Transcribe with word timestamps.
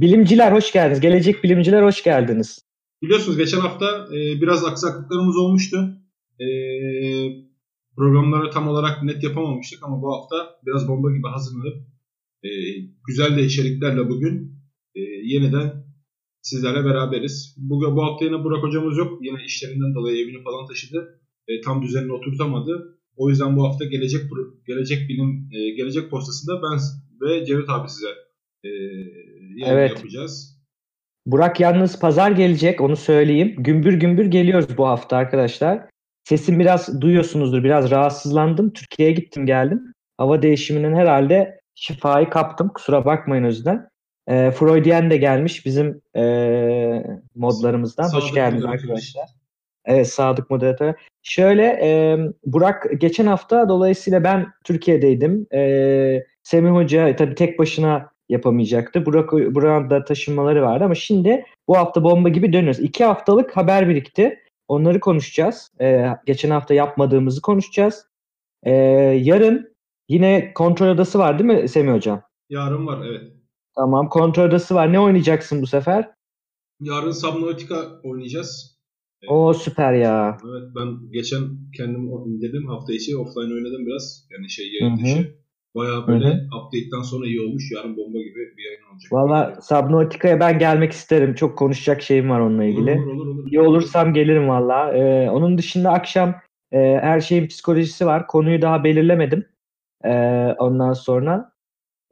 Bilimciler 0.00 0.52
hoş 0.52 0.72
geldiniz. 0.72 1.00
Gelecek 1.00 1.44
bilimciler 1.44 1.82
hoş 1.82 2.02
geldiniz. 2.02 2.62
Biliyorsunuz 3.02 3.38
geçen 3.38 3.60
hafta 3.60 3.86
e, 3.86 4.40
biraz 4.40 4.64
aksaklıklarımız 4.64 5.36
olmuştu. 5.36 5.76
E, 6.40 6.46
programları 7.96 8.50
tam 8.50 8.68
olarak 8.68 9.02
net 9.02 9.22
yapamamıştık 9.22 9.82
ama 9.82 10.02
bu 10.02 10.14
hafta 10.14 10.36
biraz 10.66 10.88
bomba 10.88 11.16
gibi 11.16 11.28
hazırlanıp 11.28 11.76
e, 12.44 12.48
güzel 13.06 13.36
de 13.36 13.42
içeriklerle 13.44 14.08
bugün 14.08 14.60
e, 14.94 15.00
yeniden 15.24 15.86
sizlerle 16.42 16.84
beraberiz. 16.84 17.54
Bugün 17.58 17.96
bu 17.96 18.04
hafta 18.04 18.24
yine 18.24 18.44
Burak 18.44 18.62
hocamız 18.62 18.98
yok. 18.98 19.18
Yine 19.22 19.44
işlerinden 19.46 19.94
dolayı 19.94 20.24
evini 20.24 20.42
falan 20.42 20.66
taşıdı. 20.66 21.20
E, 21.48 21.60
tam 21.60 21.82
düzenini 21.82 22.12
oturtamadı. 22.12 22.98
O 23.16 23.30
yüzden 23.30 23.56
bu 23.56 23.64
hafta 23.68 23.84
gelecek 23.84 24.22
gelecek 24.66 25.08
bilim 25.08 25.48
e, 25.52 25.70
gelecek 25.70 26.10
postasında 26.10 26.60
ben 26.62 26.78
ve 27.20 27.46
Cevdet 27.46 27.70
abi 27.70 27.88
size 27.88 28.25
e, 28.64 28.68
evet. 29.66 29.90
yapacağız. 29.90 30.56
Burak 31.26 31.60
yalnız 31.60 31.98
pazar 31.98 32.30
gelecek 32.30 32.80
onu 32.80 32.96
söyleyeyim. 32.96 33.54
Gümbür 33.58 33.94
gümbür 33.94 34.26
geliyoruz 34.26 34.78
bu 34.78 34.86
hafta 34.86 35.16
arkadaşlar. 35.16 35.86
Sesim 36.24 36.58
biraz 36.58 37.00
duyuyorsunuzdur. 37.00 37.64
Biraz 37.64 37.90
rahatsızlandım. 37.90 38.72
Türkiye'ye 38.72 39.14
gittim 39.14 39.46
geldim. 39.46 39.92
Hava 40.18 40.42
değişiminin 40.42 40.94
herhalde 40.94 41.60
şifayı 41.74 42.30
kaptım. 42.30 42.68
Kusura 42.68 43.04
bakmayın 43.04 43.44
o 43.44 43.46
yüzden. 43.46 43.88
E, 44.26 44.50
Freudian 44.50 45.10
de 45.10 45.16
gelmiş 45.16 45.66
bizim 45.66 46.02
e, 46.16 46.22
modlarımızdan. 47.34 48.04
Sadık 48.04 48.24
Hoş 48.24 48.34
geldiniz 48.34 48.64
arkadaşlar. 48.64 49.28
Evet 49.84 50.08
Sadık 50.08 50.50
moderatör. 50.50 50.94
Şöyle 51.22 51.62
e, 51.82 52.18
Burak 52.44 52.86
geçen 52.98 53.26
hafta 53.26 53.68
dolayısıyla 53.68 54.24
ben 54.24 54.46
Türkiye'deydim. 54.64 55.46
E, 55.54 56.24
Semih 56.42 56.70
Hoca 56.70 57.16
tabii 57.16 57.34
tek 57.34 57.58
başına 57.58 58.10
yapamayacaktı. 58.28 59.06
Burak, 59.06 59.32
Burak'ın 59.32 59.90
da 59.90 60.04
taşınmaları 60.04 60.62
vardı 60.62 60.84
ama 60.84 60.94
şimdi 60.94 61.44
bu 61.68 61.76
hafta 61.76 62.04
bomba 62.04 62.28
gibi 62.28 62.52
dönüyoruz. 62.52 62.80
İki 62.80 63.04
haftalık 63.04 63.56
haber 63.56 63.88
birikti. 63.88 64.38
Onları 64.68 65.00
konuşacağız. 65.00 65.70
E, 65.80 66.06
geçen 66.26 66.50
hafta 66.50 66.74
yapmadığımızı 66.74 67.40
konuşacağız. 67.42 68.06
E, 68.62 68.72
yarın 69.22 69.74
yine 70.08 70.52
kontrol 70.54 70.88
odası 70.88 71.18
var 71.18 71.38
değil 71.38 71.50
mi 71.50 71.68
Semih 71.68 71.92
Hocam? 71.92 72.22
Yarın 72.48 72.86
var 72.86 73.06
evet. 73.06 73.32
Tamam 73.76 74.08
kontrol 74.08 74.44
odası 74.44 74.74
var. 74.74 74.92
Ne 74.92 75.00
oynayacaksın 75.00 75.62
bu 75.62 75.66
sefer? 75.66 76.10
Yarın 76.80 77.10
Subnautica 77.10 77.76
oynayacağız. 78.02 78.76
O 79.28 79.54
süper 79.54 79.92
ya. 79.92 80.38
Evet 80.44 80.70
ben 80.76 81.12
geçen 81.12 81.40
kendim 81.76 82.08
indirdim 82.26 82.66
hafta 82.66 82.92
içi 82.92 83.16
offline 83.16 83.54
oynadım 83.54 83.86
biraz. 83.86 84.28
Yani 84.30 84.50
şey 84.50 84.72
yayın 84.72 84.96
dışı. 84.96 85.45
Bayağı 85.76 86.06
böyle 86.06 86.24
Hı-hı. 86.24 86.58
update'den 86.58 87.02
sonra 87.02 87.26
iyi 87.26 87.40
olmuş. 87.40 87.72
Yarın 87.72 87.96
bomba 87.96 88.18
gibi 88.18 88.56
bir 88.56 88.64
yayın 88.64 88.82
olacak. 88.92 89.12
Valla 89.12 89.58
Subnautica'ya 89.62 90.40
ben 90.40 90.58
gelmek 90.58 90.92
isterim. 90.92 91.34
Çok 91.34 91.58
konuşacak 91.58 92.02
şeyim 92.02 92.30
var 92.30 92.40
onunla 92.40 92.64
ilgili. 92.64 92.90
Olur 92.90 93.06
olur 93.06 93.26
olur. 93.26 93.46
İyi 93.46 93.60
olursam 93.60 94.14
gelirim 94.14 94.48
valla. 94.48 94.92
Ee, 94.92 95.30
onun 95.30 95.58
dışında 95.58 95.90
akşam 95.90 96.34
e, 96.72 96.78
her 96.78 97.20
şeyin 97.20 97.46
psikolojisi 97.46 98.06
var. 98.06 98.26
Konuyu 98.26 98.62
daha 98.62 98.84
belirlemedim. 98.84 99.46
Ee, 100.04 100.54
ondan 100.58 100.92
sonra 100.92 101.52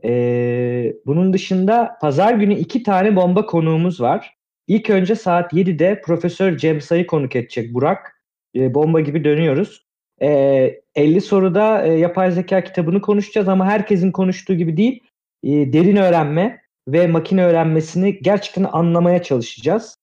ee, 0.04 0.96
bunun 1.06 1.32
dışında 1.32 1.96
pazar 2.00 2.34
günü 2.34 2.54
iki 2.54 2.82
tane 2.82 3.16
bomba 3.16 3.46
konuğumuz 3.46 4.00
var. 4.00 4.34
İlk 4.66 4.90
önce 4.90 5.14
saat 5.14 5.52
7'de 5.52 6.00
Profesör 6.04 6.56
Cem 6.56 6.80
Say'ı 6.80 7.06
konuk 7.06 7.36
edecek 7.36 7.74
Burak. 7.74 8.22
Ee, 8.54 8.74
bomba 8.74 9.00
gibi 9.00 9.24
dönüyoruz. 9.24 9.83
Ee, 10.22 10.80
50 10.94 11.20
soruda 11.20 11.86
e, 11.86 11.92
yapay 11.92 12.30
zeka 12.30 12.64
kitabını 12.64 13.00
konuşacağız 13.00 13.48
ama 13.48 13.66
herkesin 13.66 14.12
konuştuğu 14.12 14.54
gibi 14.54 14.76
değil. 14.76 15.00
E, 15.42 15.72
derin 15.72 15.96
öğrenme 15.96 16.60
ve 16.88 17.06
makine 17.06 17.44
öğrenmesini 17.44 18.18
gerçekten 18.22 18.64
anlamaya 18.64 19.22
çalışacağız. 19.22 19.96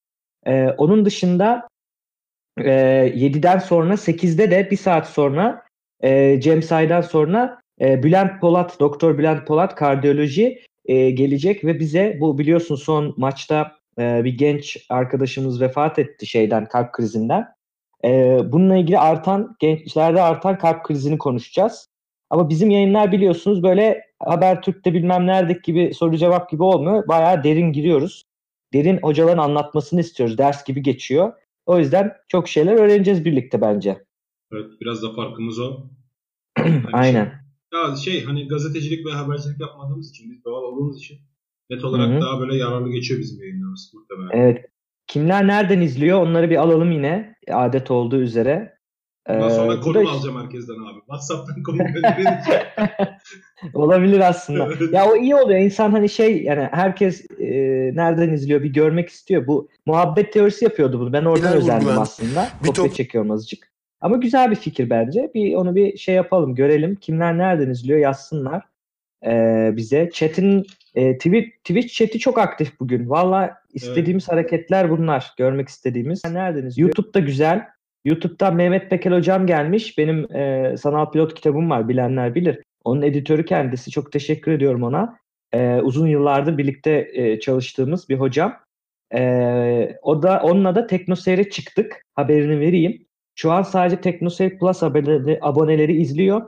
E, 0.46 0.68
onun 0.68 1.06
dışında 1.06 1.68
e, 2.58 2.72
7'den 3.16 3.60
sonra 3.60 3.94
8'de 3.94 4.52
de 4.52 4.72
bir 4.72 4.78
saat 4.78 5.10
sonra 5.10 5.64
e, 6.02 6.42
Cem 6.42 6.64
Say'dan 6.64 7.02
sonra 7.02 7.62
e, 7.82 8.04
Bülent 8.04 8.42
Polat, 8.42 8.80
Doktor 8.80 9.18
Bülent 9.18 9.48
Polat 9.48 9.76
kardiyoloji 9.76 10.62
e, 10.86 11.12
gelecek 11.12 11.66
ve 11.66 11.80
bize 11.80 12.18
bu 12.20 12.38
biliyorsun 12.38 12.76
son 12.76 13.14
maçta 13.18 13.76
e, 14.00 14.24
bir 14.24 14.38
genç 14.38 14.86
arkadaşımız 14.90 15.62
vefat 15.62 16.00
etti 16.00 16.26
şeyden 16.26 16.66
kalp 16.66 16.94
krizinden. 16.94 17.48
E, 18.06 18.40
bununla 18.52 18.78
ilgili 18.78 19.00
artan 19.00 19.56
gençlerde 19.60 20.22
artan 20.22 20.58
kalp 20.58 20.84
krizini 20.86 21.18
konuşacağız. 21.18 21.90
Ama 22.30 22.50
bizim 22.50 22.70
yayınlar 22.70 23.12
biliyorsunuz 23.12 23.64
böyle 23.64 24.04
Habertürk'te 24.20 24.94
bilmem 24.94 25.28
neredeki 25.28 25.62
gibi 25.62 25.94
soru 25.94 26.18
cevap 26.18 26.50
gibi 26.50 26.64
olmuyor. 26.64 27.08
Bayağı 27.08 27.44
derin 27.44 27.74
giriyoruz. 27.74 28.24
Derin 28.74 29.00
hocaların 29.02 29.44
anlatmasını 29.44 30.00
istiyoruz. 30.00 30.38
Ders 30.38 30.64
gibi 30.66 30.84
geçiyor. 30.84 31.34
O 31.66 31.80
yüzden 31.80 32.14
çok 32.28 32.48
şeyler 32.48 32.74
öğreneceğiz 32.74 33.26
birlikte 33.26 33.62
bence. 33.62 34.06
Evet 34.52 34.66
biraz 34.82 35.04
da 35.04 35.14
farkımız 35.14 35.60
o. 35.60 35.78
Aynen. 36.94 37.42
Ya 37.74 37.96
şey 37.96 38.24
hani 38.24 38.48
gazetecilik 38.48 39.06
ve 39.06 39.12
habercilik 39.12 39.62
yapmadığımız 39.62 40.10
için 40.10 40.32
biz 40.32 40.46
doğal 40.46 40.64
olduğumuz 40.64 40.98
için 40.98 41.18
net 41.70 41.84
olarak 41.84 42.10
Hı-hı. 42.10 42.22
daha 42.22 42.40
böyle 42.40 42.56
yararlı 42.56 42.92
geçiyor 42.92 43.20
bizim 43.20 43.42
yayınlarımız 43.42 43.94
muhtemelen. 43.94 44.44
Evet. 44.44 44.66
Kimler 45.12 45.48
nereden 45.48 45.82
izliyor 45.82 46.22
onları 46.22 46.50
bir 46.50 46.58
alalım 46.58 46.92
yine 46.92 47.36
adet 47.52 47.92
olduğu 47.92 48.22
üzere. 48.22 48.78
Ondan 49.30 49.50
sonra 49.50 49.74
ee, 49.74 49.80
konum 49.80 50.08
alacağım 50.08 50.44
herkesten 50.44 50.74
abi. 50.74 51.00
WhatsApp'tan 51.00 51.64
konum 51.64 51.86
Olabilir 53.74 54.20
aslında. 54.20 54.70
ya 54.92 55.12
o 55.12 55.16
iyi 55.16 55.36
oluyor. 55.36 55.60
İnsan 55.60 55.92
hani 55.92 56.10
şey 56.10 56.44
yani 56.44 56.70
herkes 56.72 57.32
e, 57.40 57.46
nereden 57.96 58.34
izliyor 58.34 58.64
bir 58.64 58.74
görmek 58.74 59.10
istiyor. 59.10 59.48
Bu 59.48 59.70
muhabbet 59.86 60.34
teorisi 60.34 60.66
yapıyordu 60.66 61.00
bunu. 61.00 61.14
Ben 61.14 61.26
oradan 61.26 61.54
özendim 61.54 62.00
aslında. 62.00 62.50
Bir 62.64 62.68
Kopya 62.68 62.84
top... 62.84 62.96
çekiyorum 62.96 63.32
azıcık. 63.32 63.72
Ama 64.02 64.18
güzel 64.18 64.52
bir 64.52 64.56
fikir 64.56 64.90
bence. 64.90 65.32
Bir 65.36 65.56
onu 65.56 65.76
bir 65.76 65.98
şey 65.98 66.16
yapalım, 66.16 66.56
görelim. 66.56 66.96
Kimler 66.96 67.38
nereden 67.38 67.70
izliyor 67.70 68.00
yazsınlar 68.00 68.64
e, 69.26 69.32
bize. 69.74 70.10
Chat'in 70.14 70.68
e, 70.96 71.18
Twitch, 71.18 71.50
Twitch 71.58 71.94
chat'i 71.94 72.20
çok 72.20 72.38
aktif 72.38 72.80
bugün. 72.80 73.10
Valla 73.10 73.58
istediğimiz 73.74 74.24
evet. 74.24 74.34
hareketler 74.34 74.90
bunlar. 74.90 75.34
Görmek 75.38 75.70
istediğimiz. 75.70 76.22
Nereden 76.32 76.66
izliyor? 76.66 76.90
YouTube'da 76.90 77.20
güzel. 77.20 77.66
YouTube'da 78.06 78.52
Mehmet 78.52 78.90
Pekel 78.90 79.14
hocam 79.14 79.48
gelmiş. 79.48 79.98
Benim 79.98 80.36
e, 80.36 80.76
sanal 80.78 81.12
pilot 81.12 81.34
kitabım 81.34 81.70
var. 81.70 81.90
Bilenler 81.90 82.36
bilir. 82.36 82.60
Onun 82.84 83.02
editörü 83.02 83.46
kendisi. 83.46 83.92
Çok 83.92 84.12
teşekkür 84.12 84.52
ediyorum 84.52 84.84
ona. 84.84 85.18
E, 85.52 85.76
uzun 85.76 86.08
yıllardır 86.08 86.58
birlikte 86.58 87.10
e, 87.14 87.40
çalıştığımız 87.40 88.10
bir 88.10 88.20
hocam. 88.20 88.58
E, 89.14 89.98
o 90.02 90.24
da 90.24 90.42
onunla 90.44 90.76
da 90.76 90.88
Teknoseyre 90.88 91.50
çıktık. 91.50 92.06
Haberini 92.16 92.60
vereyim. 92.60 93.06
Şu 93.36 93.52
an 93.52 93.62
sadece 93.62 94.02
TeknoSeyir 94.02 94.60
Plus 94.60 94.84
aboneleri 94.84 96.02
izliyor. 96.02 96.42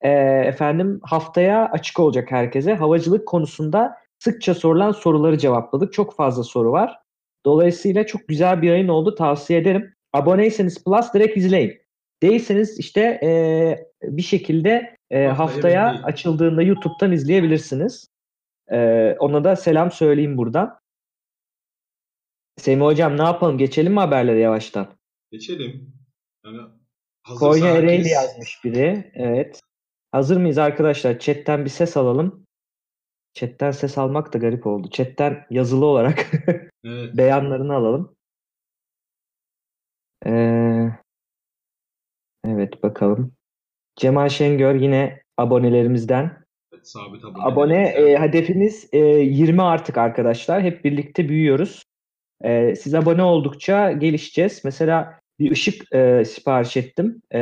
E, 0.00 0.10
efendim 0.46 1.00
haftaya 1.02 1.68
açık 1.72 2.00
olacak 2.00 2.30
herkese. 2.30 2.74
Havacılık 2.74 3.28
konusunda 3.28 3.96
sıkça 4.18 4.54
sorulan 4.54 4.92
soruları 4.92 5.38
cevapladık. 5.38 5.92
Çok 5.92 6.16
fazla 6.16 6.42
soru 6.42 6.72
var. 6.72 6.98
Dolayısıyla 7.44 8.06
çok 8.06 8.28
güzel 8.28 8.62
bir 8.62 8.68
yayın 8.68 8.88
oldu. 8.88 9.14
Tavsiye 9.14 9.60
ederim. 9.60 9.94
Aboneyseniz 10.12 10.84
Plus 10.84 11.14
direkt 11.14 11.36
izleyin. 11.36 11.80
Değilseniz 12.22 12.78
işte 12.78 13.00
e, 13.22 13.28
bir 14.02 14.22
şekilde 14.22 14.96
e, 15.10 15.26
haftaya, 15.26 15.38
haftaya 15.38 16.02
açıldığında 16.02 16.62
YouTube'dan 16.62 17.12
izleyebilirsiniz. 17.12 18.08
E, 18.70 18.76
ona 19.18 19.44
da 19.44 19.56
selam 19.56 19.90
söyleyeyim 19.90 20.38
buradan. 20.38 20.80
Semih 22.56 22.84
Hocam 22.84 23.18
ne 23.18 23.22
yapalım? 23.22 23.58
Geçelim 23.58 23.92
mi 23.92 24.00
haberlere 24.00 24.40
yavaştan? 24.40 24.88
Geçelim. 25.32 25.92
Yani 26.44 26.58
Konya 27.38 27.70
Ereğli 27.70 27.92
herkes... 27.92 28.12
yazmış 28.12 28.64
biri. 28.64 29.12
Evet. 29.14 29.60
Hazır 30.12 30.36
mıyız 30.36 30.58
arkadaşlar? 30.58 31.18
Chat'ten 31.18 31.64
bir 31.64 31.70
ses 31.70 31.96
alalım. 31.96 32.46
Chat'ten 33.34 33.70
ses 33.70 33.98
almak 33.98 34.32
da 34.32 34.38
garip 34.38 34.66
oldu. 34.66 34.90
Chat'ten 34.90 35.46
yazılı 35.50 35.86
olarak 35.86 36.26
evet. 36.84 37.16
beyanlarını 37.16 37.74
alalım. 37.74 38.16
Ee, 40.26 40.88
evet 42.44 42.82
bakalım. 42.82 43.32
Cemal 43.96 44.28
Şengör 44.28 44.74
yine 44.74 45.22
abonelerimizden. 45.36 46.44
Evet, 46.72 46.88
sabit 46.88 47.24
abone. 47.24 47.42
Abone 47.44 47.88
e, 47.88 48.18
hedefimiz 48.18 48.88
e, 48.92 48.98
20 48.98 49.62
artık 49.62 49.98
arkadaşlar. 49.98 50.62
Hep 50.62 50.84
birlikte 50.84 51.28
büyüyoruz. 51.28 51.84
E, 52.44 52.74
siz 52.74 52.94
abone 52.94 53.22
oldukça 53.22 53.92
gelişeceğiz. 53.92 54.60
Mesela 54.64 55.19
bir 55.40 55.50
ışık 55.50 55.94
e, 55.94 56.24
sipariş 56.24 56.76
ettim. 56.76 57.22
E, 57.34 57.38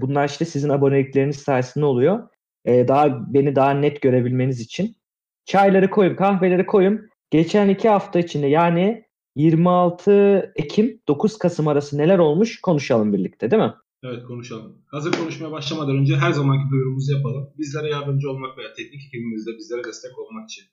bunlar 0.00 0.28
işte 0.28 0.44
sizin 0.44 0.68
abonelikleriniz 0.68 1.36
sayesinde 1.36 1.84
oluyor. 1.84 2.28
E, 2.64 2.88
daha 2.88 3.34
beni 3.34 3.56
daha 3.56 3.70
net 3.70 4.02
görebilmeniz 4.02 4.60
için. 4.60 4.96
Çayları 5.44 5.90
koyun, 5.90 6.16
kahveleri 6.16 6.66
koyun. 6.66 7.00
Geçen 7.30 7.68
iki 7.68 7.88
hafta 7.88 8.18
içinde 8.18 8.46
yani 8.46 9.04
26 9.36 10.52
Ekim 10.56 11.00
9 11.08 11.38
Kasım 11.38 11.68
arası 11.68 11.98
neler 11.98 12.18
olmuş 12.18 12.60
konuşalım 12.60 13.12
birlikte 13.12 13.50
değil 13.50 13.62
mi? 13.62 13.74
Evet 14.04 14.24
konuşalım. 14.24 14.82
Hazır 14.86 15.12
konuşmaya 15.12 15.52
başlamadan 15.52 15.96
önce 15.96 16.16
her 16.16 16.32
zamanki 16.32 16.70
duyurumuzu 16.70 17.12
yapalım. 17.12 17.50
Bizlere 17.58 17.88
yardımcı 17.88 18.30
olmak 18.30 18.58
veya 18.58 18.72
teknik 18.72 19.04
ekibimizde 19.06 19.50
bizlere 19.58 19.84
destek 19.84 20.18
olmak 20.18 20.50
için 20.50 20.64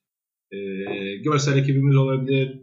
e, 0.51 0.57
görsel 1.15 1.57
ekibimiz 1.57 1.95
olabilir, 1.95 2.61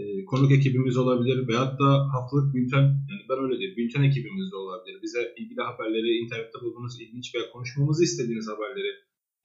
e, 0.00 0.24
konuk 0.24 0.52
ekibimiz 0.52 0.96
olabilir 0.96 1.48
veyahut 1.48 1.80
da 1.80 1.88
haftalık 2.14 2.54
bülten, 2.54 2.82
yani 3.10 3.22
ben 3.30 3.38
öyle 3.44 3.58
diyeyim, 3.58 3.76
bülten 3.76 4.02
ekibimiz 4.02 4.52
de 4.52 4.56
olabilir. 4.56 4.96
Bize 5.02 5.34
ilgili 5.38 5.60
haberleri, 5.60 6.18
internette 6.22 6.58
bulduğunuz 6.62 7.00
ilginç 7.00 7.34
veya 7.34 7.44
konuşmamızı 7.52 8.04
istediğiniz 8.04 8.48
haberleri 8.52 8.92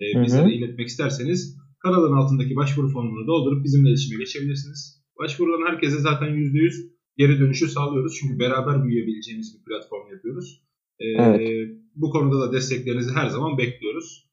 e, 0.02 0.06
bizlere 0.24 0.54
iletmek 0.54 0.88
isterseniz 0.88 1.58
kanalın 1.84 2.14
altındaki 2.14 2.56
başvuru 2.56 2.90
formunu 2.90 3.28
doldurup 3.28 3.64
bizimle 3.64 3.90
iletişime 3.90 4.20
geçebilirsiniz. 4.24 5.04
Başvurulan 5.20 5.72
herkese 5.72 5.98
zaten 5.98 6.28
%100 6.28 6.96
geri 7.18 7.40
dönüşü 7.40 7.68
sağlıyoruz. 7.68 8.18
Çünkü 8.20 8.40
beraber 8.40 8.84
büyüyebileceğimiz 8.84 9.56
bir 9.56 9.64
platform 9.66 10.12
yapıyoruz. 10.12 10.62
E, 11.00 11.06
Evet. 11.06 11.72
Bu 11.96 12.10
konuda 12.10 12.42
da 12.42 12.54
desteklerinizi 12.54 13.12
her 13.14 13.28
zaman 13.28 13.58
bekliyoruz. 13.58 14.30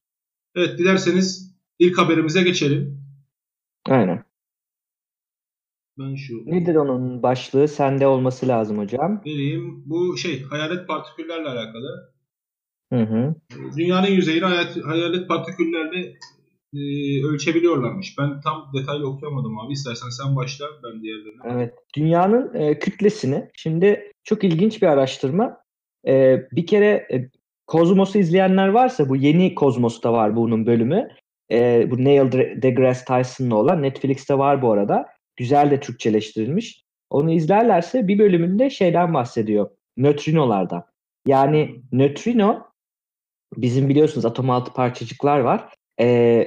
Evet 0.55 0.79
dilerseniz 0.79 1.57
ilk 1.79 1.99
haberimize 1.99 2.43
geçelim. 2.43 3.03
Aynen. 3.89 4.25
Ben 5.99 6.15
şu 6.15 6.35
Nedir 6.47 6.75
onun 6.75 7.23
başlığı? 7.23 7.69
Sende 7.69 8.07
olması 8.07 8.49
lazım 8.49 8.79
hocam. 8.79 9.21
vereyim. 9.27 9.83
Bu 9.87 10.17
şey 10.17 10.43
hayalet 10.43 10.89
partiküllerle 10.89 11.49
alakalı. 11.49 12.13
Hı 12.93 13.03
hı. 13.03 13.35
Dünyanın 13.77 14.07
yüzeyini 14.07 14.45
hayalet, 14.45 14.85
hayalet 14.85 15.29
partiküllerle 15.29 16.13
e, 16.75 16.81
ölçebiliyorlarmış. 17.27 18.19
Ben 18.19 18.41
tam 18.41 18.71
detaylı 18.75 19.09
okuyamadım 19.09 19.59
abi. 19.59 19.73
İstersen 19.73 20.09
sen 20.09 20.37
başla 20.37 20.67
ben 20.85 21.03
diğerlerine. 21.03 21.43
Evet. 21.57 21.75
Dünyanın 21.97 22.55
e, 22.55 22.79
kütlesini 22.79 23.51
şimdi 23.55 24.13
çok 24.25 24.45
ilginç 24.45 24.83
bir 24.83 24.87
araştırma. 24.87 25.57
E, 26.07 26.43
bir 26.53 26.67
kere 26.67 26.87
e, 27.13 27.31
Kozmos'u 27.67 28.19
izleyenler 28.19 28.69
varsa 28.69 29.09
bu 29.09 29.17
yeni 29.17 29.55
Kozmos'ta 29.55 30.13
var 30.13 30.37
bunun 30.37 30.67
bölümü. 30.67 31.09
E, 31.53 31.91
bu 31.91 32.05
Neil 32.05 32.33
de- 32.33 32.59
deGrasse 32.63 33.05
Tyson'la 33.05 33.55
olan 33.55 33.83
Netflix'te 33.83 34.39
var 34.39 34.63
bu 34.63 34.73
arada. 34.73 35.07
Güzel 35.37 35.71
de 35.71 35.81
Türkçeleştirilmiş. 35.81 36.85
Onu 37.11 37.33
izlerlerse 37.33 38.09
bir 38.09 38.19
bölümünde 38.19 38.71
şeyden 38.71 39.15
bahsediyor. 39.15 39.71
Nötrinolardan. 39.97 40.85
Yani 41.27 41.83
nötrino 41.93 42.67
bizim 43.57 43.89
biliyorsunuz 43.89 44.25
atom 44.27 44.51
altı 44.51 44.73
parçacıklar 44.73 45.39
var. 45.39 45.75
E, 45.99 46.07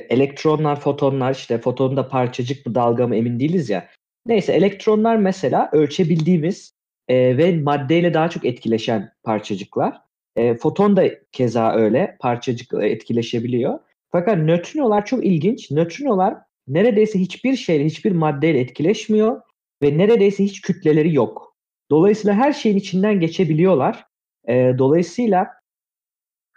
elektronlar, 0.09 0.79
fotonlar 0.79 1.35
işte 1.35 1.57
foton 1.57 1.97
da 1.97 2.09
parçacık 2.09 2.65
mı 2.65 2.75
dalga 2.75 3.07
mı 3.07 3.15
emin 3.15 3.39
değiliz 3.39 3.69
ya. 3.69 3.89
Neyse 4.25 4.53
elektronlar 4.53 5.15
mesela 5.15 5.69
ölçebildiğimiz 5.71 6.73
e, 7.07 7.37
ve 7.37 7.57
maddeyle 7.57 8.13
daha 8.13 8.29
çok 8.29 8.45
etkileşen 8.45 9.11
parçacıklar. 9.23 10.01
E, 10.35 10.55
foton 10.55 10.97
da 10.97 11.03
keza 11.31 11.73
öyle 11.73 12.17
parçacıkla 12.19 12.85
etkileşebiliyor. 12.85 13.79
Fakat 14.11 14.37
nötrinolar 14.37 15.05
çok 15.05 15.25
ilginç. 15.25 15.71
Nötrinolar 15.71 16.35
neredeyse 16.67 17.19
hiçbir 17.19 17.55
şeyle, 17.55 17.85
hiçbir 17.85 18.11
maddeyle 18.11 18.59
etkileşmiyor 18.59 19.41
ve 19.83 19.97
neredeyse 19.97 20.43
hiç 20.43 20.61
kütleleri 20.61 21.13
yok. 21.13 21.55
Dolayısıyla 21.91 22.35
her 22.35 22.53
şeyin 22.53 22.77
içinden 22.77 23.19
geçebiliyorlar. 23.19 24.05
E, 24.47 24.73
dolayısıyla 24.77 25.47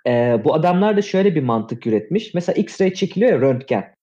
e, 0.06 0.40
bu 0.44 0.54
adamlar 0.54 0.96
da 0.96 1.02
şöyle 1.02 1.34
bir 1.34 1.42
mantık 1.42 1.86
üretmiş. 1.86 2.34
Mesela 2.34 2.56
X-ray 2.62 2.94
çekiliyor 2.94 3.32
ya 3.32 3.40
röntgen. 3.40 3.94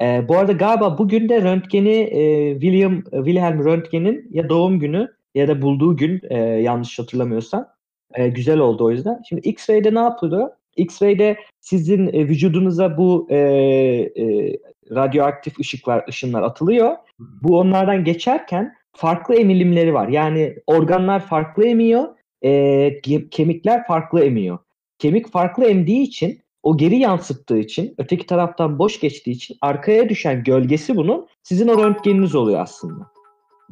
E, 0.00 0.28
bu 0.28 0.36
arada 0.36 0.52
galiba 0.52 0.98
bugün 0.98 1.28
de 1.28 1.42
röntgeni 1.42 1.94
e, 1.94 2.52
William 2.52 3.02
Wilhelm 3.02 3.64
Röntgen'in 3.64 4.28
ya 4.30 4.48
doğum 4.48 4.78
günü 4.78 5.08
ya 5.34 5.48
da 5.48 5.62
bulduğu 5.62 5.96
gün 5.96 6.20
e, 6.30 6.38
yanlış 6.38 6.98
hatırlamıyorsam. 6.98 7.68
E, 8.14 8.28
güzel 8.28 8.58
oldu 8.58 8.84
o 8.84 8.90
yüzden. 8.90 9.22
Şimdi 9.28 9.48
X-ray'de 9.48 9.94
ne 9.94 9.98
yapılıyor? 9.98 10.50
X-ray'de 10.76 11.36
sizin 11.60 12.06
e, 12.06 12.28
vücudunuza 12.28 12.96
bu 12.96 13.26
e, 13.30 13.36
e, 13.36 14.56
radyoaktif 14.90 15.58
ışıklar, 15.60 16.04
ışınlar 16.08 16.42
atılıyor. 16.42 16.96
Bu 17.18 17.58
onlardan 17.58 18.04
geçerken 18.04 18.74
farklı 18.92 19.34
emilimleri 19.34 19.94
var. 19.94 20.08
Yani 20.08 20.56
organlar 20.66 21.26
farklı 21.26 21.66
emiyor, 21.66 22.04
e, 22.44 23.00
kemikler 23.30 23.86
farklı 23.86 24.24
emiyor. 24.24 24.58
Kemik 24.98 25.32
farklı 25.32 25.64
emdiği 25.64 26.02
için 26.02 26.40
o 26.62 26.76
geri 26.76 26.96
yansıttığı 26.96 27.58
için 27.58 27.94
öteki 27.98 28.26
taraftan 28.26 28.78
boş 28.78 29.00
geçtiği 29.00 29.30
için 29.30 29.56
arkaya 29.60 30.08
düşen 30.08 30.44
gölgesi 30.44 30.96
bunun 30.96 31.26
sizin 31.42 31.68
o 31.68 31.84
röntgeniniz 31.84 32.34
oluyor 32.34 32.60
aslında. 32.60 33.10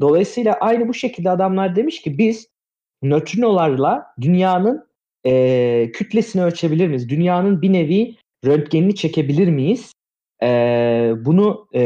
Dolayısıyla 0.00 0.52
aynı 0.52 0.88
bu 0.88 0.94
şekilde 0.94 1.30
adamlar 1.30 1.76
demiş 1.76 2.02
ki 2.02 2.18
biz 2.18 2.48
nötrinolarla 3.02 4.06
dünyanın 4.20 4.86
e, 5.26 5.90
kütlesini 5.94 6.44
ölçebilir 6.44 6.88
miyiz? 6.88 7.08
Dünyanın 7.08 7.62
bir 7.62 7.72
nevi 7.72 8.16
röntgenini 8.44 8.94
çekebilir 8.94 9.48
miyiz? 9.48 9.92
E, 10.42 10.48
bunu 11.18 11.68
e, 11.74 11.80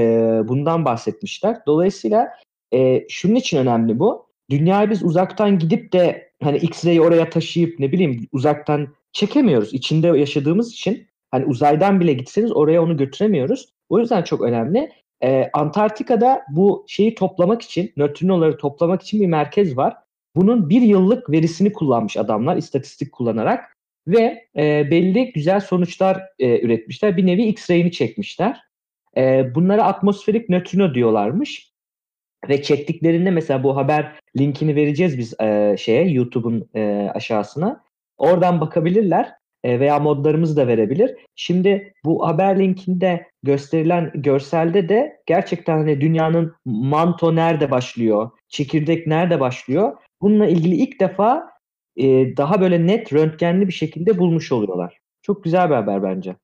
bundan 0.45 0.85
bahsetmişler. 0.85 1.57
Dolayısıyla 1.67 2.29
e, 2.73 3.09
şunun 3.09 3.35
için 3.35 3.59
önemli 3.59 3.99
bu. 3.99 4.27
Dünyayı 4.51 4.91
biz 4.91 5.03
uzaktan 5.03 5.59
gidip 5.59 5.93
de 5.93 6.31
hani 6.43 6.57
X-ray'i 6.57 7.01
oraya 7.01 7.31
taşıyıp 7.31 7.79
ne 7.79 7.93
bileyim 7.93 8.29
uzaktan 8.33 8.89
çekemiyoruz. 9.13 9.75
İçinde 9.75 10.07
yaşadığımız 10.07 10.73
için 10.73 11.07
hani 11.31 11.45
uzaydan 11.45 12.01
bile 12.01 12.13
gitseniz 12.13 12.53
oraya 12.53 12.83
onu 12.83 12.97
götüremiyoruz. 12.97 13.69
O 13.89 13.99
yüzden 13.99 14.23
çok 14.23 14.41
önemli. 14.41 14.93
Ee, 15.23 15.51
Antarktika'da 15.53 16.43
bu 16.51 16.85
şeyi 16.89 17.15
toplamak 17.15 17.63
için, 17.63 17.93
nötrinoları 17.97 18.57
toplamak 18.57 19.03
için 19.03 19.21
bir 19.21 19.27
merkez 19.27 19.77
var. 19.77 19.97
Bunun 20.37 20.71
bir 20.71 20.83
yıllık 20.83 21.31
verisini 21.31 21.73
kullanmış 21.73 22.17
adamlar 22.17 22.57
istatistik 22.57 23.13
kullanarak 23.13 23.77
ve 24.07 24.49
e, 24.57 24.91
belli 24.91 25.33
güzel 25.33 25.61
sonuçlar 25.61 26.23
e, 26.39 26.61
üretmişler. 26.61 27.17
Bir 27.17 27.27
nevi 27.27 27.43
X-ray'ini 27.43 27.93
çekmişler. 27.93 28.61
E, 29.17 29.55
bunlara 29.55 29.85
atmosferik 29.85 30.49
nötrino 30.49 30.95
diyorlarmış. 30.95 31.71
Ve 32.49 32.63
çektiklerinde 32.63 33.31
mesela 33.31 33.63
bu 33.63 33.77
haber 33.77 34.13
linkini 34.39 34.77
vereceğiz 34.77 35.19
biz 35.19 35.41
e, 35.41 35.77
şeye 35.79 36.09
YouTube'un 36.09 36.69
e, 36.75 37.11
aşağısına. 37.15 37.85
Oradan 38.19 38.61
bakabilirler 38.61 39.33
e, 39.65 39.81
veya 39.81 39.99
modlarımızı 39.99 40.57
da 40.57 40.67
verebilir. 40.67 41.17
Şimdi 41.35 41.93
bu 42.05 42.27
haber 42.27 42.59
linkinde 42.59 43.27
gösterilen 43.43 44.11
görselde 44.15 44.89
de 44.89 45.21
gerçekten 45.27 45.79
hani 45.79 46.01
dünyanın 46.01 46.55
manto 46.65 47.37
nerede 47.37 47.71
başlıyor, 47.71 48.31
çekirdek 48.49 49.07
nerede 49.07 49.41
başlıyor 49.41 49.97
bununla 50.21 50.47
ilgili 50.47 50.75
ilk 50.75 51.01
defa 51.01 51.51
e, 51.97 52.37
daha 52.37 52.61
böyle 52.61 52.87
net 52.87 53.13
röntgenli 53.13 53.69
bir 53.69 53.73
şekilde 53.73 54.19
bulmuş 54.19 54.53
oluyorlar. 54.53 54.99
Çok 55.23 55.45
güzel 55.45 55.71
bir 55.71 55.75
haber 55.75 56.03
bence. 56.03 56.37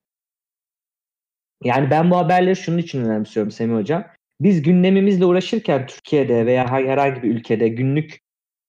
Yani 1.63 1.89
ben 1.91 2.11
bu 2.11 2.17
haberleri 2.17 2.55
şunun 2.55 2.77
için 2.77 3.05
önemsiyorum 3.05 3.51
Semih 3.51 3.75
Hocam. 3.75 4.05
Biz 4.41 4.61
gündemimizle 4.61 5.25
uğraşırken 5.25 5.87
Türkiye'de 5.87 6.45
veya 6.45 6.67
herhangi 6.71 7.23
bir 7.23 7.35
ülkede 7.35 7.67
günlük 7.67 8.21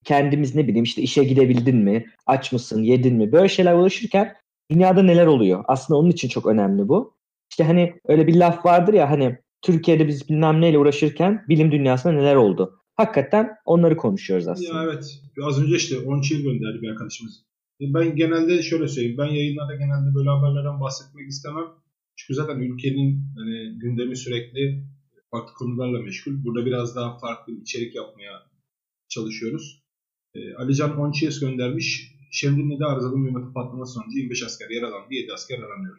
kendimiz 0.05 0.55
ne 0.55 0.69
bileyim 0.69 0.85
işte 0.85 1.03
işe 1.03 1.25
gidebildin 1.25 1.77
mi, 1.77 2.07
aç 2.27 2.53
mısın, 2.53 2.83
yedin 2.83 3.17
mi 3.17 3.33
böyle 3.33 3.49
şeyler 3.49 3.75
uğraşırken 3.75 4.37
dünyada 4.71 5.03
neler 5.03 5.27
oluyor? 5.27 5.65
Aslında 5.69 6.01
onun 6.01 6.11
için 6.11 6.29
çok 6.29 6.47
önemli 6.47 6.89
bu. 6.89 7.15
İşte 7.51 7.65
hani 7.65 7.95
öyle 8.09 8.27
bir 8.27 8.37
laf 8.37 8.67
vardır 8.67 8.95
ya 8.95 9.11
hani 9.11 9.37
Türkiye'de 9.63 10.09
biz 10.09 10.29
bilmem 10.29 10.61
neyle 10.61 10.79
uğraşırken 10.79 11.45
bilim 11.49 11.73
dünyasında 11.73 12.13
neler 12.13 12.35
oldu? 12.35 12.81
Hakikaten 12.99 13.57
onları 13.65 13.97
konuşuyoruz 13.97 14.49
aslında. 14.49 14.79
Ya 14.79 14.85
evet. 14.85 15.21
Az 15.43 15.63
önce 15.63 15.77
işte 15.77 15.99
10 15.99 16.21
çiğ 16.21 16.43
gönderdi 16.43 16.83
bir 16.83 16.89
arkadaşımız. 16.89 17.45
E, 17.81 17.85
Ben 17.95 18.17
genelde 18.17 18.63
şöyle 18.63 18.89
söyleyeyim. 18.89 19.19
Ben 19.19 19.27
yayınlarda 19.27 19.75
genelde 19.75 20.15
böyle 20.15 20.29
haberlerden 20.31 20.81
bahsetmek 20.81 21.29
istemem. 21.29 21.65
Çünkü 22.17 22.35
zaten 22.35 22.59
ülkenin 22.59 23.25
hani 23.37 23.79
gündemi 23.79 24.17
sürekli 24.17 24.85
farklı 25.31 25.55
konularla 25.55 26.03
meşgul. 26.03 26.45
Burada 26.45 26.67
biraz 26.67 26.97
daha 26.97 27.19
farklı 27.19 27.53
içerik 27.53 27.95
yapmaya 27.95 28.43
çalışıyoruz. 29.09 29.83
E, 30.35 30.55
Alican 30.55 30.99
Onçiyes 30.99 31.41
göndermiş. 31.41 32.15
Şemdinli'de 32.33 32.85
arızalı 32.85 33.17
mühimmatı 33.19 33.53
patlaması 33.53 33.93
sonucu 33.93 34.19
25 34.19 34.43
asker 34.43 34.71
yaralandı, 34.71 35.15
7 35.15 35.33
asker 35.33 35.59
aranıyor. 35.59 35.99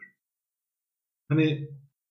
Hani 1.28 1.68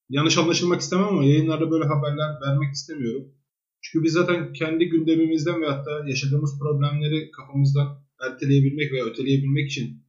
yanlış 0.10 0.38
anlaşılmak 0.38 0.82
istemem 0.82 1.08
ama 1.08 1.24
yayınlarda 1.26 1.72
böyle 1.72 1.86
haberler 1.86 2.42
vermek 2.48 2.74
istemiyorum. 2.74 3.39
Çünkü 3.82 4.04
biz 4.04 4.14
zaten 4.14 4.54
kendi 4.54 4.90
gündemimizden 4.90 5.62
ve 5.62 5.66
hatta 5.68 6.04
yaşadığımız 6.08 6.60
problemleri 6.60 7.32
kafamızdan 7.32 8.04
erteleyebilmek 8.22 8.92
veya 8.92 9.06
öteleyebilmek 9.06 9.72
için 9.72 10.04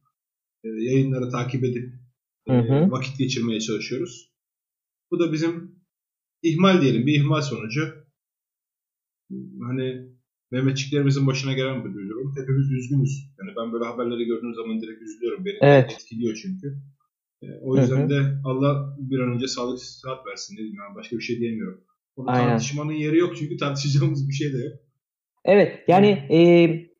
e, 0.63 0.67
yayınları 0.67 1.29
takip 1.29 1.63
edip 1.63 1.93
e, 2.47 2.53
Hı 2.53 2.59
hı. 2.59 2.91
vakit 2.91 3.17
geçirmeye 3.17 3.59
çalışıyoruz. 3.59 4.31
Bu 5.11 5.19
da 5.19 5.33
bizim 5.33 5.75
ihmal 6.43 6.81
diyelim, 6.81 7.05
bir 7.05 7.19
ihmal 7.19 7.41
sonucu. 7.41 7.93
Hani 9.61 10.11
Mehmetçiklerimizin 10.51 11.27
başına 11.27 11.53
gelen 11.53 11.85
bir 11.85 12.09
durum. 12.09 12.33
Hepimiz 12.37 12.71
üzgünüz. 12.71 13.11
Yani 13.39 13.51
ben 13.57 13.73
böyle 13.73 13.85
haberleri 13.85 14.25
gördüğüm 14.25 14.53
zaman 14.53 14.81
direkt 14.81 15.01
üzülüyorum. 15.01 15.45
Beni 15.45 15.57
Evet. 15.61 15.91
etkiliyor 15.91 16.35
çünkü. 16.35 16.77
E, 17.41 17.47
o 17.61 17.77
yüzden 17.77 18.01
Hı 18.01 18.05
hı. 18.05 18.09
de 18.09 18.41
Allah 18.45 18.97
bir 18.99 19.19
an 19.19 19.33
önce 19.33 19.47
sağlık 19.47 19.79
sıhhat 19.79 20.25
versin 20.27 20.57
dedim. 20.57 20.75
Yani 20.77 20.95
başka 20.95 21.17
bir 21.17 21.21
şey 21.21 21.39
diyemiyorum. 21.39 21.81
Onu 22.17 22.31
Aynen. 22.31 22.49
tartışmanın 22.49 22.93
yeri 22.93 23.17
yok 23.17 23.37
çünkü 23.37 23.57
tartışacağımız 23.57 24.29
bir 24.29 24.33
şey 24.33 24.53
de 24.53 24.57
yok. 24.57 24.73
Evet 25.45 25.79
yani 25.87 26.07
e, 26.07 26.39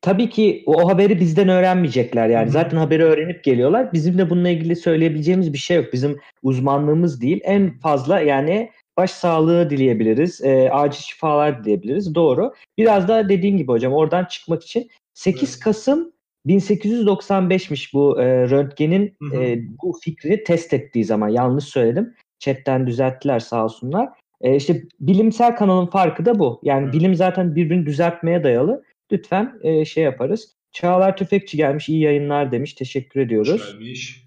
tabii 0.00 0.30
ki 0.30 0.62
o, 0.66 0.74
o 0.74 0.88
haberi 0.88 1.20
bizden 1.20 1.48
öğrenmeyecekler 1.48 2.28
yani. 2.28 2.44
Hı 2.44 2.48
hı. 2.48 2.52
Zaten 2.52 2.76
haberi 2.76 3.04
öğrenip 3.04 3.44
geliyorlar. 3.44 3.92
Bizim 3.92 4.18
de 4.18 4.30
bununla 4.30 4.48
ilgili 4.48 4.76
söyleyebileceğimiz 4.76 5.52
bir 5.52 5.58
şey 5.58 5.76
yok. 5.76 5.92
Bizim 5.92 6.18
uzmanlığımız 6.42 7.20
değil. 7.20 7.40
En 7.44 7.78
fazla 7.78 8.20
yani 8.20 8.70
baş 8.96 9.10
sağlığı 9.10 9.70
dileyebiliriz. 9.70 10.40
E, 10.44 10.70
acil 10.70 11.02
şifalar 11.02 11.64
dileyebiliriz. 11.64 12.14
Doğru. 12.14 12.54
Biraz 12.78 13.08
da 13.08 13.28
dediğim 13.28 13.56
gibi 13.56 13.72
hocam 13.72 13.92
oradan 13.92 14.24
çıkmak 14.24 14.64
için 14.64 14.90
8 15.14 15.42
evet. 15.42 15.60
Kasım 15.60 16.12
1895'miş 16.46 17.92
bu 17.94 18.20
e, 18.20 18.24
röntgenin 18.50 19.16
hı 19.22 19.36
hı. 19.36 19.42
E, 19.42 19.60
bu 19.82 19.98
fikrini 20.04 20.44
test 20.44 20.72
ettiği 20.74 21.04
zaman 21.04 21.28
yanlış 21.28 21.64
söyledim. 21.64 22.14
Chatten 22.38 22.86
düzelttiler 22.86 23.38
sağ 23.38 23.64
olsunlar. 23.64 24.08
E, 24.42 24.56
işte 24.56 24.82
bilimsel 25.00 25.56
kanalın 25.56 25.86
farkı 25.86 26.24
da 26.24 26.38
bu. 26.38 26.60
Yani 26.62 26.88
hı. 26.88 26.92
bilim 26.92 27.14
zaten 27.14 27.56
birbirini 27.56 27.86
düzeltmeye 27.86 28.44
dayalı. 28.44 28.82
Lütfen 29.12 29.52
e, 29.62 29.84
şey 29.84 30.04
yaparız. 30.04 30.56
Çağlar 30.72 31.16
Tüfekçi 31.16 31.56
gelmiş 31.56 31.88
iyi 31.88 32.00
yayınlar 32.00 32.52
demiş. 32.52 32.72
Teşekkür 32.72 33.20
ediyoruz. 33.20 33.76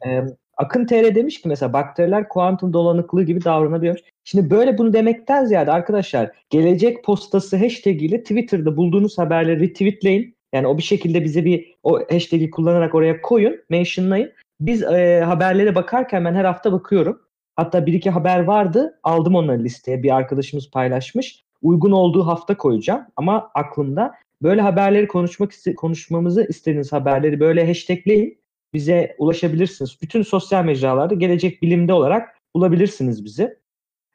E, 0.07 0.21
Akın 0.57 0.85
TR 0.85 1.15
demiş 1.15 1.41
ki 1.41 1.47
mesela 1.47 1.73
bakteriler 1.73 2.29
kuantum 2.29 2.73
dolanıklığı 2.73 3.23
gibi 3.23 3.43
davranabiliyor. 3.43 3.99
Şimdi 4.23 4.49
böyle 4.49 4.77
bunu 4.77 4.93
demekten 4.93 5.45
ziyade 5.45 5.71
arkadaşlar 5.71 6.31
gelecek 6.49 7.03
postası 7.03 7.57
hashtag 7.57 8.01
ile 8.01 8.21
Twitter'da 8.21 8.77
bulduğunuz 8.77 9.17
haberleri 9.17 9.59
retweetleyin. 9.59 10.35
Yani 10.53 10.67
o 10.67 10.77
bir 10.77 10.83
şekilde 10.83 11.23
bize 11.23 11.45
bir 11.45 11.75
o 11.83 11.99
hashtag'i 12.11 12.49
kullanarak 12.49 12.95
oraya 12.95 13.21
koyun, 13.21 13.57
mentionlayın. 13.69 14.31
Biz 14.59 14.83
e, 14.83 15.21
haberlere 15.25 15.75
bakarken 15.75 16.25
ben 16.25 16.33
her 16.33 16.45
hafta 16.45 16.71
bakıyorum. 16.71 17.21
Hatta 17.55 17.85
bir 17.85 17.93
iki 17.93 18.09
haber 18.09 18.39
vardı. 18.39 18.99
Aldım 19.03 19.35
onları 19.35 19.63
listeye. 19.63 20.03
Bir 20.03 20.15
arkadaşımız 20.15 20.71
paylaşmış. 20.71 21.43
Uygun 21.61 21.91
olduğu 21.91 22.27
hafta 22.27 22.57
koyacağım. 22.57 23.05
Ama 23.15 23.51
aklımda 23.53 24.13
böyle 24.41 24.61
haberleri 24.61 25.07
konuşmak 25.07 25.51
konuşmamızı 25.77 26.47
istediğiniz 26.49 26.93
haberleri 26.93 27.39
böyle 27.39 27.67
hashtagleyin 27.67 28.37
bize 28.73 29.15
ulaşabilirsiniz. 29.19 29.97
Bütün 30.01 30.21
sosyal 30.21 30.65
mecralarda 30.65 31.13
gelecek 31.13 31.61
bilimde 31.61 31.93
olarak 31.93 32.37
bulabilirsiniz 32.55 33.25
bizi. 33.25 33.57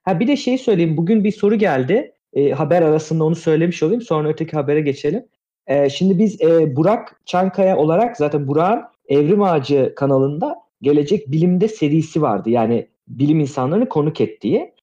Ha 0.03 0.21
bir 0.21 0.29
de 0.29 0.37
şey 0.37 0.59
söyleyeyim. 0.59 0.97
Bugün 0.97 1.25
bir 1.25 1.33
soru 1.33 1.55
geldi. 1.55 2.13
E, 2.33 2.51
haber 2.51 2.83
arasında 2.83 3.25
onu 3.25 3.35
söylemiş 3.35 3.83
olayım. 3.83 4.03
Sonra 4.03 4.29
öteki 4.29 4.57
habere 4.57 4.81
geçelim. 4.81 5.25
E, 5.67 5.91
şimdi 5.91 6.19
biz 6.19 6.41
e, 6.41 6.77
Burak 6.77 7.21
Çankaya 7.27 7.77
olarak 7.77 8.17
zaten 8.17 8.49
Burak'ın 8.49 8.85
Evrim 9.09 9.43
Ağacı 9.43 9.93
kanalında 9.97 10.57
Gelecek 10.83 11.33
Bilimde 11.33 11.69
serisi 11.69 12.23
vardı. 12.23 12.51
Yani 12.51 12.87
bilim 13.19 13.41
insanlarını 13.41 13.89
konuk 13.89 14.21
ettiği. 14.21 14.75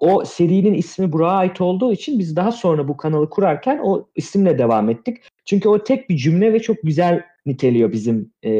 O 0.00 0.24
serinin 0.24 0.74
ismi 0.74 1.12
Burak'a 1.12 1.32
ait 1.32 1.60
olduğu 1.60 1.92
için 1.92 2.18
biz 2.18 2.36
daha 2.36 2.52
sonra 2.52 2.88
bu 2.88 2.96
kanalı 2.96 3.30
kurarken 3.30 3.80
o 3.82 4.08
isimle 4.16 4.58
devam 4.58 4.90
ettik. 4.90 5.18
Çünkü 5.44 5.68
o 5.68 5.84
tek 5.84 6.10
bir 6.10 6.16
cümle 6.16 6.52
ve 6.52 6.60
çok 6.60 6.76
güzel 6.82 7.24
niteliyor 7.46 7.92
bizim 7.92 8.32
e, 8.44 8.50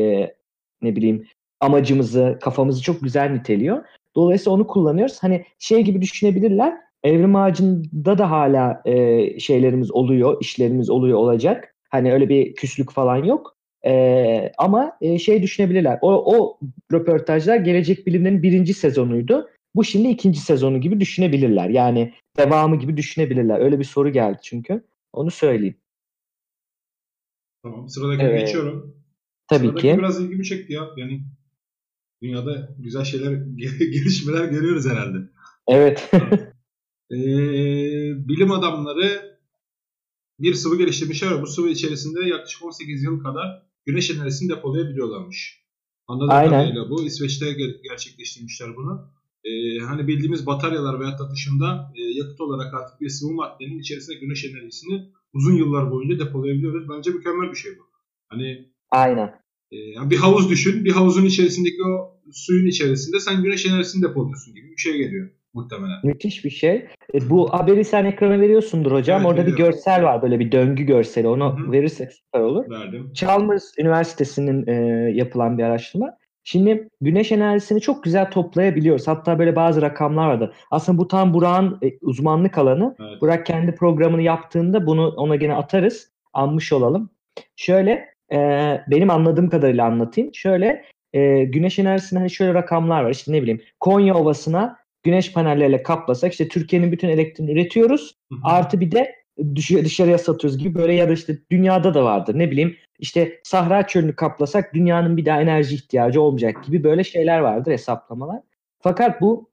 ne 0.83 0.97
bileyim 0.97 1.27
amacımızı, 1.61 2.39
kafamızı 2.41 2.83
çok 2.83 3.01
güzel 3.03 3.31
niteliyor. 3.31 3.85
Dolayısıyla 4.17 4.53
onu 4.53 4.67
kullanıyoruz. 4.67 5.19
Hani 5.21 5.45
şey 5.59 5.83
gibi 5.83 6.03
düşünebilirler. 6.03 6.75
Evrim 7.03 7.37
ağacında 7.37 8.19
da 8.19 8.31
hala 8.31 8.83
e, 8.85 9.41
şeylerimiz 9.41 9.91
oluyor, 9.91 10.37
işlerimiz 10.41 10.91
oluyor 10.91 11.19
olacak. 11.19 11.75
Hani 11.91 12.13
öyle 12.13 12.29
bir 12.29 12.55
küslük 12.55 12.93
falan 12.93 13.17
yok. 13.17 13.57
E, 13.87 14.53
ama 14.59 14.97
e, 15.01 15.19
şey 15.19 15.43
düşünebilirler. 15.43 15.99
O, 16.03 16.37
o 16.37 16.59
röportajlar 16.93 17.57
Gelecek 17.57 18.07
Bilimlerin 18.07 18.43
birinci 18.43 18.75
sezonuydu. 18.75 19.49
Bu 19.75 19.85
şimdi 19.85 20.09
ikinci 20.09 20.41
sezonu 20.41 20.81
gibi 20.81 21.01
düşünebilirler. 21.01 21.69
Yani 21.69 22.15
devamı 22.37 22.79
gibi 22.79 22.97
düşünebilirler. 22.97 23.61
Öyle 23.61 23.79
bir 23.79 23.85
soru 23.85 24.13
geldi 24.13 24.39
çünkü. 24.43 24.85
Onu 25.13 25.31
söyleyeyim. 25.31 25.77
Tamam. 27.63 27.89
Sıradaki 27.89 28.23
evet. 28.23 28.41
geçiyorum. 28.41 28.97
Tabii 29.49 29.67
Sıradaki 29.67 29.89
ki. 29.89 29.99
biraz 29.99 30.21
ilgimi 30.21 30.45
çekti 30.45 30.73
ya. 30.73 30.89
Yani 30.97 31.23
dünyada 32.23 32.77
güzel 32.79 33.05
şeyler, 33.05 33.33
gelişmeler 33.79 34.45
görüyoruz 34.45 34.89
herhalde. 34.89 35.19
Evet. 35.69 36.11
ee, 37.11 37.17
bilim 38.29 38.53
adamları 38.53 39.39
bir 40.41 40.55
sıvı 40.55 40.79
geliştirmişler 40.79 41.43
bu 41.43 41.47
sıvı 41.47 41.69
içerisinde 41.69 42.29
yaklaşık 42.29 42.65
18 42.65 43.03
yıl 43.03 43.23
kadar 43.23 43.72
güneş 43.87 44.11
enerjisini 44.11 44.49
depolayabiliyorlarmış. 44.49 45.63
Anladığım 46.07 46.31
Aynen. 46.31 46.51
kadarıyla 46.51 46.91
bu. 46.91 47.05
İsveç'te 47.05 47.53
gerçekleştirmişler 47.89 48.77
bunu. 48.77 49.11
Ee, 49.45 49.79
hani 49.79 50.09
bildiğimiz 50.09 50.47
bataryalar 50.47 51.01
veya 51.01 51.19
da 51.19 51.31
dışında 51.31 51.93
e, 51.97 52.03
yakıt 52.03 52.41
olarak 52.41 52.75
artık 52.75 53.01
bir 53.01 53.09
sıvı 53.09 53.33
maddenin 53.33 53.81
içerisinde 53.81 54.17
güneş 54.17 54.45
enerjisini 54.45 55.09
uzun 55.33 55.55
yıllar 55.55 55.91
boyunca 55.91 56.27
depolayabiliyoruz. 56.27 56.89
Bence 56.89 57.11
mükemmel 57.11 57.51
bir 57.51 57.57
şey 57.57 57.73
bu. 57.79 57.83
Hani 58.29 58.69
Aynen. 58.91 59.43
E, 59.71 59.77
yani 59.77 60.11
bir 60.11 60.17
havuz 60.17 60.51
düşün. 60.51 60.85
Bir 60.85 60.93
havuzun 60.93 61.25
içerisindeki 61.25 61.83
o 61.83 62.21
suyun 62.33 62.67
içerisinde 62.67 63.21
sen 63.21 63.43
güneş 63.43 63.67
enerjisini 63.67 64.03
depoluyorsun 64.03 64.55
gibi 64.55 64.71
bir 64.71 64.83
şey 64.83 64.97
geliyor 64.97 65.31
muhtemelen. 65.55 65.97
Müthiş 66.05 66.45
bir 66.45 66.51
şey. 66.51 66.87
E, 67.15 67.31
bu 67.31 67.53
haberi 67.53 67.85
sen 67.85 68.05
ekrana 68.05 68.41
veriyorsundur 68.41 68.93
hocam. 68.93 69.17
Evet, 69.17 69.27
Orada 69.27 69.41
veriyorum. 69.41 69.59
bir 69.59 69.65
görsel 69.65 70.03
var 70.03 70.23
böyle 70.23 70.39
bir 70.39 70.53
döngü 70.53 70.85
görseli. 70.85 71.29
Onu 71.29 71.59
Hı-hı. 71.59 71.73
verirsek 71.73 72.13
süper 72.13 72.41
olur. 72.41 72.71
Verdim. 72.71 73.11
Chalmers 73.15 73.79
Üniversitesi'nin 73.79 74.67
e, 74.67 74.73
yapılan 75.13 75.59
bir 75.59 75.63
araştırma. 75.63 76.17
Şimdi 76.45 76.89
güneş 77.01 77.33
enerjisini 77.33 77.81
çok 77.81 78.05
güzel 78.05 78.31
toplayabiliyoruz. 78.31 79.09
Hatta 79.09 79.39
böyle 79.39 79.57
bazı 79.57 79.83
rakamlar 79.83 80.27
vardı. 80.27 80.53
Aslında 80.71 80.99
bu 80.99 81.09
tam 81.09 81.35
Burak'ın 81.35 81.79
e, 81.83 81.99
uzmanlık 82.01 82.59
alanı. 82.59 82.97
Evet. 83.01 83.21
Burak 83.21 83.47
kendi 83.47 83.75
programını 83.75 84.23
yaptığında 84.23 84.87
bunu 84.87 85.09
ona 85.09 85.37
gene 85.37 85.55
atarız. 85.55 86.13
Anmış 86.33 86.73
olalım. 86.73 87.11
Şöyle 87.57 88.09
e, 88.33 88.39
benim 88.91 89.11
anladığım 89.11 89.51
kadarıyla 89.51 89.87
anlatayım. 89.87 90.35
Şöyle 90.35 90.85
e, 91.13 91.45
güneş 91.45 91.79
enerjisinde 91.79 92.21
hani 92.21 92.31
şöyle 92.31 92.55
rakamlar 92.55 93.05
var. 93.05 93.11
İşte 93.11 93.33
ne 93.33 93.43
bileyim 93.43 93.61
Konya 93.81 94.15
Ovası'na 94.15 94.82
güneş 95.03 95.33
panelleriyle 95.33 95.83
kaplasak 95.83 96.33
işte 96.33 96.49
Türkiye'nin 96.49 96.93
bütün 96.93 97.09
elektriğini 97.09 97.53
üretiyoruz. 97.53 98.15
Hı 98.33 98.35
hı. 98.35 98.41
Artı 98.45 98.81
bir 98.81 98.91
de 98.91 99.15
dışarıya 99.85 100.19
satıyoruz 100.19 100.59
gibi 100.59 100.75
böyle 100.75 100.95
ya 100.95 101.09
da 101.09 101.13
işte 101.13 101.39
dünyada 101.51 101.95
da 101.95 102.05
vardır. 102.05 102.39
Ne 102.39 102.51
bileyim 102.51 102.77
işte 102.99 103.41
Sahra 103.43 103.87
çölünü 103.87 104.17
kaplasak 104.17 104.75
dünyanın 104.75 105.17
bir 105.17 105.25
daha 105.25 105.43
enerji 105.43 105.75
ihtiyacı 105.75 106.23
olmayacak 106.23 106.65
gibi 106.65 106.85
böyle 106.85 107.05
şeyler 107.05 107.39
vardır 107.39 107.73
hesaplamalar. 107.73 108.41
Fakat 108.81 109.21
bu 109.21 109.51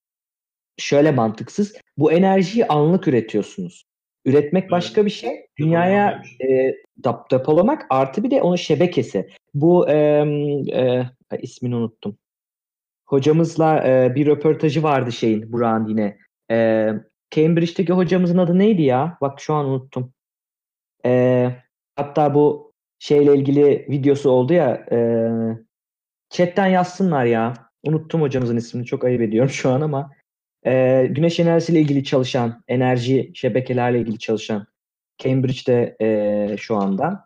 şöyle 0.77 1.12
mantıksız. 1.12 1.75
Bu 1.98 2.12
enerjiyi 2.12 2.68
anlık 2.68 3.08
üretiyorsunuz. 3.08 3.86
Üretmek 4.25 4.72
başka 4.72 5.06
bir 5.06 5.10
şey. 5.10 5.46
Dünyaya 5.58 6.24
e, 6.41 6.75
depolamak 7.32 7.86
artı 7.89 8.24
bir 8.24 8.32
de 8.32 8.41
onun 8.41 8.56
şebekesi. 8.56 9.29
Bu 9.53 9.89
e, 9.89 9.96
e, 10.74 11.06
ismini 11.41 11.75
unuttum. 11.75 12.18
Hocamızla 13.10 13.88
e, 13.88 14.16
bir 14.16 14.28
röportajı 14.28 14.84
vardı 14.84 15.12
şeyin 15.12 15.54
Burak'ın 15.54 15.88
yine. 15.88 16.18
E, 16.51 16.88
Cambridge'deki 17.32 17.94
hocamızın 17.94 18.38
adı 18.38 18.60
neydi 18.60 18.82
ya? 18.82 19.18
Bak 19.22 19.42
şu 19.42 19.54
an 19.54 19.66
unuttum. 19.66 20.13
E, 21.06 21.51
hatta 21.96 22.34
bu 22.34 22.74
şeyle 23.00 23.36
ilgili 23.36 23.86
videosu 23.89 24.30
oldu 24.30 24.54
ya. 24.54 24.86
E, 24.92 25.00
chatten 26.30 26.68
yazsınlar 26.68 27.25
ya. 27.25 27.54
Unuttum 27.84 28.22
hocamızın 28.22 28.58
ismini. 28.58 28.86
Çok 28.86 29.04
ayıp 29.04 29.22
ediyorum 29.22 29.50
şu 29.50 29.70
an 29.72 29.82
ama. 29.82 30.12
E, 30.66 31.06
güneş 31.10 31.39
enerjisiyle 31.39 31.80
ilgili 31.80 32.04
çalışan, 32.04 32.63
enerji 32.68 33.32
şebekelerle 33.36 34.00
ilgili 34.00 34.20
çalışan 34.20 34.68
Cambridge'de 35.18 35.96
e, 36.01 36.58
şu 36.58 36.75
anda. 36.75 37.25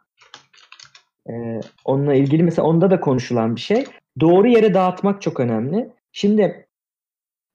E, 1.30 1.60
onunla 1.86 2.13
ilgili 2.13 2.44
mesela 2.44 2.68
onda 2.68 2.92
da 2.92 3.00
konuşulan 3.00 3.56
bir 3.56 3.62
şey. 3.62 3.86
Doğru 4.20 4.48
yere 4.48 4.74
dağıtmak 4.74 5.22
çok 5.22 5.39
önemli. 5.39 5.89
Şimdi 6.12 6.67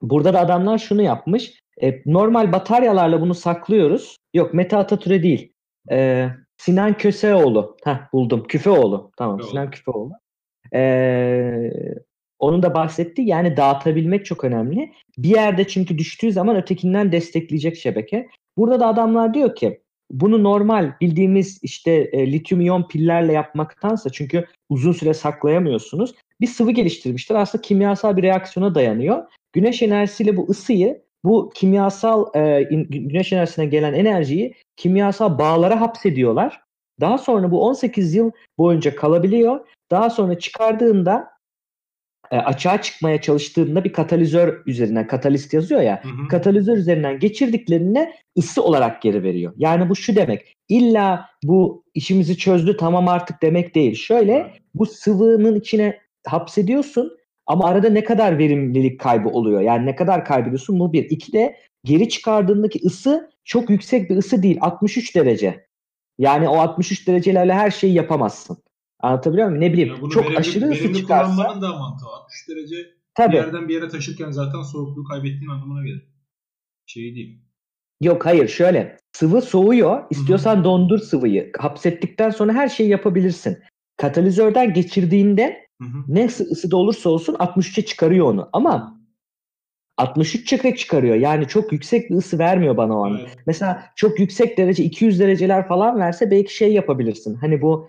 burada 0.02 0.34
da 0.34 0.40
adamlar 0.40 0.78
şunu 0.78 1.02
yapmış. 1.02 1.60
E, 1.82 2.02
normal 2.06 2.52
bataryalarla 2.52 3.20
bunu 3.20 3.34
saklıyoruz. 3.34 4.16
Yok 4.34 4.54
Mete 4.54 4.76
Atatürk'e 4.76 5.22
değil. 5.22 5.52
E, 5.90 6.28
Sinan 6.56 6.96
Köseoğlu. 6.96 7.76
Heh, 7.84 8.12
buldum. 8.12 8.44
Küfeoğlu. 8.48 9.10
Tamam 9.16 9.36
Küfeoğlu. 9.36 9.50
Sinan 9.50 9.70
Küfeoğlu. 9.70 10.12
E, 10.74 11.70
onun 12.38 12.62
da 12.62 12.74
bahsettiği 12.74 13.28
yani 13.28 13.56
dağıtabilmek 13.56 14.26
çok 14.26 14.44
önemli. 14.44 14.92
Bir 15.18 15.28
yerde 15.28 15.66
çünkü 15.66 15.98
düştüğü 15.98 16.32
zaman 16.32 16.56
ötekinden 16.56 17.12
destekleyecek 17.12 17.76
şebeke. 17.76 18.28
Burada 18.56 18.80
da 18.80 18.86
adamlar 18.86 19.34
diyor 19.34 19.54
ki 19.54 19.80
bunu 20.10 20.42
normal 20.42 20.92
bildiğimiz 21.00 21.58
işte 21.62 21.92
e, 21.92 22.32
lityum 22.32 22.60
iyon 22.60 22.88
pillerle 22.88 23.32
yapmaktansa 23.32 24.10
çünkü 24.10 24.46
uzun 24.68 24.92
süre 24.92 25.14
saklayamıyorsunuz. 25.14 26.14
Bir 26.40 26.46
sıvı 26.46 26.70
geliştirmişler. 26.70 27.36
Aslında 27.36 27.62
kimyasal 27.62 28.16
bir 28.16 28.22
reaksiyona 28.22 28.74
dayanıyor. 28.74 29.24
Güneş 29.52 29.82
enerjisiyle 29.82 30.36
bu 30.36 30.46
ısıyı 30.50 31.02
bu 31.24 31.52
kimyasal 31.54 32.34
e, 32.34 32.62
güneş 32.88 33.32
enerjisine 33.32 33.66
gelen 33.66 33.92
enerjiyi 33.92 34.54
kimyasal 34.76 35.38
bağlara 35.38 35.80
hapsediyorlar. 35.80 36.60
Daha 37.00 37.18
sonra 37.18 37.50
bu 37.50 37.64
18 37.64 38.14
yıl 38.14 38.30
boyunca 38.58 38.96
kalabiliyor. 38.96 39.66
Daha 39.90 40.10
sonra 40.10 40.38
çıkardığında 40.38 41.30
e, 42.30 42.36
açığa 42.36 42.82
çıkmaya 42.82 43.20
çalıştığında 43.20 43.84
bir 43.84 43.92
katalizör 43.92 44.62
üzerinden 44.66 45.06
katalist 45.06 45.54
yazıyor 45.54 45.80
ya 45.80 46.04
hı 46.04 46.08
hı. 46.08 46.28
katalizör 46.28 46.76
üzerinden 46.76 47.18
geçirdiklerine 47.18 48.14
ısı 48.38 48.62
olarak 48.62 49.02
geri 49.02 49.22
veriyor. 49.22 49.52
Yani 49.56 49.88
bu 49.88 49.96
şu 49.96 50.16
demek 50.16 50.56
illa 50.68 51.26
bu 51.44 51.84
işimizi 51.94 52.38
çözdü 52.38 52.76
tamam 52.76 53.08
artık 53.08 53.42
demek 53.42 53.74
değil. 53.74 53.94
Şöyle 53.94 54.52
bu 54.74 54.86
sıvının 54.86 55.60
içine 55.60 55.98
hapsediyorsun 56.26 57.18
ama 57.46 57.68
arada 57.68 57.90
ne 57.90 58.04
kadar 58.04 58.38
verimlilik 58.38 59.00
kaybı 59.00 59.28
oluyor? 59.28 59.60
Yani 59.60 59.86
ne 59.86 59.96
kadar 59.96 60.24
kaybediyorsun 60.24 60.80
bu 60.80 60.92
bir. 60.92 61.04
İki 61.04 61.32
de 61.32 61.56
geri 61.84 62.08
çıkardığındaki 62.08 62.80
ısı 62.86 63.30
çok 63.44 63.70
yüksek 63.70 64.10
bir 64.10 64.16
ısı 64.16 64.42
değil. 64.42 64.58
63 64.60 65.16
derece. 65.16 65.66
Yani 66.18 66.48
o 66.48 66.56
63 66.56 67.08
derecelerle 67.08 67.54
her 67.54 67.70
şeyi 67.70 67.94
yapamazsın. 67.94 68.58
Anlatabiliyor 69.00 69.48
muyum? 69.48 69.60
Ne 69.60 69.72
bileyim 69.72 69.88
Ya 69.88 70.10
çok 70.10 70.24
verimli, 70.24 70.38
aşırı 70.38 70.70
ısı 70.70 70.92
çıkarsa 70.92 71.32
kullanmanın 71.32 71.62
da 71.62 71.68
mantığı. 71.68 72.06
63 72.06 72.48
derece 72.48 72.76
bir 72.76 72.94
tabii. 73.14 73.36
yerden 73.36 73.68
bir 73.68 73.74
yere 73.74 73.88
taşırken 73.88 74.30
zaten 74.30 74.62
soğukluğu 74.62 75.04
kaybettiğin 75.04 75.50
anlamına 75.50 75.86
gelir. 75.86 76.08
Şey 76.86 77.14
değil. 77.14 77.40
Yok 78.00 78.26
hayır 78.26 78.48
şöyle 78.48 78.96
sıvı 79.12 79.42
soğuyor 79.42 80.04
istiyorsan 80.10 80.64
dondur 80.64 80.98
sıvıyı 80.98 81.52
hapsettikten 81.58 82.30
sonra 82.30 82.52
her 82.52 82.68
şeyi 82.68 82.90
yapabilirsin. 82.90 83.58
Katalizörden 83.96 84.72
geçirdiğinde 84.74 85.67
Ne 86.08 86.24
ısı- 86.26 86.44
ısıda 86.44 86.76
olursa 86.76 87.10
olsun 87.10 87.34
63'e 87.34 87.84
çıkarıyor 87.84 88.26
onu 88.26 88.48
ama 88.52 88.98
63 89.96 90.48
çıkı 90.48 90.74
çıkarıyor 90.74 91.16
yani 91.16 91.48
çok 91.48 91.72
yüksek 91.72 92.10
bir 92.10 92.16
ısı 92.16 92.38
vermiyor 92.38 92.76
bana 92.76 92.98
o 92.98 93.06
anda. 93.06 93.18
Evet. 93.20 93.36
Mesela 93.46 93.84
çok 93.96 94.20
yüksek 94.20 94.58
derece 94.58 94.84
200 94.84 95.20
dereceler 95.20 95.68
falan 95.68 96.00
verse 96.00 96.30
belki 96.30 96.56
şey 96.56 96.72
yapabilirsin. 96.72 97.34
Hani 97.34 97.62
bu 97.62 97.88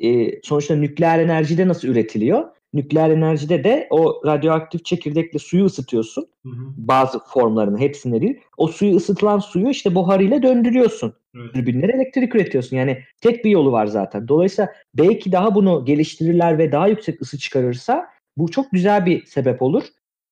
e, 0.00 0.40
sonuçta 0.42 0.76
nükleer 0.76 1.18
enerjide 1.18 1.68
nasıl 1.68 1.88
üretiliyor? 1.88 2.55
Nükleer 2.74 3.10
enerjide 3.10 3.64
de 3.64 3.86
o 3.90 4.22
radyoaktif 4.26 4.84
çekirdekle 4.84 5.38
suyu 5.38 5.64
ısıtıyorsun. 5.64 6.26
Hı 6.42 6.48
hı. 6.48 6.64
Bazı 6.76 7.18
formlarını 7.18 7.78
hepsini 7.78 8.22
değil. 8.22 8.40
O 8.56 8.68
suyu 8.68 8.96
ısıtılan 8.96 9.38
suyu 9.38 9.68
işte 9.68 9.94
buharıyla 9.94 10.42
döndürüyorsun. 10.42 11.14
Evet. 11.36 11.68
Elektrik 11.84 12.34
üretiyorsun. 12.34 12.76
Yani 12.76 12.98
tek 13.20 13.44
bir 13.44 13.50
yolu 13.50 13.72
var 13.72 13.86
zaten. 13.86 14.28
Dolayısıyla 14.28 14.72
belki 14.94 15.32
daha 15.32 15.54
bunu 15.54 15.84
geliştirirler 15.84 16.58
ve 16.58 16.72
daha 16.72 16.88
yüksek 16.88 17.22
ısı 17.22 17.38
çıkarırsa 17.38 18.06
bu 18.36 18.50
çok 18.50 18.70
güzel 18.72 19.06
bir 19.06 19.26
sebep 19.26 19.62
olur. 19.62 19.84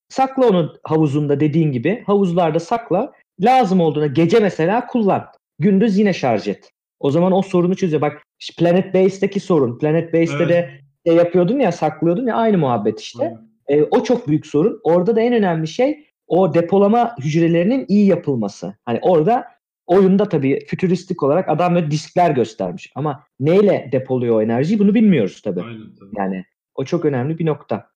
Sakla 0.09 0.49
onu 0.49 0.77
havuzunda 0.85 1.41
dediğin 1.41 1.73
gibi. 1.73 2.03
Havuzlarda 2.07 2.61
sakla. 2.61 3.13
Lazım 3.41 3.81
olduğunda 3.81 4.07
gece 4.07 4.41
mesela 4.41 4.87
kullan. 4.87 5.27
Gündüz 5.59 5.99
yine 5.99 6.13
şarj 6.13 6.49
et. 6.49 6.71
O 7.01 7.11
zaman 7.11 7.33
o 7.33 7.43
sorunu 7.43 7.77
çözüyor. 7.77 8.03
Bak 8.03 8.23
Planet 8.59 8.95
Base'deki 8.95 9.41
sorun. 9.41 9.79
Planet 9.79 10.15
Base'de 10.15 10.45
Evet. 10.45 10.49
de 10.49 10.84
şey 11.07 11.17
yapıyordun 11.17 11.59
ya 11.59 11.73
saklıyordun 11.73 12.27
ya 12.27 12.35
aynı 12.35 12.59
muhabbet 12.59 13.01
işte. 13.01 13.37
E, 13.69 13.83
o 13.83 14.03
çok 14.03 14.29
büyük 14.29 14.47
sorun. 14.47 14.81
Orada 14.85 15.17
da 15.17 15.21
en 15.21 15.33
önemli 15.33 15.69
şey 15.69 16.07
o 16.27 16.55
depolama 16.55 17.17
hücrelerinin 17.19 17.85
iyi 17.89 18.07
yapılması. 18.07 18.75
Hani 18.85 18.99
orada 19.03 19.45
oyunda 19.87 20.29
tabii 20.29 20.67
fütüristik 20.67 21.23
olarak 21.23 21.49
adam 21.49 21.75
böyle 21.75 21.91
diskler 21.91 22.31
göstermiş. 22.31 22.93
Ama 22.95 23.25
neyle 23.41 23.89
depoluyor 23.93 24.37
o 24.37 24.43
enerjiyi 24.43 24.79
bunu 24.79 24.95
bilmiyoruz 24.95 25.43
tabii. 25.43 25.63
Aynen 25.63 25.95
tabii. 25.95 26.15
Yani 26.19 26.45
o 26.75 26.85
çok 26.85 27.05
önemli 27.05 27.39
bir 27.39 27.47
nokta. 27.47 27.91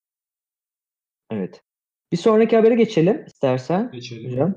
Evet. 1.31 1.63
Bir 2.13 2.17
sonraki 2.17 2.57
habere 2.57 2.75
geçelim 2.75 3.25
istersen. 3.27 3.91
Geçelim. 3.93 4.33
Hocam. 4.33 4.55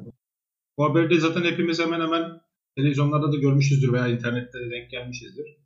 Bu 0.77 0.85
haberde 0.85 1.19
zaten 1.19 1.43
hepimiz 1.43 1.79
hemen 1.79 2.01
hemen 2.01 2.41
televizyonlarda 2.75 3.31
da 3.31 3.37
görmüşüzdür 3.37 3.93
veya 3.93 4.07
internette 4.07 4.59
de 4.59 4.71
denk 4.71 4.91
gelmişizdir. 4.91 5.60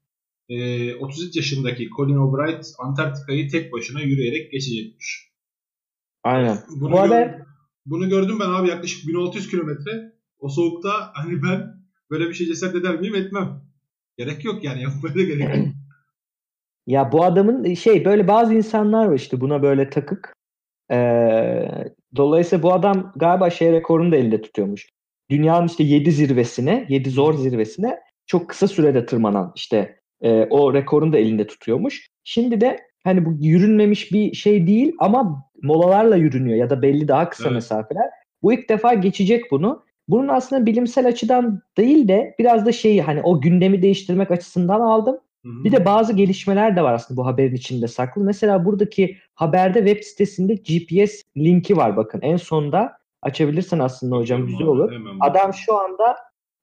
Ee, 0.49 0.95
33 0.95 1.35
yaşındaki 1.35 1.89
Colin 1.97 2.15
O'Bright 2.15 2.65
Antarktika'yı 2.79 3.49
tek 3.49 3.73
başına 3.73 4.01
yürüyerek 4.01 4.51
geçecekmiş. 4.51 5.31
Aynen. 6.23 6.57
Bunu, 6.81 6.91
Bu 6.91 6.99
haber 6.99 7.27
gör- 7.27 7.45
bunu 7.85 8.09
gördüm 8.09 8.37
ben 8.39 8.49
abi 8.49 8.69
yaklaşık 8.69 9.07
1600 9.07 9.49
kilometre. 9.49 10.13
O 10.39 10.49
soğukta 10.49 11.11
hani 11.13 11.43
ben 11.43 11.75
böyle 12.11 12.29
bir 12.29 12.33
şey 12.33 12.47
cesaret 12.47 12.75
eder 12.75 12.99
miyim 12.99 13.15
etmem. 13.15 13.61
Gerek 14.17 14.45
yok 14.45 14.63
yani 14.63 14.81
yapmaya 14.81 15.15
da 15.15 15.23
gerek 15.23 15.57
yok. 15.57 15.67
ya 16.87 17.11
bu 17.11 17.23
adamın 17.23 17.73
şey 17.73 18.05
böyle 18.05 18.27
bazı 18.27 18.53
insanlar 18.53 19.05
var 19.05 19.15
işte 19.15 19.41
buna 19.41 19.63
böyle 19.63 19.89
takık. 19.89 20.33
Ee, 20.91 21.67
dolayısıyla 22.15 22.63
bu 22.63 22.73
adam 22.73 23.11
galiba 23.15 23.49
şey 23.49 23.71
rekorunu 23.71 24.11
da 24.11 24.15
elinde 24.15 24.41
tutuyormuş. 24.41 24.89
Dünyanın 25.29 25.67
işte 25.67 25.83
7 25.83 26.11
zirvesine, 26.11 26.85
7 26.89 27.09
zor 27.09 27.33
zirvesine 27.33 27.99
çok 28.25 28.49
kısa 28.49 28.67
sürede 28.67 29.05
tırmanan 29.05 29.51
işte 29.55 29.99
e, 30.25 30.47
o 30.49 30.73
rekorunu 30.73 31.13
da 31.13 31.17
elinde 31.17 31.47
tutuyormuş. 31.47 32.07
Şimdi 32.23 32.61
de 32.61 32.79
hani 33.03 33.25
bu 33.25 33.33
yürünmemiş 33.39 34.11
bir 34.11 34.33
şey 34.33 34.67
değil 34.67 34.95
ama 34.99 35.45
molalarla 35.63 36.15
yürünüyor 36.15 36.57
ya 36.57 36.69
da 36.69 36.81
belli 36.81 37.07
daha 37.07 37.29
kısa 37.29 37.43
Evet. 37.43 37.55
mesafeler. 37.55 38.09
Bu 38.43 38.53
ilk 38.53 38.69
defa 38.69 38.93
geçecek 38.93 39.51
bunu. 39.51 39.85
Bunun 40.07 40.27
aslında 40.27 40.65
bilimsel 40.65 41.07
açıdan 41.07 41.61
değil 41.77 42.07
de 42.07 42.35
biraz 42.39 42.65
da 42.65 42.71
şeyi 42.71 43.01
hani 43.01 43.21
o 43.21 43.41
gündemi 43.41 43.81
değiştirmek 43.81 44.31
açısından 44.31 44.81
aldım. 44.81 45.17
Hı 45.45 45.49
hı. 45.49 45.63
Bir 45.63 45.71
de 45.71 45.85
bazı 45.85 46.13
gelişmeler 46.13 46.75
de 46.75 46.81
var 46.81 46.93
aslında 46.93 47.21
bu 47.21 47.25
haberin 47.25 47.55
içinde 47.55 47.87
saklı. 47.87 48.23
Mesela 48.23 48.65
buradaki 48.65 49.17
haberde 49.35 49.85
web 49.85 50.03
sitesinde 50.03 50.53
GPS 50.53 51.21
linki 51.37 51.77
var 51.77 51.97
bakın. 51.97 52.21
En 52.21 52.37
sonda 52.37 52.97
açabilirsen 53.21 53.79
aslında 53.79 54.15
hocam 54.15 54.47
güzel 54.47 54.67
olur. 54.67 54.93
Adam 55.19 55.53
şu 55.53 55.75
anda 55.75 56.15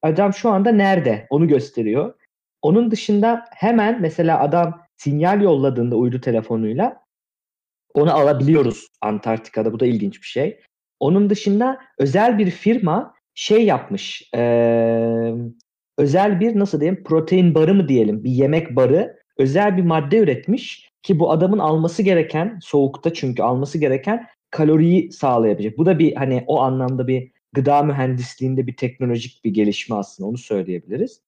adam 0.03 0.33
şu 0.33 0.51
anda 0.51 0.73
nerede? 0.73 1.27
Onu 1.31 1.49
gösteriyor. 1.49 2.15
Onun 2.63 2.91
dışında 2.91 3.45
hemen 3.51 4.01
mesela 4.01 4.41
adam 4.41 4.81
sinyal 4.97 5.43
yolladığında 5.43 5.97
uydu 5.97 6.21
telefonuyla 6.21 7.03
onu 7.95 8.15
alabiliyoruz 8.15 8.87
Antarktika'da. 9.01 9.73
Bu 9.73 9.81
da 9.81 9.87
ilginç 9.87 10.23
bir 10.23 10.27
şey. 10.27 10.61
Onun 11.01 11.31
dışında 11.31 11.79
özel 11.99 12.39
bir 12.39 12.51
firma 12.51 13.15
şey 13.35 13.65
yapmış. 13.65 14.31
eee, 14.35 15.35
özel 15.99 16.41
bir 16.41 16.59
nasıl 16.59 16.81
diyeyim 16.81 17.05
protein 17.05 17.55
barı 17.55 17.75
mı 17.75 17.89
diyelim 17.89 18.25
bir 18.25 18.31
yemek 18.31 18.77
barı 18.77 19.19
özel 19.39 19.77
bir 19.77 19.83
madde 19.83 20.19
üretmiş 20.19 20.91
ki 21.03 21.19
bu 21.19 21.31
adamın 21.33 21.59
alması 21.59 22.03
gereken 22.03 22.59
soğukta 22.63 23.15
çünkü 23.15 23.43
alması 23.43 23.79
gereken 23.79 24.27
kaloriyi 24.51 25.13
sağlayabilecek. 25.13 25.79
Bu 25.79 25.87
da 25.87 25.99
bir 25.99 26.15
hani 26.17 26.45
o 26.47 26.61
anlamda 26.61 27.07
bir 27.07 27.33
gıda 27.53 27.83
mühendisliğinde 27.83 28.67
bir 28.67 28.77
teknolojik 28.77 29.45
bir 29.45 29.51
gelişme 29.51 29.97
aslında 29.97 30.29
onu 30.29 30.39
söyleyebiliriz. 30.39 31.21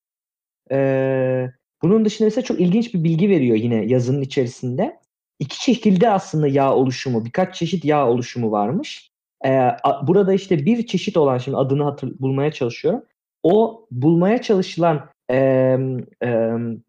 Ee, 0.71 1.51
bunun 1.83 2.05
dışında 2.05 2.29
ise 2.29 2.43
çok 2.43 2.61
ilginç 2.61 2.95
bir 2.95 3.05
bilgi 3.05 3.29
veriyor 3.31 3.57
yine 3.57 3.85
yazının 3.85 4.23
içerisinde. 4.23 5.01
İki 5.39 5.65
şekilde 5.65 6.11
aslında 6.11 6.49
yağ 6.49 6.75
oluşumu, 6.75 7.25
birkaç 7.25 7.55
çeşit 7.55 7.85
yağ 7.85 8.09
oluşumu 8.09 8.53
varmış. 8.53 9.11
Ee, 9.47 9.69
burada 10.03 10.33
işte 10.33 10.67
bir 10.67 10.87
çeşit 10.87 11.17
olan 11.17 11.39
şimdi 11.39 11.57
adını 11.57 11.85
hatır, 11.85 12.19
bulmaya 12.21 12.53
çalışıyorum. 12.53 13.03
O 13.43 13.87
bulmaya 13.91 14.43
çalışılan 14.43 15.09
em, 15.29 15.99
em, 16.21 16.83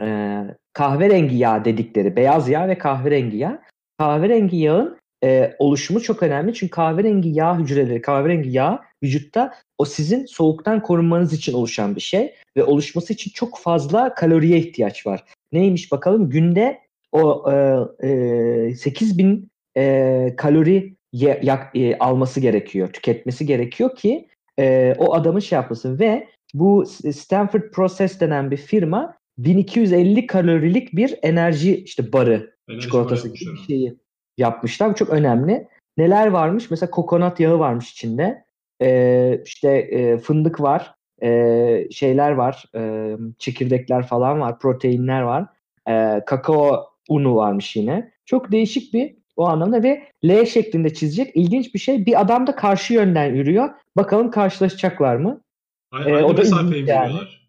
e, 0.00 0.40
kahverengi 0.72 1.36
yağ 1.36 1.64
dedikleri 1.64 2.16
beyaz 2.16 2.48
yağ 2.48 2.68
ve 2.68 2.78
kahverengi 2.78 3.36
yağ. 3.36 3.62
Kahverengi 3.98 4.56
yağın 4.56 4.97
e, 5.24 5.54
oluşumu 5.58 6.00
çok 6.02 6.22
önemli 6.22 6.54
çünkü 6.54 6.70
kahverengi 6.70 7.28
yağ 7.28 7.58
hücreleri, 7.58 8.02
kahverengi 8.02 8.50
yağ 8.50 8.82
vücutta 9.02 9.54
o 9.78 9.84
sizin 9.84 10.26
soğuktan 10.26 10.82
korunmanız 10.82 11.32
için 11.32 11.52
oluşan 11.52 11.96
bir 11.96 12.00
şey 12.00 12.34
ve 12.56 12.64
oluşması 12.64 13.12
için 13.12 13.30
çok 13.34 13.58
fazla 13.58 14.14
kaloriye 14.14 14.58
ihtiyaç 14.58 15.06
var. 15.06 15.24
Neymiş 15.52 15.92
bakalım 15.92 16.30
günde 16.30 16.78
o 17.12 17.52
e, 18.02 18.08
e, 18.08 18.74
8000 18.74 19.48
e, 19.76 20.34
kalori 20.36 20.94
ye- 21.12 21.40
yak- 21.42 21.76
e, 21.76 21.98
alması 21.98 22.40
gerekiyor, 22.40 22.88
tüketmesi 22.92 23.46
gerekiyor 23.46 23.96
ki 23.96 24.28
e, 24.58 24.94
o 24.98 25.14
adamın 25.14 25.40
şey 25.40 25.56
yapmasın 25.56 25.98
ve 25.98 26.28
bu 26.54 26.86
Stanford 27.12 27.70
Process 27.72 28.20
denen 28.20 28.50
bir 28.50 28.56
firma 28.56 29.18
1250 29.38 30.26
kalorilik 30.26 30.96
bir 30.96 31.18
enerji 31.22 31.76
işte 31.76 32.12
barı 32.12 32.54
Enerji 32.68 32.82
çikolatası 32.82 33.28
gibi 33.28 33.50
bir 33.52 33.66
şeyi 33.66 33.94
yapmışlar. 34.38 34.90
Bu 34.90 34.94
çok 34.94 35.10
önemli. 35.10 35.68
Neler 35.96 36.26
varmış? 36.26 36.70
Mesela 36.70 36.90
kokonat 36.90 37.40
yağı 37.40 37.58
varmış 37.58 37.92
içinde. 37.92 38.44
Ee, 38.82 39.40
işte 39.44 39.70
e, 39.70 40.18
fındık 40.18 40.60
var. 40.60 40.94
Ee, 41.22 41.88
şeyler 41.90 42.30
var. 42.32 42.64
e, 42.74 43.12
çekirdekler 43.38 44.06
falan 44.06 44.40
var. 44.40 44.58
Proteinler 44.58 45.22
var. 45.22 45.46
Ee, 45.88 46.22
kakao 46.26 46.84
unu 47.08 47.34
varmış 47.36 47.76
yine. 47.76 48.10
Çok 48.26 48.52
değişik 48.52 48.94
bir 48.94 49.14
o 49.36 49.46
anlamda 49.46 49.82
ve 49.82 50.02
L 50.24 50.44
şeklinde 50.44 50.94
çizecek. 50.94 51.36
İlginç 51.36 51.74
bir 51.74 51.78
şey. 51.78 52.06
Bir 52.06 52.20
adam 52.20 52.46
da 52.46 52.56
karşı 52.56 52.94
yönden 52.94 53.34
yürüyor. 53.34 53.68
Bakalım 53.96 54.30
karşılaşacaklar 54.30 55.16
mı? 55.16 55.40
Ay- 55.92 56.12
Ee, 56.12 56.14
Aynı 56.16 56.26
o 56.26 56.36
da 56.36 56.38
mesafeyi 56.38 56.72
ilginç 56.72 56.88
yani. 56.88 57.06
yürüyorlar. 57.06 57.47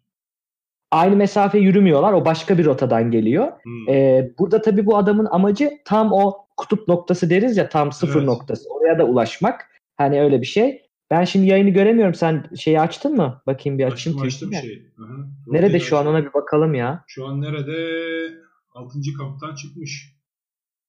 Aynı 0.90 1.16
mesafe 1.16 1.58
yürümüyorlar. 1.58 2.12
O 2.12 2.24
başka 2.24 2.58
bir 2.58 2.64
rotadan 2.64 3.10
geliyor. 3.10 3.52
Hmm. 3.62 3.88
Ee, 3.88 4.32
burada 4.38 4.62
tabii 4.62 4.86
bu 4.86 4.96
adamın 4.96 5.24
amacı 5.30 5.70
tam 5.84 6.12
o 6.12 6.46
kutup 6.56 6.88
noktası 6.88 7.30
deriz 7.30 7.56
ya 7.56 7.68
tam 7.68 7.92
sıfır 7.92 8.16
Evet. 8.18 8.28
noktası. 8.28 8.68
Oraya 8.70 8.98
da 8.98 9.04
ulaşmak. 9.04 9.66
Hani 9.96 10.22
öyle 10.22 10.40
bir 10.40 10.46
şey. 10.46 10.82
Ben 11.10 11.24
şimdi 11.24 11.46
yayını 11.46 11.70
göremiyorum. 11.70 12.14
Sen 12.14 12.44
şeyi 12.56 12.80
açtın 12.80 13.16
mı? 13.16 13.42
Bakayım 13.46 13.78
bir 13.78 13.84
açayım. 13.84 14.22
açtım 14.22 14.48
açtım 14.50 14.62
şey. 14.62 14.82
Aha. 14.98 15.12
Nerede 15.46 15.80
şu 15.80 15.98
an 15.98 16.06
ona 16.06 16.24
bir 16.24 16.32
bakalım 16.34 16.74
ya. 16.74 17.04
Şu 17.06 17.26
an 17.26 17.40
nerede? 17.40 17.76
6. 18.72 18.98
kamptan 19.18 19.54
çıkmış. 19.54 20.16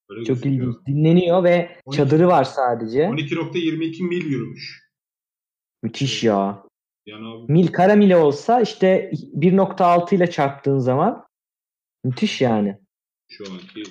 Böyle 0.10 0.26
Çok 0.26 0.44
gözüküyor. 0.44 0.68
ilginç. 0.68 0.88
Dinleniyor 0.88 1.44
ve 1.44 1.70
12 1.86 1.98
çadırı 1.98 2.28
var 2.28 2.44
sadece. 2.44 3.00
12.22 3.04 4.04
mil 4.04 4.26
yürümüş. 4.26 4.92
Müthiş 5.84 6.24
ya. 6.24 6.64
Yani 7.06 7.28
abi 7.28 7.52
Mil 7.52 7.68
kara 7.68 7.96
mile 7.96 8.18
olsa 8.18 8.62
işte 8.62 9.12
1.6 9.36 10.16
ile 10.16 10.30
çarptığın 10.30 10.80
zaman 10.80 11.26
müthiş 12.04 12.42
yani. 12.42 12.78
şu 13.30 13.44
anki 13.54 13.84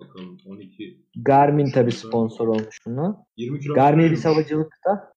Bakalım 0.00 0.38
12. 0.46 1.00
Garmin 1.16 1.70
tabi 1.70 1.92
sponsor 1.92 2.48
olmuş 2.48 2.78
bunu. 2.86 3.26
20 3.36 3.60
kilometre 3.60 3.80
Garmin 3.82 3.98
bir 4.04 4.04
yürümüş. 4.10 4.24
havacılıkta. 4.24 5.12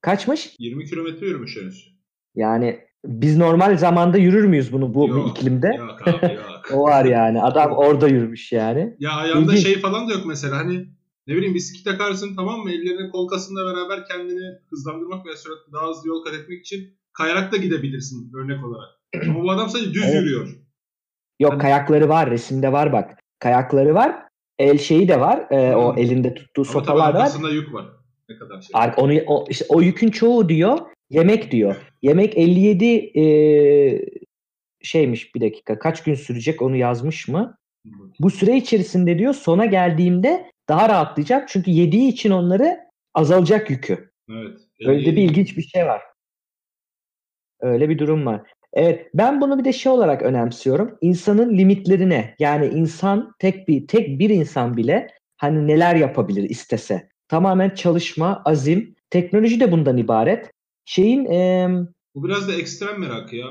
Kaçmış? 0.00 0.56
20 0.58 0.84
kilometre 0.84 1.26
yürümüş 1.26 1.56
henüz. 1.56 1.94
Yani 2.34 2.80
biz 3.04 3.36
normal 3.38 3.76
zamanda 3.76 4.18
yürür 4.18 4.44
müyüz 4.44 4.72
bunu 4.72 4.94
bu 4.94 5.08
Yok, 5.08 5.30
iklimde? 5.30 5.74
Yok 5.78 6.08
abi 6.08 6.34
yok. 6.34 6.62
O 6.74 6.82
var 6.82 7.04
yani. 7.04 7.42
Adam 7.42 7.72
orada 7.72 8.08
yürümüş 8.08 8.52
yani. 8.52 8.96
Ya 8.98 9.10
ayağında 9.10 9.52
İlginç. 9.52 9.66
şey 9.66 9.80
falan 9.80 10.08
da 10.08 10.12
yok 10.12 10.22
mesela 10.26 10.56
hani 10.56 10.86
ne 11.26 11.36
bileyim 11.36 11.54
bisiklet 11.54 11.84
takarsın 11.98 12.36
tamam 12.36 12.60
mı? 12.60 12.70
Ellerine 12.70 13.10
kol 13.10 13.28
kasınla 13.28 13.60
beraber 13.74 14.06
kendini 14.06 14.58
hızlandırmak 14.70 15.26
veya 15.26 15.36
süratle 15.36 15.72
daha 15.72 15.88
hızlı 15.88 16.08
yol 16.08 16.24
kat 16.24 16.34
etmek 16.34 16.60
için 16.60 16.94
kayarak 17.12 17.52
da 17.52 17.56
gidebilirsin 17.56 18.32
örnek 18.36 18.64
olarak. 18.64 18.88
Ama 19.30 19.42
bu 19.44 19.50
adam 19.50 19.68
sadece 19.68 19.94
düz 19.94 20.02
Evet. 20.04 20.14
yürüyor. 20.14 20.48
Yok 21.40 21.52
Hani- 21.52 21.60
kayakları 21.62 22.08
var. 22.08 22.30
Resimde 22.30 22.72
var 22.72 22.92
bak. 22.92 23.18
Kayakları 23.38 23.94
var. 23.94 24.22
El 24.58 24.78
şeyi 24.78 25.08
de 25.08 25.20
var. 25.20 25.46
e, 25.50 25.74
o 25.76 25.92
Hmm. 25.92 26.02
elinde 26.02 26.34
tuttuğu 26.34 26.60
Ama 26.62 26.70
sopalar 26.72 27.14
var. 27.14 27.20
arkasında 27.20 27.50
yük 27.50 27.74
var. 27.74 27.86
Ne 28.28 28.36
kadar 28.38 28.60
şey. 28.60 28.70
Ar- 28.74 28.94
Onu, 28.96 29.14
o, 29.26 29.44
işte 29.50 29.64
o 29.68 29.80
yükün 29.82 30.08
çoğu 30.10 30.48
diyor 30.48 30.78
yemek 31.10 31.50
diyor. 31.50 31.76
Yemek 32.02 32.38
57 32.38 32.84
e, 33.20 33.24
şeymiş 34.82 35.34
bir 35.34 35.40
dakika. 35.40 35.78
Kaç 35.78 36.02
gün 36.02 36.14
sürecek 36.14 36.62
onu 36.62 36.76
yazmış 36.76 37.28
mı? 37.28 37.56
Bu 38.20 38.30
süre 38.30 38.56
içerisinde 38.56 39.18
diyor 39.18 39.34
sona 39.34 39.66
geldiğimde 39.66 40.50
daha 40.68 40.88
rahatlayacak. 40.88 41.48
Çünkü 41.48 41.70
yediği 41.70 42.08
için 42.08 42.30
onları 42.30 42.80
azalacak 43.14 43.70
yükü. 43.70 44.10
Evet. 44.30 44.58
Öyle 44.86 45.06
de 45.06 45.16
bir 45.16 45.22
ilginç 45.22 45.56
bir 45.56 45.62
şey 45.62 45.86
var. 45.86 46.02
Öyle 47.60 47.88
bir 47.88 47.98
durum 47.98 48.26
var. 48.26 48.42
Evet, 48.72 49.10
ben 49.14 49.40
bunu 49.40 49.58
bir 49.58 49.64
de 49.64 49.72
şey 49.72 49.92
olarak 49.92 50.22
önemsiyorum. 50.22 50.98
İnsanın 51.00 51.58
limitlerine, 51.58 52.34
yani 52.38 52.66
insan 52.66 53.34
tek 53.38 53.68
bir 53.68 53.86
tek 53.86 54.18
bir 54.18 54.30
insan 54.30 54.76
bile 54.76 55.08
hani 55.36 55.66
neler 55.66 55.96
yapabilir 55.96 56.50
istese. 56.50 57.08
Tamamen 57.28 57.70
çalışma, 57.70 58.42
azim, 58.44 58.94
teknoloji 59.10 59.60
de 59.60 59.72
bundan 59.72 59.96
ibaret. 59.96 60.50
Şeyin 60.84 61.24
e, 61.24 61.68
Bu 62.14 62.24
biraz 62.24 62.48
da 62.48 62.52
ekstrem 62.52 63.00
merakı 63.00 63.36
ya. 63.36 63.46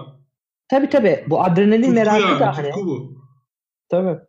tabii 0.67 0.89
tabii 0.89 1.23
bu 1.28 1.43
adrenalin 1.43 1.82
Tutku 1.82 1.95
merakı 1.95 2.21
yani, 2.21 2.39
da 2.39 2.58
hani 2.58 2.71
bu. 2.76 3.17
Tabii. 3.89 4.19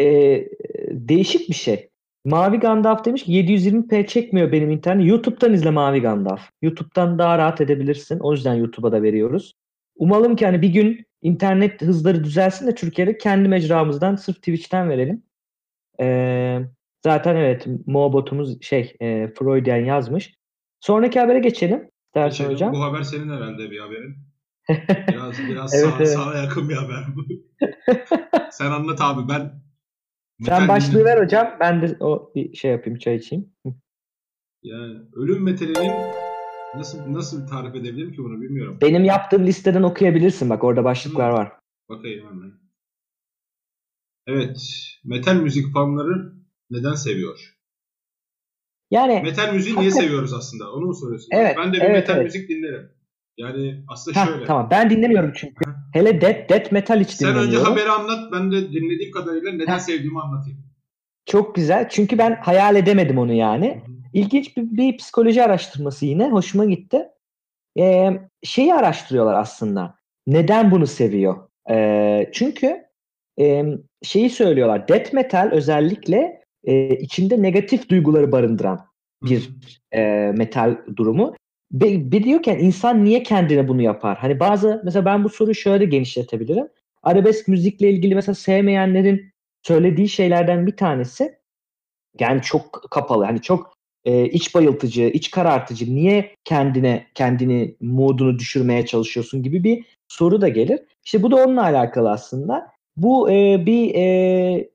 Ee, 0.00 0.48
değişik 0.90 1.48
bir 1.48 1.54
şey. 1.54 1.90
Mavi 2.24 2.56
Gandalf 2.56 3.04
demiş 3.04 3.24
ki 3.24 3.32
720p 3.32 4.06
çekmiyor 4.06 4.52
benim 4.52 4.70
internet. 4.70 5.08
YouTube'dan 5.08 5.52
izle 5.52 5.70
Mavi 5.70 6.00
Gandalf. 6.00 6.40
YouTube'dan 6.62 7.18
daha 7.18 7.38
rahat 7.38 7.60
edebilirsin. 7.60 8.18
O 8.18 8.32
yüzden 8.32 8.54
YouTube'a 8.54 8.92
da 8.92 9.02
veriyoruz. 9.02 9.54
Umalım 9.96 10.36
ki 10.36 10.46
hani 10.46 10.62
bir 10.62 10.68
gün 10.68 11.06
internet 11.22 11.82
hızları 11.82 12.24
düzelsin 12.24 12.66
de 12.66 12.74
Türkiye'de 12.74 13.18
kendi 13.18 13.48
mecramızdan 13.48 14.16
sırf 14.16 14.36
Twitch'ten 14.36 14.88
verelim. 14.88 15.22
Ee, 16.00 16.60
zaten 17.04 17.36
evet 17.36 17.66
Mobotumuz 17.86 18.62
şey 18.62 18.96
e, 19.00 19.32
Freudian 19.38 19.84
yazmış. 19.84 20.34
Sonraki 20.80 21.20
habere 21.20 21.38
geçelim. 21.38 21.90
Dersin 22.14 22.44
hocam. 22.44 22.72
Bu 22.72 22.82
haber 22.82 23.02
senin 23.02 23.30
herhalde 23.30 23.70
bir 23.70 23.78
haberin. 23.78 24.16
Biraz 25.08 25.38
biraz 25.38 25.74
Evet, 25.74 25.92
sağ, 25.92 25.96
evet. 25.98 26.08
sağa 26.08 26.38
yakın 26.38 26.68
bir 26.68 26.74
haber 26.74 27.04
bu. 27.16 27.24
Sen 28.50 28.70
anlat 28.70 29.00
abi 29.00 29.28
ben 29.28 29.52
Sen 30.46 30.68
başlığı 30.68 31.04
ver 31.04 31.22
hocam. 31.24 31.56
Ben 31.60 31.82
de 31.82 31.96
o 32.00 32.32
bir 32.34 32.54
şey 32.54 32.70
yapayım, 32.70 32.98
çay 32.98 33.16
içeyim. 33.16 33.52
Yani 34.62 34.98
ölüm 35.16 35.42
metalinin 35.42 35.92
nasıl 36.76 37.12
nasıl 37.12 37.46
tarif 37.48 37.74
edebilirim 37.74 38.12
ki 38.12 38.18
bunu 38.18 38.40
bilmiyorum. 38.40 38.78
Benim 38.80 39.04
yaptığım 39.04 39.46
listeden 39.46 39.82
okuyabilirsin. 39.82 40.50
Bak 40.50 40.64
orada 40.64 40.84
başlıklar 40.84 41.30
Hı. 41.32 41.36
var. 41.36 41.52
Bakayım 41.88 42.26
hemen. 42.28 42.52
Evet. 44.26 44.58
Metal 45.04 45.34
müzik 45.34 45.72
fanları 45.74 46.32
neden 46.70 46.94
seviyor? 46.94 47.56
Yani 48.90 49.20
Metal 49.22 49.54
müziği 49.54 49.76
niye 49.76 49.84
Hakikaten- 49.84 50.06
seviyoruz 50.06 50.32
aslında? 50.34 50.72
Onu 50.72 50.86
mu 50.86 50.94
soruyorsun? 50.94 51.28
Evet, 51.32 51.56
Ben 51.58 51.68
de 51.72 51.76
bir 51.76 51.80
evet, 51.82 51.92
metal 51.94 52.14
evet. 52.16 52.24
müzik 52.24 52.48
dinlerim. 52.48 52.90
Yani 53.38 53.84
aslında 53.88 54.20
Heh, 54.20 54.26
şöyle. 54.26 54.44
tamam 54.44 54.68
ben 54.70 54.90
dinlemiyorum 54.90 55.32
çünkü. 55.36 55.64
Hele 55.92 56.20
death, 56.20 56.48
death 56.48 56.72
metal 56.72 57.00
hiç 57.00 57.10
Sen 57.10 57.28
önce 57.28 57.38
dinlemiyorum. 57.40 57.70
haberi 57.72 57.90
anlat. 57.90 58.32
Ben 58.32 58.52
de 58.52 58.72
dinlediğim 58.72 59.12
kadarıyla 59.12 59.52
neden 59.52 59.74
Heh. 59.74 59.78
sevdiğimi 59.78 60.20
anlatayım. 60.20 60.58
Çok 61.26 61.54
güzel. 61.54 61.88
Çünkü 61.88 62.18
ben 62.18 62.34
hayal 62.34 62.76
edemedim 62.76 63.18
onu 63.18 63.32
yani. 63.32 63.82
İlginç 64.12 64.56
bir, 64.56 64.62
bir 64.62 64.96
psikoloji 64.96 65.42
araştırması 65.42 66.06
yine. 66.06 66.28
Hoşuma 66.30 66.64
gitti. 66.64 67.02
Ee, 67.78 68.10
şeyi 68.42 68.74
araştırıyorlar 68.74 69.34
aslında. 69.34 69.94
Neden 70.26 70.70
bunu 70.70 70.86
seviyor? 70.86 71.36
Ee, 71.70 72.30
çünkü 72.32 72.76
e, 73.40 73.64
şeyi 74.02 74.30
söylüyorlar. 74.30 74.88
Death 74.88 75.12
metal 75.12 75.48
özellikle 75.52 76.40
e, 76.64 76.96
içinde 76.96 77.42
negatif 77.42 77.88
duyguları 77.88 78.32
barındıran 78.32 78.86
bir 79.22 79.50
e, 79.92 80.32
metal 80.36 80.76
durumu. 80.96 81.34
Diyorken 81.80 82.58
insan 82.58 83.04
niye 83.04 83.22
kendine 83.22 83.68
bunu 83.68 83.82
yapar? 83.82 84.18
Hani 84.18 84.40
bazı 84.40 84.80
mesela 84.84 85.04
ben 85.04 85.24
bu 85.24 85.28
soruyu 85.28 85.54
şöyle 85.54 85.84
genişletebilirim. 85.84 86.68
Arabesk 87.02 87.48
müzikle 87.48 87.90
ilgili 87.90 88.14
mesela 88.14 88.34
sevmeyenlerin 88.34 89.32
söylediği 89.62 90.08
şeylerden 90.08 90.66
bir 90.66 90.76
tanesi 90.76 91.38
yani 92.20 92.42
çok 92.42 92.90
kapalı 92.90 93.24
hani 93.24 93.42
çok 93.42 93.78
e, 94.04 94.24
iç 94.24 94.54
bayıltıcı, 94.54 95.02
iç 95.02 95.30
karartıcı 95.30 95.94
niye 95.94 96.36
kendine 96.44 97.06
kendini 97.14 97.76
modunu 97.80 98.38
düşürmeye 98.38 98.86
çalışıyorsun 98.86 99.42
gibi 99.42 99.64
bir 99.64 99.84
soru 100.08 100.40
da 100.40 100.48
gelir. 100.48 100.80
İşte 101.04 101.22
bu 101.22 101.30
da 101.30 101.36
onunla 101.36 101.62
alakalı 101.62 102.10
aslında. 102.10 102.72
Bu 102.96 103.30
e, 103.30 103.66
bir 103.66 103.94
e, 103.94 104.70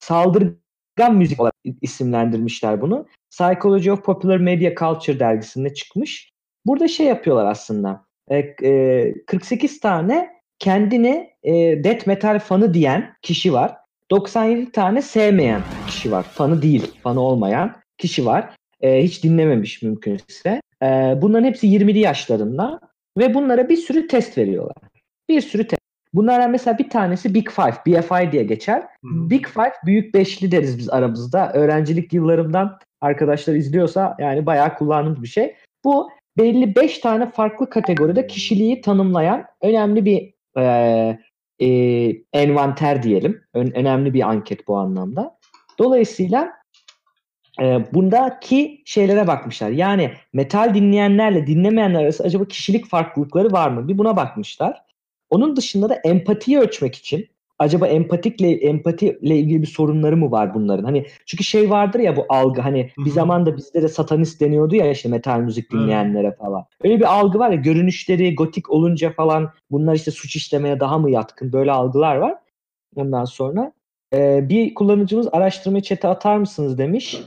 saldırgan 0.00 1.14
müzik 1.14 1.40
olarak 1.40 1.54
isimlendirmişler 1.82 2.80
bunu. 2.80 3.06
Psychology 3.30 3.90
of 3.90 4.04
Popular 4.04 4.36
Media 4.36 4.74
Culture 4.74 5.20
dergisinde 5.20 5.74
çıkmış. 5.74 6.31
Burada 6.66 6.88
şey 6.88 7.06
yapıyorlar 7.06 7.46
aslında. 7.46 8.04
E, 8.28 8.38
e, 8.38 9.24
48 9.26 9.80
tane 9.80 10.30
kendini 10.58 11.30
e, 11.42 11.84
death 11.84 12.06
metal 12.06 12.38
fanı 12.38 12.74
diyen 12.74 13.14
kişi 13.22 13.52
var. 13.52 13.76
97 14.10 14.72
tane 14.72 15.02
sevmeyen 15.02 15.62
kişi 15.86 16.12
var. 16.12 16.22
Fanı 16.22 16.62
değil, 16.62 16.92
fanı 17.02 17.20
olmayan 17.20 17.76
kişi 17.98 18.26
var. 18.26 18.50
E, 18.80 19.02
hiç 19.02 19.24
dinlememiş 19.24 19.82
mümkünse. 19.82 20.60
E, 20.82 20.86
bunların 21.22 21.46
hepsi 21.46 21.66
20'li 21.66 21.98
yaşlarında 21.98 22.80
ve 23.18 23.34
bunlara 23.34 23.68
bir 23.68 23.76
sürü 23.76 24.06
test 24.06 24.38
veriyorlar. 24.38 24.76
Bir 25.28 25.40
sürü 25.40 25.66
test. 25.66 25.82
Bunlardan 26.14 26.50
mesela 26.50 26.78
bir 26.78 26.90
tanesi 26.90 27.34
Big 27.34 27.48
Five, 27.50 27.74
BFI 27.86 28.32
diye 28.32 28.42
geçer. 28.42 28.80
Hı. 28.80 29.30
Big 29.30 29.46
Five 29.46 29.72
büyük 29.86 30.14
beşli 30.14 30.52
deriz 30.52 30.78
biz 30.78 30.90
aramızda. 30.90 31.52
Öğrencilik 31.52 32.12
yıllarımdan 32.12 32.78
arkadaşlar 33.00 33.54
izliyorsa 33.54 34.16
yani 34.18 34.46
bayağı 34.46 34.74
kullandığımız 34.74 35.22
bir 35.22 35.28
şey. 35.28 35.56
Bu 35.84 36.10
belli 36.38 36.76
beş 36.76 36.98
tane 36.98 37.30
farklı 37.30 37.70
kategoride 37.70 38.26
kişiliği 38.26 38.80
tanımlayan 38.80 39.44
önemli 39.60 40.04
bir 40.04 40.34
e, 40.56 41.18
e, 41.60 41.68
envanter 42.32 43.02
diyelim. 43.02 43.44
Ön- 43.54 43.72
önemli 43.74 44.14
bir 44.14 44.28
anket 44.28 44.68
bu 44.68 44.76
anlamda. 44.76 45.38
Dolayısıyla 45.78 46.52
e, 47.60 47.94
bundaki 47.94 48.82
şeylere 48.84 49.26
bakmışlar. 49.26 49.70
Yani 49.70 50.12
metal 50.32 50.74
dinleyenlerle 50.74 51.46
dinlemeyenler 51.46 52.02
arasında 52.02 52.28
acaba 52.28 52.44
kişilik 52.44 52.86
farklılıkları 52.86 53.52
var 53.52 53.68
mı? 53.68 53.88
Bir 53.88 53.98
buna 53.98 54.16
bakmışlar. 54.16 54.82
Onun 55.30 55.56
dışında 55.56 55.88
da 55.88 55.94
empatiyi 55.94 56.58
ölçmek 56.58 56.94
için 56.94 57.28
acaba 57.58 57.86
empatikle 57.86 58.50
empatiyle 58.50 59.38
ilgili 59.38 59.62
bir 59.62 59.66
sorunları 59.66 60.16
mı 60.16 60.30
var 60.30 60.54
bunların? 60.54 60.84
Hani 60.84 61.06
çünkü 61.26 61.44
şey 61.44 61.70
vardır 61.70 62.00
ya 62.00 62.16
bu 62.16 62.26
algı 62.28 62.60
hani 62.60 62.90
bir 62.98 63.10
zaman 63.10 63.46
da 63.46 63.56
bizde 63.56 63.82
de 63.82 63.88
satanist 63.88 64.40
deniyordu 64.40 64.74
ya 64.74 64.90
işte 64.90 65.08
metal 65.08 65.40
müzik 65.40 65.72
dinleyenlere 65.72 66.32
falan. 66.32 66.64
Öyle 66.84 67.00
bir 67.00 67.14
algı 67.14 67.38
var 67.38 67.50
ya 67.50 67.56
görünüşleri 67.56 68.34
gotik 68.34 68.70
olunca 68.70 69.12
falan 69.12 69.50
bunlar 69.70 69.94
işte 69.94 70.10
suç 70.10 70.36
işlemeye 70.36 70.80
daha 70.80 70.98
mı 70.98 71.10
yatkın 71.10 71.52
böyle 71.52 71.72
algılar 71.72 72.16
var. 72.16 72.34
Ondan 72.96 73.24
sonra 73.24 73.72
e, 74.14 74.48
bir 74.48 74.74
kullanıcımız 74.74 75.28
araştırmayı 75.32 75.82
çete 75.82 76.08
atar 76.08 76.36
mısınız 76.36 76.78
demiş. 76.78 77.22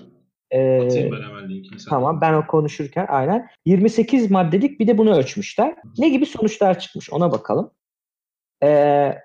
E, 0.51 0.81
Atayım 0.81 1.11
ben 1.11 1.21
hemen 1.21 1.49
linkini. 1.49 1.79
sen. 1.79 1.89
Tamam 1.89 2.21
ben 2.21 2.33
o 2.33 2.47
konuşurken 2.47 3.05
aynen. 3.09 3.47
28 3.65 4.31
maddelik 4.31 4.79
bir 4.79 4.87
de 4.87 4.97
bunu 4.97 5.15
ölçmüşler. 5.15 5.75
Ne 5.97 6.09
gibi 6.09 6.25
sonuçlar 6.25 6.79
çıkmış 6.79 7.09
ona 7.09 7.31
bakalım. 7.31 7.71
Ee, 8.63 9.15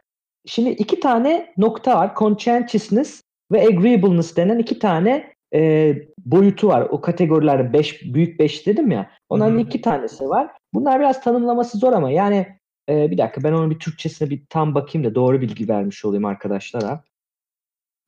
şimdi 0.47 0.71
iki 0.71 1.01
tane 1.01 1.55
nokta 1.57 1.97
var. 1.97 2.15
Conscientiousness 2.17 3.23
ve 3.53 3.67
agreeableness 3.67 4.37
denen 4.37 4.59
iki 4.59 4.79
tane 4.79 5.33
e, 5.55 5.95
boyutu 6.19 6.69
var. 6.69 6.87
O 6.91 7.01
kategorilerde 7.01 7.73
beş, 7.73 8.03
büyük 8.15 8.41
beş 8.41 8.67
dedim 8.67 8.91
ya. 8.91 9.11
Onların 9.29 9.57
hı. 9.57 9.61
iki 9.61 9.81
tanesi 9.81 10.29
var. 10.29 10.51
Bunlar 10.75 11.01
biraz 11.01 11.25
tanımlaması 11.25 11.79
zor 11.79 11.93
ama 11.93 12.11
yani 12.11 12.47
e, 12.89 13.11
bir 13.11 13.19
dakika 13.19 13.43
ben 13.43 13.53
onun 13.53 13.71
bir 13.71 13.79
Türkçesine 13.79 14.31
bir 14.31 14.43
tam 14.49 14.75
bakayım 14.75 15.11
da 15.11 15.15
doğru 15.15 15.41
bilgi 15.41 15.69
vermiş 15.69 16.05
olayım 16.05 16.25
arkadaşlara. 16.25 17.05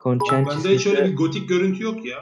Conscientiousness 0.00 0.64
Bende 0.64 0.76
hiç 0.76 0.86
öyle 0.86 1.04
bir 1.04 1.16
gotik 1.16 1.48
görüntü 1.48 1.82
yok 1.82 2.06
ya. 2.06 2.16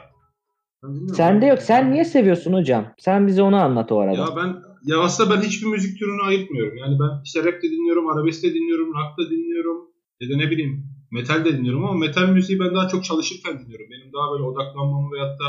Ben 0.83 0.89
bilmiyorum. 0.89 1.15
Sende 1.15 1.45
yok. 1.45 1.61
Sen 1.61 1.91
niye 1.91 2.05
seviyorsun 2.05 2.53
hocam? 2.53 2.85
Sen 2.97 3.27
bize 3.27 3.41
onu 3.41 3.55
anlat 3.55 3.91
o 3.91 3.99
arada. 3.99 4.21
Ya 4.21 4.27
ben 4.35 4.55
ya 4.83 4.99
aslında 4.99 5.35
ben 5.35 5.41
hiçbir 5.41 5.67
müzik 5.67 5.99
türünü 5.99 6.21
ayırtmıyorum. 6.21 6.77
Yani 6.77 6.97
ben 6.99 7.23
işte 7.23 7.39
rap 7.39 7.63
de 7.63 7.71
dinliyorum, 7.71 8.07
arabesk 8.07 8.43
de 8.43 8.53
dinliyorum, 8.53 8.87
rock 8.87 9.17
da 9.17 9.29
dinliyorum. 9.29 9.90
Ya 10.21 10.29
da 10.29 10.37
ne 10.37 10.51
bileyim 10.51 10.85
metal 11.11 11.45
de 11.45 11.57
dinliyorum 11.57 11.85
ama 11.85 11.99
metal 11.99 12.29
müziği 12.29 12.59
ben 12.59 12.75
daha 12.75 12.87
çok 12.87 13.03
çalışırken 13.03 13.59
dinliyorum. 13.59 13.85
Benim 13.91 14.13
daha 14.13 14.31
böyle 14.31 14.43
odaklanmamı 14.43 15.11
veyahut 15.11 15.39
da 15.39 15.47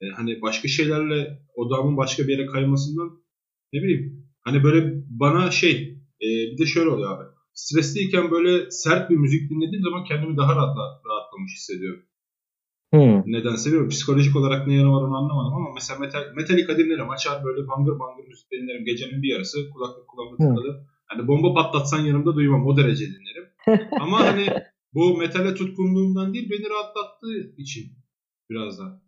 e, 0.00 0.04
hani 0.16 0.42
başka 0.42 0.68
şeylerle 0.68 1.38
odağımın 1.54 1.96
başka 1.96 2.22
bir 2.22 2.38
yere 2.38 2.46
kaymasından 2.46 3.10
ne 3.72 3.82
bileyim 3.82 4.26
hani 4.40 4.64
böyle 4.64 5.04
bana 5.08 5.50
şey 5.50 5.72
e, 6.20 6.28
bir 6.52 6.58
de 6.58 6.66
şöyle 6.66 6.90
oluyor 6.90 7.16
abi. 7.16 7.24
Stresliyken 7.52 8.30
böyle 8.30 8.70
sert 8.70 9.10
bir 9.10 9.16
müzik 9.16 9.50
dinlediğim 9.50 9.82
zaman 9.82 10.04
kendimi 10.04 10.36
daha 10.36 10.56
rahatla, 10.56 10.82
rahatlamış 11.08 11.52
hissediyorum. 11.54 12.02
Hmm. 12.92 13.22
Neden 13.26 13.56
seviyorum? 13.56 13.88
Psikolojik 13.88 14.36
olarak 14.36 14.66
ne 14.66 14.74
yanı 14.74 14.92
var 14.92 15.02
onu 15.02 15.16
anlamadım 15.16 15.54
ama 15.54 15.70
mesela 15.74 16.00
metal, 16.00 16.24
Metallica 16.36 16.78
dinlerim. 16.78 17.10
Açar 17.10 17.44
böyle 17.44 17.68
bangır 17.68 17.98
bangır 17.98 18.28
müzik 18.28 18.50
dinlerim. 18.52 18.84
Gecenin 18.84 19.22
bir 19.22 19.28
yarısı 19.28 19.70
kulaklık 19.70 20.08
kulağımda 20.08 20.36
tıkalı. 20.36 20.86
Hani 21.06 21.28
bomba 21.28 21.54
patlatsan 21.54 22.00
yanımda 22.00 22.34
duymam. 22.34 22.66
O 22.66 22.76
derece 22.76 23.04
dinlerim. 23.04 23.49
Ama 24.00 24.20
hani 24.20 24.46
bu 24.94 25.16
metale 25.16 25.54
tutkunluğumdan 25.54 26.34
değil 26.34 26.50
beni 26.50 26.70
rahatlattığı 26.70 27.54
için 27.56 27.84
biraz 28.50 28.78
da. 28.78 29.02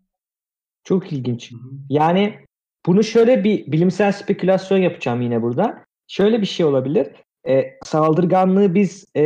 Çok 0.85 1.13
ilginç. 1.13 1.53
Hı 1.53 1.57
hı. 1.57 1.71
Yani 1.89 2.39
bunu 2.87 3.05
şöyle 3.05 3.45
bir 3.45 3.73
bilimsel 3.73 4.13
spekülasyon 4.13 4.79
yapacağım 4.79 5.21
yine 5.21 5.43
burada. 5.43 5.85
Şöyle 6.09 6.41
bir 6.41 6.47
şey 6.47 6.67
olabilir. 6.67 7.07
E, 7.49 7.79
saldırganlığı 7.85 8.75
biz 8.75 9.05
e, 9.17 9.23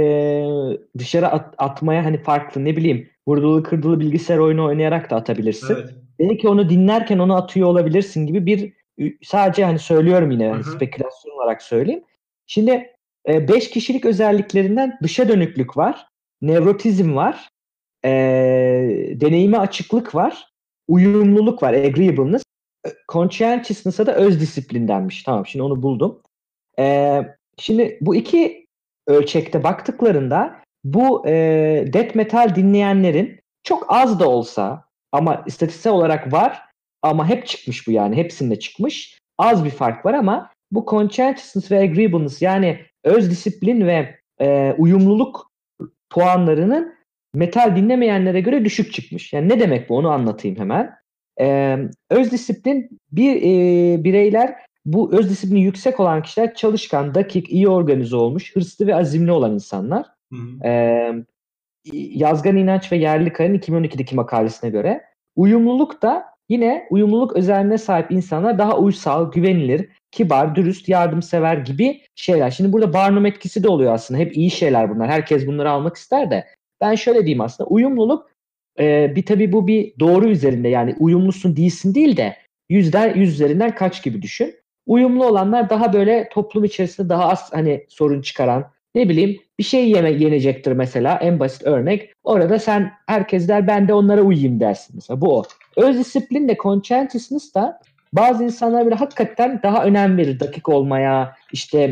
dışarı 0.99 1.29
at, 1.29 1.55
atmaya 1.59 2.05
hani 2.05 2.23
farklı 2.23 2.65
ne 2.65 2.77
bileyim 2.77 3.11
vurdulu 3.29 3.63
kırdılı 3.63 4.01
bilgisayar 4.01 4.39
oyunu 4.39 4.65
oynayarak 4.65 5.11
da 5.11 5.17
atabilirsin. 5.17 5.75
Evet. 5.75 5.95
Belki 6.19 6.49
onu 6.49 6.71
dinlerken 6.71 7.19
onu 7.19 7.37
atıyor 7.37 7.69
olabilirsin 7.69 8.27
gibi 8.27 8.47
bir 8.47 8.73
sadece 9.23 9.65
hani 9.65 9.79
söylüyorum 9.79 10.31
yine 10.31 10.49
hani 10.49 10.65
spekülasyon 10.65 11.37
olarak 11.37 11.63
söyleyeyim. 11.63 12.05
Şimdi 12.47 12.96
5 13.29 13.67
e, 13.67 13.71
kişilik 13.71 14.05
özelliklerinden 14.05 14.99
dışa 15.03 15.29
dönüklük 15.29 15.77
var, 15.77 16.07
nevrotizm 16.43 17.17
var, 17.17 17.49
e, 18.05 18.11
deneyime 19.15 19.59
açıklık 19.59 20.15
var, 20.15 20.49
uyumluluk 20.89 21.63
var, 21.63 21.75
agreeableness. 21.75 22.43
Conscientiousness'a 23.09 24.07
da 24.07 24.15
öz 24.15 24.41
disiplin 24.41 24.89
denmiş. 24.89 25.23
Tamam 25.23 25.47
şimdi 25.47 25.63
onu 25.63 25.83
buldum. 25.83 26.23
E, 26.79 27.19
şimdi 27.59 27.99
bu 28.01 28.15
iki 28.15 28.67
ölçekte 29.07 29.65
baktıklarında 29.65 30.61
bu 30.85 31.29
e, 31.29 31.33
death 31.93 32.17
metal 32.17 32.55
dinleyenlerin 32.55 33.41
çok 33.63 33.87
az 33.89 34.21
da 34.21 34.29
olsa 34.29 34.85
ama 35.13 35.45
istatistiksel 35.47 35.93
olarak 35.93 36.33
var 36.33 36.63
ama 37.03 37.29
hep 37.29 37.47
çıkmış 37.47 37.87
bu 37.87 37.91
yani 37.91 38.17
hepsinde 38.17 38.59
çıkmış. 38.59 39.19
Az 39.39 39.65
bir 39.65 39.71
fark 39.71 40.07
var 40.07 40.15
ama 40.15 40.51
bu 40.73 40.87
conscientiousness 40.91 41.71
ve 41.71 41.79
agreeableness 41.79 42.43
yani 42.43 42.87
öz 43.07 43.31
disiplin 43.31 43.87
ve 43.87 44.15
e, 44.41 44.75
uyumluluk 44.79 45.53
puanlarının 46.11 46.95
metal 47.35 47.77
dinlemeyenlere 47.77 48.41
göre 48.41 48.65
düşük 48.65 48.93
çıkmış. 48.93 49.33
Yani 49.33 49.49
ne 49.49 49.61
demek 49.61 49.89
bu 49.89 49.97
onu 49.97 50.11
anlatayım 50.11 50.59
hemen. 50.59 50.95
E, 51.41 51.77
öz 52.11 52.33
disiplin 52.33 53.01
bir 53.13 53.37
e, 53.37 54.05
bireyler 54.05 54.55
bu 54.85 55.13
öz 55.13 55.31
disiplini 55.31 55.61
yüksek 55.61 56.01
olan 56.01 56.23
kişiler 56.23 56.55
çalışkan, 56.55 57.15
dakik, 57.15 57.53
iyi 57.53 57.69
organize 57.69 58.17
olmuş, 58.17 58.57
hırslı 58.57 58.87
ve 58.87 58.95
azimli 58.95 59.33
olan 59.33 59.55
insanlar. 59.55 60.07
Hı 60.33 60.69
E, 60.69 61.13
Yazgan 61.93 62.57
İnanç 62.57 62.93
ve 62.93 62.97
Yerli 62.97 63.33
Kaya'nın 63.33 63.59
2012'deki 63.59 64.17
makalesine 64.17 64.71
göre 64.71 65.05
uyumluluk 65.37 66.03
da 66.03 66.25
yine 66.49 66.87
uyumluluk 66.91 67.37
özelliğine 67.37 67.79
sahip 67.79 68.11
insanlar 68.11 68.59
daha 68.59 68.79
uysal, 68.79 69.33
güvenilir, 69.33 69.89
kibar, 70.11 70.55
dürüst, 70.55 70.89
yardımsever 70.89 71.57
gibi 71.57 72.01
şeyler. 72.15 72.51
Şimdi 72.51 72.73
burada 72.73 72.93
Barnum 72.93 73.27
etkisi 73.27 73.63
de 73.63 73.69
oluyor 73.69 73.95
aslında. 73.95 74.21
Hep 74.21 74.37
iyi 74.37 74.51
şeyler 74.51 74.95
bunlar. 74.95 75.11
Herkes 75.11 75.47
bunları 75.47 75.71
almak 75.71 75.97
ister 75.97 76.31
de. 76.31 76.47
Ben 76.81 76.95
şöyle 76.95 77.21
diyeyim 77.21 77.41
aslında. 77.41 77.71
Uyumluluk 77.71 78.31
e, 78.79 79.13
bir 79.17 79.27
tabii 79.27 79.53
bu 79.53 79.67
bir 79.67 79.93
doğru 80.01 80.29
üzerinde 80.29 80.69
yani 80.69 80.95
uyumlusun 80.99 81.57
değilsin 81.57 81.95
değil 81.95 82.17
de 82.17 82.37
yüzden 82.69 83.15
yüz 83.15 83.35
üzerinden 83.35 83.75
kaç 83.75 84.03
gibi 84.03 84.23
düşün. 84.23 84.55
Uyumlu 84.87 85.27
olanlar 85.27 85.71
daha 85.71 85.93
böyle 85.93 86.29
toplum 86.33 86.65
içerisinde 86.65 87.09
daha 87.09 87.29
az 87.29 87.53
hani 87.53 87.87
sorun 87.89 88.21
çıkaran, 88.21 88.71
ne 88.95 89.09
bileyim 89.09 89.41
bir 89.59 89.65
şey 89.65 89.91
yeme 89.91 90.11
yenecektir 90.11 90.73
mesela 90.73 91.19
en 91.23 91.41
basit 91.41 91.63
örnek. 91.63 92.13
Orada 92.25 92.59
sen 92.59 92.93
herkes 93.07 93.49
der 93.49 93.67
ben 93.67 93.89
de 93.89 93.95
onlara 93.95 94.23
uyayım 94.23 94.61
dersin 94.61 94.97
mesela 94.97 95.21
bu 95.21 95.39
o. 95.39 95.43
Öz 95.77 95.99
disiplin 95.99 96.49
de 96.49 96.57
conscientiousness 96.63 97.55
da 97.55 97.81
bazı 98.13 98.45
insanlar 98.45 98.87
bile 98.87 98.95
hakikaten 98.95 99.61
daha 99.63 99.85
önem 99.85 100.17
verir 100.17 100.41
dakik 100.41 100.69
olmaya 100.69 101.37
işte 101.53 101.91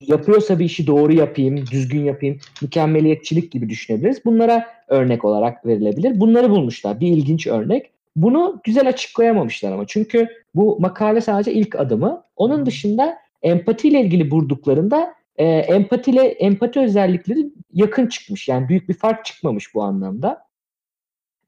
yapıyorsa 0.00 0.58
bir 0.58 0.64
işi 0.64 0.86
doğru 0.86 1.12
yapayım, 1.12 1.66
düzgün 1.66 2.04
yapayım, 2.04 2.38
mükemmeliyetçilik 2.62 3.52
gibi 3.52 3.68
düşünebiliriz. 3.68 4.24
Bunlara 4.24 4.66
örnek 4.88 5.24
olarak 5.24 5.66
verilebilir. 5.66 6.20
Bunları 6.20 6.50
bulmuşlar. 6.50 7.00
Bir 7.00 7.08
ilginç 7.08 7.46
örnek. 7.46 7.90
Bunu 8.16 8.60
güzel 8.64 8.88
açıklayamamışlar 8.88 9.72
ama. 9.72 9.86
Çünkü 9.86 10.28
bu 10.54 10.76
makale 10.80 11.20
sadece 11.20 11.52
ilk 11.52 11.76
adımı. 11.76 12.22
Onun 12.36 12.66
dışında 12.66 13.18
empatiyle 13.42 14.00
ilgili 14.00 14.30
vurduklarında 14.30 15.14
e, 15.36 15.44
empatiyle 15.46 16.22
empati 16.22 16.80
özellikleri 16.80 17.46
yakın 17.72 18.06
çıkmış. 18.06 18.48
Yani 18.48 18.68
büyük 18.68 18.88
bir 18.88 18.94
fark 18.94 19.24
çıkmamış 19.24 19.74
bu 19.74 19.82
anlamda. 19.82 20.45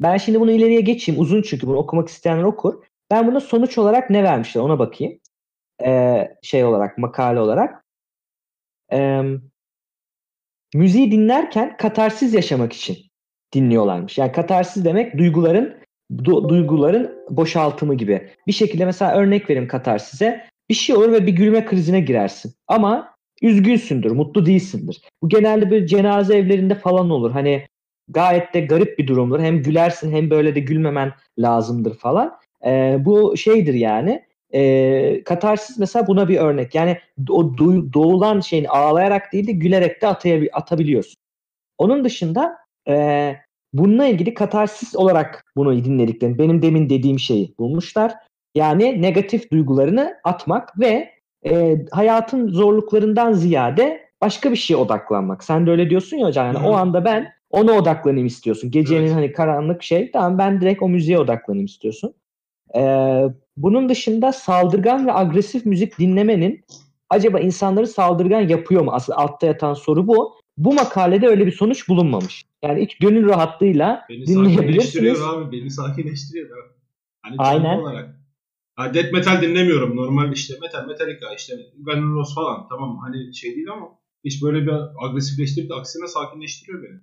Ben 0.00 0.16
şimdi 0.16 0.40
bunu 0.40 0.50
ileriye 0.50 0.80
geçeyim. 0.80 1.20
Uzun 1.20 1.42
çünkü 1.42 1.66
bunu 1.66 1.76
okumak 1.76 2.08
isteyenler 2.08 2.42
okur. 2.42 2.84
Ben 3.10 3.26
buna 3.26 3.40
sonuç 3.40 3.78
olarak 3.78 4.10
ne 4.10 4.24
vermişler 4.24 4.60
ona 4.60 4.78
bakayım. 4.78 5.18
Ee, 5.84 6.28
şey 6.42 6.64
olarak, 6.64 6.98
makale 6.98 7.40
olarak. 7.40 7.84
Ee, 8.92 9.22
müziği 10.74 11.12
dinlerken 11.12 11.76
katarsiz 11.76 12.34
yaşamak 12.34 12.72
için 12.72 12.96
dinliyorlarmış. 13.54 14.18
Yani 14.18 14.32
katarsiz 14.32 14.84
demek 14.84 15.18
duyguların 15.18 15.76
du- 16.12 16.48
duyguların 16.48 17.24
boşaltımı 17.30 17.94
gibi. 17.94 18.28
Bir 18.46 18.52
şekilde 18.52 18.84
mesela 18.84 19.14
örnek 19.14 19.50
vereyim 19.50 19.68
katarsize. 19.68 20.48
Bir 20.68 20.74
şey 20.74 20.96
olur 20.96 21.12
ve 21.12 21.26
bir 21.26 21.32
gülme 21.32 21.64
krizine 21.64 22.00
girersin. 22.00 22.54
Ama 22.68 23.14
üzgünsündür, 23.42 24.10
mutlu 24.10 24.46
değilsindir. 24.46 25.00
Bu 25.22 25.28
genelde 25.28 25.70
böyle 25.70 25.86
cenaze 25.86 26.38
evlerinde 26.38 26.74
falan 26.74 27.10
olur. 27.10 27.30
Hani 27.30 27.66
gayet 28.08 28.54
de 28.54 28.60
garip 28.60 28.98
bir 28.98 29.06
durumdur. 29.06 29.40
Hem 29.40 29.62
gülersin 29.62 30.12
hem 30.12 30.30
böyle 30.30 30.54
de 30.54 30.60
gülmemen 30.60 31.12
lazımdır 31.38 31.98
falan. 31.98 32.38
E, 32.66 32.96
bu 33.00 33.36
şeydir 33.36 33.74
yani. 33.74 34.24
E, 34.54 35.22
katarsis 35.24 35.78
mesela 35.78 36.06
buna 36.06 36.28
bir 36.28 36.38
örnek. 36.38 36.74
Yani 36.74 36.98
o 37.30 37.58
doğulan 37.92 38.40
şeyin 38.40 38.64
ağlayarak 38.64 39.32
değil 39.32 39.46
de 39.46 39.52
gülerek 39.52 40.02
de 40.02 40.06
ataya, 40.06 40.40
atabiliyorsun. 40.52 41.16
Onun 41.78 42.04
dışında 42.04 42.56
e, 42.88 43.34
bununla 43.72 44.06
ilgili 44.06 44.34
katarsis 44.34 44.96
olarak 44.96 45.44
bunu 45.56 45.84
dinlediklerini, 45.84 46.38
benim 46.38 46.62
demin 46.62 46.90
dediğim 46.90 47.18
şeyi 47.18 47.54
bulmuşlar. 47.58 48.14
Yani 48.54 49.02
negatif 49.02 49.50
duygularını 49.50 50.14
atmak 50.24 50.80
ve 50.80 51.10
e, 51.46 51.84
hayatın 51.90 52.48
zorluklarından 52.48 53.32
ziyade 53.32 54.08
başka 54.20 54.50
bir 54.50 54.56
şeye 54.56 54.76
odaklanmak. 54.76 55.44
Sen 55.44 55.66
de 55.66 55.70
öyle 55.70 55.90
diyorsun 55.90 56.16
ya 56.16 56.26
hocam. 56.26 56.46
Yani 56.46 56.66
o 56.66 56.72
anda 56.72 57.04
ben 57.04 57.32
ona 57.50 57.72
odaklanayım 57.72 58.26
istiyorsun. 58.26 58.70
Gecenin 58.70 59.06
evet. 59.06 59.14
hani 59.14 59.32
karanlık 59.32 59.82
şey. 59.82 60.10
Tamam 60.10 60.38
ben 60.38 60.60
direkt 60.60 60.82
o 60.82 60.88
müziğe 60.88 61.18
odaklanayım 61.18 61.66
istiyorsun. 61.66 62.14
Ee, 62.76 63.22
bunun 63.56 63.88
dışında 63.88 64.32
saldırgan 64.32 65.06
ve 65.06 65.12
agresif 65.12 65.66
müzik 65.66 65.98
dinlemenin 65.98 66.64
acaba 67.10 67.40
insanları 67.40 67.86
saldırgan 67.86 68.40
yapıyor 68.40 68.82
mu? 68.82 68.90
Aslında 68.92 69.18
altta 69.18 69.46
yatan 69.46 69.74
soru 69.74 70.06
bu. 70.06 70.38
Bu 70.56 70.74
makalede 70.74 71.28
öyle 71.28 71.46
bir 71.46 71.52
sonuç 71.52 71.88
bulunmamış. 71.88 72.44
Yani 72.62 72.82
hiç 72.82 72.98
gönül 72.98 73.28
rahatlığıyla 73.28 74.06
beni 74.08 74.26
dinleyebilirsiniz. 74.26 75.22
abi. 75.22 75.52
Beni 75.52 75.70
sakinleştiriyor 75.70 76.50
abi. 76.50 76.72
Hani 77.22 77.34
Aynen. 77.38 77.78
olarak. 77.78 78.18
Ha, 78.74 78.94
death 78.94 79.12
metal 79.12 79.42
dinlemiyorum. 79.42 79.96
Normal 79.96 80.32
işte 80.32 80.54
metal, 80.62 80.86
Metallica, 80.86 81.34
işte 81.36 81.54
Guns 81.78 81.96
N' 81.96 82.14
Roses 82.14 82.34
falan. 82.34 82.68
Tamam 82.68 82.98
hani 82.98 83.34
şey 83.34 83.56
değil 83.56 83.70
ama 83.72 83.88
hiç 84.24 84.42
böyle 84.42 84.66
bir 84.66 85.06
agresifleştirip 85.06 85.70
de 85.70 85.74
aksine 85.74 86.06
sakinleştiriyor 86.06 86.82
beni. 86.82 87.00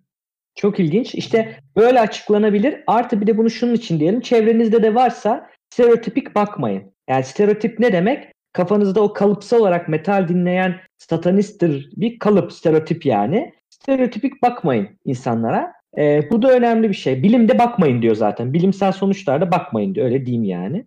Çok 0.55 0.79
ilginç. 0.79 1.15
İşte 1.15 1.59
böyle 1.75 1.99
açıklanabilir. 1.99 2.83
Artı 2.87 3.21
bir 3.21 3.27
de 3.27 3.37
bunu 3.37 3.49
şunun 3.49 3.73
için 3.73 3.99
diyelim. 3.99 4.21
Çevrenizde 4.21 4.83
de 4.83 4.95
varsa 4.95 5.49
stereotipik 5.69 6.35
bakmayın. 6.35 6.93
Yani 7.09 7.23
stereotip 7.23 7.79
ne 7.79 7.93
demek? 7.93 8.31
Kafanızda 8.53 9.01
o 9.01 9.13
kalıpsal 9.13 9.59
olarak 9.59 9.89
metal 9.89 10.27
dinleyen 10.27 10.75
satanisttir 10.97 11.89
bir 11.97 12.19
kalıp, 12.19 12.53
stereotip 12.53 13.05
yani. 13.05 13.53
Stereotipik 13.69 14.41
bakmayın 14.41 14.89
insanlara. 15.05 15.73
Ee, 15.97 16.21
bu 16.31 16.41
da 16.41 16.51
önemli 16.51 16.89
bir 16.89 16.93
şey. 16.93 17.23
Bilimde 17.23 17.59
bakmayın 17.59 18.01
diyor 18.01 18.15
zaten. 18.15 18.53
Bilimsel 18.53 18.91
sonuçlarda 18.91 19.51
bakmayın 19.51 19.95
diyor. 19.95 20.05
Öyle 20.05 20.25
diyeyim 20.25 20.43
yani. 20.43 20.85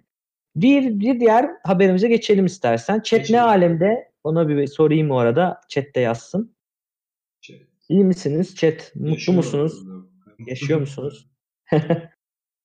Bir, 0.57 1.00
bir 1.00 1.20
diğer 1.20 1.50
haberimize 1.66 2.09
geçelim 2.09 2.46
istersen. 2.46 3.00
Chat 3.00 3.20
Geçelim. 3.20 3.40
ne 3.40 3.42
alemde? 3.42 4.09
Ona 4.24 4.48
bir 4.48 4.66
sorayım 4.66 5.11
o 5.11 5.16
arada. 5.16 5.61
Chat'te 5.68 6.00
yazsın. 6.00 6.54
İyi 7.88 8.05
misiniz 8.05 8.57
chat? 8.57 8.92
Mutlu 8.94 9.11
Yaşıyor 9.11 9.37
musunuz? 9.37 9.85
Yaşıyor 10.46 10.81
musunuz? 10.81 11.31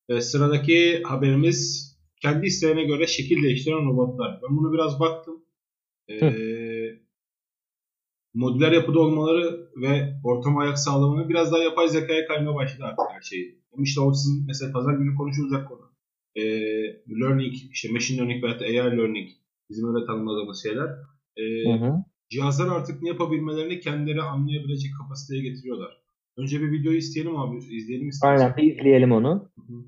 Ve 0.09 0.21
sıradaki 0.21 1.03
haberimiz 1.03 1.89
kendi 2.21 2.45
isteğine 2.45 2.83
göre 2.83 3.07
şekil 3.07 3.43
değiştiren 3.43 3.86
robotlar. 3.86 4.39
Ben 4.43 4.57
bunu 4.57 4.73
biraz 4.73 4.99
baktım. 4.99 5.45
Ee, 6.09 6.99
modüler 8.33 8.71
yapıda 8.71 8.99
olmaları 8.99 9.69
ve 9.81 10.13
ortama 10.23 10.62
ayak 10.62 10.79
sağlamaları 10.79 11.29
biraz 11.29 11.51
daha 11.51 11.63
yapay 11.63 11.88
zekaya 11.89 12.27
kaymaya 12.27 12.55
başladı 12.55 12.83
artık 12.83 13.05
her. 13.09 13.31
Ama 13.73 13.83
işte 13.83 14.01
o 14.01 14.13
sizin 14.13 14.45
mesela 14.47 14.71
pazar 14.71 14.93
günü 14.93 15.15
konuşulacak 15.15 15.67
konu. 15.67 15.93
Ee, 16.36 16.43
learning, 17.21 17.53
işte 17.71 17.91
machine 17.91 18.17
learning 18.17 18.43
veya 18.43 18.59
da 18.59 18.63
AI 18.63 18.97
learning 18.97 19.29
bizim 19.69 19.95
öyle 19.95 20.05
tanımladığımız 20.05 20.63
şeyler. 20.63 20.89
Ee, 21.38 21.73
Hı 21.73 21.86
hı. 21.86 21.95
Cihazlar 22.29 22.67
artık 22.67 23.01
ne 23.01 23.09
yapabilmelerini 23.09 23.79
kendileri 23.79 24.21
anlayabilecek 24.21 24.91
kapasiteye 25.01 25.41
getiriyorlar. 25.41 26.03
Önce 26.38 26.62
bir 26.62 26.71
videoyu 26.71 26.97
isteyelim 26.97 27.36
abi. 27.36 27.57
izleyelim 27.57 28.09
istersen. 28.09 28.43
Aynen 28.43 28.57
bir 28.57 28.77
izleyelim 28.77 29.12
onu. 29.12 29.51
Hı 29.55 29.73
hı. 29.73 29.83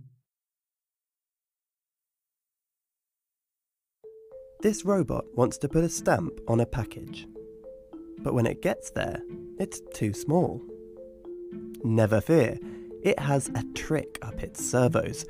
This 4.62 4.86
robot 4.86 5.26
wants 5.36 5.60
to 5.60 5.68
put 5.68 5.84
a 5.84 5.90
stamp 5.90 6.32
on 6.48 6.60
a 6.60 6.66
package. 6.66 7.28
But 8.18 8.34
when 8.34 8.46
it 8.46 8.64
gets 8.64 8.90
there, 8.90 9.22
it's 9.60 9.80
too 10.00 10.14
small. 10.14 10.60
Never 11.84 12.22
fear, 12.22 12.58
it 13.04 13.20
has 13.20 13.50
a 13.50 13.64
trick 13.76 14.18
up 14.24 14.44
its 14.44 14.72
servos. 14.72 15.26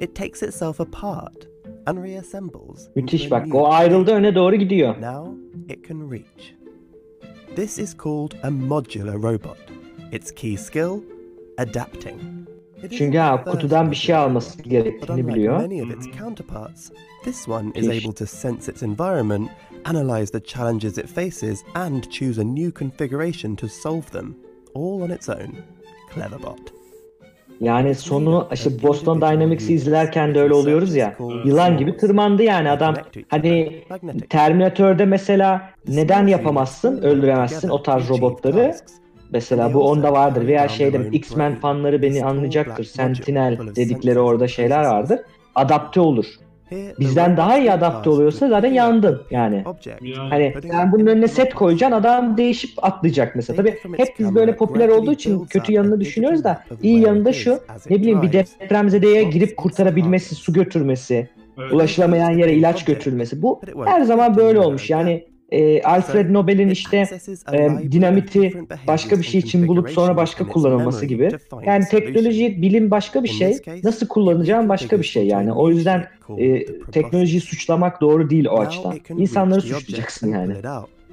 It 0.00 0.14
takes 0.14 0.42
itself 0.42 0.80
apart 0.80 1.46
and 1.86 2.04
reassembles. 2.04 2.88
into 2.88 3.00
Müthiş 3.00 3.26
a 3.26 3.30
bak. 3.30 3.46
new 3.46 3.58
O 3.58 3.68
ayrıldı 3.68 4.10
öne 4.10 4.34
doğru 4.34 4.56
gidiyor. 4.56 4.94
Now 5.00 5.34
it 5.68 5.88
can 5.88 6.10
reach. 6.10 6.54
This 7.56 7.78
is 7.78 7.96
called 7.96 8.32
a 8.42 8.50
modular 8.50 9.22
robot. 9.22 9.58
Its 10.12 10.30
key 10.30 10.56
skill 10.56 11.00
adapting. 11.58 12.20
It 12.78 12.84
isn't 12.84 12.98
Çünkü 12.98 13.18
ha, 13.18 13.44
the 13.44 13.50
kutudan 13.50 13.90
bir 13.90 13.96
şey 13.96 14.14
alması 14.14 14.58
but 14.58 14.66
gerektiğini 14.66 15.12
unlike 15.12 15.28
biliyor. 15.28 15.60
many 15.60 15.82
of 15.82 15.90
its 15.90 16.06
hmm. 16.06 16.18
counterparts, 16.18 16.90
this 17.24 17.48
one 17.48 17.72
is 17.74 17.88
able 17.88 18.14
to 18.14 18.26
sense 18.26 18.72
its 18.72 18.82
environment, 18.82 19.50
analyze 19.84 20.32
the 20.32 20.44
challenges 20.44 20.98
it 20.98 21.06
faces, 21.06 21.64
and 21.74 22.04
choose 22.10 22.40
a 22.40 22.44
new 22.44 22.72
configuration 22.78 23.56
to 23.56 23.68
solve 23.68 24.10
them, 24.10 24.36
all 24.74 25.02
on 25.02 25.10
its 25.10 25.28
own. 25.28 25.56
Cleverbot. 26.10 26.75
Yani 27.60 27.94
sonu 27.94 28.48
işte 28.52 28.82
Boston 28.82 29.20
Dynamics'i 29.20 29.74
izlerken 29.74 30.34
de 30.34 30.40
öyle 30.40 30.54
oluyoruz 30.54 30.94
ya. 30.94 31.14
Yılan 31.44 31.78
gibi 31.78 31.96
tırmandı 31.96 32.42
yani 32.42 32.70
adam. 32.70 32.94
Hani 33.28 33.82
Terminator'da 34.30 35.06
mesela 35.06 35.70
neden 35.88 36.26
yapamazsın, 36.26 37.02
öldüremezsin 37.02 37.68
o 37.68 37.82
tarz 37.82 38.08
robotları? 38.08 38.74
Mesela 39.30 39.74
bu 39.74 39.88
onda 39.88 40.12
vardır 40.12 40.46
veya 40.46 40.68
şeyde 40.68 41.08
X-Men 41.12 41.54
fanları 41.54 42.02
beni 42.02 42.24
anlayacaktır. 42.24 42.84
Sentinel 42.84 43.58
dedikleri 43.76 44.20
orada 44.20 44.48
şeyler 44.48 44.84
vardır. 44.84 45.20
Adapte 45.54 46.00
olur. 46.00 46.26
Bizden 47.00 47.36
daha 47.36 47.58
iyi 47.58 47.72
adapte 47.72 48.10
oluyorsa 48.10 48.48
zaten 48.48 48.72
yandın 48.72 49.22
yani. 49.30 49.64
Hani 50.30 50.54
sen 50.70 50.92
bunun 50.92 51.06
önüne 51.06 51.28
set 51.28 51.54
koyacaksın 51.54 51.96
adam 51.96 52.36
değişip 52.36 52.84
atlayacak 52.84 53.36
mesela. 53.36 53.56
Tabii 53.56 53.78
hep 53.96 54.08
biz 54.18 54.34
böyle 54.34 54.56
popüler 54.56 54.88
olduğu 54.88 55.12
için 55.12 55.44
kötü 55.44 55.72
yanını 55.72 56.00
düşünüyoruz 56.00 56.44
da 56.44 56.62
iyi 56.82 57.00
yanı 57.00 57.24
da 57.24 57.32
şu 57.32 57.58
ne 57.90 57.96
bileyim 57.96 58.22
bir 58.22 58.32
depremzedeye 58.32 59.22
girip 59.22 59.56
kurtarabilmesi, 59.56 60.34
su 60.34 60.52
götürmesi, 60.52 61.28
ulaşılamayan 61.72 62.30
yere 62.30 62.52
ilaç 62.54 62.84
götürülmesi. 62.84 63.42
Bu 63.42 63.60
her 63.86 64.02
zaman 64.02 64.36
böyle 64.36 64.60
olmuş. 64.60 64.90
Yani 64.90 65.24
e, 65.50 65.82
Alfred 65.82 66.32
Nobel'in 66.32 66.68
işte 66.68 67.08
e, 67.52 67.92
dinamiti 67.92 68.54
başka 68.86 69.18
bir 69.18 69.24
şey 69.24 69.40
için 69.40 69.68
bulup 69.68 69.90
sonra 69.90 70.16
başka 70.16 70.46
kullanılması 70.46 71.06
gibi. 71.06 71.30
Yani 71.66 71.84
teknoloji, 71.90 72.62
bilim 72.62 72.90
başka 72.90 73.24
bir 73.24 73.28
şey. 73.28 73.58
Nasıl 73.84 74.08
kullanacağım 74.08 74.68
başka 74.68 74.98
bir 74.98 75.04
şey 75.04 75.26
yani. 75.26 75.52
O 75.52 75.70
yüzden 75.70 76.08
e, 76.38 76.66
teknolojiyi 76.92 77.40
suçlamak 77.40 78.00
doğru 78.00 78.30
değil 78.30 78.46
o 78.46 78.58
açıdan. 78.60 78.98
İnsanları 79.16 79.60
suçlayacaksın 79.60 80.32
yani. 80.32 80.54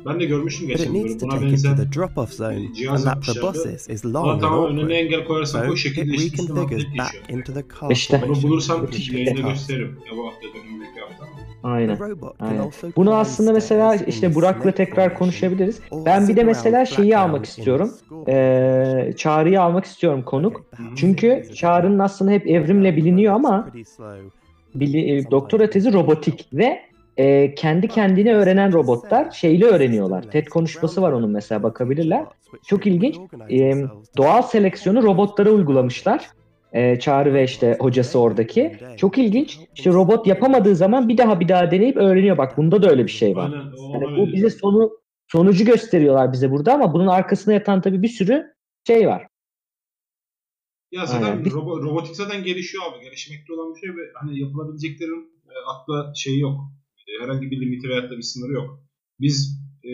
Ben 0.06 0.20
de 0.20 0.26
görmüştüm 0.26 0.68
geçen 0.68 0.94
gün. 0.94 1.20
Buna 1.22 1.42
benzer 1.42 1.78
bir 1.78 2.74
cihaz 2.74 3.00
and 3.00 3.06
that 3.06 3.16
yapmışlardı. 3.16 3.40
proboscis 3.40 3.90
is 3.90 4.06
long 4.06 4.16
Ama 4.16 4.32
and 4.32 4.42
tamam 4.42 4.66
önüne 4.66 4.96
engel 4.96 5.26
koyarsan 5.26 5.72
it 5.72 5.78
şekilde 5.78 6.16
işte 6.16 6.38
reconfigures 6.38 6.86
atlayıp 7.00 7.00
geçiyor. 7.30 7.92
İşte. 7.92 8.24
Bunu 8.28 8.44
bulursam 8.44 8.88
yayında 9.12 9.50
gösteririm. 9.50 10.00
Ya 10.12 10.18
bu 10.18 10.28
hafta 10.28 10.48
önümüzdeki 10.48 11.00
hafta. 11.00 11.43
Aynen. 11.64 11.98
Aynen. 12.40 12.72
Bunu 12.96 13.16
aslında 13.16 13.54
mesela 13.54 13.96
işte 13.96 14.36
Burak'la 14.36 14.72
tekrar 14.72 15.18
konuşabiliriz. 15.18 15.80
Ben 16.06 16.28
bir 16.28 16.36
de 16.36 16.44
mesela 16.44 16.86
şeyi 16.86 17.18
almak 17.18 17.46
istiyorum. 17.46 17.92
Ee, 18.28 19.14
Çağrı'yı 19.18 19.62
almak 19.62 19.86
istiyorum 19.86 20.24
konuk. 20.26 20.66
Çünkü 20.96 21.44
Çağrı'nın 21.56 22.00
aslında 22.00 22.32
hep 22.32 22.48
evrimle 22.48 22.96
biliniyor 22.96 23.34
ama 23.34 23.70
bili, 24.76 25.18
e, 25.18 25.32
doktora 25.32 25.70
tezi 25.70 25.94
robotik 25.94 26.48
ve 26.54 26.80
e, 27.18 27.56
kendi 27.56 27.88
kendine 27.88 28.34
öğrenen 28.34 28.74
robotlar 28.74 29.32
şeyle 29.32 29.66
öğreniyorlar. 29.66 30.22
TED 30.32 30.48
konuşması 30.48 31.02
var 31.02 31.12
onun 31.12 31.30
mesela 31.32 31.64
bakabilirler. 31.64 32.26
Çok 32.68 32.88
ilginç. 32.88 33.16
E, 33.52 33.74
doğal 34.18 34.42
seleksiyonu 34.42 35.04
robotlara 35.04 35.50
uygulamışlar. 35.52 36.30
E, 36.74 37.00
Çağrı 37.00 37.34
ve 37.34 37.44
işte 37.44 37.78
hocası 37.80 38.20
oradaki. 38.20 38.78
Çok 38.98 39.18
ilginç. 39.18 39.60
İşte 39.76 39.94
robot 39.94 40.28
yapamadığı 40.28 40.76
zaman 40.76 41.10
bir 41.10 41.18
daha 41.18 41.40
bir 41.40 41.48
daha 41.48 41.72
deneyip 41.72 41.98
öğreniyor. 41.98 42.38
Bak 42.38 42.58
bunda 42.58 42.84
da 42.84 42.90
öyle 42.90 43.06
bir 43.06 43.12
şey 43.12 43.36
var. 43.36 43.52
Yani 43.94 44.18
bu 44.18 44.34
bize 44.34 44.50
sonu 44.50 44.92
sonucu 45.28 45.66
gösteriyorlar 45.66 46.34
bize 46.34 46.52
burada 46.52 46.74
ama 46.74 46.94
bunun 46.94 47.08
arkasında 47.08 47.54
yatan 47.54 47.82
tabii 47.82 48.02
bir 48.02 48.08
sürü 48.08 48.54
şey 48.88 49.08
var. 49.08 49.28
Ya 50.92 51.06
zaten 51.06 51.38
Aynen. 51.38 51.52
Robo, 51.52 51.82
robotik 51.82 52.16
zaten 52.16 52.44
gelişiyor 52.44 52.84
abi. 52.84 53.04
Gelişmekte 53.04 53.54
olan 53.54 53.76
bir 53.76 53.80
şey 53.80 53.90
ve 53.90 54.02
hani 54.14 54.40
yapılabileceklerin 54.40 55.32
e, 55.50 55.56
akla 55.68 56.14
şeyi 56.16 56.40
yok. 56.40 56.60
E, 57.08 57.24
herhangi 57.24 57.52
bir 57.52 57.62
limiti 57.62 57.90
veyahut 57.90 58.12
da 58.12 58.18
bir 58.18 58.22
sınırı 58.22 58.54
yok. 58.54 58.80
Biz 59.20 59.64
e, 59.84 59.92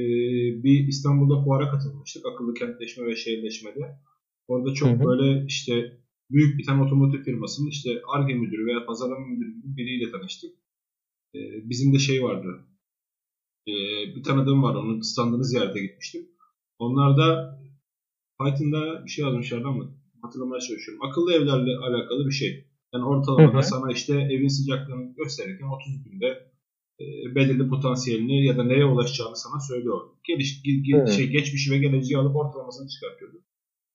bir 0.63 0.87
İstanbul'da 0.87 1.43
fuara 1.43 1.71
katılmıştık. 1.71 2.25
Akıllı 2.25 2.53
kentleşme 2.53 3.05
ve 3.05 3.15
şehirleşmede. 3.15 3.99
Orada 4.47 4.73
çok 4.73 4.89
Hı 4.89 4.93
hı. 4.93 5.05
böyle 5.05 5.45
işte 5.45 5.99
büyük 6.31 6.59
bir 6.59 6.65
tane 6.65 6.83
otomotiv 6.83 7.23
firmasının 7.23 7.69
işte 7.69 8.01
ARGE 8.07 8.33
müdürü 8.33 8.65
veya 8.65 8.85
pazarlama 8.85 9.27
müdürü 9.27 9.61
gibi 9.61 9.77
biriyle 9.77 10.11
tanıştık. 10.11 10.51
E, 11.35 11.39
bizim 11.69 11.93
de 11.93 11.99
şey 11.99 12.23
vardı. 12.23 12.65
E, 13.67 13.73
bir 14.15 14.23
tanıdığım 14.23 14.63
var. 14.63 14.75
Onun 14.75 15.01
standını 15.01 15.45
ziyarete 15.45 15.79
gitmiştim. 15.81 16.27
Onlar 16.79 17.17
da 17.17 17.59
Python'da 18.39 19.05
bir 19.05 19.09
şey 19.09 19.25
yazmışlardı 19.25 19.67
ama 19.67 19.83
hatırlamaya 20.21 20.59
çalışıyorum. 20.59 21.05
Akıllı 21.05 21.33
evlerle 21.33 21.77
alakalı 21.77 22.27
bir 22.27 22.31
şey. 22.31 22.65
Yani 22.93 23.05
ortalamada 23.05 23.53
Hı 23.53 23.57
hı. 23.57 23.63
sana 23.63 23.91
işte 23.91 24.13
evin 24.13 24.47
sıcaklığını 24.47 25.15
gösterirken 25.15 25.67
30 25.67 26.03
günde 26.03 26.27
e, 26.99 27.35
belirli 27.35 27.69
potansiyelini 27.69 28.45
ya 28.45 28.57
da 28.57 28.63
neye 28.63 28.85
ulaşacağını 28.85 29.35
sana 29.35 29.59
söylüyor. 29.59 30.01
Geliş, 30.23 30.61
ge- 30.65 30.83
ge- 30.83 30.97
Evet. 30.97 31.09
şey, 31.09 31.27
geçmişi 31.29 31.71
ve 31.71 31.77
geleceği 31.77 32.17
alıp 32.17 32.35
ortalamasını 32.35 32.89
çıkartıyordu. 32.89 33.37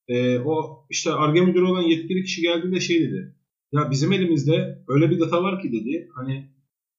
E, 0.08 0.38
o 0.38 0.86
işte 0.90 1.12
ARGE 1.12 1.40
müdürü 1.40 1.64
olan 1.64 1.82
yetkili 1.82 2.24
kişi 2.24 2.42
geldiğinde 2.42 2.80
şey 2.80 3.00
dedi. 3.00 3.34
Ya 3.72 3.90
bizim 3.90 4.12
elimizde 4.12 4.84
öyle 4.88 5.10
bir 5.10 5.20
data 5.20 5.42
var 5.42 5.62
ki 5.62 5.72
dedi. 5.72 6.08
Hani 6.14 6.50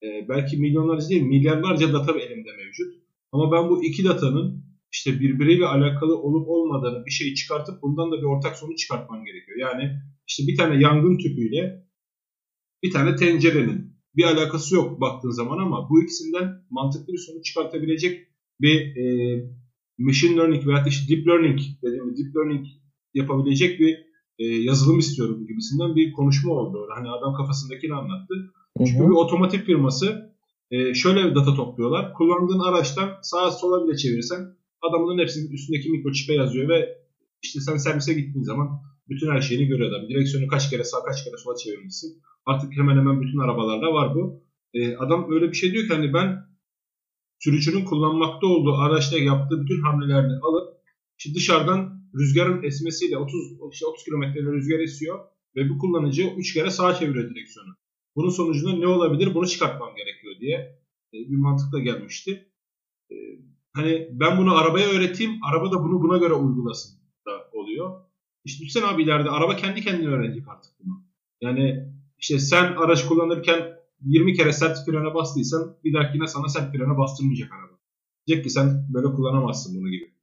e, 0.03 0.29
belki 0.29 0.57
milyonlarca 0.57 1.09
değil 1.09 1.21
milyarlarca 1.21 1.93
data 1.93 2.19
elimde 2.19 2.49
mevcut. 2.57 2.93
Ama 3.31 3.51
ben 3.51 3.69
bu 3.69 3.83
iki 3.83 4.05
datanın 4.05 4.65
işte 4.91 5.19
birbiriyle 5.19 5.65
alakalı 5.65 6.17
olup 6.17 6.47
olmadığını 6.47 7.05
bir 7.05 7.11
şey 7.11 7.33
çıkartıp 7.33 7.81
bundan 7.81 8.11
da 8.11 8.17
bir 8.17 8.23
ortak 8.23 8.57
sonuç 8.57 8.79
çıkartman 8.79 9.25
gerekiyor. 9.25 9.57
Yani 9.57 9.91
işte 10.27 10.43
bir 10.47 10.57
tane 10.57 10.81
yangın 10.81 11.17
tüpüyle 11.17 11.85
bir 12.83 12.91
tane 12.91 13.15
tencerenin 13.15 13.95
bir 14.15 14.23
alakası 14.23 14.75
yok 14.75 15.01
baktığın 15.01 15.29
zaman 15.29 15.57
ama 15.57 15.89
bu 15.89 16.03
ikisinden 16.03 16.65
mantıklı 16.69 17.13
bir 17.13 17.17
sonuç 17.17 17.45
çıkartabilecek 17.45 18.27
bir 18.61 18.95
e, 18.95 19.05
machine 19.97 20.37
learning 20.37 20.67
veya 20.67 20.85
işte 20.87 21.15
deep 21.15 21.27
learning 21.27 21.59
dediğimiz 21.83 22.17
deep 22.17 22.35
learning 22.35 22.67
yapabilecek 23.15 23.79
bir 23.79 23.97
e, 24.39 24.45
yazılım 24.45 24.99
istiyorum 24.99 25.47
gibisinden 25.47 25.95
bir 25.95 26.13
konuşma 26.13 26.53
oldu. 26.53 26.87
Hani 26.95 27.09
adam 27.09 27.33
kafasındakini 27.33 27.93
anlattı. 27.93 28.33
Hı 28.77 28.85
Çünkü 28.85 29.03
bir 29.03 29.15
otomotiv 29.15 29.59
firması 29.59 30.35
e, 30.71 30.93
şöyle 30.93 31.25
bir 31.25 31.35
data 31.35 31.55
topluyorlar. 31.55 32.13
Kullandığın 32.13 32.59
araçtan 32.59 33.09
sağa 33.21 33.51
sola 33.51 33.87
bile 33.87 33.97
çevirsen 33.97 34.39
adamın 34.81 35.19
hepsinin 35.19 35.51
üstündeki 35.51 35.89
mikroçipe 35.89 36.33
yazıyor 36.33 36.69
ve 36.69 36.97
işte 37.43 37.59
sen 37.59 37.77
servise 37.77 38.13
gittiğin 38.13 38.43
zaman 38.43 38.81
bütün 39.09 39.31
her 39.31 39.41
şeyini 39.41 39.67
görüyor 39.67 39.91
adam. 39.91 40.09
Direksiyonu 40.09 40.47
kaç 40.47 40.69
kere 40.69 40.83
sağ 40.83 41.03
kaç 41.03 41.23
kere 41.23 41.37
sola 41.37 41.55
çevirmişsin. 41.55 42.21
Artık 42.45 42.77
hemen 42.77 42.97
hemen 42.97 43.21
bütün 43.21 43.39
arabalarda 43.39 43.93
var 43.93 44.15
bu. 44.15 44.43
E, 44.73 44.95
adam 44.95 45.31
öyle 45.31 45.49
bir 45.49 45.55
şey 45.55 45.71
diyor 45.71 45.87
ki 45.87 45.93
hani 45.93 46.13
ben 46.13 46.45
sürücünün 47.39 47.85
kullanmakta 47.85 48.47
olduğu 48.47 48.75
araçta 48.75 49.17
yaptığı 49.17 49.61
bütün 49.61 49.81
hamlelerini 49.81 50.39
alıp 50.43 50.75
işte 51.17 51.35
dışarıdan 51.35 52.04
rüzgarın 52.15 52.63
esmesiyle 52.63 53.17
30 53.17 53.51
işte 53.71 53.85
30 53.85 54.03
kilometreyle 54.03 54.51
rüzgar 54.51 54.79
esiyor 54.79 55.19
ve 55.55 55.69
bu 55.69 55.77
kullanıcı 55.77 56.33
3 56.37 56.53
kere 56.53 56.69
sağa 56.69 56.95
çeviriyor 56.95 57.29
direksiyonu. 57.29 57.75
Bunun 58.15 58.29
sonucunda 58.29 58.75
ne 58.75 58.87
olabilir? 58.87 59.35
Bunu 59.35 59.47
çıkartmam 59.47 59.95
gerekiyor 59.95 60.35
diye 60.39 60.57
e, 61.13 61.17
bir 61.31 61.37
mantıkla 61.37 61.79
gelmişti. 61.79 62.51
E, 63.11 63.15
hani 63.73 64.07
ben 64.11 64.37
bunu 64.37 64.55
arabaya 64.55 64.87
öğreteyim, 64.87 65.39
araba 65.43 65.71
da 65.71 65.83
bunu 65.83 66.01
buna 66.01 66.17
göre 66.17 66.33
uygulasın 66.33 66.99
da 67.27 67.49
oluyor. 67.53 68.01
İşte 68.45 68.61
düşünsene 68.61 68.85
abi 68.85 69.03
ileride 69.03 69.29
araba 69.29 69.55
kendi 69.55 69.81
kendine 69.81 70.07
öğrenecek 70.07 70.47
artık 70.47 70.71
bunu. 70.79 71.03
Yani 71.41 71.93
işte 72.17 72.39
sen 72.39 72.75
araç 72.75 73.05
kullanırken 73.05 73.75
20 74.01 74.33
kere 74.33 74.53
sert 74.53 74.85
frene 74.85 75.13
bastıysan 75.13 75.77
bir 75.83 75.93
dahakine 75.93 76.27
sana 76.27 76.49
sert 76.49 76.71
frene 76.71 76.97
bastırmayacak 76.97 77.51
araba. 77.53 77.79
Diyecek 78.27 78.43
ki 78.43 78.49
sen 78.49 78.87
böyle 78.93 79.07
kullanamazsın 79.07 79.79
bunu 79.79 79.89
gibi. 79.89 80.14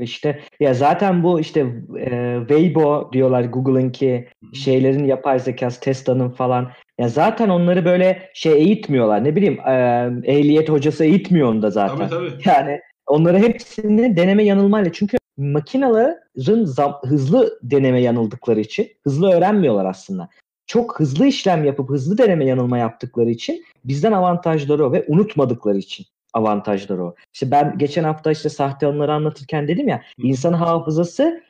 İşte 0.00 0.40
ya 0.60 0.74
zaten 0.74 1.22
bu 1.22 1.40
işte 1.40 1.60
e, 1.98 2.38
Weibo 2.48 3.10
diyorlar 3.12 3.44
Google'ınki 3.44 4.28
şeylerin 4.54 5.04
yapay 5.04 5.38
zekası 5.38 5.80
Tesla'nın 5.80 6.30
falan. 6.30 6.70
Ya 6.98 7.08
zaten 7.08 7.48
onları 7.48 7.84
böyle 7.84 8.30
şey 8.34 8.52
eğitmiyorlar. 8.52 9.24
Ne 9.24 9.36
bileyim 9.36 9.60
e, 9.60 9.72
ehliyet 10.24 10.68
hocası 10.68 11.04
eğitmiyor 11.04 11.48
onu 11.48 11.62
da 11.62 11.70
zaten. 11.70 12.08
Tabii 12.08 12.10
tabii. 12.10 12.42
Yani 12.44 12.80
onları 13.06 13.38
hepsini 13.38 14.16
deneme 14.16 14.44
yanılmayla 14.44 14.92
çünkü 14.92 15.16
makinelerin 15.36 16.64
zam, 16.64 17.00
hızlı 17.04 17.58
deneme 17.62 18.00
yanıldıkları 18.00 18.60
için 18.60 18.88
hızlı 19.04 19.32
öğrenmiyorlar 19.32 19.84
aslında. 19.84 20.28
Çok 20.66 21.00
hızlı 21.00 21.26
işlem 21.26 21.64
yapıp 21.64 21.90
hızlı 21.90 22.18
deneme 22.18 22.44
yanılma 22.44 22.78
yaptıkları 22.78 23.30
için 23.30 23.64
bizden 23.84 24.12
avantajları 24.12 24.86
o 24.86 24.92
ve 24.92 25.04
unutmadıkları 25.08 25.78
için 25.78 26.06
avantajları 26.36 27.04
o. 27.04 27.14
İşte 27.34 27.50
ben 27.50 27.78
geçen 27.78 28.04
hafta 28.04 28.32
işte 28.32 28.48
sahte 28.48 28.86
anıları 28.86 29.12
anlatırken 29.12 29.68
dedim 29.68 29.88
ya 29.88 30.02
insan 30.18 30.52
hafızası 30.52 31.42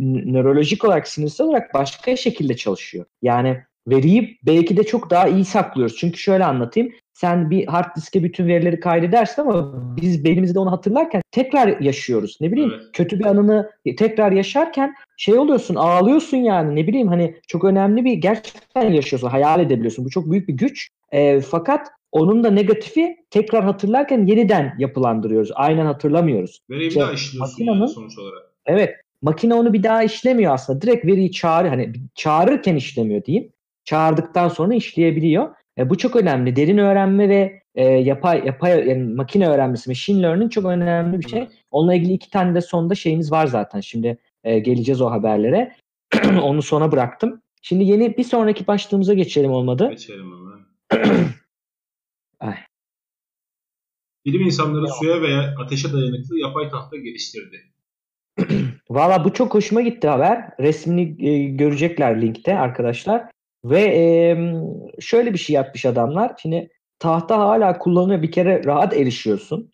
nörolojik 0.00 0.84
olarak 0.84 1.08
sinirsel 1.08 1.46
olarak 1.46 1.74
başka 1.74 2.16
şekilde 2.16 2.56
çalışıyor. 2.56 3.04
Yani 3.22 3.62
veriyi 3.88 4.38
belki 4.46 4.76
de 4.76 4.84
çok 4.84 5.10
daha 5.10 5.28
iyi 5.28 5.44
saklıyoruz. 5.44 5.96
Çünkü 5.96 6.18
şöyle 6.18 6.44
anlatayım. 6.44 6.92
Sen 7.12 7.50
bir 7.50 7.66
hard 7.66 7.96
diske 7.96 8.22
bütün 8.22 8.48
verileri 8.48 8.80
kaydedersin 8.80 9.42
ama 9.42 9.72
biz 9.96 10.24
beynimizde 10.24 10.58
onu 10.58 10.72
hatırlarken 10.72 11.22
tekrar 11.30 11.80
yaşıyoruz. 11.80 12.38
Ne 12.40 12.52
bileyim 12.52 12.72
evet. 12.74 12.84
kötü 12.92 13.18
bir 13.18 13.24
anını 13.24 13.70
tekrar 13.96 14.32
yaşarken 14.32 14.94
şey 15.16 15.38
oluyorsun 15.38 15.74
ağlıyorsun 15.74 16.36
yani 16.36 16.76
ne 16.76 16.86
bileyim 16.86 17.08
hani 17.08 17.36
çok 17.48 17.64
önemli 17.64 18.04
bir 18.04 18.12
gerçekten 18.12 18.92
yaşıyorsun 18.92 19.28
hayal 19.28 19.60
edebiliyorsun. 19.60 20.04
Bu 20.04 20.10
çok 20.10 20.30
büyük 20.30 20.48
bir 20.48 20.54
güç. 20.54 20.88
E, 21.12 21.40
fakat 21.40 21.88
onun 22.12 22.44
da 22.44 22.50
negatifi 22.50 23.16
tekrar 23.30 23.64
hatırlarken 23.64 24.26
yeniden 24.26 24.74
yapılandırıyoruz. 24.78 25.50
Aynen 25.54 25.86
hatırlamıyoruz. 25.86 26.60
Veriyi 26.70 26.90
bir 26.90 26.94
daha 26.94 27.12
işliyorsun 27.12 27.64
yani 27.64 27.88
sonuç 27.88 28.18
olarak. 28.18 28.42
Evet. 28.66 28.94
Makine 29.22 29.54
onu 29.54 29.72
bir 29.72 29.82
daha 29.82 30.02
işlemiyor 30.02 30.54
aslında. 30.54 30.80
Direkt 30.80 31.06
veriyi 31.06 31.32
çağır 31.32 31.64
hani 31.64 31.92
çağırırken 32.14 32.76
işlemiyor 32.76 33.24
diyeyim. 33.24 33.52
Çağırdıktan 33.84 34.48
sonra 34.48 34.74
işleyebiliyor. 34.74 35.54
E, 35.78 35.90
bu 35.90 35.98
çok 35.98 36.16
önemli. 36.16 36.56
Derin 36.56 36.78
öğrenme 36.78 37.28
ve 37.28 37.62
e, 37.74 37.84
yapay 37.84 38.46
yapay 38.46 38.88
yani 38.88 39.14
makine 39.14 39.48
öğrenmesi, 39.48 39.90
machine 39.90 40.22
learning 40.22 40.52
çok 40.52 40.64
önemli 40.64 41.18
bir 41.18 41.28
şey. 41.28 41.48
Onunla 41.70 41.94
ilgili 41.94 42.12
iki 42.12 42.30
tane 42.30 42.54
de 42.54 42.60
sonda 42.60 42.94
şeyimiz 42.94 43.32
var 43.32 43.46
zaten. 43.46 43.80
Şimdi 43.80 44.18
e, 44.44 44.58
geleceğiz 44.58 45.00
o 45.00 45.10
haberlere. 45.10 45.72
Onu 46.42 46.62
sona 46.62 46.92
bıraktım. 46.92 47.42
Şimdi 47.62 47.84
yeni 47.84 48.16
bir 48.16 48.24
sonraki 48.24 48.66
başlığımıza 48.66 49.14
geçelim 49.14 49.50
olmadı. 49.50 49.88
Geçelim 49.90 50.32
hemen. 50.32 51.26
Ay. 52.40 52.56
Bilim 54.26 54.42
insanları 54.42 54.88
suya 54.88 55.22
veya 55.22 55.54
ateşe 55.64 55.92
dayanıklı 55.92 56.38
yapay 56.38 56.70
tahta 56.70 56.96
geliştirdi. 56.96 57.72
Valla 58.90 59.24
bu 59.24 59.32
çok 59.32 59.54
hoşuma 59.54 59.80
gitti 59.80 60.08
haber. 60.08 60.50
Resmini 60.60 61.28
e, 61.28 61.44
görecekler 61.48 62.22
linkte 62.22 62.58
arkadaşlar. 62.58 63.30
Ve 63.64 63.80
e, 63.80 64.36
şöyle 65.00 65.32
bir 65.32 65.38
şey 65.38 65.54
yapmış 65.54 65.86
adamlar. 65.86 66.32
Şimdi 66.42 66.68
tahta 66.98 67.38
hala 67.38 67.78
kullanılıyor. 67.78 68.22
Bir 68.22 68.32
kere 68.32 68.64
rahat 68.64 68.96
erişiyorsun. 68.96 69.70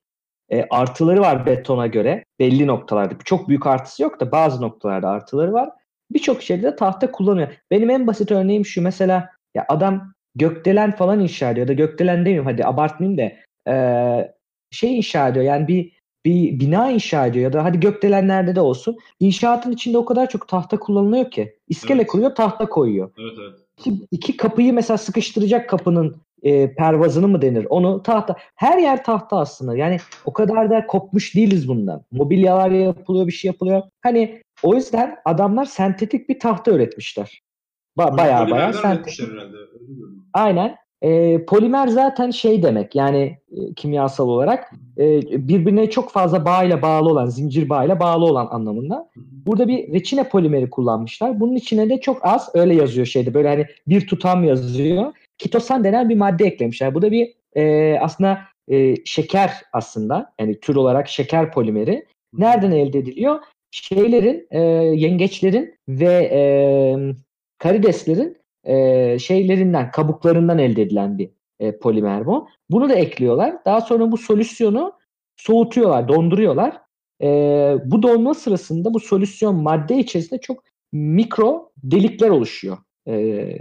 E, 0.50 0.66
artıları 0.70 1.20
var 1.20 1.46
betona 1.46 1.86
göre. 1.86 2.24
Belli 2.38 2.66
noktalarda. 2.66 3.14
Çok 3.24 3.48
büyük 3.48 3.66
artısı 3.66 4.02
yok 4.02 4.20
da 4.20 4.32
bazı 4.32 4.62
noktalarda 4.62 5.08
artıları 5.08 5.52
var. 5.52 5.70
Birçok 6.10 6.42
şeyde 6.42 6.62
de 6.62 6.76
tahta 6.76 7.12
kullanıyor. 7.12 7.48
Benim 7.70 7.90
en 7.90 8.06
basit 8.06 8.30
örneğim 8.30 8.66
şu. 8.66 8.82
Mesela 8.82 9.28
ya 9.54 9.64
adam 9.68 10.14
gökdelen 10.35 10.97
falan 10.97 11.20
inşa 11.20 11.51
ediyor. 11.51 11.68
Ya 11.68 11.68
da 11.68 11.72
gökdelen 11.72 12.18
demeyeyim 12.18 12.45
hadi 12.45 12.64
abartmayayım 12.64 13.18
da 13.18 13.33
e, 13.72 14.35
şey 14.70 14.97
inşa 14.97 15.28
ediyor. 15.28 15.45
Yani 15.45 15.68
bir 15.68 16.03
bir 16.24 16.61
bina 16.61 16.91
inşa 16.91 17.26
ediyor 17.26 17.45
ya 17.45 17.53
da 17.53 17.64
hadi 17.64 17.80
gökdelenlerde 17.80 18.57
de 18.57 18.61
olsun. 18.61 18.99
İnşaatın 19.20 19.72
içinde 19.72 19.99
o 19.99 20.05
kadar 20.05 20.28
çok 20.28 20.49
tahta 20.49 20.78
kullanılıyor 20.78 21.30
ki. 21.30 21.57
İskele 21.68 22.01
evet. 22.01 22.11
kuruyor, 22.11 22.35
tahta 22.35 22.68
koyuyor. 22.68 23.11
Evet, 23.18 23.33
evet. 23.41 23.61
İki, 23.78 24.07
iki 24.11 24.37
kapıyı 24.37 24.72
mesela 24.72 24.99
sıkıştıracak 24.99 25.68
kapının 25.68 26.16
e, 26.43 26.74
pervazını 26.74 27.28
mı 27.28 27.43
denir? 27.43 27.66
Onu 27.70 28.03
tahta. 28.03 28.37
Her 28.57 28.78
yer 28.78 29.05
tahta 29.05 29.39
aslında. 29.39 29.76
Yani 29.76 29.99
o 30.24 30.33
kadar 30.33 30.70
da 30.70 30.87
kopmuş 30.87 31.35
değiliz 31.35 31.68
bundan. 31.68 32.05
Mobilyalar 32.12 32.70
yapılıyor, 32.70 33.26
bir 33.26 33.33
şey 33.33 33.49
yapılıyor. 33.49 33.83
Hani 34.03 34.43
o 34.62 34.74
yüzden 34.74 35.16
adamlar 35.24 35.64
sentetik 35.64 36.28
bir 36.28 36.41
tahta 36.41 36.70
üretmişler. 36.70 37.43
Ba 37.97 38.18
bayağı 38.18 38.51
bayağı 38.51 38.72
sentetik. 38.74 39.14
Aynen. 40.34 40.76
E, 41.03 41.45
polimer 41.45 41.88
zaten 41.88 42.30
şey 42.30 42.62
demek 42.62 42.95
yani 42.95 43.38
e, 43.51 43.74
kimyasal 43.74 44.28
olarak 44.28 44.72
e, 44.99 45.20
birbirine 45.49 45.90
çok 45.90 46.11
fazla 46.11 46.45
bağıyla 46.45 46.82
bağlı 46.82 47.09
olan, 47.09 47.26
zincir 47.26 47.68
bağıyla 47.68 48.01
bağlı 48.01 48.24
olan 48.24 48.49
anlamında. 48.51 49.11
Burada 49.16 49.68
bir 49.68 49.93
reçine 49.93 50.28
polimeri 50.28 50.70
kullanmışlar. 50.70 51.40
Bunun 51.40 51.55
içine 51.55 51.90
de 51.90 52.01
çok 52.01 52.26
az 52.26 52.51
öyle 52.55 52.74
yazıyor 52.74 53.07
şeyde 53.07 53.34
böyle 53.34 53.49
hani 53.49 53.66
bir 53.86 54.07
tutam 54.07 54.45
yazıyor. 54.45 55.12
Kitosan 55.38 55.84
denen 55.84 56.09
bir 56.09 56.16
madde 56.16 56.45
eklemişler. 56.45 56.95
Bu 56.95 57.03
da 57.03 57.11
bir 57.12 57.34
e, 57.57 57.99
aslında 58.01 58.38
e, 58.68 58.95
şeker 59.05 59.53
aslında 59.72 60.32
yani 60.40 60.61
tür 60.61 60.76
olarak 60.76 61.09
şeker 61.09 61.53
polimeri. 61.53 62.07
Nereden 62.32 62.70
elde 62.70 62.99
ediliyor? 62.99 63.40
Şeylerin, 63.70 64.47
e, 64.51 64.61
yengeçlerin 64.97 65.74
ve 65.88 66.30
e, 66.32 66.43
karideslerin 67.62 68.38
e, 68.64 69.18
şeylerinden, 69.18 69.90
kabuklarından 69.90 70.58
elde 70.58 70.82
edilen 70.82 71.18
bir 71.18 71.30
e, 71.60 71.78
polimer 71.78 72.26
bu. 72.26 72.48
Bunu 72.70 72.88
da 72.88 72.94
ekliyorlar. 72.94 73.64
Daha 73.64 73.80
sonra 73.80 74.12
bu 74.12 74.16
solüsyonu 74.16 74.92
soğutuyorlar, 75.36 76.08
donduruyorlar. 76.08 76.80
E, 77.22 77.28
bu 77.84 78.02
donma 78.02 78.34
sırasında 78.34 78.94
bu 78.94 79.00
solüsyon 79.00 79.62
madde 79.62 79.98
içerisinde 79.98 80.40
çok 80.40 80.64
mikro 80.92 81.72
delikler 81.76 82.28
oluşuyor. 82.28 82.78
E, 83.08 83.58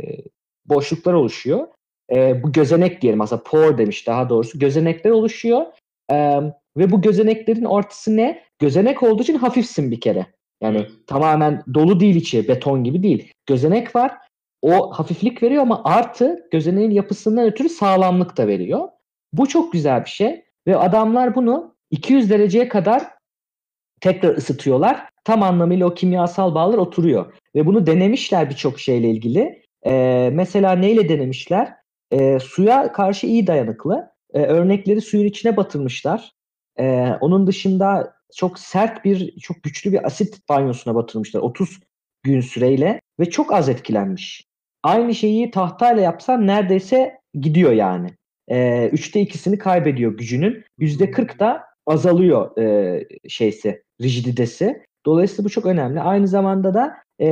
boşluklar 0.66 1.14
oluşuyor. 1.14 1.68
E, 2.12 2.44
bu 2.44 2.52
gözenek 2.52 3.02
diyelim 3.02 3.22
aslında 3.22 3.44
pore 3.44 3.78
demiş 3.78 4.08
daha 4.08 4.30
doğrusu. 4.30 4.60
Gözenekler 4.60 5.12
oluşuyor. 5.12 5.66
E, 6.12 6.40
ve 6.78 6.92
bu 6.92 7.02
gözeneklerin 7.02 7.66
ortası 7.66 8.18
ne? 8.18 8.44
Gözenek 8.60 9.04
olduğu 9.04 9.24
için 9.24 9.38
hafifsin 9.38 9.92
bir 9.92 10.02
kere. 10.02 10.26
Yani 10.62 10.88
tamamen 11.08 11.64
dolu 11.74 12.00
değil 12.00 12.16
içi, 12.16 12.48
beton 12.48 12.84
gibi 12.84 13.04
değil. 13.04 13.32
Gözenek 13.46 13.96
var 13.96 14.12
o 14.62 14.92
hafiflik 14.92 15.44
veriyor 15.44 15.62
ama 15.64 15.82
artı 15.84 16.48
gözeneğin 16.52 16.92
yapısından 16.92 17.46
ötürü 17.46 17.70
sağlamlık 17.70 18.38
da 18.38 18.48
veriyor. 18.48 18.90
Bu 19.34 19.48
çok 19.48 19.74
güzel 19.74 20.06
bir 20.06 20.10
şey 20.10 20.44
ve 20.68 20.78
adamlar 20.78 21.36
bunu 21.36 21.76
200 21.92 22.30
dereceye 22.30 22.68
kadar 22.68 23.04
tekrar 24.02 24.38
ısıtıyorlar. 24.38 25.10
Tam 25.24 25.44
anlamıyla 25.44 25.88
o 25.88 25.94
kimyasal 25.94 26.56
bağlar 26.56 26.78
oturuyor. 26.78 27.34
Ve 27.56 27.66
bunu 27.66 27.86
denemişler 27.86 28.50
birçok 28.50 28.80
şeyle 28.80 29.10
ilgili. 29.10 29.62
Ee, 29.86 30.30
mesela 30.34 30.72
neyle 30.72 31.10
denemişler? 31.10 31.74
Ee, 32.12 32.40
suya 32.40 32.92
karşı 32.92 33.28
iyi 33.28 33.48
dayanıklı. 33.48 34.12
Ee, 34.34 34.42
örnekleri 34.42 35.02
suyun 35.02 35.26
içine 35.26 35.58
batırmışlar. 35.58 36.32
Ee, 36.80 37.10
onun 37.22 37.48
dışında 37.48 38.14
çok 38.36 38.60
sert 38.60 39.06
bir, 39.06 39.40
çok 39.40 39.64
güçlü 39.64 39.92
bir 39.92 40.06
asit 40.06 40.50
banyosuna 40.50 40.96
batırmışlar 40.96 41.40
30 41.40 41.80
gün 42.24 42.42
süreyle 42.42 43.02
ve 43.20 43.30
çok 43.30 43.54
az 43.54 43.70
etkilenmiş 43.70 44.52
aynı 44.84 45.16
şeyi 45.16 45.52
tahtayla 45.52 46.02
yapsan 46.02 46.48
neredeyse 46.48 47.20
gidiyor 47.34 47.72
yani. 47.72 48.10
E, 48.48 48.88
üçte 48.88 49.22
ikisini 49.22 49.58
kaybediyor 49.58 50.18
gücünün. 50.18 50.64
Yüzde 50.78 51.12
kırk 51.12 51.40
da 51.40 51.64
azalıyor 51.88 52.58
e, 52.58 53.00
şeysi, 53.30 53.84
rigiditesi. 54.02 54.84
Dolayısıyla 55.06 55.44
bu 55.44 55.50
çok 55.50 55.66
önemli. 55.66 56.00
Aynı 56.00 56.28
zamanda 56.28 56.74
da 56.74 56.98
e, 57.20 57.28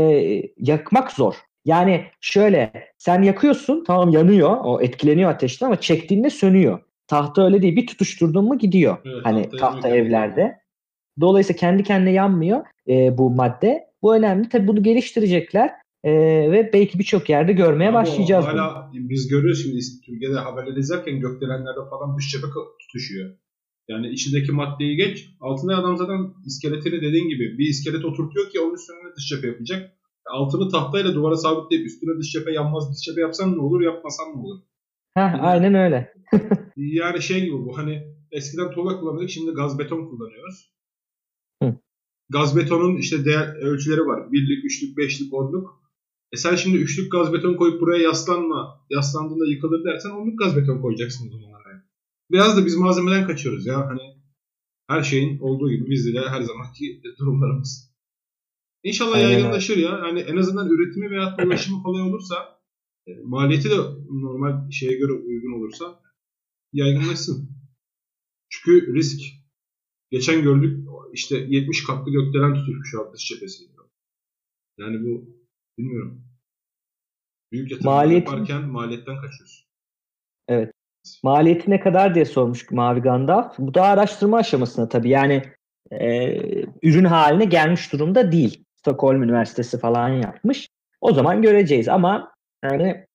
yakmak 0.58 1.12
zor. 1.12 1.36
Yani 1.66 2.06
şöyle 2.22 2.72
sen 2.98 3.22
yakıyorsun 3.22 3.84
tamam 3.88 4.10
yanıyor 4.10 4.58
o 4.64 4.82
etkileniyor 4.82 5.30
ateşten 5.30 5.68
ama 5.68 5.82
çektiğinde 5.82 6.30
sönüyor. 6.30 6.80
Tahta 7.08 7.46
öyle 7.46 7.62
değil 7.62 7.76
bir 7.76 7.88
tutuşturdun 7.88 8.46
mu 8.46 8.58
gidiyor. 8.58 8.98
Evet, 9.06 9.20
hani 9.24 9.50
tahta 9.50 9.90
evlerde. 9.90 10.60
Dolayısıyla 11.22 11.60
kendi 11.60 11.84
kendine 11.84 12.12
yanmıyor 12.12 12.66
e, 12.88 13.18
bu 13.18 13.30
madde. 13.30 13.90
Bu 14.02 14.16
önemli. 14.16 14.50
Tabii 14.50 14.68
bunu 14.68 14.84
geliştirecekler. 14.84 15.72
Ee, 16.04 16.12
ve 16.52 16.70
belki 16.74 17.00
birçok 17.00 17.30
yerde 17.30 17.54
görmeye 17.54 17.90
Ama 17.90 18.02
başlayacağız. 18.02 18.46
Hala 18.46 18.90
bunu. 18.94 19.10
biz 19.10 19.28
görüyoruz 19.28 19.64
şimdi 19.64 19.80
Türkiye'de 20.06 20.36
haberleri 20.36 20.80
izlerken 20.80 21.20
gökdelenlerde 21.20 21.80
falan 21.90 22.18
dış 22.18 22.32
cephe 22.32 22.48
tutuşuyor. 22.82 23.30
Yani 23.88 24.10
içindeki 24.10 24.52
maddeyi 24.52 24.96
geç. 24.96 25.30
Altında 25.40 25.78
adam 25.78 25.98
zaten 25.98 26.34
iskeletini 26.46 27.02
dediğin 27.02 27.30
gibi 27.30 27.58
bir 27.58 27.70
iskelet 27.70 28.06
oturtuyor 28.06 28.50
ki 28.50 28.60
onun 28.60 28.74
üstüne 28.74 28.98
dış 29.18 29.28
cephe 29.30 29.48
yapacak. 29.48 29.92
Altını 30.30 30.70
tahtayla 30.70 31.16
duvara 31.16 31.36
sabitleyip 31.36 31.86
üstüne 31.86 32.20
dış 32.20 32.32
cephe 32.32 32.52
yanmaz 32.52 32.92
dış 32.92 33.06
cephe 33.06 33.22
yapsan 33.22 33.58
ne 33.58 33.62
olur 33.62 33.82
yapmasan 33.82 34.28
ne 34.36 34.42
olur. 34.42 34.60
Heh, 35.14 35.22
yani, 35.22 35.42
aynen 35.42 35.74
öyle. 35.74 36.14
yani 36.78 37.22
şey 37.22 37.46
gibi 37.46 37.66
bu 37.66 37.78
hani 37.78 38.04
eskiden 38.32 38.72
tuğla 38.72 39.00
kullanıyorduk 39.00 39.30
şimdi 39.30 39.52
gaz 39.52 39.80
beton 39.80 40.06
kullanıyoruz. 40.06 40.79
Gaz 42.30 42.58
betonun 42.58 42.98
işte 42.98 43.26
değer 43.26 43.56
ölçüleri 43.56 44.02
var. 44.02 44.32
Birlik, 44.32 44.66
üçlük, 44.66 44.98
beşlik, 44.98 45.34
onluk. 45.34 45.80
E 46.32 46.38
sen 46.38 46.56
şimdi 46.56 46.78
üçlük 46.78 47.12
gaz 47.12 47.34
beton 47.34 47.56
koyup 47.56 47.82
buraya 47.82 48.04
yaslanma, 48.04 48.86
yaslandığında 48.90 49.46
yıkılır 49.46 49.86
dersen 49.86 50.10
onluk 50.10 50.40
gaz 50.40 50.58
beton 50.58 50.82
koyacaksın 50.82 51.28
o 51.28 51.32
zaman 51.32 51.60
araya. 51.62 51.84
Biraz 52.32 52.58
da 52.58 52.66
biz 52.66 52.76
malzemeden 52.76 53.28
kaçıyoruz 53.28 53.66
ya. 53.66 53.88
Hani 53.88 54.02
her 54.88 55.04
şeyin 55.04 55.40
olduğu 55.40 55.72
gibi 55.72 55.90
bizde 55.90 56.14
de 56.14 56.30
her 56.30 56.42
zamanki 56.42 57.02
durumlarımız. 57.20 57.90
İnşallah 58.84 59.16
Aynen 59.16 59.30
yaygınlaşır 59.30 59.78
ya. 59.78 59.90
Yani 59.90 60.20
en 60.20 60.38
azından 60.38 60.70
üretimi 60.70 61.12
veya 61.12 61.38
ulaşımı 61.46 61.84
kolay 61.84 62.02
olursa 62.02 62.60
e, 63.08 63.12
maliyeti 63.24 63.70
de 63.70 63.76
normal 64.10 64.72
şeye 64.72 64.98
göre 64.98 65.12
uygun 65.12 65.60
olursa 65.60 66.00
yaygınlaşsın. 66.74 67.50
Çünkü 68.50 68.94
risk. 68.96 69.39
Geçen 70.12 70.42
gördük 70.42 70.90
işte 71.14 71.38
70 71.38 71.84
katlı 71.84 72.12
gökdelen 72.12 72.54
tutuşmuş 72.54 72.94
alt 73.00 73.14
dış 73.14 73.28
cephesi. 73.28 73.64
Yani 74.78 75.04
bu 75.04 75.36
bilmiyorum. 75.78 76.22
Büyük 77.52 77.72
yatırımlar 77.72 78.06
Maliyeti- 78.06 78.14
yaparken 78.32 78.64
maliyetten 78.64 79.16
kaçıyorsun. 79.22 79.66
Maliyeti 81.24 81.72
ne 81.72 81.80
kadar 81.80 82.16
diye 82.16 82.26
sormuş 82.26 82.72
Mavi 82.72 83.00
Gandalf. 83.00 83.60
Bu 83.60 83.74
da 83.74 83.84
araştırma 83.84 84.38
aşamasında 84.38 84.90
tabii. 84.90 85.10
Yani 85.10 85.44
e, 85.92 86.36
ürün 86.84 87.06
haline 87.06 87.46
gelmiş 87.46 87.94
durumda 87.94 88.32
değil. 88.32 88.64
Stockholm 88.76 89.24
Üniversitesi 89.24 89.80
falan 89.80 90.10
yapmış. 90.10 90.70
O 91.02 91.14
zaman 91.14 91.42
göreceğiz 91.42 91.88
ama 91.88 92.34
yani 92.64 93.06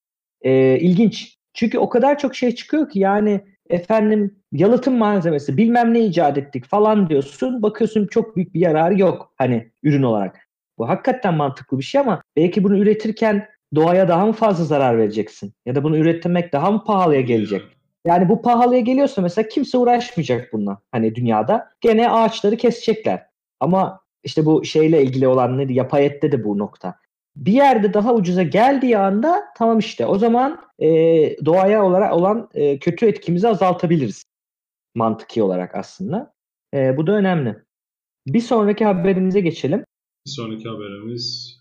e, 0.41 0.79
ilginç. 0.79 1.35
Çünkü 1.53 1.77
o 1.77 1.89
kadar 1.89 2.19
çok 2.19 2.35
şey 2.35 2.55
çıkıyor 2.55 2.89
ki 2.89 2.99
yani 2.99 3.54
efendim 3.69 4.35
yalıtım 4.51 4.97
malzemesi 4.97 5.57
bilmem 5.57 5.93
ne 5.93 6.05
icat 6.05 6.37
ettik 6.37 6.65
falan 6.65 7.09
diyorsun. 7.09 7.63
Bakıyorsun 7.63 8.07
çok 8.07 8.35
büyük 8.35 8.53
bir 8.53 8.59
yararı 8.59 8.99
yok 8.99 9.33
hani 9.35 9.71
ürün 9.83 10.03
olarak. 10.03 10.49
Bu 10.77 10.89
hakikaten 10.89 11.33
mantıklı 11.33 11.79
bir 11.79 11.83
şey 11.83 12.01
ama 12.01 12.21
belki 12.35 12.63
bunu 12.63 12.77
üretirken 12.77 13.47
doğaya 13.75 14.07
daha 14.07 14.25
mı 14.25 14.33
fazla 14.33 14.65
zarar 14.65 14.97
vereceksin? 14.97 15.53
Ya 15.65 15.75
da 15.75 15.83
bunu 15.83 15.97
üretmek 15.97 16.53
daha 16.53 16.71
mı 16.71 16.83
pahalıya 16.83 17.21
gelecek? 17.21 17.61
Yani 18.05 18.29
bu 18.29 18.41
pahalıya 18.41 18.79
geliyorsa 18.79 19.21
mesela 19.21 19.47
kimse 19.47 19.77
uğraşmayacak 19.77 20.53
bununla 20.53 20.81
hani 20.91 21.15
dünyada. 21.15 21.69
Gene 21.81 22.09
ağaçları 22.09 22.57
kesecekler. 22.57 23.25
Ama 23.59 23.99
işte 24.23 24.45
bu 24.45 24.65
şeyle 24.65 25.03
ilgili 25.03 25.27
olan 25.27 25.57
neydi? 25.57 25.73
Yapay 25.73 26.05
ette 26.05 26.31
de 26.31 26.43
bu 26.43 26.57
nokta. 26.57 26.95
Bir 27.35 27.53
yerde 27.53 27.93
daha 27.93 28.13
ucuza 28.13 28.43
geldiği 28.43 28.97
anda 28.97 29.43
tamam 29.57 29.79
işte 29.79 30.05
o 30.05 30.17
zaman 30.17 30.61
e, 30.79 30.87
doğaya 31.45 31.85
olarak 31.85 32.13
olan 32.13 32.49
e, 32.53 32.79
kötü 32.79 33.05
etkimizi 33.05 33.47
azaltabiliriz. 33.47 34.23
Mantıki 34.95 35.43
olarak 35.43 35.75
aslında. 35.75 36.33
E, 36.73 36.97
bu 36.97 37.07
da 37.07 37.11
önemli. 37.11 37.55
Bir 38.27 38.41
sonraki 38.41 38.85
haberimize 38.85 39.39
geçelim. 39.39 39.85
Bir 40.25 40.31
sonraki 40.31 40.69
haberimiz 40.69 41.55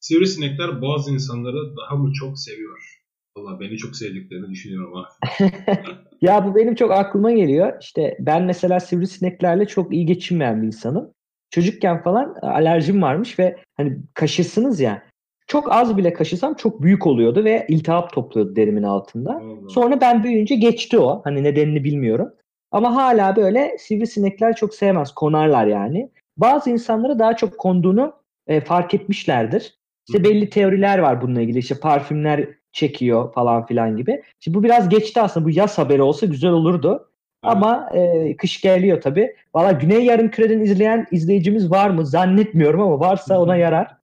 Sivrisinekler 0.00 0.82
bazı 0.82 1.10
insanları 1.10 1.76
daha 1.76 1.96
mı 1.96 2.12
çok 2.12 2.38
seviyor? 2.38 3.02
Valla 3.36 3.60
beni 3.60 3.76
çok 3.76 3.96
sevdiklerini 3.96 4.50
düşünüyorum 4.50 4.96
ama. 4.96 5.08
Ya 6.20 6.46
bu 6.46 6.54
benim 6.54 6.74
çok 6.74 6.90
aklıma 6.92 7.32
geliyor. 7.32 7.72
İşte 7.80 8.16
ben 8.20 8.44
mesela 8.44 8.80
sivrisineklerle 8.80 9.66
çok 9.66 9.94
iyi 9.94 10.06
geçinmeyen 10.06 10.62
bir 10.62 10.66
insanım. 10.66 11.14
Çocukken 11.56 12.02
falan 12.02 12.34
alerjim 12.42 13.02
varmış 13.02 13.38
ve 13.38 13.56
hani 13.76 13.96
kaşırsınız 14.14 14.80
ya. 14.80 15.02
Çok 15.46 15.72
az 15.72 15.96
bile 15.96 16.12
kaşısam 16.12 16.54
çok 16.54 16.82
büyük 16.82 17.06
oluyordu 17.06 17.44
ve 17.44 17.66
iltihap 17.68 18.12
topluyordu 18.12 18.56
derimin 18.56 18.82
altında. 18.82 19.30
Allah. 19.30 19.68
Sonra 19.68 20.00
ben 20.00 20.24
büyüyünce 20.24 20.54
geçti 20.54 20.98
o. 20.98 21.20
Hani 21.24 21.44
nedenini 21.44 21.84
bilmiyorum. 21.84 22.32
Ama 22.70 22.96
hala 22.96 23.36
böyle 23.36 23.76
sivrisinekler 23.78 24.56
çok 24.56 24.74
sevmez. 24.74 25.14
Konarlar 25.14 25.66
yani. 25.66 26.10
Bazı 26.36 26.70
insanlara 26.70 27.18
daha 27.18 27.36
çok 27.36 27.58
konduğunu 27.58 28.12
e, 28.46 28.60
fark 28.60 28.94
etmişlerdir. 28.94 29.74
İşte 30.08 30.24
belli 30.24 30.50
teoriler 30.50 30.98
var 30.98 31.22
bununla 31.22 31.40
ilgili. 31.40 31.58
İşte 31.58 31.80
parfümler 31.80 32.48
çekiyor 32.72 33.32
falan 33.32 33.66
filan 33.66 33.96
gibi. 33.96 34.22
Şimdi 34.40 34.58
bu 34.58 34.62
biraz 34.62 34.88
geçti 34.88 35.20
aslında. 35.20 35.46
Bu 35.46 35.50
yaz 35.50 35.78
haberi 35.78 36.02
olsa 36.02 36.26
güzel 36.26 36.50
olurdu. 36.50 37.10
Ama 37.42 37.90
e, 37.94 38.36
kış 38.36 38.60
geliyor 38.60 39.00
tabii. 39.00 39.36
Valla 39.54 39.72
Güney 39.72 40.04
Yarımküre'den 40.04 40.60
izleyen 40.60 41.06
izleyicimiz 41.10 41.70
var 41.70 41.90
mı? 41.90 42.06
Zannetmiyorum 42.06 42.80
ama 42.80 43.00
varsa 43.00 43.40
ona 43.40 43.56
yarar. 43.56 43.96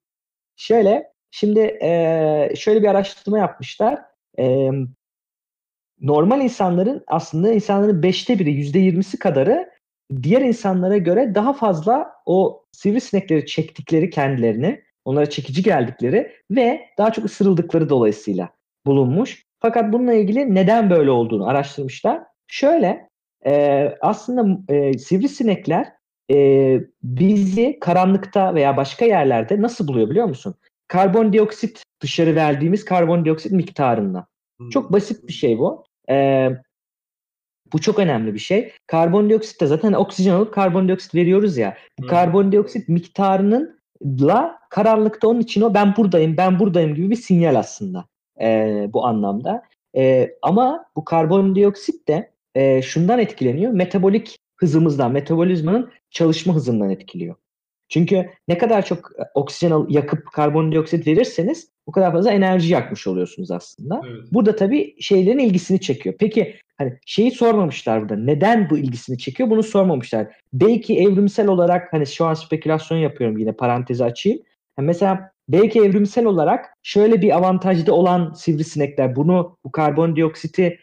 Şöyle, 0.56 1.12
şimdi 1.30 1.60
e, 1.60 2.52
şöyle 2.56 2.82
bir 2.82 2.88
araştırma 2.88 3.38
yapmışlar. 3.38 4.02
E, 4.38 4.70
normal 6.00 6.40
insanların 6.40 7.04
aslında 7.06 7.52
insanların 7.52 8.02
beşte 8.02 8.38
biri, 8.38 8.52
yüzde 8.52 8.78
yirmisi 8.78 9.18
kadarı 9.18 9.70
diğer 10.22 10.40
insanlara 10.40 10.96
göre 10.96 11.34
daha 11.34 11.52
fazla 11.52 12.12
o 12.26 12.64
sivrisinekleri 12.72 13.46
çektikleri 13.46 14.10
kendilerini, 14.10 14.82
onlara 15.04 15.30
çekici 15.30 15.62
geldikleri 15.62 16.32
ve 16.50 16.88
daha 16.98 17.12
çok 17.12 17.24
ısırıldıkları 17.24 17.88
dolayısıyla 17.88 18.48
bulunmuş. 18.86 19.44
Fakat 19.60 19.92
bununla 19.92 20.12
ilgili 20.14 20.54
neden 20.54 20.90
böyle 20.90 21.10
olduğunu 21.10 21.48
araştırmışlar. 21.48 22.22
Şöyle, 22.46 23.08
e, 23.46 23.94
aslında 24.00 24.72
e, 24.74 24.98
sivrisinekler 24.98 25.92
e, 26.32 26.80
bizi 27.02 27.78
karanlıkta 27.80 28.54
veya 28.54 28.76
başka 28.76 29.04
yerlerde 29.04 29.62
nasıl 29.62 29.88
buluyor 29.88 30.10
biliyor 30.10 30.26
musun? 30.26 30.54
Karbondioksit 30.88 31.82
dışarı 32.02 32.34
verdiğimiz 32.34 32.84
karbondioksit 32.84 33.52
miktarında. 33.52 34.26
Hmm. 34.58 34.70
Çok 34.70 34.92
basit 34.92 35.28
bir 35.28 35.32
şey 35.32 35.58
bu. 35.58 35.84
Ee, 36.10 36.50
bu 37.72 37.80
çok 37.80 37.98
önemli 37.98 38.34
bir 38.34 38.38
şey. 38.38 38.72
Karbondioksit 38.86 39.60
de 39.60 39.66
zaten 39.66 39.92
oksijen 39.92 40.34
alıp 40.34 40.54
karbondioksit 40.54 41.14
veriyoruz 41.14 41.56
ya. 41.56 41.76
Bu 41.98 42.04
Hı. 42.04 42.08
karbondioksit 42.08 42.88
miktarının 42.88 43.80
la 44.20 44.58
karanlıkta 44.70 45.28
onun 45.28 45.40
için 45.40 45.60
o 45.60 45.74
ben 45.74 45.96
buradayım 45.96 46.36
ben 46.36 46.58
buradayım 46.58 46.94
gibi 46.94 47.10
bir 47.10 47.16
sinyal 47.16 47.54
aslında 47.54 48.04
ee, 48.40 48.88
bu 48.92 49.06
anlamda. 49.06 49.62
Ee, 49.96 50.30
ama 50.42 50.84
bu 50.96 51.04
karbondioksit 51.04 52.08
de 52.08 52.33
e, 52.54 52.82
şundan 52.82 53.18
etkileniyor. 53.18 53.72
Metabolik 53.72 54.38
hızımızdan, 54.56 55.12
metabolizmanın 55.12 55.90
çalışma 56.10 56.54
hızından 56.54 56.90
etkiliyor. 56.90 57.34
Çünkü 57.88 58.30
ne 58.48 58.58
kadar 58.58 58.84
çok 58.84 58.98
e, 58.98 59.22
oksijen 59.34 59.70
al- 59.70 59.86
yakıp 59.90 60.32
karbondioksit 60.32 61.06
verirseniz 61.06 61.68
o 61.86 61.92
kadar 61.92 62.12
fazla 62.12 62.30
enerji 62.30 62.72
yakmış 62.72 63.06
oluyorsunuz 63.06 63.50
aslında. 63.50 64.02
Evet. 64.08 64.22
Burada 64.32 64.56
tabii 64.56 64.96
şeylerin 65.00 65.38
ilgisini 65.38 65.80
çekiyor. 65.80 66.14
Peki 66.18 66.56
hani 66.78 66.98
şeyi 67.06 67.30
sormamışlar 67.30 68.02
burada. 68.02 68.16
Neden 68.16 68.70
bu 68.70 68.78
ilgisini 68.78 69.18
çekiyor? 69.18 69.50
Bunu 69.50 69.62
sormamışlar. 69.62 70.26
Belki 70.52 70.98
evrimsel 70.98 71.48
olarak 71.48 71.92
hani 71.92 72.06
şu 72.06 72.24
an 72.24 72.34
spekülasyon 72.34 72.98
yapıyorum 72.98 73.38
yine 73.38 73.52
parantezi 73.52 74.04
açayım. 74.04 74.38
Ha, 74.76 74.82
mesela 74.82 75.30
belki 75.48 75.80
evrimsel 75.80 76.24
olarak 76.26 76.74
şöyle 76.82 77.22
bir 77.22 77.36
avantajda 77.36 77.92
olan 77.92 78.32
sivrisinekler 78.32 79.16
bunu 79.16 79.56
bu 79.64 79.72
karbondioksiti 79.72 80.78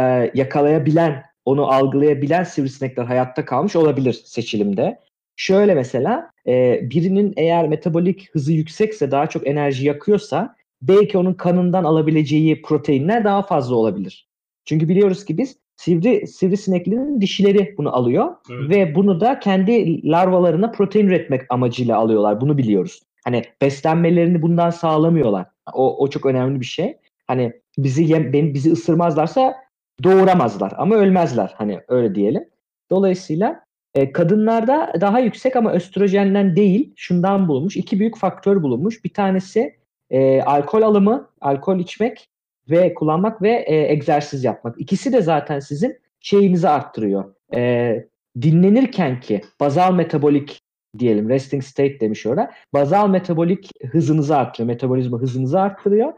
e, 0.00 0.30
yakalayabilen, 0.34 1.22
onu 1.44 1.66
algılayabilen 1.66 2.44
sivrisinekler 2.44 3.04
hayatta 3.04 3.44
kalmış 3.44 3.76
olabilir 3.76 4.22
seçilimde. 4.24 4.98
Şöyle 5.36 5.74
mesela 5.74 6.30
e, 6.46 6.80
birinin 6.90 7.34
eğer 7.36 7.68
metabolik 7.68 8.30
hızı 8.34 8.52
yüksekse 8.52 9.10
daha 9.10 9.26
çok 9.26 9.46
enerji 9.46 9.86
yakıyorsa 9.86 10.56
belki 10.82 11.18
onun 11.18 11.34
kanından 11.34 11.84
alabileceği 11.84 12.62
proteinler 12.62 13.24
daha 13.24 13.42
fazla 13.42 13.74
olabilir. 13.74 14.28
Çünkü 14.64 14.88
biliyoruz 14.88 15.24
ki 15.24 15.38
biz 15.38 15.56
sivri 15.76 16.26
sivrisineklerin 16.26 17.20
dişileri 17.20 17.74
bunu 17.78 17.96
alıyor 17.96 18.34
Evet. 18.50 18.70
ve 18.70 18.94
bunu 18.94 19.20
da 19.20 19.40
kendi 19.40 20.02
larvalarına 20.10 20.70
protein 20.70 21.06
üretmek 21.06 21.42
amacıyla 21.48 21.96
alıyorlar. 21.96 22.40
Bunu 22.40 22.58
biliyoruz. 22.58 23.02
Hani 23.24 23.44
beslenmelerini 23.62 24.42
bundan 24.42 24.70
sağlamıyorlar. 24.70 25.46
O, 25.72 25.98
o 25.98 26.10
çok 26.10 26.26
önemli 26.26 26.60
bir 26.60 26.64
şey. 26.66 26.96
Hani 27.26 27.52
bizi 27.78 28.04
yem, 28.04 28.32
beni, 28.32 28.54
bizi 28.54 28.72
ısırmazlarsa 28.72 29.54
doğuramazlar 30.02 30.72
ama 30.76 30.94
ölmezler. 30.94 31.54
Hani 31.56 31.80
öyle 31.88 32.14
diyelim. 32.14 32.44
Dolayısıyla 32.90 33.64
e, 33.94 34.12
kadınlarda 34.12 34.92
daha 35.00 35.20
yüksek 35.20 35.56
ama 35.56 35.72
östrojenden 35.72 36.56
değil 36.56 36.92
şundan 36.96 37.48
bulunmuş. 37.48 37.76
iki 37.76 38.00
büyük 38.00 38.16
faktör 38.16 38.62
bulunmuş. 38.62 39.04
Bir 39.04 39.14
tanesi 39.14 39.76
e, 40.10 40.42
alkol 40.42 40.82
alımı, 40.82 41.30
alkol 41.40 41.78
içmek 41.78 42.28
ve 42.70 42.94
kullanmak 42.94 43.42
ve 43.42 43.50
e, 43.50 43.92
egzersiz 43.92 44.44
yapmak. 44.44 44.80
İkisi 44.80 45.12
de 45.12 45.22
zaten 45.22 45.60
sizin 45.60 45.98
şeyinizi 46.20 46.68
arttırıyor. 46.68 47.34
E, 47.54 48.04
dinlenirken 48.42 49.20
ki 49.20 49.40
bazal 49.60 49.94
metabolik 49.94 50.60
diyelim 50.98 51.28
resting 51.28 51.62
state 51.62 52.00
demiş 52.00 52.26
orada. 52.26 52.50
Bazal 52.72 53.08
metabolik 53.08 53.70
hızınızı 53.90 54.36
arttırıyor. 54.36 54.66
Metabolizma 54.66 55.18
hızınızı 55.18 55.60
arttırıyor. 55.60 56.12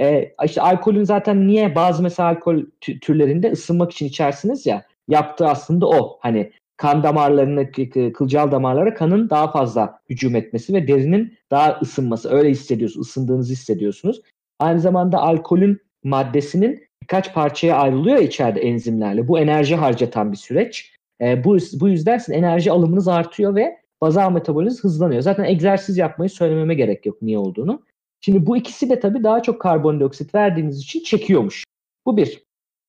E, 0.00 0.34
işte 0.44 0.62
alkolün 0.62 1.04
zaten 1.04 1.46
niye 1.46 1.74
bazı 1.74 2.02
mesela 2.02 2.28
alkol 2.28 2.56
tü- 2.82 3.00
türlerinde 3.00 3.52
ısınmak 3.52 3.92
için 3.92 4.06
içersiniz 4.06 4.66
ya 4.66 4.82
yaptığı 5.08 5.46
aslında 5.46 5.88
o. 5.88 6.18
Hani 6.20 6.52
kan 6.76 7.02
damarlarına, 7.02 7.70
kılcal 8.12 8.50
damarlara 8.50 8.94
kanın 8.94 9.30
daha 9.30 9.50
fazla 9.50 10.00
hücum 10.10 10.36
etmesi 10.36 10.74
ve 10.74 10.88
derinin 10.88 11.34
daha 11.50 11.78
ısınması. 11.82 12.30
Öyle 12.30 12.50
hissediyorsunuz, 12.50 13.08
ısındığınızı 13.08 13.52
hissediyorsunuz. 13.52 14.22
Aynı 14.58 14.80
zamanda 14.80 15.18
alkolün 15.18 15.80
maddesinin 16.04 16.84
birkaç 17.02 17.34
parçaya 17.34 17.76
ayrılıyor 17.76 18.18
içeride 18.18 18.60
enzimlerle. 18.60 19.28
Bu 19.28 19.38
enerji 19.38 19.76
harcatan 19.76 20.32
bir 20.32 20.36
süreç. 20.36 20.94
E, 21.20 21.44
bu, 21.44 21.58
bu 21.80 21.88
yüzden 21.88 22.18
sizin 22.18 22.38
enerji 22.38 22.72
alımınız 22.72 23.08
artıyor 23.08 23.54
ve 23.54 23.76
bazal 24.00 24.32
metabolizm 24.32 24.82
hızlanıyor. 24.82 25.22
Zaten 25.22 25.44
egzersiz 25.44 25.98
yapmayı 25.98 26.30
söylememe 26.30 26.74
gerek 26.74 27.06
yok 27.06 27.22
niye 27.22 27.38
olduğunu. 27.38 27.82
Şimdi 28.20 28.46
bu 28.46 28.56
ikisi 28.56 28.90
de 28.90 29.00
tabii 29.00 29.24
daha 29.24 29.42
çok 29.42 29.60
karbondioksit 29.60 30.34
verdiğiniz 30.34 30.78
için 30.80 31.02
çekiyormuş. 31.02 31.64
Bu 32.06 32.16
bir. 32.16 32.42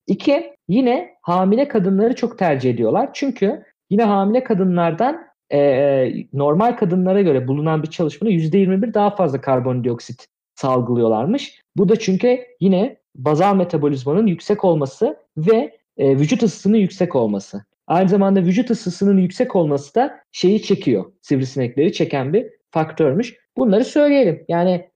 İki, 0.07 0.55
yine 0.67 1.15
hamile 1.21 1.67
kadınları 1.67 2.15
çok 2.15 2.37
tercih 2.37 2.69
ediyorlar. 2.69 3.09
Çünkü 3.13 3.63
yine 3.89 4.03
hamile 4.03 4.43
kadınlardan 4.43 5.27
e, 5.53 6.13
normal 6.33 6.77
kadınlara 6.77 7.21
göre 7.21 7.47
bulunan 7.47 7.83
bir 7.83 7.87
çalışmada 7.87 8.31
%21 8.31 8.93
daha 8.93 9.15
fazla 9.15 9.41
karbondioksit 9.41 10.27
salgılıyorlarmış. 10.55 11.61
Bu 11.77 11.89
da 11.89 11.95
çünkü 11.95 12.39
yine 12.59 12.97
bazal 13.15 13.55
metabolizmanın 13.55 14.27
yüksek 14.27 14.63
olması 14.65 15.17
ve 15.37 15.77
e, 15.97 16.17
vücut 16.17 16.43
ısısının 16.43 16.77
yüksek 16.77 17.15
olması. 17.15 17.65
Aynı 17.87 18.09
zamanda 18.09 18.41
vücut 18.41 18.71
ısısının 18.71 19.17
yüksek 19.17 19.55
olması 19.55 19.95
da 19.95 20.19
şeyi 20.31 20.61
çekiyor. 20.61 21.11
Sivrisinekleri 21.21 21.93
çeken 21.93 22.33
bir 22.33 22.47
faktörmüş. 22.71 23.35
Bunları 23.57 23.85
söyleyelim. 23.85 24.45
Yani 24.47 24.90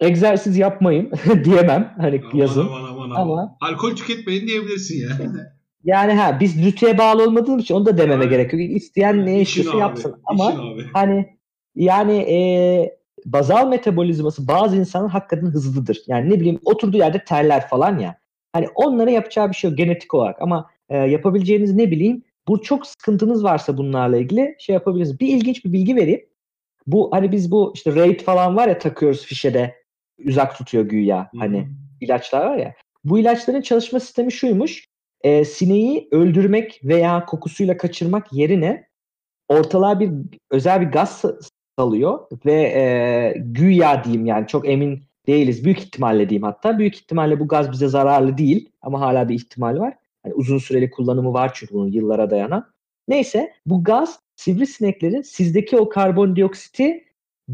egzersiz 0.00 0.58
yapmayın 0.58 1.10
diyemem 1.44 1.94
hani 1.98 2.20
Aman 2.24 2.36
yazın. 2.36 2.66
aman 2.66 2.84
aman 2.84 3.10
aman. 3.10 3.20
Ama- 3.20 3.56
Alkol 3.60 3.96
tüketmeyin 3.96 4.46
diyebilirsin 4.46 5.08
yani. 5.08 5.30
Yani 5.84 6.12
ha 6.12 6.40
biz 6.40 6.64
rütüye 6.64 6.98
bağlı 6.98 7.22
olmadığımız 7.22 7.62
için 7.62 7.74
onu 7.74 7.86
da 7.86 7.98
dememe 7.98 8.14
Aynen. 8.14 8.30
gerek 8.30 8.52
yok. 8.52 8.62
İsteyen 8.62 9.26
ne 9.26 9.32
abi, 9.32 9.78
yapsın. 9.78 10.20
Ama 10.24 10.54
hani 10.92 11.26
yani 11.74 12.16
e, 12.16 12.38
bazal 13.24 13.68
metabolizması 13.68 14.48
bazı 14.48 14.76
insanın 14.76 15.08
hakikaten 15.08 15.46
hızlıdır. 15.46 16.02
Yani 16.06 16.30
ne 16.30 16.34
bileyim 16.40 16.60
oturduğu 16.64 16.96
yerde 16.96 17.24
terler 17.24 17.68
falan 17.68 17.98
ya. 17.98 18.16
Hani 18.52 18.68
onlara 18.74 19.10
yapacağı 19.10 19.48
bir 19.48 19.54
şey 19.54 19.70
yok 19.70 19.78
genetik 19.78 20.14
olarak 20.14 20.42
ama 20.42 20.70
e, 20.88 20.96
yapabileceğiniz 20.96 21.74
ne 21.74 21.90
bileyim 21.90 22.22
bu 22.48 22.62
çok 22.62 22.86
sıkıntınız 22.86 23.44
varsa 23.44 23.76
bunlarla 23.78 24.16
ilgili 24.16 24.56
şey 24.58 24.74
yapabilirsiniz. 24.74 25.20
Bir 25.20 25.28
ilginç 25.28 25.64
bir 25.64 25.72
bilgi 25.72 25.96
vereyim. 25.96 26.20
Bu 26.86 27.08
hani 27.12 27.32
biz 27.32 27.50
bu 27.50 27.72
işte 27.74 27.94
rate 27.94 28.24
falan 28.24 28.56
var 28.56 28.68
ya 28.68 28.78
takıyoruz 28.78 29.26
fişede 29.26 29.74
uzak 30.26 30.58
tutuyor 30.58 30.84
güya 30.84 31.30
hani 31.38 31.68
ilaçlar 32.00 32.46
var 32.46 32.56
ya. 32.56 32.74
Bu 33.04 33.18
ilaçların 33.18 33.60
çalışma 33.60 34.00
sistemi 34.00 34.32
şuymuş. 34.32 34.84
E, 35.22 35.44
sineği 35.44 36.08
öldürmek 36.10 36.80
veya 36.84 37.24
kokusuyla 37.24 37.76
kaçırmak 37.76 38.32
yerine 38.32 38.86
ortalığa 39.48 40.00
bir 40.00 40.10
özel 40.50 40.80
bir 40.80 40.86
gaz 40.86 41.10
sa- 41.24 41.48
salıyor 41.78 42.18
ve 42.46 42.52
e, 42.52 43.34
güya 43.38 44.04
diyeyim 44.04 44.26
yani 44.26 44.46
çok 44.46 44.68
emin 44.68 45.02
değiliz. 45.26 45.64
Büyük 45.64 45.78
ihtimalle 45.78 46.28
diyeyim 46.28 46.42
hatta. 46.42 46.78
Büyük 46.78 46.96
ihtimalle 46.96 47.40
bu 47.40 47.48
gaz 47.48 47.72
bize 47.72 47.88
zararlı 47.88 48.38
değil 48.38 48.72
ama 48.82 49.00
hala 49.00 49.28
bir 49.28 49.34
ihtimal 49.34 49.78
var. 49.78 49.94
Hani 50.22 50.34
uzun 50.34 50.58
süreli 50.58 50.90
kullanımı 50.90 51.32
var 51.32 51.50
çünkü 51.54 51.74
bunun 51.74 51.92
yıllara 51.92 52.30
dayanan. 52.30 52.66
Neyse 53.08 53.52
bu 53.66 53.84
gaz 53.84 54.20
sivrisineklerin 54.36 55.22
sizdeki 55.22 55.76
o 55.76 55.88
karbondioksiti 55.88 57.04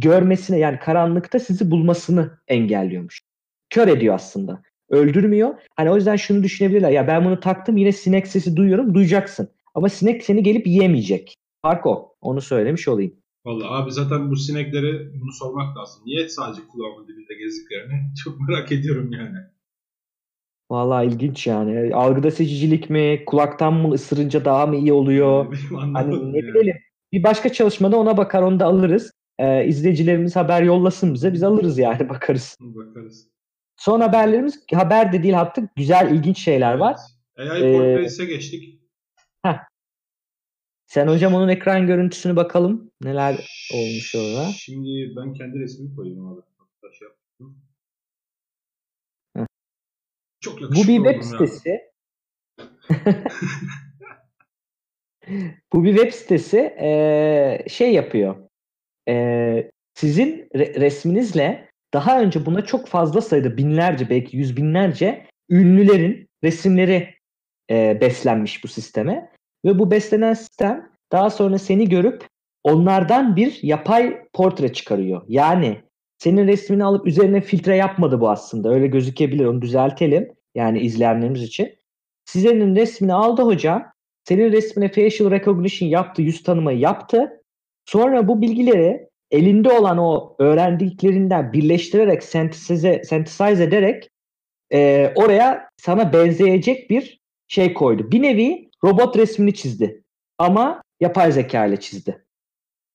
görmesine 0.00 0.58
yani 0.58 0.78
karanlıkta 0.78 1.38
sizi 1.38 1.70
bulmasını 1.70 2.38
engelliyormuş. 2.48 3.20
Kör 3.70 3.88
ediyor 3.88 4.14
aslında. 4.14 4.62
Öldürmüyor. 4.90 5.54
Hani 5.76 5.90
o 5.90 5.96
yüzden 5.96 6.16
şunu 6.16 6.42
düşünebilirler. 6.42 6.90
Ya 6.90 7.06
ben 7.06 7.24
bunu 7.24 7.40
taktım 7.40 7.76
yine 7.76 7.92
sinek 7.92 8.26
sesi 8.26 8.56
duyuyorum. 8.56 8.94
Duyacaksın. 8.94 9.48
Ama 9.74 9.88
sinek 9.88 10.24
seni 10.24 10.42
gelip 10.42 10.66
yiyemeyecek. 10.66 11.34
Fark 11.62 11.86
o. 11.86 12.14
Onu 12.20 12.40
söylemiş 12.40 12.88
olayım. 12.88 13.12
Vallahi 13.46 13.68
abi 13.68 13.92
zaten 13.92 14.30
bu 14.30 14.36
sineklere 14.36 15.20
bunu 15.20 15.32
sormak 15.32 15.76
lazım. 15.76 16.02
Niye 16.06 16.28
sadece 16.28 16.62
kulağımın 16.72 17.08
dibinde 17.08 17.34
gezdiklerini 17.34 18.14
çok 18.24 18.48
merak 18.48 18.72
ediyorum 18.72 19.12
yani. 19.12 19.38
Vallahi 20.70 21.06
ilginç 21.06 21.46
yani. 21.46 21.94
Algıda 21.94 22.30
seçicilik 22.30 22.90
mi? 22.90 23.22
Kulaktan 23.26 23.74
mı 23.74 23.94
ısırınca 23.94 24.44
daha 24.44 24.66
mı 24.66 24.76
iyi 24.76 24.92
oluyor? 24.92 25.56
Hani 25.94 26.32
ne 26.32 26.38
bilelim. 26.38 26.76
Bir 27.12 27.22
başka 27.22 27.52
çalışmada 27.52 27.96
ona 27.96 28.16
bakar 28.16 28.42
onu 28.42 28.60
da 28.60 28.66
alırız. 28.66 29.12
Ee, 29.38 29.66
izleyicilerimiz 29.66 30.36
haber 30.36 30.62
yollasın 30.62 31.14
bize. 31.14 31.32
Biz 31.32 31.42
alırız 31.42 31.78
yani 31.78 31.98
bakarız. 32.08 32.56
Bakarız. 32.60 33.28
Son 33.76 34.00
haberlerimiz 34.00 34.64
haber 34.74 35.12
de 35.12 35.22
değil 35.22 35.40
artık 35.40 35.76
güzel 35.76 36.10
ilginç 36.14 36.38
şeyler 36.38 36.74
var. 36.74 36.96
Evet. 37.36 37.50
AI 37.52 37.62
Ee, 37.64 37.72
Portraits'e 37.72 38.24
geçtik. 38.24 38.80
Sen 40.86 41.08
hocam 41.08 41.34
onun 41.34 41.48
ekran 41.48 41.86
görüntüsünü 41.86 42.36
bakalım. 42.36 42.90
Neler 43.02 43.32
olmuş 43.74 44.14
orada. 44.14 44.44
Şimdi 44.44 45.16
ben 45.16 45.34
kendi 45.34 45.58
resmimi 45.58 45.96
koyayım 45.96 46.28
abi. 46.28 46.40
Hatta 46.58 46.92
şey 46.94 47.08
yaptım. 47.08 47.58
Heh. 49.36 49.46
Çok 50.40 50.60
Bu 50.60 50.74
bir 50.74 50.96
web 50.96 51.22
sitesi. 51.22 51.80
Bu 55.72 55.84
bir 55.84 55.96
web 55.96 56.12
sitesi 56.12 56.56
eee, 56.56 57.64
şey 57.68 57.92
yapıyor. 57.92 58.45
Eee, 59.08 59.70
sizin 59.94 60.48
re- 60.54 60.80
resminizle 60.80 61.68
daha 61.94 62.20
önce 62.20 62.46
buna 62.46 62.64
çok 62.64 62.88
fazla 62.88 63.20
sayıda 63.20 63.56
binlerce 63.56 64.10
belki 64.10 64.36
yüz 64.36 64.56
binlerce 64.56 65.26
ünlülerin 65.50 66.28
resimleri 66.44 67.14
eee, 67.70 67.98
beslenmiş 68.00 68.64
bu 68.64 68.68
sisteme. 68.68 69.30
Ve 69.64 69.78
bu 69.78 69.90
beslenen 69.90 70.34
sistem 70.34 70.90
daha 71.12 71.30
sonra 71.30 71.58
seni 71.58 71.88
görüp 71.88 72.26
onlardan 72.64 73.36
bir 73.36 73.58
yapay 73.62 74.22
portre 74.32 74.72
çıkarıyor. 74.72 75.22
Yani 75.28 75.80
senin 76.18 76.46
resmini 76.46 76.84
alıp 76.84 77.06
üzerine 77.06 77.40
filtre 77.40 77.76
yapmadı 77.76 78.20
bu 78.20 78.30
aslında. 78.30 78.70
Öyle 78.70 78.86
gözükebilir. 78.86 79.44
Onu 79.44 79.62
düzeltelim. 79.62 80.32
Yani 80.54 80.80
izleyenlerimiz 80.80 81.42
için. 81.42 81.76
Sizin 82.24 82.76
resmini 82.76 83.14
aldı 83.14 83.42
hocam. 83.42 83.84
Senin 84.24 84.52
resmine 84.52 84.88
facial 84.88 85.30
recognition 85.30 85.88
yaptı, 85.88 86.22
yüz 86.22 86.42
tanımayı 86.42 86.78
yaptı. 86.78 87.35
Sonra 87.86 88.28
bu 88.28 88.42
bilgileri 88.42 89.08
elinde 89.30 89.72
olan 89.72 89.98
o 89.98 90.36
öğrendiklerinden 90.38 91.52
birleştirerek, 91.52 92.22
sentesize, 92.22 93.02
synthesize 93.04 93.64
ederek 93.64 94.10
e, 94.72 95.12
oraya 95.14 95.68
sana 95.76 96.12
benzeyecek 96.12 96.90
bir 96.90 97.20
şey 97.48 97.74
koydu. 97.74 98.10
Bir 98.10 98.22
nevi 98.22 98.68
robot 98.84 99.16
resmini 99.16 99.54
çizdi. 99.54 100.02
Ama 100.38 100.82
yapay 101.00 101.32
zeka 101.32 101.66
ile 101.66 101.80
çizdi. 101.80 102.26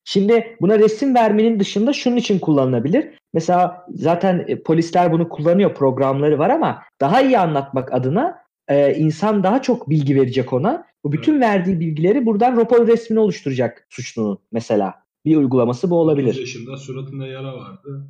Şimdi 0.03 0.57
buna 0.61 0.79
resim 0.79 1.15
vermenin 1.15 1.59
dışında 1.59 1.93
şunun 1.93 2.17
için 2.17 2.39
kullanılabilir. 2.39 3.09
Mesela 3.33 3.85
zaten 3.89 4.45
e, 4.47 4.63
polisler 4.63 5.11
bunu 5.11 5.29
kullanıyor, 5.29 5.75
programları 5.75 6.39
var 6.39 6.49
ama 6.49 6.83
daha 7.01 7.21
iyi 7.21 7.39
anlatmak 7.39 7.93
adına 7.93 8.40
e, 8.71 8.95
insan 8.97 9.43
daha 9.43 9.61
çok 9.61 9.89
bilgi 9.89 10.15
verecek 10.15 10.53
ona. 10.53 10.85
Bu 11.03 11.11
bütün 11.11 11.41
verdiği 11.41 11.79
bilgileri 11.79 12.25
buradan 12.25 12.55
robot 12.55 12.87
resmini 12.87 13.19
oluşturacak 13.19 13.87
suçlunun 13.89 14.39
mesela. 14.51 15.03
Bir 15.25 15.35
uygulaması 15.35 15.89
bu 15.89 15.99
30 15.99 16.05
olabilir. 16.07 16.35
yaşında 16.39 16.77
suratında 16.77 17.27
yara 17.27 17.57
vardı. 17.57 18.07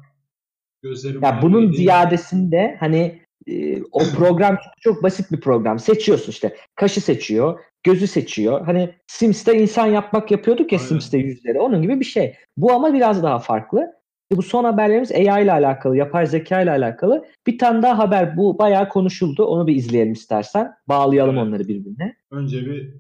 Gözleri 0.84 1.16
Ya 1.26 1.40
bunun 1.42 1.64
maviydi. 1.64 1.78
ziyadesinde 1.78 2.78
hani 2.80 3.22
e, 3.48 3.82
o 3.92 4.00
program 4.18 4.56
çok, 4.56 4.82
çok 4.82 5.04
basit 5.04 5.32
bir 5.32 5.40
program. 5.42 5.80
Seçiyorsun 5.80 6.32
işte. 6.32 6.56
Kaşı 6.76 7.02
seçiyor, 7.02 7.60
gözü 7.84 8.08
seçiyor. 8.08 8.66
Hani 8.66 8.96
Sims'te 9.08 9.58
insan 9.62 9.88
yapmak 9.88 10.32
yapıyorduk 10.32 10.72
ya 10.72 10.80
Aynen. 10.80 10.88
Sims'te 10.90 11.18
yüzleri. 11.18 11.60
Onun 11.60 11.82
gibi 11.82 12.00
bir 12.00 12.06
şey. 12.06 12.36
Bu 12.58 12.72
ama 12.74 12.94
biraz 12.94 13.24
daha 13.24 13.40
farklı. 13.40 14.01
Bu 14.32 14.42
son 14.42 14.64
haberlerimiz 14.64 15.12
AI 15.12 15.44
ile 15.44 15.52
alakalı, 15.52 15.98
yapay 15.98 16.28
zeka 16.28 16.62
ile 16.62 16.72
alakalı. 16.72 17.26
Bir 17.48 17.58
tane 17.58 17.82
daha 17.82 17.98
haber 17.98 18.38
bu 18.38 18.60
bayağı 18.60 18.90
konuşuldu. 18.90 19.46
Onu 19.46 19.68
bir 19.68 19.76
izleyelim 19.76 20.14
istersen. 20.14 20.74
Bağlayalım 20.88 21.38
Evet. 21.38 21.48
onları 21.48 21.68
birbirine. 21.68 22.16
Önce 22.32 22.66
bir 22.66 22.94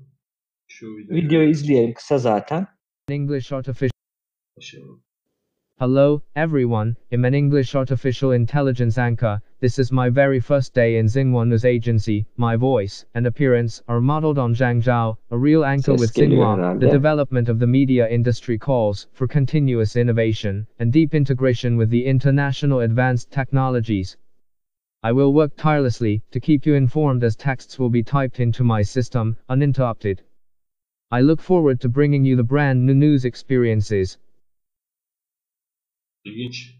şu 0.67 0.97
videoyu, 0.97 1.21
Videoyu 1.23 1.49
izleyelim 1.49 1.93
kısa 1.93 2.17
zaten. 2.17 2.67
English 3.09 3.51
Artificial. 3.53 3.91
Hello, 5.79 6.21
everyone. 6.35 6.93
I'm 7.11 7.23
an 7.25 7.33
English 7.33 7.75
artificial 7.75 8.35
intelligence 8.35 9.01
anchor. 9.01 9.39
This 9.61 9.77
is 9.77 9.91
my 9.91 10.09
very 10.09 10.39
first 10.39 10.73
day 10.73 10.97
in 10.97 11.05
Xinhua 11.05 11.47
News 11.47 11.65
Agency. 11.65 12.25
My 12.35 12.55
voice 12.55 13.05
and 13.13 13.27
appearance 13.27 13.83
are 13.87 14.01
modeled 14.01 14.39
on 14.39 14.55
Zhang 14.55 14.81
Zhao, 14.81 15.17
a 15.29 15.37
real 15.37 15.63
anchor 15.63 15.93
with 15.93 16.15
geliyor 16.15 16.29
Xinhua. 16.39 16.57
herhalde. 16.57 16.79
The 16.79 16.89
development 16.89 17.47
of 17.47 17.59
the 17.59 17.67
media 17.67 18.09
industry 18.09 18.57
calls 18.57 19.07
for 19.13 19.27
continuous 19.27 19.95
innovation 19.95 20.65
and 20.79 20.91
deep 20.91 21.13
integration 21.13 21.77
with 21.77 21.91
the 21.91 22.03
international 22.07 22.79
advanced 22.79 23.29
technologies. 23.29 24.17
I 25.03 25.11
will 25.11 25.31
work 25.31 25.55
tirelessly 25.57 26.23
to 26.31 26.39
keep 26.39 26.65
you 26.65 26.73
informed 26.73 27.23
as 27.23 27.35
texts 27.35 27.77
will 27.77 27.91
be 27.91 28.01
typed 28.01 28.39
into 28.39 28.63
my 28.63 28.81
system, 28.81 29.37
uninterrupted. 29.47 30.23
I 31.11 31.21
look 31.21 31.39
forward 31.39 31.79
to 31.81 31.87
bringing 31.87 32.25
you 32.25 32.35
the 32.35 32.43
brand 32.43 32.83
new 32.83 32.95
news 32.95 33.25
experiences. 33.25 34.17
İlginç. 36.25 36.75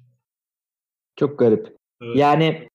Çok 1.16 1.40
garip. 1.40 1.78
Evet. 2.02 2.16
Yani 2.18 2.71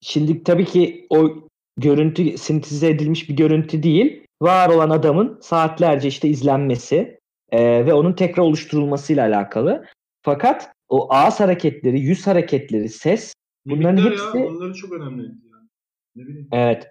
şimdi 0.00 0.44
tabii 0.44 0.64
ki 0.64 1.06
o 1.10 1.30
görüntü 1.76 2.38
sinteze 2.38 2.88
edilmiş 2.88 3.28
bir 3.28 3.36
görüntü 3.36 3.82
değil. 3.82 4.26
Var 4.42 4.68
olan 4.68 4.90
adamın 4.90 5.38
saatlerce 5.42 6.08
işte 6.08 6.28
izlenmesi 6.28 7.18
e, 7.50 7.86
ve 7.86 7.94
onun 7.94 8.12
tekrar 8.12 8.42
oluşturulmasıyla 8.42 9.26
alakalı. 9.26 9.86
Fakat 10.22 10.72
o 10.88 11.14
ağız 11.14 11.40
hareketleri, 11.40 12.00
yüz 12.00 12.26
hareketleri, 12.26 12.88
ses 12.88 13.34
bunların 13.66 13.94
Mimikler 13.94 14.12
hepsi- 14.12 14.38
ya, 14.38 14.46
onları 14.46 14.74
çok 14.74 14.92
önemli. 14.92 15.22
Yani. 15.22 15.68
Ne 16.16 16.26
bileyim. 16.26 16.48
evet 16.52 16.90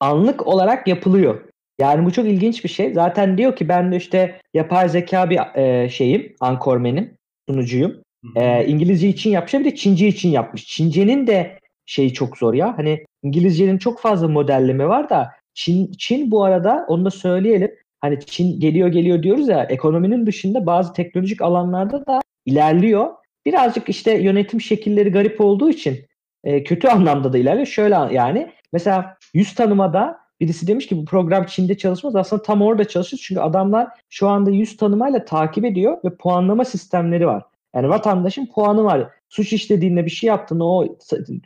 anlık 0.00 0.46
olarak 0.46 0.88
yapılıyor. 0.88 1.48
Yani 1.80 2.04
bu 2.04 2.12
çok 2.12 2.26
ilginç 2.26 2.64
bir 2.64 2.68
şey. 2.68 2.94
Zaten 2.94 3.38
diyor 3.38 3.56
ki 3.56 3.68
ben 3.68 3.92
de 3.92 3.96
işte 3.96 4.40
yapay 4.54 4.88
zeka 4.88 5.30
bir 5.30 5.40
e, 5.54 5.88
şeyim, 5.88 6.34
ankormenim, 6.40 7.16
sunucuyum. 7.48 7.90
Hı 7.90 8.40
hı. 8.40 8.44
Ee, 8.44 8.66
İngilizce 8.66 9.08
için 9.08 9.30
yapmış 9.30 9.54
bir 9.54 9.64
de 9.64 9.74
Çince 9.74 10.08
için 10.08 10.28
yapmış. 10.28 10.66
Çincenin 10.66 11.26
de 11.26 11.58
şeyi 11.86 12.12
çok 12.12 12.38
zor 12.38 12.54
ya. 12.54 12.78
Hani 12.78 13.04
İngilizcenin 13.22 13.78
çok 13.78 14.00
fazla 14.00 14.28
modelleme 14.28 14.88
var 14.88 15.10
da 15.10 15.30
Çin, 15.54 15.92
Çin 15.98 16.30
bu 16.30 16.44
arada 16.44 16.84
onu 16.88 17.04
da 17.04 17.10
söyleyelim. 17.10 17.70
hani 18.00 18.20
Çin 18.20 18.60
geliyor 18.60 18.88
geliyor 18.88 19.22
diyoruz 19.22 19.48
ya 19.48 19.64
ekonominin 19.64 20.26
dışında 20.26 20.66
bazı 20.66 20.92
teknolojik 20.92 21.42
alanlarda 21.42 22.06
da 22.06 22.20
ilerliyor. 22.46 23.10
Birazcık 23.46 23.88
işte 23.88 24.12
yönetim 24.12 24.60
şekilleri 24.60 25.10
garip 25.10 25.40
olduğu 25.40 25.70
için 25.70 26.06
e, 26.44 26.64
kötü 26.64 26.88
anlamda 26.88 27.32
da 27.32 27.38
ilerliyor. 27.38 27.66
Şöyle 27.66 27.94
yani 27.94 28.52
mesela 28.72 29.16
yüz 29.34 29.54
tanımada 29.54 30.22
birisi 30.40 30.66
demiş 30.66 30.86
ki 30.86 30.96
bu 30.96 31.04
program 31.04 31.46
Çin'de 31.46 31.78
çalışmaz. 31.78 32.16
Aslında 32.16 32.42
tam 32.42 32.62
orada 32.62 32.84
çalışır. 32.84 33.20
Çünkü 33.22 33.40
adamlar 33.40 33.88
şu 34.10 34.28
anda 34.28 34.50
yüz 34.50 34.76
tanımayla 34.76 35.24
takip 35.24 35.64
ediyor 35.64 35.98
ve 36.04 36.16
puanlama 36.16 36.64
sistemleri 36.64 37.26
var. 37.26 37.42
Yani 37.74 37.88
vatandaşın 37.88 38.46
puanı 38.46 38.84
var. 38.84 39.08
Suç 39.28 39.52
işlediğinde 39.52 40.04
bir 40.04 40.10
şey 40.10 40.28
yaptığında 40.28 40.64
o 40.64 40.98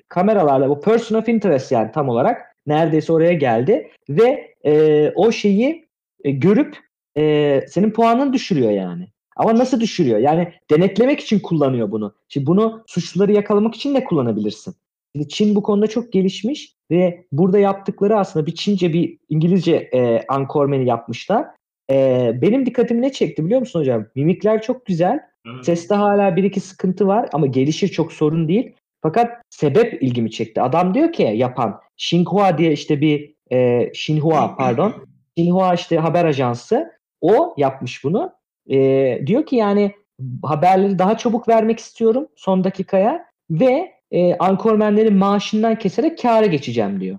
kameralarla 0.08 0.68
o 0.68 0.80
person 0.80 1.18
of 1.18 1.28
interest 1.28 1.72
yani 1.72 1.92
tam 1.92 2.08
olarak 2.08 2.56
neredeyse 2.66 3.12
oraya 3.12 3.32
geldi 3.32 3.90
ve 4.08 4.54
e, 4.66 5.12
o 5.14 5.32
şeyi 5.32 5.88
e, 6.24 6.30
görüp 6.30 6.78
e, 7.16 7.60
senin 7.68 7.90
puanını 7.90 8.32
düşürüyor 8.32 8.70
yani. 8.70 9.08
Ama 9.36 9.54
nasıl 9.54 9.80
düşürüyor? 9.80 10.18
Yani 10.18 10.52
denetlemek 10.70 11.20
için 11.20 11.40
kullanıyor 11.40 11.90
bunu. 11.90 12.14
Şimdi 12.28 12.46
bunu 12.46 12.84
suçluları 12.86 13.32
yakalamak 13.32 13.74
için 13.74 13.94
de 13.94 14.04
kullanabilirsin. 14.04 14.74
Şimdi 15.16 15.28
Çin 15.28 15.54
bu 15.54 15.62
konuda 15.62 15.86
çok 15.86 16.12
gelişmiş 16.12 16.74
ve 16.90 17.26
burada 17.32 17.58
yaptıkları 17.58 18.18
aslında 18.18 18.46
bir 18.46 18.54
Çince 18.54 18.92
bir 18.92 19.18
İngilizce 19.28 19.90
e, 19.94 20.24
ankormeni 20.28 20.88
yapmışlar. 20.88 21.46
E, 21.90 22.30
benim 22.42 22.66
dikkatimi 22.66 23.02
ne 23.02 23.12
çekti 23.12 23.44
biliyor 23.44 23.60
musun 23.60 23.80
hocam? 23.80 24.06
Mimikler 24.14 24.62
çok 24.62 24.86
güzel. 24.86 25.20
Evet. 25.46 25.64
Seste 25.64 25.94
hala 25.94 26.36
bir 26.36 26.44
iki 26.44 26.60
sıkıntı 26.60 27.06
var 27.06 27.28
ama 27.32 27.46
gelişir 27.46 27.88
çok 27.88 28.12
sorun 28.12 28.48
değil. 28.48 28.72
Fakat 29.02 29.42
sebep 29.50 30.02
ilgimi 30.02 30.30
çekti. 30.30 30.62
Adam 30.62 30.94
diyor 30.94 31.12
ki 31.12 31.32
yapan 31.34 31.80
Xinhua 31.98 32.58
diye 32.58 32.72
işte 32.72 33.00
bir 33.00 33.34
e, 33.50 33.86
Xinhua 33.86 34.56
pardon. 34.56 34.94
Xinhua 35.36 35.74
işte 35.74 35.98
haber 35.98 36.24
ajansı. 36.24 36.90
O 37.20 37.54
yapmış 37.56 38.04
bunu. 38.04 38.32
E, 38.70 38.78
diyor 39.26 39.46
ki 39.46 39.56
yani 39.56 39.94
haberleri 40.42 40.98
daha 40.98 41.18
çabuk 41.18 41.48
vermek 41.48 41.78
istiyorum 41.78 42.28
son 42.36 42.64
dakikaya 42.64 43.26
ve 43.50 43.92
e, 44.10 44.34
ankormenlerin 44.34 45.16
maaşından 45.16 45.78
keserek 45.78 46.22
kâra 46.22 46.46
geçeceğim 46.46 47.00
diyor. 47.00 47.18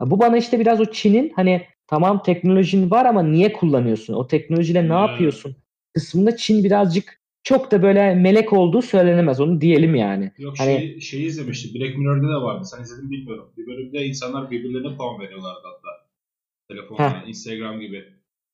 Bu 0.00 0.20
bana 0.20 0.36
işte 0.36 0.60
biraz 0.60 0.80
o 0.80 0.84
Çin'in 0.84 1.32
hani 1.36 1.66
tamam 1.86 2.22
teknolojin 2.22 2.90
var 2.90 3.04
ama 3.04 3.22
niye 3.22 3.52
kullanıyorsun? 3.52 4.14
O 4.14 4.26
teknolojiyle 4.26 4.88
ne 4.88 4.92
yapıyorsun? 4.92 5.56
Kısmında 5.94 6.36
Çin 6.36 6.64
birazcık 6.64 7.20
çok 7.46 7.70
da 7.70 7.82
böyle 7.82 8.14
melek 8.14 8.52
olduğu 8.52 8.82
söylenemez. 8.82 9.40
Onu 9.40 9.60
diyelim 9.60 9.94
yani. 9.94 10.32
Yok 10.38 10.54
hani... 10.58 10.78
şey, 10.78 11.00
şeyi 11.00 11.26
izlemiştim. 11.26 11.74
Black 11.74 11.98
Mirror'da 11.98 12.28
da 12.28 12.42
vardı. 12.42 12.64
Sen 12.64 12.82
izledin 12.82 13.10
bilmiyorum. 13.10 13.52
Bir 13.56 13.66
bölümde 13.66 14.06
insanlar 14.06 14.50
birbirlerine 14.50 14.96
puan 14.96 15.20
veriyorlardı 15.20 15.60
hatta. 15.64 15.88
Telefonla, 16.68 17.24
Instagram 17.26 17.80
gibi. 17.80 18.04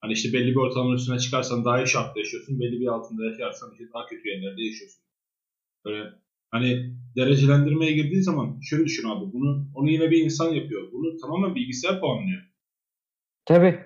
Hani 0.01 0.13
işte 0.13 0.33
belli 0.33 0.51
bir 0.51 0.57
ortalamanın 0.57 0.97
üstüne 0.97 1.19
çıkarsan 1.19 1.65
daha 1.65 1.83
iyi 1.83 1.89
şartta 1.89 2.21
yaşıyorsun. 2.21 2.61
Belli 2.61 2.81
bir 2.81 2.87
altında 2.87 3.25
yaşarsan 3.25 3.73
işte 3.73 3.85
daha 3.95 4.07
kötü 4.07 4.29
yerlerde 4.29 4.63
yaşıyorsun. 4.63 5.03
Böyle 5.85 6.05
hani 6.51 6.97
derecelendirmeye 7.17 7.93
girdiği 7.93 8.23
zaman 8.23 8.61
şöyle 8.61 8.85
düşün 8.85 9.09
abi. 9.09 9.33
Bunu 9.33 9.67
onu 9.75 9.91
yine 9.91 10.11
bir 10.11 10.25
insan 10.25 10.55
yapıyor. 10.55 10.93
Bunu 10.93 11.17
tamamen 11.17 11.55
bilgisayar 11.55 12.01
puanlıyor. 12.01 12.43
Tabii. 13.45 13.79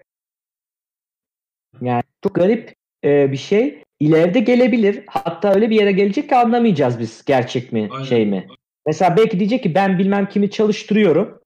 Yani 1.80 2.02
çok 2.22 2.34
garip 2.34 2.74
e, 3.04 3.32
bir 3.32 3.36
şey. 3.36 3.85
İleride 4.00 4.40
gelebilir. 4.40 5.04
Hatta 5.06 5.54
öyle 5.54 5.70
bir 5.70 5.76
yere 5.76 5.92
gelecek 5.92 6.28
ki 6.28 6.36
anlamayacağız 6.36 6.98
biz 6.98 7.24
gerçek 7.24 7.72
mi 7.72 7.88
Aynen. 7.92 8.04
şey 8.04 8.26
mi. 8.26 8.46
Mesela 8.86 9.16
belki 9.16 9.38
diyecek 9.38 9.62
ki 9.62 9.74
ben 9.74 9.98
bilmem 9.98 10.28
kimi 10.28 10.50
çalıştırıyorum. 10.50 11.40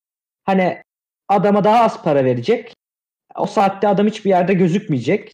Hani 0.44 0.82
adama 1.28 1.64
daha 1.64 1.84
az 1.84 2.02
para 2.02 2.24
verecek. 2.24 2.74
O 3.36 3.46
saatte 3.46 3.88
adam 3.88 4.06
hiçbir 4.06 4.30
yerde 4.30 4.54
gözükmeyecek. 4.54 5.32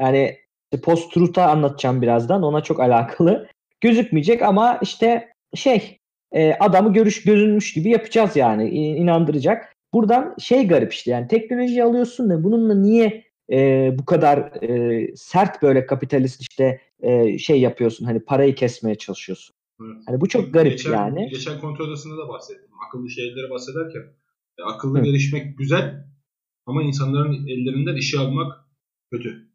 Yani 0.00 0.38
post-truth'a 0.82 1.46
anlatacağım 1.50 2.02
birazdan. 2.02 2.42
Ona 2.42 2.60
çok 2.60 2.80
alakalı. 2.80 3.48
Gözükmeyecek 3.80 4.42
ama 4.42 4.78
işte 4.82 5.32
şey 5.54 5.98
e, 6.32 6.54
adamı 6.54 6.92
görüş 6.92 7.24
gözünmüş 7.24 7.72
gibi 7.72 7.90
yapacağız 7.90 8.36
yani 8.36 8.68
inandıracak. 8.70 9.74
Buradan 9.92 10.34
şey 10.38 10.68
garip 10.68 10.92
işte 10.92 11.10
yani 11.10 11.28
teknolojiyi 11.28 11.84
alıyorsun 11.84 12.30
da 12.30 12.44
bununla 12.44 12.74
niye 12.74 13.23
e, 13.52 13.90
bu 13.98 14.04
kadar 14.04 14.62
e, 14.62 15.08
sert 15.16 15.62
böyle 15.62 15.86
kapitalist 15.86 16.40
işte 16.40 16.80
e, 17.00 17.38
şey 17.38 17.60
yapıyorsun 17.60 18.06
hani 18.06 18.20
parayı 18.20 18.54
kesmeye 18.54 18.94
çalışıyorsun. 18.94 19.56
Evet. 19.80 20.02
Hani 20.06 20.20
bu 20.20 20.28
çok 20.28 20.52
garip 20.52 20.72
geçen, 20.72 20.92
yani. 20.92 21.28
Geçen 21.28 21.60
kontrol 21.60 21.88
odasında 21.88 22.18
da 22.18 22.28
bahsettim. 22.28 22.70
Akıllı 22.88 23.10
şeyleri 23.10 23.50
bahsederken 23.50 24.02
e, 24.58 24.62
akıllı 24.62 24.98
Hı. 24.98 25.02
gelişmek 25.02 25.58
güzel 25.58 26.04
ama 26.66 26.82
insanların 26.82 27.46
ellerinden 27.46 27.96
işi 27.96 28.18
almak 28.18 28.52
kötü. 29.12 29.48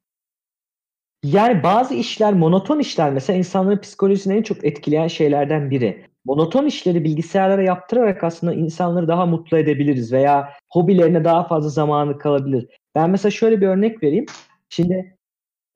Yani 1.24 1.64
bazı 1.64 1.94
işler 1.94 2.34
monoton 2.34 2.80
işler 2.80 3.14
mesela 3.14 3.38
insanların 3.38 3.78
psikolojisini 3.78 4.38
en 4.38 4.44
çok 4.44 4.66
etkileyen 4.66 5.08
şeylerden 5.08 5.72
biri. 5.72 6.06
Monoton 6.26 6.66
işleri 6.66 7.04
bilgisayarlara 7.04 7.64
yaptırarak 7.64 8.24
aslında 8.24 8.54
insanları 8.54 9.08
daha 9.08 9.26
mutlu 9.26 9.58
edebiliriz 9.58 10.14
veya 10.14 10.54
hobilerine 10.70 11.24
daha 11.24 11.48
fazla 11.48 11.70
zamanı 11.70 12.18
kalabilir. 12.18 12.68
Ben 12.96 13.10
mesela 13.10 13.32
şöyle 13.32 13.62
bir 13.62 13.68
örnek 13.68 14.04
vereyim. 14.04 14.26
Şimdi 14.70 15.16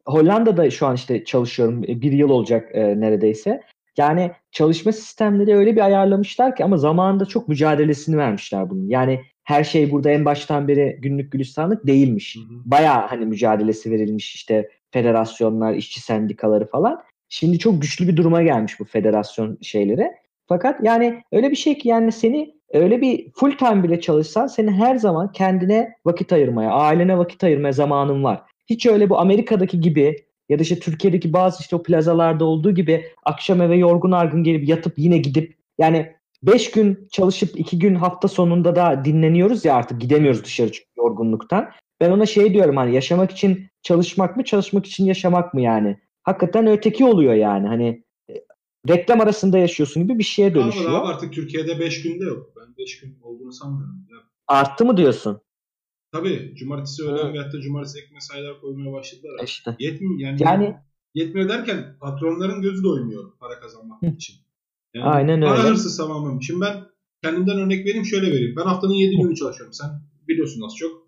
Hollanda'da 0.05 0.70
şu 0.70 0.88
an 0.88 0.95
işte 0.95 1.26
çalışıyorum. 1.26 1.84
Bir 1.84 2.11
yıl 2.11 2.30
olacak 2.30 2.70
e, 2.74 2.99
neredeyse. 2.99 3.61
Yani 3.97 4.32
çalışma 4.51 4.91
sistemleri 4.91 5.55
öyle 5.55 5.76
bir 5.76 5.82
ayarlamışlar 5.82 6.55
ki 6.55 6.64
ama 6.64 6.78
zamanında 6.78 7.26
çok 7.26 7.47
mücadelesini 7.47 8.18
vermişler 8.18 8.70
bunun. 8.70 8.89
Yani 8.89 9.22
her 9.43 9.64
şey 9.64 9.91
burada 9.91 10.11
en 10.11 10.26
baştan 10.26 10.68
beri 10.68 10.97
günlük 11.01 11.32
gülistanlık 11.32 11.88
değilmiş. 11.88 12.38
Baya 12.49 13.11
hani 13.11 13.26
mücadelesi 13.26 13.91
verilmiş 13.91 14.36
işte 14.36 14.70
federasyonlar, 14.91 15.74
işçi 15.74 16.01
sendikaları 16.01 16.68
falan. 16.68 17.03
Şimdi 17.30 17.59
çok 17.59 17.82
güçlü 17.82 18.07
bir 18.07 18.18
duruma 18.18 18.43
gelmiş 18.43 18.80
bu 18.80 18.86
federasyon 18.86 19.57
şeyleri. 19.61 20.11
Fakat 20.47 20.84
yani 20.84 21.24
öyle 21.32 21.51
bir 21.51 21.55
şey 21.55 21.78
ki 21.78 21.88
yani 21.88 22.11
seni 22.11 22.55
öyle 22.74 23.01
bir 23.01 23.32
full 23.32 23.51
time 23.51 23.84
bile 23.84 24.01
çalışsan 24.01 24.47
senin 24.47 24.71
her 24.71 24.95
zaman 24.95 25.32
kendine 25.32 25.93
vakit 26.05 26.34
ayırmaya, 26.34 26.71
ailene 26.71 27.17
vakit 27.17 27.43
ayırmaya 27.43 27.71
zamanın 27.71 28.24
var. 28.24 28.41
Hiç 28.69 28.86
öyle 28.86 29.09
bu 29.09 29.19
Amerika'daki 29.19 29.80
gibi 29.80 30.15
ya 30.49 30.59
da 30.59 30.63
işte 30.63 30.80
Türkiye'deki 30.80 31.34
bazı 31.34 31.61
işte 31.61 31.76
o 31.76 31.84
plazalarda 31.84 32.45
olduğu 32.45 32.71
gibi 32.71 33.05
akşam 33.26 33.61
eve 33.61 33.76
yorgun 33.76 34.11
argın 34.11 34.43
gelip 34.43 34.67
yatıp 34.67 34.93
yine 34.97 35.17
gidip 35.17 35.57
yani 35.78 36.11
5 36.43 36.71
gün 36.71 37.07
çalışıp 37.11 37.59
2 37.59 37.80
gün 37.80 37.95
hafta 37.95 38.28
sonunda 38.28 38.76
da 38.76 39.05
dinleniyoruz 39.05 39.65
ya 39.65 39.76
artık 39.76 40.01
gidemiyoruz 40.01 40.43
dışarı 40.43 40.71
çünkü 40.71 40.89
yorgunluktan. 40.97 41.69
Ben 42.01 42.11
ona 42.11 42.26
şey 42.26 42.53
diyorum 42.53 42.78
hani 42.78 42.95
yaşamak 42.95 43.32
için 43.32 43.67
çalışmak 43.82 44.38
mı 44.38 44.43
çalışmak 44.43 44.86
için 44.86 45.05
yaşamak 45.05 45.53
mı 45.53 45.61
yani. 45.61 45.97
Hakikaten 46.24 46.67
öteki 46.67 47.05
oluyor 47.05 47.34
yani 47.34 47.67
hani 47.67 48.03
reklam 48.89 49.21
arasında 49.21 49.57
yaşıyorsun 49.57 50.03
gibi 50.03 50.19
bir 50.19 50.23
şeye 50.23 50.55
dönüşüyor. 50.55 50.89
Ama 50.89 51.07
artık 51.07 51.34
Türkiye'de 51.34 51.79
5 51.79 52.01
günde 52.01 52.25
yok. 52.25 52.53
Ben 52.55 52.77
5 52.77 52.99
gün 52.99 53.19
olduğunu 53.21 53.53
sanmıyorum. 53.53 54.07
Ya. 54.11 54.17
Arttı 54.47 54.86
mı 54.86 54.97
diyorsun? 54.97 55.41
Tabii 56.11 56.55
cumartesi 56.55 57.03
öğlen 57.03 57.25
evet. 57.25 57.34
veyahut 57.34 57.53
da 57.53 57.61
cumartesi 57.61 57.99
ek 57.99 58.07
mesailer 58.13 58.61
koymaya 58.61 58.93
başladılar. 58.93 59.43
İşte. 59.43 59.75
Yetmiyor 59.79 60.19
yani, 60.19 60.43
yani 60.43 60.75
yetmiyor 61.13 61.49
derken 61.49 61.97
patronların 61.99 62.61
gözü 62.61 62.84
doymuyor 62.84 63.38
para 63.39 63.59
kazanmak 63.59 64.01
Hı. 64.01 64.05
için. 64.05 64.36
Yani 64.93 65.05
Aynen 65.05 65.41
öyle. 65.41 65.55
Para 65.55 65.63
hırsız 65.63 65.97
tamamen. 65.97 66.39
Şimdi 66.39 66.61
ben 66.61 66.84
kendimden 67.23 67.57
örnek 67.57 67.86
vereyim 67.86 68.05
şöyle 68.05 68.27
vereyim. 68.27 68.55
Ben 68.57 68.65
haftanın 68.65 68.93
7 68.93 69.17
günü 69.17 69.36
çalışıyorum. 69.36 69.73
Sen 69.73 69.89
biliyorsun 70.27 70.61
az 70.61 70.75
çok. 70.75 71.03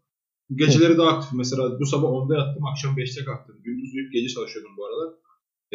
Geceleri 0.56 0.98
daha 0.98 1.10
aktif. 1.10 1.34
Mesela 1.34 1.80
bu 1.80 1.86
sabah 1.86 2.08
10'da 2.08 2.38
yattım, 2.38 2.66
akşam 2.66 2.98
5'te 2.98 3.26
kalktım. 3.26 3.56
Gündüz 3.64 3.94
uyuyup 3.94 4.14
gece 4.14 4.28
çalışıyordum 4.28 4.78
bu 4.78 4.86
arada. 4.86 5.25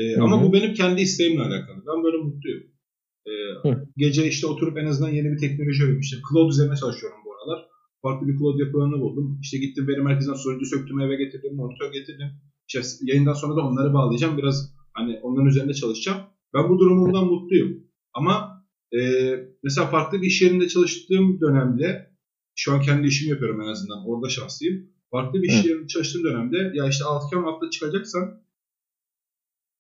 Ee, 0.01 0.21
ama 0.21 0.43
bu 0.43 0.53
benim 0.53 0.75
kendi 0.75 1.01
isteğimle 1.01 1.43
alakalı. 1.43 1.77
Ben 1.77 2.05
böyle 2.05 2.17
mutluyum. 2.17 2.63
Ee, 3.27 3.31
gece 3.97 4.29
işte 4.29 4.47
oturup 4.47 4.79
en 4.79 4.87
azından 4.87 5.11
yeni 5.11 5.33
bir 5.33 5.39
teknoloji 5.39 5.83
öğrendim. 5.83 6.01
İşte 6.01 6.17
cloud 6.31 6.51
üzerine 6.51 6.77
çalışıyorum 6.77 7.19
bu 7.27 7.31
aralar. 7.35 7.67
Farklı 8.03 8.29
bir 8.29 8.39
cloud 8.39 8.61
yapılarını 8.61 9.01
buldum. 9.01 9.39
İşte 9.43 9.59
gittim 9.59 9.89
veri 9.89 10.03
merkezinden 10.03 10.37
sunucu 10.37 10.67
söktüm 10.67 11.01
eve 11.01 11.17
getirdim, 11.17 11.57
monitör 11.57 11.93
getirdim. 11.93 12.29
İşte 12.69 12.81
yayından 13.03 13.33
sonra 13.33 13.57
da 13.57 13.61
onları 13.61 13.95
bağlayacağım. 13.95 14.39
Biraz 14.39 14.75
hani 14.93 15.19
onların 15.23 15.47
üzerinde 15.47 15.75
çalışacağım. 15.75 16.21
Ben 16.55 16.69
bu 16.69 16.79
durumumdan 16.79 17.27
mutluyum. 17.27 17.73
Ama 18.15 18.65
e, 18.93 19.01
mesela 19.63 19.87
farklı 19.87 20.23
bir 20.23 20.27
iş 20.27 20.43
yerinde 20.43 20.69
çalıştığım 20.69 21.41
dönemde 21.41 22.11
şu 22.57 22.73
an 22.73 22.81
kendi 22.81 23.07
işimi 23.07 23.31
yapıyorum 23.31 23.61
en 23.61 23.67
azından. 23.67 24.07
Orada 24.07 24.29
şanslıyım. 24.29 24.91
Farklı 25.11 25.43
bir 25.43 25.49
iş 25.49 25.65
yerinde 25.65 25.87
çalıştığım 25.87 26.25
dönemde 26.25 26.73
ya 26.75 26.89
işte 26.89 27.05
altı 27.05 27.39
hafta 27.39 27.71
çıkacaksan 27.71 28.41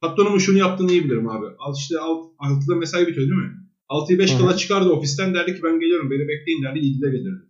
patronumun 0.00 0.38
şunu 0.38 0.58
yaptığını 0.58 0.92
iyi 0.92 1.04
bilirim 1.04 1.28
abi. 1.28 1.46
Al 1.58 1.74
işte 1.78 1.98
alt, 1.98 2.32
altıda 2.38 2.74
mesai 2.74 3.06
bitiyor 3.06 3.26
değil 3.26 3.40
mi? 3.40 3.56
6'yı 3.88 4.18
5 4.18 4.38
kala 4.38 4.56
çıkardı 4.56 4.90
ofisten 4.90 5.34
derdi 5.34 5.54
ki 5.54 5.60
ben 5.62 5.80
geliyorum 5.80 6.10
beni 6.10 6.28
bekleyin 6.28 6.62
derdi 6.62 6.78
7'de 6.78 7.10
gelirdi. 7.10 7.44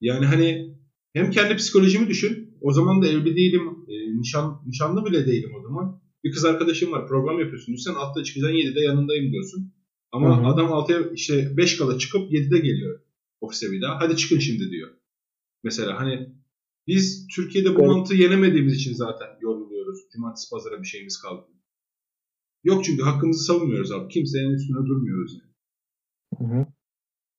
Yani 0.00 0.26
hani 0.26 0.76
hem 1.12 1.30
kendi 1.30 1.56
psikolojimi 1.56 2.08
düşün. 2.08 2.50
O 2.60 2.72
zaman 2.72 3.02
da 3.02 3.06
evli 3.08 3.36
değilim. 3.36 3.62
E, 3.88 4.20
nişan, 4.20 4.62
nişanlı 4.66 5.04
bile 5.04 5.26
değilim 5.26 5.50
o 5.58 5.62
zaman. 5.62 6.00
Bir 6.24 6.32
kız 6.32 6.44
arkadaşım 6.44 6.92
var 6.92 7.08
program 7.08 7.40
yapıyorsun. 7.40 7.74
Sen 7.74 7.94
altta 7.94 8.24
çıkacaksın 8.24 8.56
7'de 8.56 8.80
yanındayım 8.80 9.32
diyorsun. 9.32 9.72
Ama 10.12 10.38
Hı-hı. 10.38 10.46
adam 10.46 10.66
6'ya 10.66 11.10
işte 11.14 11.56
5 11.56 11.76
kala 11.76 11.98
çıkıp 11.98 12.32
7'de 12.32 12.58
geliyor 12.58 13.00
ofise 13.40 13.72
bir 13.72 13.82
daha. 13.82 14.00
Hadi 14.00 14.16
çıkın 14.16 14.38
şimdi 14.38 14.70
diyor. 14.70 14.90
Mesela 15.64 16.00
hani 16.00 16.28
Biz 16.86 17.28
Türkiye'de 17.34 17.74
bu 17.74 17.80
Evet. 17.80 17.90
mantığı 17.90 18.14
yenemediğimiz 18.14 18.74
için 18.74 18.94
zaten 18.94 19.28
yoruluyoruz. 19.90 20.12
Cumartesi 20.12 20.50
pazara 20.50 20.82
bir 20.82 20.86
şeyimiz 20.86 21.20
kaldı. 21.22 21.46
Yok 22.64 22.84
çünkü 22.84 23.02
hakkımızı 23.02 23.44
savunmuyoruz 23.44 23.92
abi. 23.92 24.08
Kimsenin 24.08 24.54
üstüne 24.54 24.86
durmuyoruz. 24.86 25.32
Yani. 25.42 26.52
Hı 26.52 26.56
hı. 26.58 26.66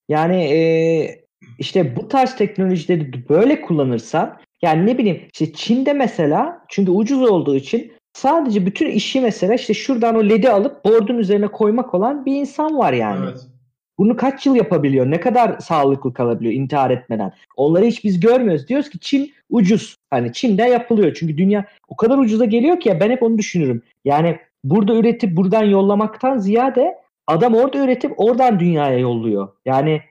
Yani 0.10 0.36
e, 0.36 1.26
işte 1.60 1.96
bu 1.96 2.08
tarz 2.08 2.36
teknolojileri 2.36 3.30
böyle 3.30 3.62
kullanırsan 3.62 4.40
yani 4.62 4.86
ne 4.86 4.98
bileyim 4.98 5.22
işte 5.34 5.54
Çin'de 5.54 5.94
mesela 5.94 6.66
çünkü 6.70 6.92
ucuz 6.92 7.22
olduğu 7.22 7.56
için 7.56 7.92
sadece 8.14 8.66
bütün 8.66 8.92
işi 8.92 9.22
mesela 9.22 9.54
işte 9.54 9.74
şuradan 9.74 10.16
o 10.16 10.24
ledi 10.24 10.50
alıp 10.50 10.86
board'un 10.86 11.18
üzerine 11.18 11.48
koymak 11.48 11.94
olan 11.94 12.26
bir 12.26 12.36
insan 12.36 12.78
var 12.78 12.94
yani. 12.94 13.26
Evet. 13.26 13.51
Bunu 13.98 14.16
kaç 14.16 14.46
yıl 14.46 14.56
yapabiliyor? 14.56 15.12
Ne 15.12 15.20
kadar 15.20 15.60
sağlıklı 15.60 16.14
kalabiliyor 16.14 16.54
intihar 16.54 16.92
etmeden? 16.92 17.34
Onları 17.56 17.86
hiç 17.86 18.04
biz 18.04 18.20
görmüyoruz. 18.20 18.68
Diyoruz 18.68 18.90
ki 18.90 19.00
Çin 19.00 19.32
ucuz. 19.50 19.96
Hani 20.10 20.34
Çin'de 20.34 20.64
yapılıyor. 20.64 21.14
Çünkü 21.20 21.38
dünya 21.38 21.66
o 21.88 21.96
kadar 21.96 22.18
ucuza 22.18 22.46
geliyor 22.46 22.80
ki 22.80 22.90
ya 22.90 23.00
ben 23.00 23.10
hep 23.10 23.24
onu 23.24 23.38
düşünürüm. 23.38 23.82
Yani 24.06 24.40
burada 24.64 24.96
üretip 24.96 25.38
buradan 25.38 25.64
yollamaktan 25.64 26.38
ziyade 26.38 26.98
adam 27.28 27.56
orada 27.56 27.78
üretip 27.78 28.20
oradan 28.20 28.60
dünyaya 28.60 29.00
yolluyor. 29.00 29.50
Yani 29.66 30.02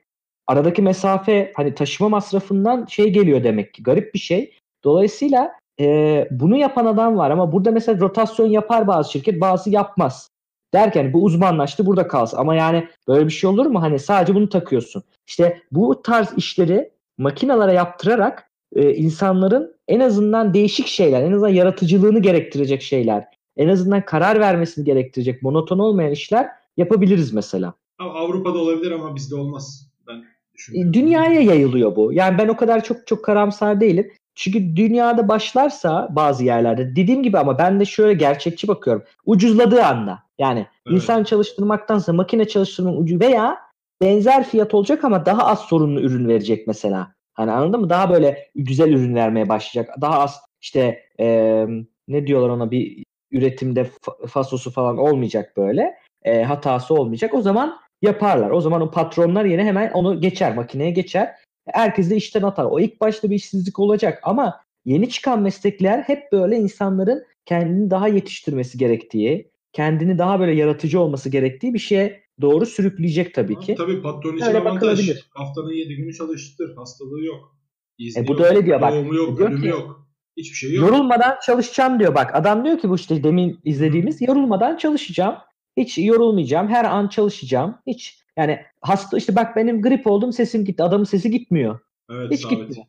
aradaki 0.47 0.83
mesafe 0.83 1.53
hani 1.57 1.74
taşıma 1.74 2.09
masrafından 2.09 2.87
şey 2.87 3.11
geliyor 3.11 3.45
demek 3.45 3.74
ki. 3.74 3.83
Garip 3.83 4.14
bir 4.14 4.18
şey. 4.18 4.55
Dolayısıyla 4.85 5.53
e, 5.81 6.28
bunu 6.31 6.57
yapan 6.57 6.87
adam 6.87 7.16
var 7.16 7.31
ama 7.31 7.53
burada 7.53 7.70
mesela 7.70 8.01
rotasyon 8.01 8.49
yapar 8.49 8.87
bazı 8.87 9.12
şirket 9.12 9.41
bazı 9.41 9.70
yapmaz. 9.70 10.30
Derken 10.75 11.12
bu 11.12 11.25
uzmanlaştı 11.25 11.87
burada 11.87 12.09
kalsın. 12.09 12.37
Ama 12.37 12.55
yani 12.55 12.89
böyle 13.09 13.27
bir 13.27 13.33
şey 13.33 13.51
olur 13.51 13.66
mu? 13.66 13.83
Hani 13.83 13.99
sadece 13.99 14.35
bunu 14.35 14.49
takıyorsun. 14.49 15.03
İşte 15.27 15.62
bu 15.73 16.03
tarz 16.03 16.29
işleri 16.37 16.91
makinalara 17.18 17.73
yaptırarak 17.73 18.51
e, 18.77 18.95
insanların 18.95 19.77
en 19.89 20.01
azından 20.01 20.55
değişik 20.55 20.87
şeyler, 20.87 21.23
en 21.23 21.33
azından 21.33 21.49
yaratıcılığını 21.49 22.18
gerektirecek 22.18 22.83
şeyler, 22.83 23.25
en 23.57 23.68
azından 23.68 24.05
karar 24.05 24.41
vermesini 24.41 24.85
gerektirecek 24.85 25.43
monoton 25.43 25.79
olmayan 25.79 26.12
işler 26.12 26.49
yapabiliriz 26.77 27.33
mesela. 27.33 27.75
Avrupa'da 27.99 28.59
olabilir 28.59 28.91
ama 28.91 29.16
bizde 29.16 29.35
olmaz. 29.35 29.93
Ben 30.09 30.25
düşünüyorum. 30.55 30.91
E, 30.91 30.95
Dünyaya 30.95 31.41
yayılıyor 31.41 31.97
bu. 31.97 32.12
Yani 32.12 32.39
ben 32.39 32.49
o 32.49 32.57
kadar 32.57 32.85
çok 32.85 33.07
çok 33.07 33.25
karamsar 33.25 33.81
değilim. 33.81 34.12
Çünkü 34.35 34.76
dünyada 34.76 35.28
başlarsa 35.28 36.09
bazı 36.11 36.45
yerlerde 36.45 36.97
dediğim 36.97 37.22
gibi 37.22 37.39
ama 37.39 37.59
ben 37.59 37.81
de 37.81 37.85
şöyle 37.85 38.14
gerçekçi 38.14 38.68
bakıyorum. 38.68 39.03
Ucuzladığı 39.26 39.85
anda. 39.85 40.18
Yani 40.39 40.59
Evet. 40.87 40.97
insan 40.97 41.24
çalıştırmaktansa 41.24 42.12
makine 42.12 42.49
çalıştırmanın 42.49 42.97
ucu 42.97 43.20
veya 43.20 43.59
benzer 44.03 44.45
fiyat 44.45 44.74
olacak 44.74 45.05
ama 45.05 45.26
daha 45.26 45.47
az 45.47 45.61
sorunlu 45.61 46.01
ürün 46.01 46.28
verecek 46.28 46.66
mesela. 46.66 47.12
Hani 47.35 47.51
anladın 47.53 47.81
mı? 47.81 47.91
Daha 47.91 48.11
böyle 48.11 48.51
güzel 48.55 48.93
ürün 48.93 49.14
vermeye 49.14 49.49
başlayacak. 49.49 49.95
Daha 50.01 50.18
az 50.20 50.41
işte 50.61 51.03
eee, 51.18 51.66
ne 52.09 52.26
diyorlar 52.26 52.49
ona 52.49 52.70
bir 52.70 53.05
üretimde 53.33 53.83
fa- 53.83 54.26
fasosu 54.26 54.70
falan 54.70 54.99
olmayacak 54.99 55.57
böyle. 55.57 55.95
Eee, 56.26 56.43
hatası 56.43 56.95
olmayacak. 56.95 57.35
O 57.35 57.41
zaman 57.41 57.78
yaparlar. 58.03 58.51
O 58.51 58.61
zaman 58.61 58.81
o 58.83 58.91
patronlar 58.91 59.45
yine 59.45 59.64
hemen 59.64 59.91
onu 59.91 60.20
geçer. 60.20 60.57
Makineye 60.57 60.91
geçer. 60.91 61.35
Herkes 61.66 62.11
de 62.11 62.16
işten 62.16 62.42
atar. 62.42 62.64
O 62.64 62.80
ilk 62.80 63.00
başta 63.00 63.30
bir 63.30 63.34
işsizlik 63.34 63.78
olacak 63.78 64.20
ama 64.22 64.61
yeni 64.84 65.08
çıkan 65.08 65.42
meslekler 65.42 65.98
hep 66.02 66.32
böyle 66.32 66.56
insanların 66.56 67.24
kendini 67.44 67.90
daha 67.90 68.08
yetiştirmesi 68.08 68.78
gerektiği, 68.78 69.50
kendini 69.72 70.18
daha 70.18 70.40
böyle 70.40 70.52
yaratıcı 70.52 71.00
olması 71.00 71.28
gerektiği 71.28 71.74
bir 71.74 71.78
şeye 71.78 72.20
doğru 72.40 72.66
sürükleyecek 72.66 73.34
tabii 73.34 73.54
Ama 73.54 73.62
ki. 73.64 73.74
Tabii 73.74 74.02
patron 74.02 74.36
için 74.36 74.46
Öyle 74.46 74.58
avantaj. 74.58 74.76
bakılabilir. 74.76 75.30
Haftanın 75.34 75.72
7 75.72 75.96
günü 75.96 76.14
çalıştır. 76.14 76.76
Hastalığı 76.76 77.24
yok. 77.24 77.56
İzni 77.98 78.24
E, 78.24 78.28
bu 78.28 78.32
yok, 78.32 78.40
da 78.40 78.48
öyle 78.48 78.66
diyor 78.66 78.80
bak. 78.80 78.92
Doğumu 78.92 79.14
yok, 79.14 79.38
Diyor 79.38 79.48
ölümü 79.48 79.62
ki- 79.62 79.68
yok. 79.68 80.06
Hiçbir 80.36 80.56
şey 80.56 80.72
yok. 80.74 80.88
Yorulmadan 80.88 81.36
çalışacağım 81.46 81.98
diyor 82.00 82.14
bak. 82.14 82.34
Adam 82.34 82.64
diyor 82.64 82.78
ki 82.78 82.88
bu 82.88 82.96
işte 82.96 83.22
demin 83.22 83.61
izlediğimiz 83.64 84.20
yorulmadan 84.22 84.76
çalışacağım. 84.76 85.34
Hiç 85.76 85.98
yorulmayacağım. 85.98 86.68
Her 86.68 86.84
an 86.84 87.08
çalışacağım. 87.08 87.76
Hiç 87.86 88.18
yani 88.41 88.61
hasta 88.80 89.16
işte 89.18 89.36
bak 89.36 89.57
benim 89.57 89.82
grip 89.82 90.07
oldum 90.07 90.32
sesim 90.32 90.64
gitti. 90.64 90.82
Adamın 90.82 91.05
sesi 91.05 91.30
gitmiyor. 91.30 91.80
Evet, 92.11 92.30
Hiç 92.32 92.41
sabit. 92.41 92.59
gitmiyor. 92.59 92.86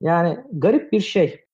Yani 0.00 0.38
garip 0.52 0.92
bir 0.92 1.00
şey. 1.00 1.44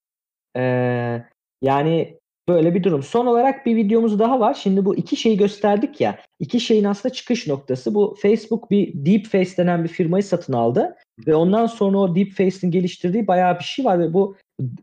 Ee, 0.57 1.22
yani 1.62 2.18
böyle 2.49 2.74
bir 2.74 2.82
durum. 2.82 3.03
Son 3.03 3.26
olarak 3.26 3.66
bir 3.66 3.76
videomuz 3.76 4.18
daha 4.18 4.40
var. 4.40 4.55
Şimdi 4.55 4.84
bu 4.84 4.97
iki 4.97 5.16
şeyi 5.16 5.36
gösterdik 5.36 6.01
ya. 6.01 6.18
İki 6.40 6.61
şeyin 6.61 6.84
aslında 6.84 7.12
çıkış 7.12 7.47
noktası. 7.47 7.95
Bu 7.95 8.16
Facebook 8.22 8.70
bir 8.70 8.93
Deepface 8.95 9.57
denen 9.57 9.84
bir 9.84 9.88
firmayı 9.88 10.22
satın 10.22 10.53
aldı. 10.53 10.97
Ve 11.26 11.34
ondan 11.34 11.66
sonra 11.66 11.99
o 11.99 12.14
Deepface'in 12.14 12.70
geliştirdiği 12.70 13.26
bayağı 13.26 13.59
bir 13.59 13.64
şey 13.64 13.84
var. 13.84 13.99
Ve 13.99 14.12
bu 14.12 14.36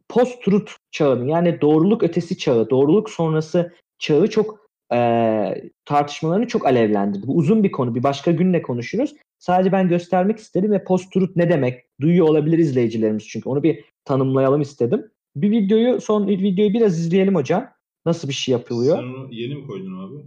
post-truth 0.10 0.72
çağının 0.91 1.28
yani 1.28 1.62
doğruluk 1.62 2.03
ötesi 2.03 2.38
çağı, 2.38 2.70
doğruluk 2.70 3.10
sonrası 3.10 3.74
çağı 3.99 4.28
çok 4.28 4.68
eee, 4.92 5.70
tartışmalarını 5.86 6.48
çok 6.48 6.66
alevlendirdi. 6.66 7.28
Bu 7.28 7.36
uzun 7.36 7.64
bir 7.64 7.72
konu. 7.72 7.96
Bir 7.96 8.04
başka 8.04 8.32
günle 8.32 8.62
konuşuruz. 8.62 9.16
Sadece 9.40 9.72
ben 9.72 9.88
göstermek 9.90 10.40
istedim 10.40 10.72
ve 10.72 10.84
post-truth 10.84 11.32
ne 11.36 11.50
demek? 11.50 11.86
Duyuyor 12.02 12.28
olabilir 12.28 12.58
izleyicilerimiz 12.58 13.28
çünkü. 13.28 13.50
Onu 13.50 13.64
bir 13.64 13.86
tanımlayalım 14.06 14.62
istedim. 14.62 15.12
Bir 15.36 15.52
videoyu, 15.52 16.02
son 16.02 16.28
videoyu 16.28 16.74
biraz 16.74 17.00
izleyelim 17.00 17.36
hocam. 17.36 17.70
Nasıl 18.06 18.28
bir 18.28 18.34
şey 18.34 18.52
yapılıyor? 18.52 18.98
Sen 18.98 19.32
yeni 19.32 19.56
mi 19.56 19.68
koydun 19.68 20.08
abi? 20.08 20.26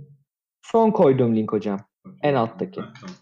Son 0.63 0.91
koyduğum 0.91 1.37
link 1.37 1.53
hocam. 1.53 1.81
Bak, 2.05 2.15
En 2.23 2.35
alttaki. 2.35 2.81
Heh, 2.81 2.87
tamam. 3.01 3.17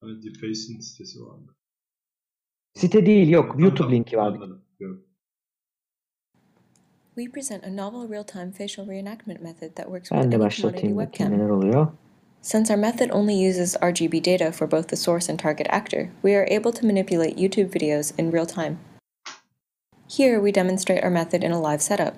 Hani 0.00 0.82
sitesi 0.82 1.20
vardı. 1.20 1.56
Site 2.74 3.06
değil 3.06 3.28
yok. 3.28 3.44
Tamam, 3.46 3.60
YouTube 3.60 3.78
tamam, 3.78 3.92
linki 3.92 4.16
vardı. 4.16 4.36
anladım. 4.36 4.64
Yok. 4.80 4.98
We 7.16 7.28
present 7.28 7.64
a 7.64 7.70
novel 7.70 8.08
real-time 8.08 8.50
facial 8.50 8.86
reenactment 8.86 9.40
method 9.40 9.76
that 9.76 9.88
works 9.88 10.10
with 10.10 10.20
Ben 10.20 10.30
de 10.30 10.36
any 10.36 10.50
commodity 10.50 10.62
başlatayım 10.62 10.96
bakayım 10.96 11.12
webcam. 11.12 11.38
neler 11.38 11.50
oluyor. 11.50 11.86
Since 12.42 12.74
our 12.74 12.80
method 12.80 13.10
only 13.10 13.48
uses 13.50 13.76
RGB 13.76 14.24
data 14.24 14.52
for 14.52 14.70
both 14.70 14.88
the 14.88 14.96
source 14.96 15.32
and 15.32 15.38
target 15.38 15.66
actor, 15.70 16.08
we 16.22 16.34
are 16.36 16.46
able 16.50 16.72
to 16.72 16.86
manipulate 16.86 17.36
YouTube 17.36 17.70
videos 17.70 18.12
in 18.18 18.32
real 18.32 18.46
time. 18.46 18.76
Here 20.18 20.40
we 20.40 20.54
demonstrate 20.54 21.04
our 21.04 21.10
method 21.10 21.42
in 21.42 21.52
a 21.52 21.60
live 21.70 21.80
setup. 21.80 22.14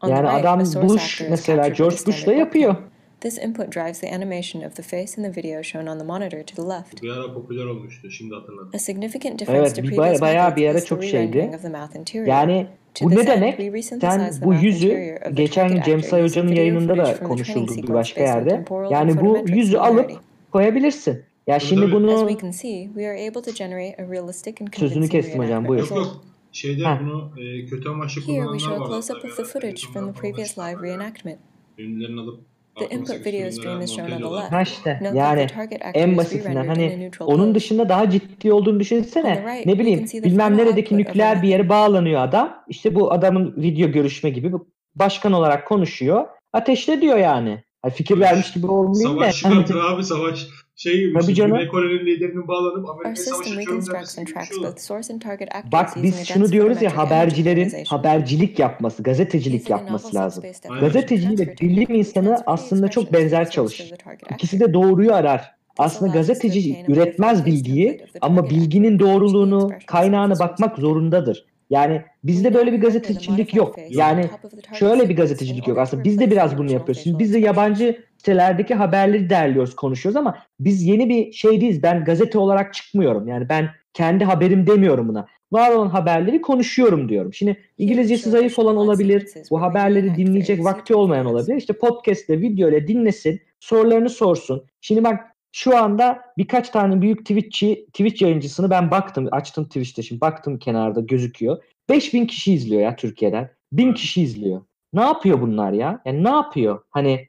On 0.00 0.10
the 0.10 0.16
Yani 0.16 0.24
right, 0.24 0.44
adam 0.44 0.60
a 0.60 0.66
source 0.66 0.92
Bush 0.92 1.12
actor 1.12 1.24
is 1.24 1.30
mesela 1.30 1.62
captured 1.62 1.76
George 1.76 1.96
with 1.96 2.08
a 2.08 2.10
Bush'la 2.10 2.22
standard 2.22 2.38
yapıyor. 2.38 2.76
This 3.22 3.38
input 3.38 3.70
drives 3.74 4.00
the 4.00 4.14
animation 4.14 4.62
of 4.68 4.74
the 4.76 4.82
face 4.82 5.18
in 5.20 5.24
the 5.32 5.40
video 5.42 5.62
shown 5.62 5.86
on 5.86 5.98
the 5.98 6.04
monitor 6.04 6.42
to 6.42 6.54
the 6.62 6.68
left. 6.68 7.02
Bir 7.02 7.10
ara 7.10 7.34
popüler 7.34 7.64
olmuştu. 7.64 8.10
Şimdi 8.10 8.34
hatırladım. 8.34 8.70
A 8.74 8.78
significant 8.78 9.38
difference 9.38 9.60
Evet, 9.66 9.76
to 9.76 9.82
bir 9.82 9.88
previous 9.88 10.06
baya- 10.06 10.20
bayağı 10.20 10.44
methods 10.48 10.56
bir 10.62 10.68
ara 10.68 10.78
is 10.78 10.82
the 10.84 10.88
çok 10.88 11.02
re-rendering 11.02 11.32
şeydi. 11.44 11.56
of 11.56 11.62
the 11.62 11.68
mouth 11.68 11.96
interior. 11.96 12.26
Yani 12.26 12.66
To 12.94 13.04
bu 13.04 13.10
this 13.10 13.18
ne 13.26 13.32
end, 13.32 13.42
demek? 13.42 13.56
we 13.56 13.82
Sen 13.82 13.98
the 14.00 14.44
bu 14.44 14.52
mouth 14.52 14.62
yüzü 14.64 14.86
interior 14.86 15.16
of 15.16 15.22
the 15.22 15.30
geçen 15.30 15.68
target 15.68 15.84
Cem 15.84 15.96
actor 15.98 16.08
Say 16.08 16.22
using 16.24 16.30
Hoca'nın 16.36 16.50
video 16.52 16.62
yayınında 16.64 16.94
footage 16.94 17.12
da 17.12 17.14
from 17.16 17.36
the 17.36 17.42
training 17.42 17.56
konuşuldu 17.56 17.68
bir 17.70 17.74
sequence 17.74 17.94
başka 17.94 18.20
based 18.20 18.32
on 18.32 18.36
yerde. 18.38 18.48
temporal 18.48 18.84
and 18.86 18.92
Yani 18.92 19.10
bu 19.10 19.20
photometric 19.20 19.56
yüzü 19.58 19.76
alıp 19.78 20.00
similarity. 20.00 20.14
koyabilirsin. 20.52 21.12
Ya 21.46 21.58
Tabii, 21.58 21.68
şimdi 21.68 21.80
tabii. 21.80 21.90
As 21.96 22.02
bunu 22.02 22.28
we 22.28 22.40
can 22.40 22.50
see, 22.50 22.84
we 22.84 23.08
are 23.08 23.28
able 23.28 23.42
to 23.42 23.50
generate 23.50 24.02
a 24.04 24.10
realistic 24.10 24.54
and 24.60 24.68
Sözünü 24.74 24.88
convincing 24.94 25.12
kestim 25.12 25.32
hocam, 25.42 25.48
reenactment 25.48 25.68
buyur. 25.68 25.80
Yok 25.80 25.90
result. 25.90 26.06
yok. 26.14 26.24
Şeyde 26.52 26.84
Heh. 26.84 27.00
bunu 27.00 27.30
e, 27.40 27.66
kötü 27.66 27.88
amaçlı 27.88 28.20
Here 28.20 28.26
we 28.26 28.34
kullananlar 28.36 28.58
show 28.58 28.76
a 28.76 28.80
var. 28.80 28.86
close-up 28.88 29.24
of 29.24 29.36
the 29.36 29.44
footage 29.44 29.80
from 29.92 30.12
the 30.12 30.20
previous 30.20 30.58
live 30.58 30.82
reenactment. 30.82 31.38
Ünlülerini 31.78 32.20
alıp 32.20 32.40
The 32.78 32.86
input 32.94 33.26
video 33.26 33.50
stream 33.50 33.80
is 33.80 33.96
shown 33.96 34.10
on 34.12 34.18
the 34.18 34.36
left. 34.36 34.52
ha 34.52 34.62
işte 34.62 35.00
yani 35.14 35.46
en 35.94 36.16
basitinden 36.16 36.54
re-rendered 36.56 36.64
in 36.64 36.68
a 36.68 36.72
hani 36.72 37.00
neutral 37.00 37.26
onun 37.26 37.54
dışında 37.54 37.88
daha 37.88 38.10
ciddi 38.10 38.52
olduğunu 38.52 38.74
On 38.74 38.78
the 38.78 38.80
düşünsene. 38.80 39.30
right, 39.36 39.66
Ne 39.66 39.72
we 39.72 39.78
bileyim 39.78 39.98
can 39.98 40.06
see 40.06 40.20
the 40.20 40.26
bilmem 40.30 40.56
neredeki 40.56 40.96
nükleer 40.96 41.42
bir 41.42 41.48
yere 41.48 41.68
bağlanıyor 41.68 42.22
adam. 42.22 42.64
İşte 42.68 42.94
bu 42.94 43.12
adamın 43.12 43.54
video 43.56 43.90
görüşme 43.92 44.30
gibi 44.30 44.52
başkan 44.94 45.32
olarak 45.32 45.66
konuşuyor. 45.68 46.26
Ateşle 46.52 47.00
diyor 47.00 47.18
yani. 47.18 47.64
Fikir 47.94 48.20
vermiş 48.20 48.52
gibi 48.52 48.66
olmayayım 48.66 49.20
da. 49.20 49.22
Savaş 49.32 49.36
çıkartır 49.36 49.76
abi 49.84 50.04
savaş. 50.04 50.46
Şey 50.82 51.00
gibi 51.00 51.12
Tabii 51.12 51.22
işte 51.22 51.34
canım. 51.34 51.58
Güney 51.72 52.16
liderinin 52.16 52.48
bağlanıp 52.48 52.88
Our 52.88 52.90
Amerika'ya 52.90 53.16
system 53.16 53.34
savaş 53.34 53.46
açıyorum 53.46 53.60
reconstructs 53.60 54.18
demesi 54.18 54.20
and 54.20 54.26
gibi 54.26 54.30
bir 54.30 54.34
tracks 54.34 54.48
şey 54.48 54.58
olur. 54.58 54.66
both 54.66 54.78
source 54.78 55.14
and 55.14 55.20
target 55.20 55.48
actors 55.54 55.72
Bak 55.72 56.02
biz 56.02 56.28
şunu 56.28 56.52
diyoruz 56.52 56.82
ya 56.82 56.96
habercilerin 56.96 57.72
habercilik 57.86 58.58
yapması, 58.58 59.02
gazetecilik 59.02 59.70
yapması 59.70 60.14
lazım. 60.14 60.44
Gazeteciyle 60.80 61.36
transfer 61.36 61.68
bilim 61.68 61.94
insanı 61.94 62.42
aslında 62.46 62.88
çok 62.88 63.12
benzer 63.12 63.50
çalışır. 63.50 63.92
İkisi 64.34 64.60
de 64.60 64.74
doğruyu 64.74 65.14
arar. 65.14 65.54
Aslında 65.78 66.12
gazeteci 66.12 66.84
üretmez 66.88 67.46
bilgiyi 67.46 68.04
ama 68.20 68.50
bilginin 68.50 68.98
doğruluğunu, 68.98 69.56
expressions 69.56 69.72
of 69.72 69.80
the 69.80 69.86
kaynağına 69.86 70.38
bakmak 70.38 70.78
zorundadır. 70.78 71.46
Yani 71.70 72.02
bizde 72.24 72.48
We 72.48 72.58
böyle 72.58 72.72
bir 72.72 72.80
gazetecilik 72.80 73.54
yok. 73.54 73.76
Yani 73.88 74.24
şöyle 74.72 75.08
bir 75.08 75.16
gazetecilik 75.16 75.68
yok. 75.68 75.78
Aslında 75.78 76.04
biz 76.04 76.18
de 76.18 76.30
biraz 76.30 76.58
bunu 76.58 76.72
yapıyoruz. 76.72 77.02
Şimdi 77.02 77.18
biz 77.18 77.34
de 77.34 77.38
yabancı 77.38 78.04
sitelerdeki 78.22 78.74
haberleri 78.74 79.30
derliyoruz, 79.30 79.76
konuşuyoruz 79.76 80.16
ama 80.16 80.38
biz 80.60 80.82
yeni 80.82 81.08
bir 81.08 81.32
şey 81.32 81.60
değiliz. 81.60 81.82
Ben 81.82 82.04
gazete 82.04 82.38
olarak 82.38 82.74
çıkmıyorum. 82.74 83.28
Yani 83.28 83.48
ben 83.48 83.70
kendi 83.92 84.24
haberim 84.24 84.66
demiyorum 84.66 85.08
buna. 85.08 85.26
Var 85.52 85.70
olan 85.70 85.88
haberleri 85.88 86.40
konuşuyorum 86.40 87.08
diyorum. 87.08 87.34
Şimdi 87.34 87.56
İngilizcesi 87.78 88.30
zayıf 88.30 88.58
olan 88.58 88.76
olabilir. 88.76 89.28
Bu 89.50 89.62
haberleri 89.62 90.16
dinleyecek 90.16 90.64
vakti 90.64 90.94
olmayan 90.94 91.26
olabilir. 91.26 91.56
İşte 91.56 91.72
podcast'le, 91.72 92.30
video 92.30 92.68
ile 92.68 92.88
dinlesin, 92.88 93.40
sorularını 93.60 94.10
sorsun. 94.10 94.64
Şimdi 94.80 95.04
bak 95.04 95.20
Şu 95.54 95.76
anda 95.76 96.20
birkaç 96.38 96.70
tane 96.70 97.02
büyük 97.02 97.20
Twitch'çi, 97.20 97.86
Twitch 97.86 98.22
yayıncısını 98.22 98.70
ben 98.70 98.90
baktım. 98.90 99.28
Açtım 99.32 99.64
Twitch'te 99.64 100.02
şimdi. 100.02 100.20
Baktım 100.20 100.58
kenarda 100.58 101.00
gözüküyor. 101.00 101.62
5000 101.88 102.26
kişi 102.26 102.52
izliyor 102.54 102.82
ya 102.82 102.96
Türkiye'den. 102.96 103.50
1000 103.72 103.92
kişi 103.92 104.22
izliyor. 104.22 104.62
Ne 104.92 105.00
yapıyor 105.00 105.40
bunlar 105.40 105.72
ya? 105.72 106.02
Yani 106.04 106.24
ne 106.24 106.28
yapıyor? 106.30 106.82
Hani 106.90 107.28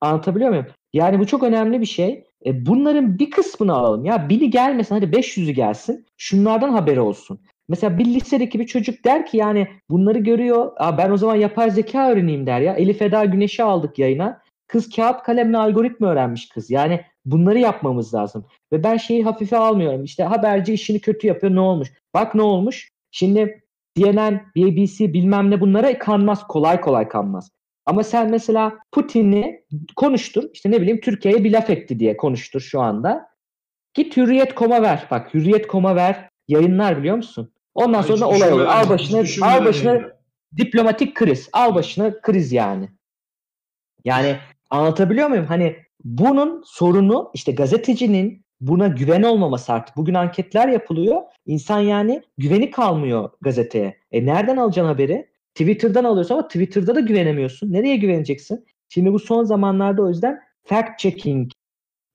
anlatabiliyor 0.00 0.50
muyum? 0.50 0.66
Yani 0.92 1.18
bu 1.18 1.26
çok 1.26 1.42
önemli 1.42 1.80
bir 1.80 1.86
şey. 1.86 2.24
E 2.46 2.66
bunların 2.66 3.18
bir 3.18 3.30
kısmını 3.30 3.72
alalım. 3.72 4.04
Ya 4.04 4.28
biri 4.28 4.50
gelmesin 4.50 4.94
hadi 4.94 5.04
500'ü 5.16 5.50
gelsin. 5.50 6.06
Şunlardan 6.16 6.70
haberi 6.70 7.00
olsun. 7.00 7.40
Mesela 7.68 7.98
bir 7.98 8.04
lisedeki 8.04 8.60
bir 8.60 8.66
çocuk 8.66 9.04
der 9.04 9.26
ki 9.26 9.36
yani 9.36 9.68
bunları 9.90 10.18
görüyor. 10.18 10.72
Aa 10.76 10.98
ben 10.98 11.10
o 11.10 11.16
zaman 11.16 11.36
yapay 11.36 11.70
zeka 11.70 12.10
öğreneyim 12.10 12.46
der 12.46 12.60
ya. 12.60 12.74
Elif 12.74 13.02
Eda 13.02 13.24
Güneş'i 13.24 13.62
aldık 13.62 13.98
yayına. 13.98 14.42
Kız 14.66 14.90
kağıt 14.90 15.22
kalemle 15.22 15.58
algoritma 15.58 16.06
öğrenmiş 16.06 16.48
kız. 16.48 16.70
Yani 16.70 17.00
bunları 17.24 17.58
yapmamız 17.58 18.14
lazım. 18.14 18.46
Ve 18.72 18.84
ben 18.84 18.96
şeyi 18.96 19.24
hafife 19.24 19.56
almıyorum. 19.56 20.04
İşte 20.04 20.24
haberci 20.24 20.72
işini 20.72 21.00
kötü 21.00 21.26
yapıyor 21.26 21.54
ne 21.54 21.60
olmuş? 21.60 21.92
Bak 22.14 22.34
ne 22.34 22.42
olmuş? 22.42 22.90
Şimdi 23.10 23.62
CNN, 23.98 24.40
BBC 24.56 25.12
bilmem 25.12 25.50
ne 25.50 25.60
bunlara 25.60 25.98
kanmaz. 25.98 26.46
Kolay 26.46 26.80
kolay 26.80 27.08
kanmaz. 27.08 27.50
Ama 27.88 28.04
sen 28.04 28.30
mesela 28.30 28.78
Putin'i 28.92 29.64
konuştur. 29.96 30.44
İşte 30.52 30.70
ne 30.70 30.80
bileyim 30.80 31.00
Türkiye'ye 31.00 31.44
bir 31.44 31.52
laf 31.52 31.70
etti 31.70 31.98
diye 31.98 32.16
konuştur 32.16 32.60
şu 32.60 32.80
anda. 32.80 33.28
Git 33.94 34.16
Hürriyet 34.16 34.54
koma 34.54 34.82
ver. 34.82 35.06
Bak 35.10 35.34
Hürriyet 35.34 35.66
koma 35.66 35.96
ver. 35.96 36.28
Yayınlar 36.48 36.98
biliyor 36.98 37.16
musun? 37.16 37.52
Ondan 37.74 38.02
sonra 38.02 38.26
olay 38.26 38.52
olur. 38.52 38.64
Al 38.64 38.88
başına, 38.88 39.22
düşünmeden 39.22 39.60
al 39.60 39.64
başına 39.64 40.00
diplomatik 40.56 41.14
kriz. 41.14 41.48
Al 41.52 41.74
başına 41.74 42.20
kriz 42.20 42.52
yani. 42.52 42.88
Yani 44.04 44.36
anlatabiliyor 44.70 45.28
muyum? 45.28 45.46
Hani 45.46 45.76
bunun 46.04 46.62
sorunu 46.66 47.30
işte 47.34 47.52
gazetecinin 47.52 48.44
buna 48.60 48.88
güven 48.88 49.22
olmaması 49.22 49.72
artık. 49.72 49.96
Bugün 49.96 50.14
anketler 50.14 50.68
yapılıyor. 50.68 51.22
İnsan 51.46 51.80
yani 51.80 52.22
güveni 52.38 52.70
kalmıyor 52.70 53.30
gazeteye. 53.40 53.98
E 54.12 54.26
nereden 54.26 54.56
alacaksın 54.56 54.92
haberi? 54.92 55.28
Twitter'dan 55.58 56.04
alıyorsun 56.04 56.34
ama 56.34 56.48
Twitter'da 56.48 56.94
da 56.94 57.00
güvenemiyorsun. 57.00 57.72
Nereye 57.72 57.96
güveneceksin? 57.96 58.66
Şimdi 58.88 59.12
bu 59.12 59.18
son 59.18 59.44
zamanlarda 59.44 60.02
o 60.02 60.08
yüzden 60.08 60.40
fact 60.64 60.98
checking 60.98 61.50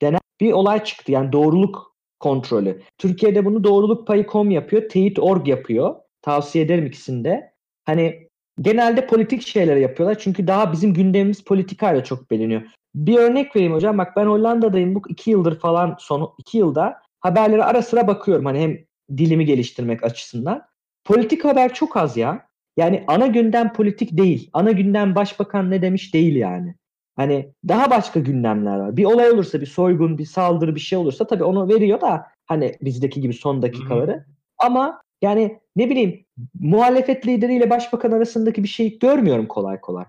denen 0.01 0.19
bir 0.41 0.51
olay 0.51 0.83
çıktı. 0.83 1.11
Yani 1.11 1.31
doğruluk 1.31 1.95
kontrolü. 2.19 2.81
Türkiye'de 2.97 3.45
bunu 3.45 3.63
doğruluk 3.63 4.07
payı.com 4.07 4.51
yapıyor. 4.51 4.89
Teyit.org 4.89 5.47
yapıyor. 5.47 5.95
Tavsiye 6.21 6.65
ederim 6.65 6.85
ikisini 6.85 7.23
de. 7.23 7.53
Hani 7.85 8.27
genelde 8.61 9.07
politik 9.07 9.41
şeyler 9.41 9.75
yapıyorlar. 9.75 10.19
Çünkü 10.19 10.47
daha 10.47 10.71
bizim 10.71 10.93
gündemimiz 10.93 11.43
politikayla 11.43 12.03
çok 12.03 12.31
beliniyor. 12.31 12.61
Bir 12.95 13.17
örnek 13.17 13.55
vereyim 13.55 13.73
hocam. 13.73 13.97
Bak 13.97 14.15
ben 14.15 14.25
Hollanda'dayım. 14.25 14.95
Bu 14.95 15.01
iki 15.09 15.31
yıldır 15.31 15.59
falan 15.59 15.95
son 15.99 16.33
iki 16.37 16.57
yılda 16.57 17.01
haberlere 17.19 17.63
ara 17.63 17.81
sıra 17.81 18.07
bakıyorum. 18.07 18.45
Hani 18.45 18.59
hem 18.59 18.77
dilimi 19.17 19.45
geliştirmek 19.45 20.03
açısından. 20.03 20.65
Politik 21.05 21.45
haber 21.45 21.73
çok 21.73 21.97
az 21.97 22.17
ya. 22.17 22.52
Yani 22.77 23.03
ana 23.07 23.27
gündem 23.27 23.73
politik 23.73 24.17
değil. 24.17 24.49
Ana 24.53 24.71
gündem 24.71 25.15
başbakan 25.15 25.71
ne 25.71 25.81
demiş 25.81 26.13
değil 26.13 26.35
yani. 26.35 26.75
Hani 27.15 27.49
daha 27.67 27.89
başka 27.89 28.19
gündemler 28.19 28.77
var. 28.77 28.97
Bir 28.97 29.05
olay 29.05 29.31
olursa, 29.31 29.61
bir 29.61 29.65
soygun, 29.65 30.17
bir 30.17 30.25
saldırı, 30.25 30.75
bir 30.75 30.79
şey 30.79 30.97
olursa 30.97 31.27
tabii 31.27 31.43
onu 31.43 31.69
veriyor 31.69 32.01
da 32.01 32.27
hani 32.45 32.75
bizdeki 32.81 33.21
gibi 33.21 33.33
son 33.33 33.61
dakikaları. 33.61 34.25
Ama 34.57 35.01
yani 35.21 35.59
ne 35.75 35.89
bileyim 35.89 36.25
muhalefet 36.59 37.27
lideriyle 37.27 37.69
başbakan 37.69 38.11
arasındaki 38.11 38.63
bir 38.63 38.67
şey 38.67 38.99
görmüyorum 38.99 39.47
kolay 39.47 39.81
kolay. 39.81 40.05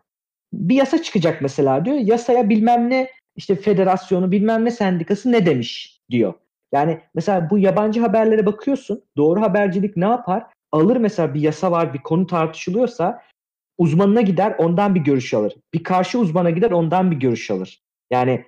Bir 0.53 0.75
yasa 0.75 1.03
çıkacak 1.03 1.43
mesela 1.43 1.85
diyor. 1.85 1.97
Yasaya 1.97 2.49
bilmem 2.49 2.91
ne 2.91 3.11
işte 3.37 3.55
federasyonu 3.55 4.33
bilmem 4.33 4.65
ne 4.65 4.71
sendikası 4.71 5.33
ne 5.33 5.47
demiş 5.47 6.01
diyor. 6.11 6.35
Yani 6.73 7.01
mesela 7.15 7.51
bu 7.51 7.59
yabancı 7.59 8.01
haberlere 8.01 8.47
bakıyorsun. 8.47 9.03
Doğru 9.17 9.41
habercilik 9.41 9.97
ne 9.97 10.05
yapar? 10.05 10.47
Alır 10.75 10.97
mesela 10.97 11.35
bir 11.35 11.41
yasa 11.41 11.71
var, 11.71 11.95
bir 11.95 11.99
konu 11.99 12.27
tartışılıyorsa 12.27 13.23
uzmanına 13.79 14.21
gider 14.21 14.55
ondan 14.59 14.95
bir 14.95 15.01
görüş 15.01 15.35
alır. 15.35 15.55
Bir 15.75 15.85
karşı 15.85 16.19
uzmana 16.19 16.51
gider 16.51 16.71
ondan 16.71 17.11
bir 17.11 17.17
görüş 17.17 17.51
alır. 17.51 17.83
Yani 18.11 18.45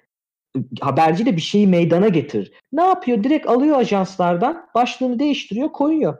haberci 0.80 1.26
de 1.26 1.36
bir 1.36 1.40
şeyi 1.40 1.66
meydana 1.66 2.08
getirir. 2.08 2.52
Ne 2.72 2.82
yapıyor? 2.82 3.24
Direkt 3.24 3.48
alıyor 3.48 3.78
ajanslardan, 3.78 4.66
başlığını 4.74 5.18
değiştiriyor, 5.18 5.72
koyuyor. 5.72 6.18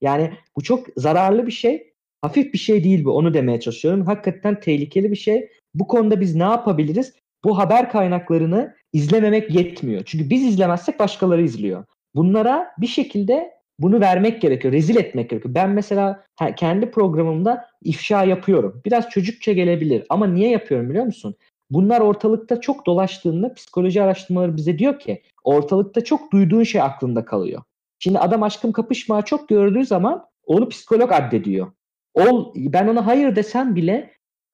Yani 0.00 0.32
bu 0.56 0.62
çok 0.62 0.86
zararlı 0.96 1.46
bir 1.46 1.52
şey. 1.52 1.92
Hafif 2.22 2.52
bir 2.52 2.58
şey 2.58 2.84
değil 2.84 3.04
bu. 3.04 3.16
Onu 3.16 3.34
demeye 3.34 3.60
çalışıyorum. 3.60 4.06
Hakikaten 4.06 4.60
tehlikeli 4.60 5.10
bir 5.10 5.16
şey. 5.16 5.48
Bu 5.74 5.88
konuda 5.88 6.20
biz 6.20 6.34
ne 6.34 6.42
yapabiliriz? 6.42 7.14
Bu 7.44 7.58
haber 7.58 7.90
kaynaklarını 7.90 8.76
izlememek 8.92 9.54
yetmiyor. 9.54 10.02
Çünkü 10.06 10.30
biz 10.30 10.44
izlemezsek 10.44 10.98
başkaları 10.98 11.42
izliyor. 11.42 11.84
Bunlara 12.14 12.74
bir 12.78 12.86
şekilde 12.86 13.57
bunu 13.78 14.00
vermek 14.00 14.42
gerekiyor. 14.42 14.74
Rezil 14.74 14.96
etmek 14.96 15.30
gerekiyor. 15.30 15.54
Ben 15.54 15.70
mesela 15.70 16.24
kendi 16.56 16.90
programımda 16.90 17.66
ifşa 17.82 18.24
yapıyorum. 18.24 18.82
Biraz 18.84 19.10
çocukça 19.10 19.52
gelebilir 19.52 20.06
ama 20.08 20.26
niye 20.26 20.50
yapıyorum 20.50 20.90
biliyor 20.90 21.04
musun? 21.04 21.34
Bunlar 21.70 22.00
ortalıkta 22.00 22.60
çok 22.60 22.86
dolaştığında 22.86 23.54
psikoloji 23.54 24.02
araştırmaları 24.02 24.56
bize 24.56 24.78
diyor 24.78 24.98
ki 24.98 25.22
ortalıkta 25.44 26.04
çok 26.04 26.32
duyduğun 26.32 26.62
şey 26.62 26.80
aklında 26.82 27.24
kalıyor. 27.24 27.62
Şimdi 27.98 28.18
adam 28.18 28.42
aşkım 28.42 28.72
kapışma 28.72 29.22
çok 29.22 29.48
gördüğü 29.48 29.86
zaman 29.86 30.26
onu 30.46 30.68
psikolog 30.68 31.12
addediyor. 31.12 31.66
Ol, 32.14 32.52
ben 32.56 32.88
ona 32.88 33.06
hayır 33.06 33.36
desem 33.36 33.76
bile 33.76 34.10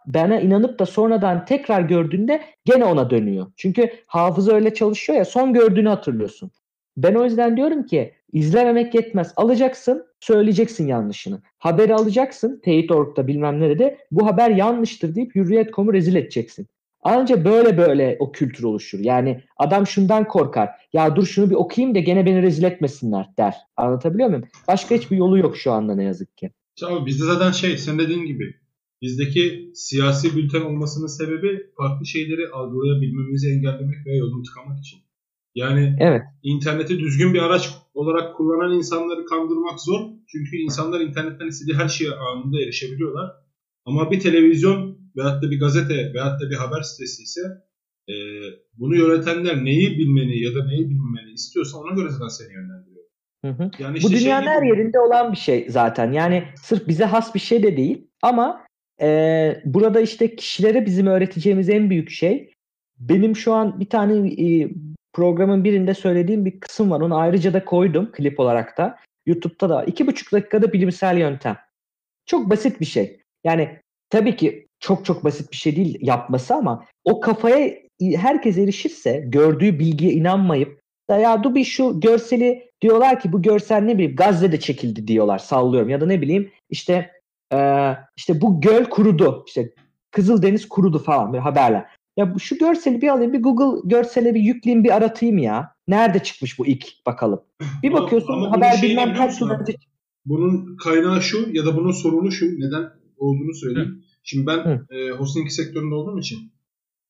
bana 0.07 0.41
inanıp 0.41 0.79
da 0.79 0.87
sonradan 0.87 1.45
tekrar 1.45 1.81
gördüğünde 1.81 2.43
gene 2.65 2.85
ona 2.85 3.11
dönüyor. 3.11 3.47
Çünkü 3.57 3.91
hafıza 4.07 4.53
öyle 4.53 4.75
çalışıyor 4.75 5.19
ya 5.19 5.25
son 5.25 5.53
gördüğünü 5.53 5.89
hatırlıyorsun. 5.89 6.51
Ben 6.97 7.15
o 7.15 7.25
yüzden 7.25 7.57
diyorum 7.57 7.87
ki 7.87 8.15
izlememek 8.35 8.95
yetmez. 8.95 9.33
Alacaksın, 9.37 10.07
söyleyeceksin 10.21 10.87
yanlışını. 10.87 11.43
Haberi 11.59 11.95
alacaksın, 11.95 12.61
teyit.org'da 12.65 13.27
bilmem 13.27 13.61
nerede. 13.61 13.99
Bu 14.11 14.27
haber 14.27 14.51
yanlıştır 14.51 15.15
deyip 15.15 15.35
Hürriyet.com'u 15.35 15.93
rezil 15.93 16.15
edeceksin. 16.15 16.67
Ancak 17.03 17.45
böyle 17.45 17.79
böyle 17.79 18.17
o 18.21 18.33
kültür 18.33 18.65
oluşur. 18.65 18.99
Yani 18.99 19.41
adam 19.57 19.87
şundan 19.87 20.29
korkar. 20.29 20.71
Ya 20.93 21.17
dur 21.17 21.27
şunu 21.27 21.51
bir 21.51 21.55
okuyayım 21.55 21.95
da 21.95 21.99
gene 21.99 22.27
beni 22.27 22.43
rezil 22.43 22.63
etmesinler 22.63 23.27
der. 23.39 23.55
Anlatabiliyor 23.77 24.29
muyum? 24.29 24.45
Başka 24.69 24.95
hiçbir 24.95 25.17
yolu 25.17 25.39
yok 25.39 25.57
şu 25.57 25.73
anda 25.73 25.95
ne 25.95 26.05
yazık 26.05 26.37
ki. 26.37 26.51
Abi 26.85 27.07
bizde 27.07 27.25
zaten 27.25 27.51
şey 27.51 27.79
sen 27.79 27.99
dediğin 27.99 28.27
gibi 28.27 28.55
bizdeki 29.03 29.71
siyasi 29.75 30.37
bülten 30.37 30.61
olmasının 30.61 31.07
sebebi 31.07 31.67
farklı 31.77 32.07
şeyleri 32.07 32.49
algılayabilmemizi 32.49 33.51
engellemek 33.51 34.07
veya 34.07 34.17
yolunu 34.17 34.43
tıkamak 34.43 34.79
için. 34.79 35.04
Yani 35.55 35.97
evet. 36.01 36.23
interneti 36.43 36.99
düzgün 36.99 37.35
bir 37.35 37.43
araç 37.43 37.71
olarak 37.95 38.37
kullanan 38.37 38.77
insanları 38.77 39.25
kandırmak 39.25 39.81
zor. 39.81 40.01
Çünkü 40.29 40.57
insanlar 40.57 41.01
internetten 41.01 41.47
istediği 41.47 41.77
her 41.77 41.89
şeye 41.89 42.11
anında 42.11 42.63
erişebiliyorlar. 42.63 43.31
Ama 43.85 44.11
bir 44.11 44.21
televizyon 44.21 44.99
veyahut 45.17 45.43
da 45.43 45.51
bir 45.51 45.61
gazete 45.61 46.15
veyahut 46.15 46.41
da 46.41 46.51
bir 46.51 46.57
haber 46.57 46.83
sitesi 46.83 47.23
ise 47.23 47.41
e, 48.09 48.15
bunu 48.79 48.97
yönetenler 48.97 49.65
neyi 49.65 49.99
bilmeni 49.99 50.43
ya 50.43 50.55
da 50.55 50.67
neyi 50.67 50.91
bilmemeni 50.91 51.33
istiyorsa 51.33 51.79
ona 51.79 51.95
göre 51.95 52.09
zaten 52.11 52.29
seni 52.29 52.53
yönlendiriyor. 52.53 53.05
Hı 53.45 53.51
hı. 53.51 53.71
Yani 53.79 53.95
Bu 53.95 53.99
işte 53.99 54.21
dünyanın 54.21 54.45
şey 54.45 54.53
her 54.53 54.63
yerinde 54.63 55.01
olan 55.01 55.33
bir 55.33 55.37
şey 55.37 55.67
zaten. 55.69 56.13
Yani 56.13 56.45
sırf 56.57 56.89
bize 56.89 57.05
has 57.05 57.35
bir 57.35 57.41
şey 57.41 57.63
de 57.63 57.77
değil. 57.77 58.07
Ama 58.23 58.67
e, 59.01 59.63
burada 59.65 60.01
işte 60.01 60.37
kişilere 60.37 60.87
bizim 60.87 61.07
öğreteceğimiz 61.07 61.69
en 61.69 61.91
büyük 61.91 62.11
şey 62.11 62.51
benim 62.99 63.37
şu 63.37 63.53
an 63.53 63.81
bir 63.81 63.89
tane 63.89 64.29
e, 64.29 64.71
programın 65.15 65.65
birinde 65.65 65.95
söylediğim 65.95 66.45
bir 66.45 66.61
kısım 66.61 66.91
var. 66.91 67.01
Onu 67.01 67.17
ayrıca 67.17 67.53
da 67.53 67.65
koydum 67.65 68.13
klip 68.13 68.41
olarak 68.41 68.79
da. 68.79 68.99
YouTube'da 69.27 69.69
da. 69.69 69.85
iki 69.85 70.07
buçuk 70.07 70.33
dakikada 70.33 70.73
bilimsel 70.73 71.19
yöntem. 71.19 71.57
Çok 72.27 72.51
basit 72.51 72.81
bir 72.81 72.87
şey. 72.87 73.21
Yani 73.45 73.79
tabii 74.11 74.37
ki 74.37 74.67
çok 74.81 75.05
çok 75.05 75.25
basit 75.25 75.53
bir 75.53 75.57
şey 75.57 75.77
değil 75.77 75.99
yapması 76.01 76.55
ama 76.55 76.85
o 77.05 77.21
kafaya 77.21 77.75
herkes 78.17 78.59
erişirse 78.59 79.25
gördüğü 79.27 79.79
bilgiye 79.79 80.13
inanmayıp 80.13 80.81
da 81.11 81.17
ya 81.17 81.43
dur 81.43 81.55
bir 81.55 81.65
şu 81.65 82.01
görseli 82.01 82.71
diyorlar 82.81 83.21
ki 83.21 83.33
bu 83.33 83.43
görsel 83.43 83.83
ne 83.83 83.95
bileyim 83.95 84.17
Gazze'de 84.17 84.61
çekildi 84.61 85.09
diyorlar 85.09 85.39
sallıyorum 85.39 85.89
ya 85.89 86.01
da 86.01 86.07
ne 86.07 86.21
bileyim 86.21 86.51
işte 86.71 87.11
e, 87.53 87.91
işte 88.17 88.41
bu 88.41 88.61
göl 88.61 88.85
kurudu 88.85 89.45
işte 89.47 89.71
Kızıldeniz 90.15 90.69
kurudu 90.69 90.99
falan 90.99 91.33
bir 91.33 91.39
haberler. 91.39 91.87
Ya 92.17 92.35
şu 92.41 92.59
görseli 92.59 93.03
bir 93.03 93.09
alayım 93.09 93.33
bir 93.33 93.43
Google 93.43 93.89
görsele 93.89 94.35
bir 94.35 94.41
yükleyeyim 94.41 94.85
bir 94.85 94.97
aratayım 94.97 95.39
ya. 95.39 95.75
Nerede 95.89 96.23
çıkmış 96.23 96.59
bu 96.59 96.67
ilk 96.67 96.87
bakalım. 97.07 97.41
Bir 97.83 97.89
Ama- 97.89 98.03
bakıyorsun 98.03 98.33
ama 98.33 98.53
haber 98.53 98.83
bilmem 98.83 99.15
kaç 99.15 99.41
yıl 99.41 99.47
musun 99.47 99.49
abi? 99.49 99.63
önce 99.63 99.77
Bunun 100.27 100.77
kaynağı 100.77 101.23
şu 101.23 101.47
ya 101.53 101.67
da 101.67 101.77
bunun 101.77 101.91
sorunu 101.93 102.33
şu 102.33 102.47
neden 102.47 102.91
olduğunu 103.17 103.55
söyleyeyim. 103.55 104.05
Şimdi 104.23 104.47
ben 104.47 104.59
Hı. 104.65 104.87
e, 104.95 105.11
hosting 105.11 105.51
sektöründe 105.51 105.95
olduğum 105.95 106.19
için 106.19 106.39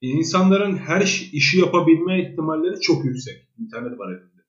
insanların 0.01 0.77
her 0.77 1.01
işi 1.33 1.59
yapabilme 1.59 2.23
ihtimalleri 2.23 2.81
çok 2.81 3.05
yüksek. 3.05 3.49
İnternet 3.59 3.99
var 3.99 4.13
elinde. 4.13 4.43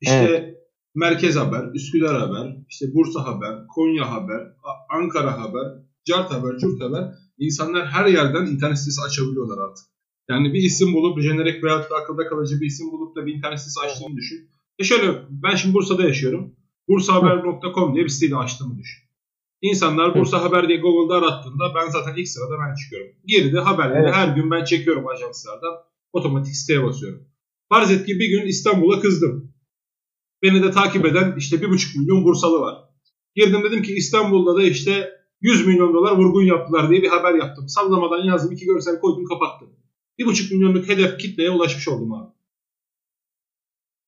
İşte 0.00 0.54
Merkez 0.94 1.36
Haber, 1.36 1.74
Üsküdar 1.74 2.20
Haber, 2.20 2.56
işte 2.68 2.86
Bursa 2.94 3.24
Haber, 3.24 3.66
Konya 3.74 4.10
Haber, 4.12 4.52
Ankara 4.90 5.40
Haber, 5.40 5.82
Cart 6.04 6.30
Haber, 6.30 6.58
Curt 6.58 6.80
Haber. 6.80 7.04
İnsanlar 7.38 7.86
her 7.86 8.06
yerden 8.06 8.46
internet 8.46 8.78
sitesi 8.78 9.00
açabiliyorlar 9.02 9.58
artık. 9.68 9.84
Yani 10.30 10.52
bir 10.54 10.62
isim 10.62 10.94
bulup 10.94 11.20
jenerik 11.22 11.64
veyahut 11.64 11.90
da 11.90 11.94
akılda 11.94 12.28
kalıcı 12.28 12.60
bir 12.60 12.66
isim 12.66 12.86
bulup 12.92 13.16
da 13.16 13.26
bir 13.26 13.34
internet 13.34 13.60
sitesi 13.60 13.80
açtığını 13.80 14.16
düşün. 14.16 14.50
E 14.78 14.84
şöyle 14.84 15.22
ben 15.30 15.54
şimdi 15.54 15.74
Bursa'da 15.74 16.02
yaşıyorum. 16.02 16.56
bursahaber.com 16.88 17.94
diye 17.94 18.04
bir 18.04 18.08
siteyi 18.08 18.36
açtığımı 18.36 18.78
düşün. 18.78 19.06
İnsanlar 19.62 20.14
Bursa 20.14 20.42
Haber 20.44 20.68
diye 20.68 20.78
Google'da 20.78 21.14
arattığında 21.14 21.74
ben 21.74 21.90
zaten 21.90 22.14
ilk 22.16 22.28
sırada 22.28 22.54
ben 22.60 22.74
çıkıyorum. 22.74 23.12
Geride 23.26 23.58
haberleri 23.58 24.02
Evet. 24.04 24.14
her 24.14 24.28
gün 24.36 24.50
ben 24.50 24.64
çekiyorum 24.64 25.08
ajanslardan. 25.08 25.74
Otomatik 26.12 26.56
siteye 26.56 26.84
basıyorum. 26.84 27.28
Farz 27.68 27.90
et 27.90 28.06
ki 28.06 28.18
bir 28.18 28.28
gün 28.28 28.46
İstanbul'a 28.46 29.00
kızdım. 29.00 29.52
Beni 30.42 30.62
de 30.62 30.70
takip 30.70 31.06
eden 31.06 31.34
işte 31.38 31.62
bir 31.62 31.68
buçuk 31.68 31.96
milyon 31.96 32.24
Bursalı 32.24 32.60
var. 32.60 32.74
Girdim 33.34 33.62
dedim 33.64 33.82
ki 33.82 33.94
İstanbul'da 33.94 34.56
da 34.56 34.62
işte 34.62 35.10
100 35.40 35.66
milyon 35.66 35.94
dolar 35.94 36.16
vurgun 36.16 36.42
yaptılar 36.42 36.90
diye 36.90 37.02
bir 37.02 37.08
haber 37.08 37.34
yaptım. 37.34 37.68
Sallamadan 37.68 38.24
yazdım 38.24 38.52
iki 38.52 38.66
görsel 38.66 39.00
koydum 39.00 39.24
kapattım. 39.24 39.68
Bir 40.18 40.26
buçuk 40.26 40.52
milyonluk 40.52 40.88
hedef 40.88 41.18
kitleye 41.18 41.50
ulaşmış 41.50 41.88
oldum 41.88 42.12
abi. 42.12 42.30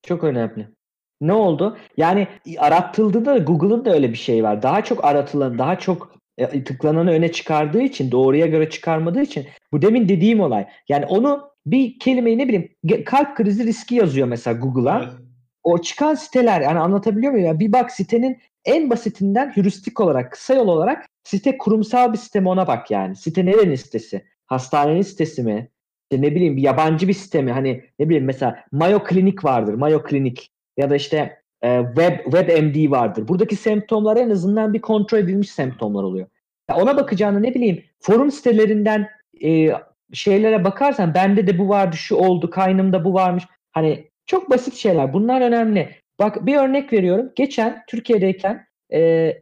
Çok 0.03 0.25
önemli. 0.25 0.69
Ne 1.21 1.33
oldu? 1.33 1.79
Yani 1.97 2.29
aratıldığında 2.59 3.35
da 3.35 3.39
Google'ın 3.39 3.85
da 3.85 3.95
öyle 3.95 4.13
bir 4.13 4.19
şey 4.19 4.45
var. 4.45 4.63
Daha 4.63 4.85
çok 4.85 5.05
aratılan, 5.05 5.59
daha 5.59 5.79
çok 5.79 6.15
e, 6.39 6.65
tıklananı 6.65 7.11
öne 7.11 7.33
çıkardığı 7.33 7.83
için, 7.83 8.11
doğruya 8.11 8.47
göre 8.47 8.71
çıkarmadığı 8.71 9.23
için 9.23 9.47
bu 9.73 9.83
demin 9.83 10.09
dediğim 10.09 10.41
olay. 10.41 10.67
Yani 10.89 11.07
onu 11.07 11.51
bir 11.67 11.99
kelimeyi 11.99 12.39
ne 12.39 12.49
bileyim 12.49 13.05
kalp 13.05 13.37
krizi 13.37 13.67
riski 13.67 13.95
yazıyor 13.95 14.29
mesela 14.29 14.59
Google'a. 14.59 14.99
Evet. 14.99 15.13
O 15.63 15.79
çıkan 15.79 16.15
siteler 16.15 16.61
yani 16.61 16.79
anlatabiliyor 16.79 17.33
muyum? 17.33 17.47
Ya 17.47 17.61
bir 17.61 17.73
bak 17.73 17.93
sitenin 17.93 18.39
en 18.65 18.91
basitinden 18.91 19.51
heuristik 19.51 20.01
olarak, 20.01 20.33
kısa 20.33 20.55
yol 20.55 20.69
olarak 20.69 21.07
site 21.29 21.59
kurumsal 21.59 22.13
bir 22.13 22.19
site 22.19 22.41
ona 22.41 22.67
bak 22.67 22.91
yani. 22.91 23.17
Site 23.17 23.47
nerenin 23.47 23.75
sitesi? 23.75 24.25
Hastanenin 24.47 25.03
sitesi 25.03 25.43
mi? 25.43 25.69
İşte 26.03 26.23
ne 26.23 26.35
bileyim 26.35 26.57
bir 26.57 26.63
yabancı 26.63 27.09
bir 27.09 27.13
site 27.13 27.43
mi? 27.43 27.53
Hani 27.53 27.85
ne 27.99 28.09
bileyim 28.09 28.25
mesela 28.25 28.65
Mayo 28.73 29.01
Clinic 29.11 29.37
vardır. 29.43 29.75
Mayo 29.75 30.03
Clinic 30.11 30.43
ya 30.77 30.91
da 30.91 30.97
işte 30.97 31.39
e, 31.63 31.83
Web 31.87 32.25
WebMD 32.25 32.91
vardır. 32.91 33.29
Buradaki 33.29 33.57
semptomlar 33.57 34.17
en 34.17 34.31
azından 34.31 34.75
bir 34.75 34.81
kontrol 34.81 35.19
edilmiş 35.19 35.51
semptomlar 35.51 36.03
oluyor. 36.03 36.27
Ya 36.71 36.77
ona 36.77 36.97
bakacağını 36.97 37.43
ne 37.43 37.55
bileyim 37.55 37.85
forum 38.01 38.31
sitelerinden 38.31 39.09
e, 39.45 39.71
şeylere 40.13 40.65
bakarsan 40.65 41.15
bende 41.15 41.47
de 41.47 41.59
bu 41.59 41.69
vardı, 41.69 41.97
şu 41.97 42.17
oldu, 42.17 42.51
kaynımda 42.51 43.05
bu 43.05 43.15
varmış. 43.15 43.45
Hani 43.73 44.09
çok 44.27 44.51
basit 44.51 44.75
şeyler. 44.75 45.13
Bunlar 45.13 45.41
önemli. 45.41 45.91
Bak 46.19 46.47
bir 46.47 46.57
örnek 46.57 46.93
veriyorum. 46.93 47.33
Geçen 47.37 47.83
Türkiye'deyken 47.87 48.67
e, 48.93 49.33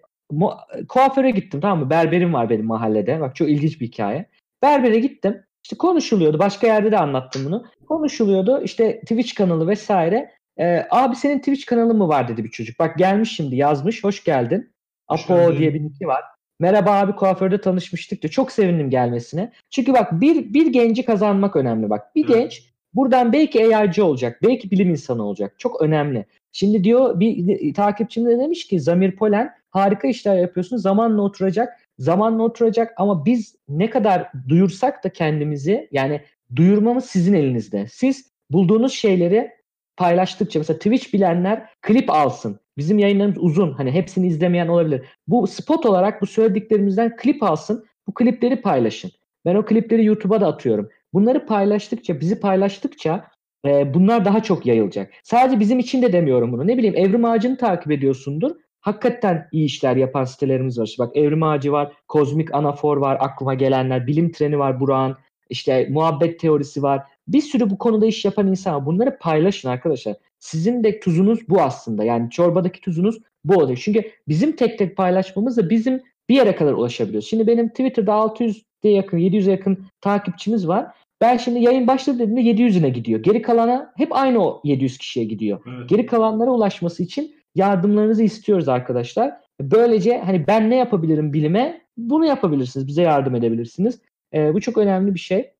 kuaföre 0.88 1.30
gittim 1.30 1.60
tamam 1.60 1.78
mı? 1.78 1.90
Berberim 1.90 2.32
var 2.32 2.50
benim 2.50 2.66
mahallede. 2.66 3.20
Bak 3.20 3.36
çok 3.36 3.48
ilginç 3.48 3.80
bir 3.80 3.86
hikaye. 3.86 4.26
Berbere 4.62 4.98
gittim. 4.98 5.42
İşte 5.64 5.76
konuşuluyordu. 5.76 6.38
Başka 6.38 6.66
yerde 6.66 6.92
de 6.92 6.98
anlattım 6.98 7.42
bunu. 7.44 7.64
Konuşuluyordu. 7.88 8.62
İşte 8.62 9.00
Twitch 9.00 9.34
kanalı 9.34 9.68
vesaire. 9.68 10.30
Ee, 10.58 10.86
abi 10.90 11.16
senin 11.16 11.38
Twitch 11.38 11.66
kanalı 11.66 11.94
mı 11.94 12.08
var 12.08 12.28
dedi 12.28 12.44
bir 12.44 12.50
çocuk. 12.50 12.78
Bak 12.78 12.98
gelmiş 12.98 13.36
şimdi 13.36 13.56
yazmış. 13.56 14.04
Hoş 14.04 14.24
geldin. 14.24 14.72
Apo 15.08 15.58
diye 15.58 15.74
bir 15.74 15.82
nicki 15.82 16.06
var. 16.06 16.22
Merhaba 16.60 16.90
abi 16.90 17.12
kuaförde 17.12 17.60
tanışmıştık 17.60 18.22
diyor. 18.22 18.32
Çok 18.32 18.52
sevindim 18.52 18.90
gelmesine. 18.90 19.52
Çünkü 19.70 19.92
bak 19.92 20.20
bir, 20.20 20.54
bir 20.54 20.66
genci 20.66 21.04
kazanmak 21.04 21.56
önemli 21.56 21.90
bak. 21.90 22.14
Bir 22.16 22.24
Evet. 22.24 22.36
genç 22.36 22.72
buradan 22.94 23.32
belki 23.32 23.76
AI'cı 23.76 24.04
olacak. 24.04 24.38
Belki 24.42 24.70
bilim 24.70 24.90
insanı 24.90 25.22
olacak. 25.22 25.54
Çok 25.58 25.82
önemli. 25.82 26.26
Şimdi 26.52 26.84
diyor 26.84 27.20
bir 27.20 27.74
takipçim 27.74 28.26
de 28.26 28.38
demiş 28.38 28.66
ki 28.66 28.80
Zamir 28.80 29.16
Polen 29.16 29.54
harika 29.76 30.08
işler 30.08 30.36
yapıyorsun. 30.36 30.76
Zamanla 30.76 31.22
oturacak. 31.22 31.78
Zamanla 31.98 32.42
oturacak 32.42 32.94
ama 32.96 33.24
biz 33.24 33.56
ne 33.68 33.90
kadar 33.90 34.30
duyursak 34.48 35.04
da 35.04 35.08
kendimizi 35.08 35.88
yani 35.92 36.20
duyurmamız 36.56 37.04
sizin 37.04 37.34
elinizde. 37.34 37.86
Siz 37.90 38.30
bulduğunuz 38.50 38.92
şeyleri 38.92 39.50
paylaştıkça 39.96 40.58
mesela 40.58 40.78
Twitch 40.78 41.14
bilenler 41.14 41.66
klip 41.82 42.10
alsın. 42.10 42.60
Bizim 42.78 42.98
yayınlarımız 42.98 43.38
uzun. 43.38 43.72
Hani 43.72 43.90
hepsini 43.90 44.26
izlemeyen 44.26 44.68
olabilir. 44.68 45.02
Bu 45.28 45.46
spot 45.46 45.86
olarak 45.86 46.22
bu 46.22 46.26
söylediklerimizden 46.26 47.16
klip 47.16 47.42
alsın. 47.42 47.86
Bu 48.06 48.14
klipleri 48.14 48.60
paylaşın. 48.60 49.10
Ben 49.44 49.54
o 49.54 49.64
klipleri 49.64 50.04
YouTube'a 50.04 50.40
da 50.40 50.46
atıyorum. 50.46 50.88
Bunları 51.14 51.46
paylaştıkça, 51.46 52.20
bizi 52.20 52.40
paylaştıkça 52.40 53.24
e, 53.66 53.94
bunlar 53.94 54.24
daha 54.24 54.42
çok 54.42 54.66
yayılacak. 54.66 55.12
Sadece 55.22 55.60
bizim 55.60 55.78
için 55.78 56.02
de 56.02 56.12
demiyorum 56.12 56.52
bunu. 56.52 56.66
Ne 56.66 56.78
bileyim 56.78 56.96
Evrim 56.96 57.24
Ağacı'nı 57.24 57.56
takip 57.56 57.92
ediyorsundur. 57.92 58.56
Hakikaten 58.86 59.48
iyi 59.52 59.64
işler 59.64 59.96
yapan 59.96 60.24
sitelerimiz 60.24 60.78
var. 60.78 60.84
İşte 60.84 61.02
bak 61.02 61.16
Evrim 61.16 61.42
Ağacı 61.42 61.72
var, 61.72 61.92
Kozmik 62.08 62.54
Anafor 62.54 62.96
var, 62.96 63.18
aklıma 63.20 63.54
gelenler, 63.54 64.06
Bilim 64.06 64.32
Treni 64.32 64.58
var 64.58 64.80
Burak'ın, 64.80 65.16
işte 65.50 65.88
muhabbet 65.90 66.40
teorisi 66.40 66.82
var. 66.82 67.02
Bir 67.28 67.40
sürü 67.40 67.70
bu 67.70 67.78
konuda 67.78 68.06
iş 68.06 68.24
yapan 68.24 68.48
insan 68.48 68.74
var. 68.74 68.86
Bunları 68.86 69.18
paylaşın 69.18 69.68
arkadaşlar. 69.68 70.16
Sizin 70.38 70.84
de 70.84 71.00
tuzunuz 71.00 71.48
bu 71.48 71.60
aslında. 71.60 72.04
Yani 72.04 72.30
çorbadaki 72.30 72.80
tuzunuz 72.80 73.18
bu 73.44 73.54
oluyor. 73.54 73.80
Çünkü 73.84 74.10
bizim 74.28 74.56
tek 74.56 74.78
tek 74.78 74.96
paylaşmamız 74.96 75.56
da 75.56 75.70
bizim 75.70 76.02
bir 76.28 76.34
yere 76.34 76.54
kadar 76.56 76.72
ulaşabiliyoruz. 76.72 77.28
Şimdi 77.28 77.46
benim 77.46 77.68
Twitter'da 77.68 78.12
600'e 78.12 78.88
yakın, 78.88 79.18
700'e 79.18 79.50
yakın 79.50 79.86
takipçimiz 80.00 80.68
var. 80.68 80.86
Ben 81.20 81.36
şimdi 81.36 81.60
yayın 81.60 81.86
başladı 81.86 82.18
dediğimde 82.18 82.62
700'üne 82.62 82.88
gidiyor. 82.88 83.22
Geri 83.22 83.42
kalana 83.42 83.92
hep 83.96 84.16
aynı 84.16 84.44
o 84.44 84.60
700 84.64 84.98
kişiye 84.98 85.26
gidiyor. 85.26 85.60
Evet. 85.78 85.88
Geri 85.88 86.06
kalanlara 86.06 86.50
ulaşması 86.50 87.02
için 87.02 87.36
yardımlarınızı 87.56 88.22
istiyoruz 88.22 88.68
arkadaşlar. 88.68 89.34
Böylece 89.60 90.18
hani 90.18 90.46
ben 90.46 90.70
ne 90.70 90.76
yapabilirim 90.76 91.32
bilime 91.32 91.86
bunu 91.96 92.26
yapabilirsiniz. 92.26 92.86
Bize 92.86 93.02
yardım 93.02 93.34
edebilirsiniz. 93.34 94.00
Ee, 94.34 94.54
bu 94.54 94.60
çok 94.60 94.78
önemli 94.78 95.14
bir 95.14 95.20
şey. 95.20 95.52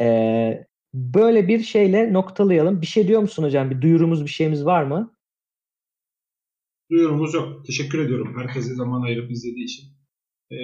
Ee, 0.00 0.66
böyle 0.94 1.48
bir 1.48 1.60
şeyle 1.60 2.12
noktalayalım. 2.12 2.80
Bir 2.80 2.86
şey 2.86 3.08
diyor 3.08 3.20
musun 3.20 3.42
hocam? 3.42 3.70
Bir 3.70 3.80
duyurumuz 3.80 4.24
bir 4.24 4.30
şeyimiz 4.30 4.64
var 4.64 4.82
mı? 4.82 5.14
Duyurumuz 6.90 7.34
yok. 7.34 7.66
Teşekkür 7.66 7.98
ediyorum 7.98 8.34
herkese 8.38 8.74
zaman 8.74 9.02
ayırıp 9.02 9.30
izlediği 9.30 9.64
için. 9.64 9.86
Ee, 10.50 10.56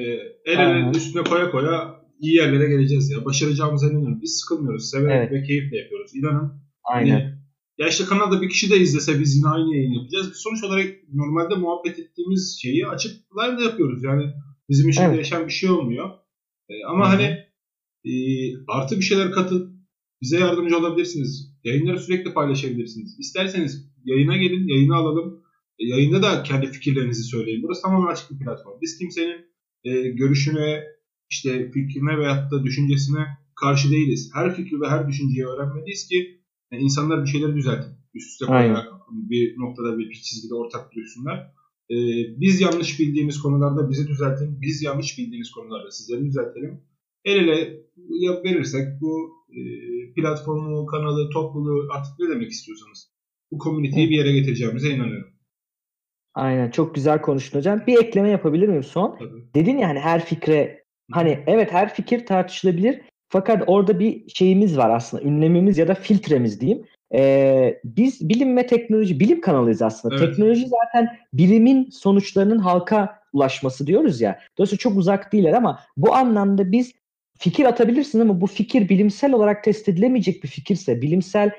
el 0.45 0.59
ele 0.59 0.91
üstüne 0.97 1.23
koya 1.23 1.51
koya 1.51 2.01
iyi 2.21 2.35
yerlere 2.35 2.69
geleceğiz 2.69 3.11
ya. 3.11 3.25
Başaracağımıza 3.25 3.91
eminim. 3.91 4.19
Biz 4.23 4.41
sıkılmıyoruz. 4.41 4.91
Severek 4.91 5.17
Evet. 5.17 5.33
ve 5.33 5.43
keyifle 5.43 5.79
yapıyoruz. 5.79 6.15
İnanın. 6.15 6.63
Aynen. 6.85 7.21
Hani, 7.21 7.40
ya 7.81 7.89
işte 7.89 8.05
kanalda 8.05 8.43
bir 8.43 8.49
kişi 8.49 8.71
de 8.71 8.77
izlese 8.77 9.21
biz 9.21 9.37
yine 9.37 9.49
aynı 9.49 9.77
yayın 9.77 9.93
yapacağız. 9.93 10.31
Biz 10.31 10.39
sonuç 10.39 10.65
olarak 10.65 10.87
normalde 11.13 11.55
muhabbet 11.55 11.99
ettiğimiz 11.99 12.59
şeyi 12.63 12.87
açıp 12.87 13.13
live 13.39 13.59
de 13.59 13.63
yapıyoruz. 13.63 14.05
Yani 14.05 14.25
bizim 14.69 14.89
için 14.89 15.03
Evet. 15.03 15.15
değişen 15.15 15.47
bir 15.47 15.53
şey 15.53 15.71
olmuyor. 15.71 16.11
Ee, 16.69 16.85
ama 16.89 17.05
Hı 17.05 17.09
hı. 17.09 17.17
hani 17.17 17.39
e, 18.05 18.13
artı 18.69 18.97
bir 18.97 19.03
şeyler 19.03 19.33
katıp 19.33 19.71
bize 20.23 20.39
yardımcı 20.39 20.79
olabilirsiniz. 20.79 21.55
Yayınları 21.65 22.01
sürekli 22.01 22.33
paylaşabilirsiniz. 22.33 23.17
İsterseniz 23.19 23.91
yayına 24.05 24.37
gelin, 24.37 24.69
yayını 24.69 24.95
alalım. 24.95 25.43
E, 25.79 25.87
yayında 25.87 26.23
da 26.23 26.43
kendi 26.43 26.67
fikirlerinizi 26.67 27.23
söyleyin. 27.23 27.63
Burası 27.63 27.83
tamamen 27.83 28.13
açık 28.13 28.31
bir 28.31 28.39
platform. 28.45 28.81
Biz 28.83 28.99
kimsenin 28.99 29.47
e, 29.85 30.11
görüşüne, 30.11 30.85
işte 31.31 31.71
fikrine 31.71 32.19
veyahut 32.19 32.53
da 32.53 32.65
düşüncesine 32.65 33.27
karşı 33.61 33.91
değiliz. 33.91 34.31
Her 34.35 34.57
fikri 34.57 34.81
ve 34.81 34.89
her 34.89 35.09
düşünceyi 35.09 35.47
öğrenmeliyiz 35.47 36.09
ki 36.09 36.40
e, 36.73 36.79
insanlar 36.79 37.25
bir 37.25 37.29
şeyleri 37.29 37.55
düzeltin. 37.57 37.93
Üst 38.15 38.31
üste 38.31 38.47
Aynen. 38.47 38.75
koyarak 38.75 38.93
bir 39.11 39.59
noktada 39.59 39.99
bir 39.99 40.13
çizgide 40.13 40.55
ortak 40.55 40.93
dursunlar. 40.95 41.39
E, 41.91 41.97
biz 42.41 42.61
yanlış 42.61 43.01
bildiğimiz 43.01 43.41
konularda 43.41 43.91
bizi 43.91 44.09
düzeltin. 44.09 44.61
Biz 44.63 44.83
yanlış 44.83 45.19
bildiğimiz 45.19 45.51
konularda 45.51 45.91
sizleri 45.91 46.25
düzeltelim. 46.25 46.81
El 47.25 47.37
ele 47.37 47.81
verirsek 48.45 49.01
bu 49.01 49.31
e, 49.51 49.61
platformu, 50.15 50.87
kanalı, 50.87 51.31
topluluğu 51.31 51.89
artık 51.93 52.13
ne 52.19 52.29
demek 52.29 52.51
istiyorsanız 52.51 53.11
bu 53.53 53.59
komüniteyi 53.59 54.11
bir 54.11 54.17
yere 54.17 54.33
getireceğimize 54.33 54.91
inanıyorum. 54.91 55.31
Aynen. 56.35 56.71
Çok 56.71 56.95
güzel 56.95 57.23
konuştun 57.23 57.59
hocam. 57.59 57.83
Bir 57.87 57.99
ekleme 57.99 58.31
yapabilir 58.31 58.69
miyim 58.69 58.83
son? 58.83 59.19
Tabii. 59.19 59.55
Dedin 59.55 59.79
ya 59.79 59.89
hani 59.89 59.99
her 59.99 60.25
fikre 60.25 60.85
hani 61.11 61.45
evet 61.47 61.73
her 61.73 61.95
fikir 61.95 62.27
tartışılabilir 62.27 63.01
fakat 63.31 63.63
orada 63.67 63.99
bir 63.99 64.29
şeyimiz 64.29 64.79
var 64.79 64.91
aslında 64.91 65.23
ünlemimiz 65.23 65.79
ya 65.79 65.89
da 65.89 65.95
filtremiz 65.95 66.61
diyeyim. 66.61 66.87
Ee, 67.15 67.81
biz 67.85 68.29
bilim 68.29 68.57
ve 68.57 68.67
teknoloji 68.67 69.21
bilim 69.21 69.41
kanalıyız 69.41 69.83
aslında. 69.83 70.15
Evet. 70.15 70.29
Teknoloji 70.29 70.67
zaten 70.69 71.17
bilimin 71.33 71.91
sonuçlarının 71.91 72.59
halka 72.59 73.21
ulaşması 73.33 73.87
diyoruz 73.87 74.21
ya. 74.21 74.39
Dolayısıyla 74.59 74.79
çok 74.79 74.97
uzak 74.97 75.33
değiller 75.33 75.53
ama 75.53 75.81
bu 75.97 76.15
anlamda 76.15 76.73
biz 76.73 76.93
fikir 77.39 77.65
atabilirsin 77.65 78.21
ama 78.21 78.41
bu 78.41 78.47
fikir 78.47 78.89
bilimsel 78.89 79.33
olarak 79.33 79.65
test 79.65 79.89
edilemeyecek 79.89 80.45
bir 80.45 80.49
fikirse, 80.49 81.03
bilimsel 81.03 81.51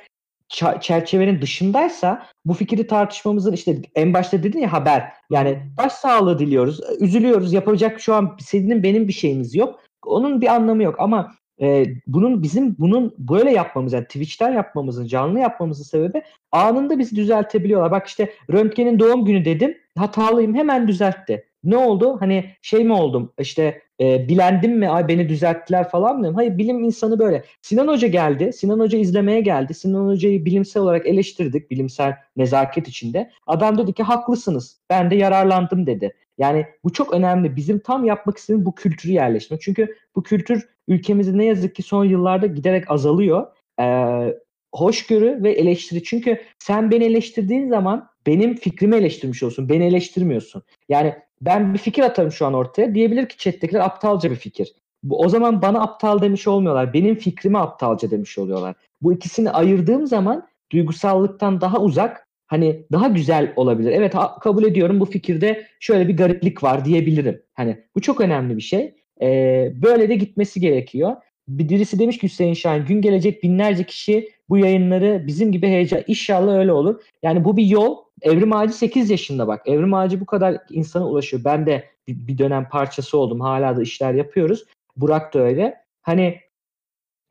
çerçevenin 0.81 1.41
dışındaysa 1.41 2.27
bu 2.45 2.53
fikri 2.53 2.87
tartışmamızın 2.87 3.53
işte 3.53 3.81
en 3.95 4.13
başta 4.13 4.43
dedin 4.43 4.59
ya 4.59 4.73
haber 4.73 5.13
yani 5.29 5.59
baş 5.77 5.93
sağlığı 5.93 6.39
diliyoruz 6.39 6.79
üzülüyoruz 6.99 7.53
yapacak 7.53 8.01
şu 8.01 8.13
an 8.13 8.37
senin 8.39 8.83
benim 8.83 9.07
bir 9.07 9.13
şeyimiz 9.13 9.55
yok 9.55 9.79
onun 10.05 10.41
bir 10.41 10.47
anlamı 10.47 10.83
yok 10.83 10.95
ama 10.99 11.31
e, 11.61 11.85
bunun 12.07 12.43
bizim 12.43 12.75
bunun 12.79 13.15
böyle 13.17 13.51
yapmamız 13.51 13.93
yani 13.93 14.05
Twitch'ten 14.05 14.53
yapmamızın 14.53 15.07
canlı 15.07 15.39
yapmamızın 15.39 15.83
sebebi 15.83 16.21
anında 16.51 16.99
bizi 16.99 17.15
düzeltebiliyorlar 17.15 17.91
bak 17.91 18.07
işte 18.07 18.33
röntgenin 18.51 18.99
doğum 18.99 19.25
günü 19.25 19.45
dedim 19.45 19.77
hatalıyım 19.97 20.55
hemen 20.55 20.87
düzeltti 20.87 21.45
Ne 21.63 21.77
oldu? 21.77 22.17
Hani 22.19 22.45
şey 22.61 22.83
mi 22.83 22.93
oldum? 22.93 23.33
İşte 23.39 23.81
e, 24.01 24.27
bilendim 24.27 24.77
mi? 24.77 24.89
Ay 24.89 25.07
beni 25.07 25.29
düzelttiler 25.29 25.89
falan 25.89 26.19
mı? 26.19 26.31
Hayır 26.35 26.57
bilim 26.57 26.83
insanı 26.83 27.19
böyle. 27.19 27.43
Sinan 27.61 27.87
Hoca 27.87 28.07
geldi. 28.07 28.53
Sinan 28.53 28.79
Hoca 28.79 28.97
izlemeye 28.97 29.41
geldi. 29.41 29.73
Sinan 29.73 30.07
Hoca'yı 30.07 30.45
bilimsel 30.45 30.83
olarak 30.83 31.07
eleştirdik. 31.07 31.71
Bilimsel 31.71 32.15
nezaket 32.37 32.87
içinde. 32.87 33.31
Adam 33.47 33.77
dedi 33.77 33.93
ki 33.93 34.03
haklısınız. 34.03 34.81
Ben 34.89 35.11
de 35.11 35.15
yararlandım 35.15 35.85
dedi. 35.85 36.13
Yani 36.37 36.65
bu 36.83 36.93
çok 36.93 37.13
önemli. 37.13 37.55
Bizim 37.55 37.79
tam 37.79 38.05
yapmak 38.05 38.37
istediğimiz 38.37 38.65
bu 38.65 38.75
kültürü 38.75 39.11
yerleştirmek. 39.11 39.61
Çünkü 39.61 39.95
bu 40.15 40.23
kültür 40.23 40.69
ülkemizde 40.87 41.37
ne 41.37 41.45
yazık 41.45 41.75
ki 41.75 41.83
son 41.83 42.05
yıllarda 42.05 42.47
giderek 42.47 42.91
azalıyor. 42.91 43.47
Ee, 43.79 44.37
hoşgörü 44.73 45.43
ve 45.43 45.51
eleştiri. 45.51 46.03
Çünkü 46.03 46.41
sen 46.59 46.91
beni 46.91 47.03
eleştirdiğin 47.03 47.69
zaman 47.69 48.09
benim 48.27 48.55
fikrimi 48.55 48.95
eleştirmiş 48.95 49.43
olsun. 49.43 49.69
Beni 49.69 49.85
eleştirmiyorsun. 49.85 50.63
Yani 50.89 51.15
ben 51.41 51.73
bir 51.73 51.79
fikir 51.79 52.03
atarım 52.03 52.31
şu 52.31 52.45
an 52.45 52.53
ortaya. 52.53 52.95
Diyebilir 52.95 53.29
ki 53.29 53.37
chat'tekiler 53.37 53.79
aptalca 53.79 54.31
bir 54.31 54.35
fikir. 54.35 54.73
O 55.09 55.29
zaman 55.29 55.61
bana 55.61 55.81
aptal 55.81 56.21
demiş 56.21 56.47
olmuyorlar. 56.47 56.93
Benim 56.93 57.15
fikrime 57.15 57.59
aptalca 57.59 58.11
demiş 58.11 58.37
oluyorlar. 58.37 58.75
Bu 59.01 59.13
ikisini 59.13 59.51
ayırdığım 59.51 60.07
zaman 60.07 60.47
duygusallıktan 60.71 61.61
daha 61.61 61.79
uzak 61.79 62.27
hani 62.51 62.85
daha 62.91 63.07
güzel 63.07 63.53
olabilir. 63.55 63.91
Evet 63.91 64.15
ha, 64.15 64.39
kabul 64.39 64.63
ediyorum 64.63 64.99
bu 64.99 65.05
fikirde 65.05 65.67
şöyle 65.79 66.07
bir 66.07 66.17
gariplik 66.17 66.63
var 66.63 66.85
diyebilirim. 66.85 67.41
Hani 67.53 67.77
bu 67.95 68.01
çok 68.01 68.21
önemli 68.21 68.57
bir 68.57 68.61
şey. 68.61 68.95
Ee, 69.21 69.71
böyle 69.75 70.09
de 70.09 70.15
gitmesi 70.15 70.59
gerekiyor. 70.59 71.15
Birisi 71.47 71.99
demiş 71.99 72.17
ki 72.17 72.27
Hüseyin 72.27 72.53
Şahin 72.53 72.85
gün 72.85 73.01
gelecek 73.01 73.43
binlerce 73.43 73.83
kişi 73.83 74.29
bu 74.49 74.57
yayınları 74.57 75.23
bizim 75.27 75.51
gibi 75.51 75.67
heyecan 75.67 76.03
inşallah 76.07 76.53
öyle 76.53 76.71
olur. 76.71 77.01
Yani 77.23 77.45
bu 77.45 77.57
bir 77.57 77.65
yol. 77.65 77.97
Evrim 78.21 78.53
Ağacı 78.53 78.73
8 78.73 79.09
yaşında 79.09 79.47
bak. 79.47 79.61
Evrim 79.67 79.93
Ağacı 79.93 80.21
bu 80.21 80.25
kadar 80.25 80.57
insana 80.69 81.07
ulaşıyor. 81.07 81.43
Ben 81.43 81.65
de 81.65 81.85
bir 82.07 82.37
dönem 82.37 82.69
parçası 82.69 83.17
oldum. 83.17 83.41
Hala 83.41 83.77
da 83.77 83.81
işler 83.81 84.13
yapıyoruz. 84.13 84.65
Burak 84.95 85.33
da 85.33 85.39
öyle. 85.39 85.75
Hani 86.01 86.39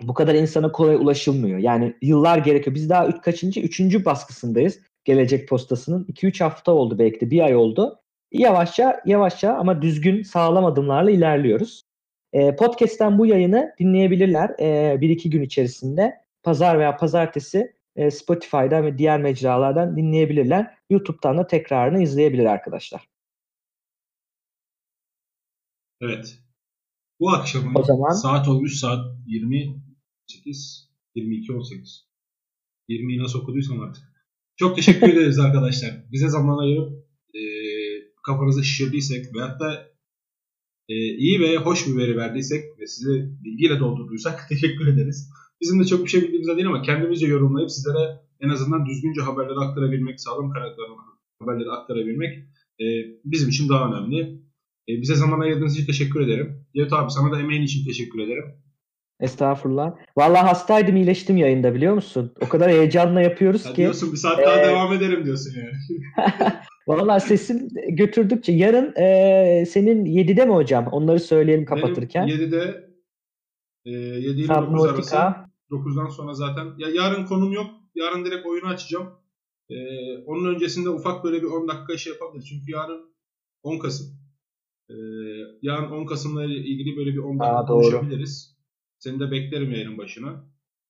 bu 0.03 0.15
kadar 0.15 0.35
insana 0.35 0.73
kolay 0.73 0.95
ulaşılmıyor. 0.95 1.59
Yani 1.59 1.95
yıllar 2.03 2.39
gerekiyor. 2.39 2.75
Biz 2.75 2.91
daha 2.91 3.07
üç, 3.07 3.21
kaçıncı? 3.23 3.61
Üçüncü 3.61 4.05
baskısındayız. 4.05 4.81
Gelecek 5.05 5.49
postasının. 5.49 6.05
2-3 6.05 6.45
hafta 6.45 6.73
oldu 6.73 6.99
belki 6.99 7.21
de. 7.21 7.31
Bir 7.31 7.41
ay 7.41 7.57
oldu. 7.57 8.01
Yavaşça 8.33 9.03
yavaşça 9.07 9.55
ama 9.55 9.83
düzgün 9.83 10.23
sağlam 10.23 10.65
adımlarla 10.65 11.11
ilerliyoruz. 11.11 11.85
E, 12.33 12.57
podcast'ten 12.57 13.19
bu 13.19 13.27
yayını 13.27 13.75
dinleyebilirler 13.79 14.51
e, 14.61 15.01
bir 15.01 15.11
iki 15.11 15.31
gün 15.31 15.43
içerisinde. 15.43 16.21
Pazar 16.43 16.79
veya 16.79 16.97
pazartesi 16.97 17.75
e, 17.97 18.11
Spotify'dan 18.11 18.85
ve 18.85 18.99
diğer 18.99 19.21
mecralardan 19.21 19.97
dinleyebilirler. 19.97 20.75
YouTube'dan 20.91 21.39
da 21.39 21.47
tekrarını 21.47 22.03
izleyebilir 22.03 22.45
arkadaşlar. 22.45 23.09
Evet. 26.01 26.39
Bu 27.21 27.31
akşamın 27.31 27.75
o 27.75 27.83
zaman... 27.83 28.13
saat 28.13 28.49
olmuş 28.49 28.77
saat 28.81 29.17
28 29.27 30.91
22 31.15 31.53
18. 31.53 32.09
20'yi 32.89 33.23
nasıl 33.23 33.39
okuduysam 33.39 33.81
artık. 33.81 34.10
Çok 34.61 34.77
teşekkür 34.77 35.09
ederiz 35.09 35.39
arkadaşlar. 35.39 35.91
Bize 36.13 36.29
zaman 36.29 36.59
ayırıp 36.59 36.93
e, 37.35 37.43
kafanızı 38.27 38.65
şişirdiysek 38.65 39.35
veyahut 39.35 39.61
da 39.61 39.89
e, 40.89 40.95
iyi 40.95 41.41
ve 41.41 41.57
hoş 41.57 41.87
bir 41.87 41.97
veri 41.97 42.17
verdiysek 42.17 42.65
ve 42.81 42.87
sizi 42.87 43.31
bilgiyle 43.45 43.81
doldurduysak 43.81 44.49
teşekkür 44.49 44.87
ederiz. 44.87 45.31
Bizim 45.61 45.81
de 45.81 45.85
çok 45.85 46.05
bir 46.05 46.11
şey 46.11 46.23
bildiğimizde 46.23 46.57
değil 46.57 46.67
ama 46.67 46.83
kendimizce 46.83 47.27
yorumlayıp 47.27 47.71
sizlere 47.71 48.21
en 48.41 48.49
azından 48.49 48.87
düzgünce 48.87 49.21
haberleri 49.21 49.59
aktarabilmek, 49.59 50.21
sağlam 50.21 50.51
kaynaklarla 50.51 50.95
haberleri 51.39 51.71
aktarabilmek 51.71 52.39
e, 52.81 52.85
bizim 53.25 53.49
için 53.49 53.69
daha 53.69 53.89
önemli. 53.89 54.43
E, 54.89 55.01
bize 55.03 55.15
zaman 55.15 55.41
ayırdığınız 55.41 55.77
için 55.77 55.87
teşekkür 55.87 56.21
ederim. 56.21 56.67
Cevdet 56.77 56.93
abi 56.93 57.11
sana 57.11 57.33
da 57.33 57.41
emeğin 57.41 57.63
için 57.63 57.85
teşekkür 57.85 58.19
ederim. 58.19 58.45
Estağfurullah. 59.21 59.95
Vallahi 60.17 60.47
hastaydım 60.47 60.97
iyileştim 60.97 61.37
yayında 61.37 61.75
biliyor 61.75 61.95
musun? 61.95 62.33
O 62.41 62.49
kadar 62.49 62.71
heyecanla 62.71 63.21
yapıyoruz 63.21 63.67
ya 63.67 63.73
ki. 63.73 63.77
Diyorsun 63.77 64.13
bir 64.13 64.17
saat 64.17 64.39
daha 64.39 64.61
ee... 64.61 64.67
devam 64.69 64.93
ederim 64.93 65.25
diyorsun 65.25 65.53
yani. 65.57 65.73
Vallahi 66.89 67.21
sesim 67.21 67.69
götürdükçe 67.89 68.53
yarın 68.53 68.95
e, 68.97 69.67
senin 69.67 70.05
7'de 70.05 70.45
mi 70.45 70.53
hocam? 70.53 70.87
Onları 70.93 71.21
söyleyelim 71.21 71.65
kapatırken. 71.65 72.29
Benim 72.29 72.41
7'de 72.41 72.91
e, 73.85 73.91
7 73.91 74.41
ile 74.41 74.49
9 74.49 74.85
arası. 74.85 75.17
9'dan 75.71 76.09
sonra 76.09 76.35
zaten. 76.35 76.67
Ya 76.79 76.89
yarın 76.95 77.27
konum 77.27 77.53
yok. 77.53 77.67
Yarın 77.95 78.25
direkt 78.25 78.47
oyunu 78.47 78.67
açacağım. 78.67 79.07
E, 79.71 79.77
onun 80.27 80.55
öncesinde 80.55 80.89
ufak 80.89 81.25
böyle 81.25 81.43
bir 81.43 81.47
10 81.47 81.69
dakika 81.69 81.97
şey 81.97 82.13
yapabiliriz. 82.13 82.49
Çünkü 82.49 82.73
yarın 82.73 83.15
10 83.63 83.79
Kasım. 83.79 84.07
E, 84.91 84.95
yarın 85.63 85.91
10 85.91 86.07
Kasım'la 86.07 86.45
ilgili 86.45 86.97
böyle 86.97 87.11
bir 87.11 87.19
10 87.19 87.39
dakika 87.39 87.57
Aa, 87.57 87.67
konuşabiliriz. 87.67 88.60
Seni 89.01 89.21
de 89.21 89.31
beklerim 89.31 89.73
yayının 89.73 89.99
başına. 89.99 90.45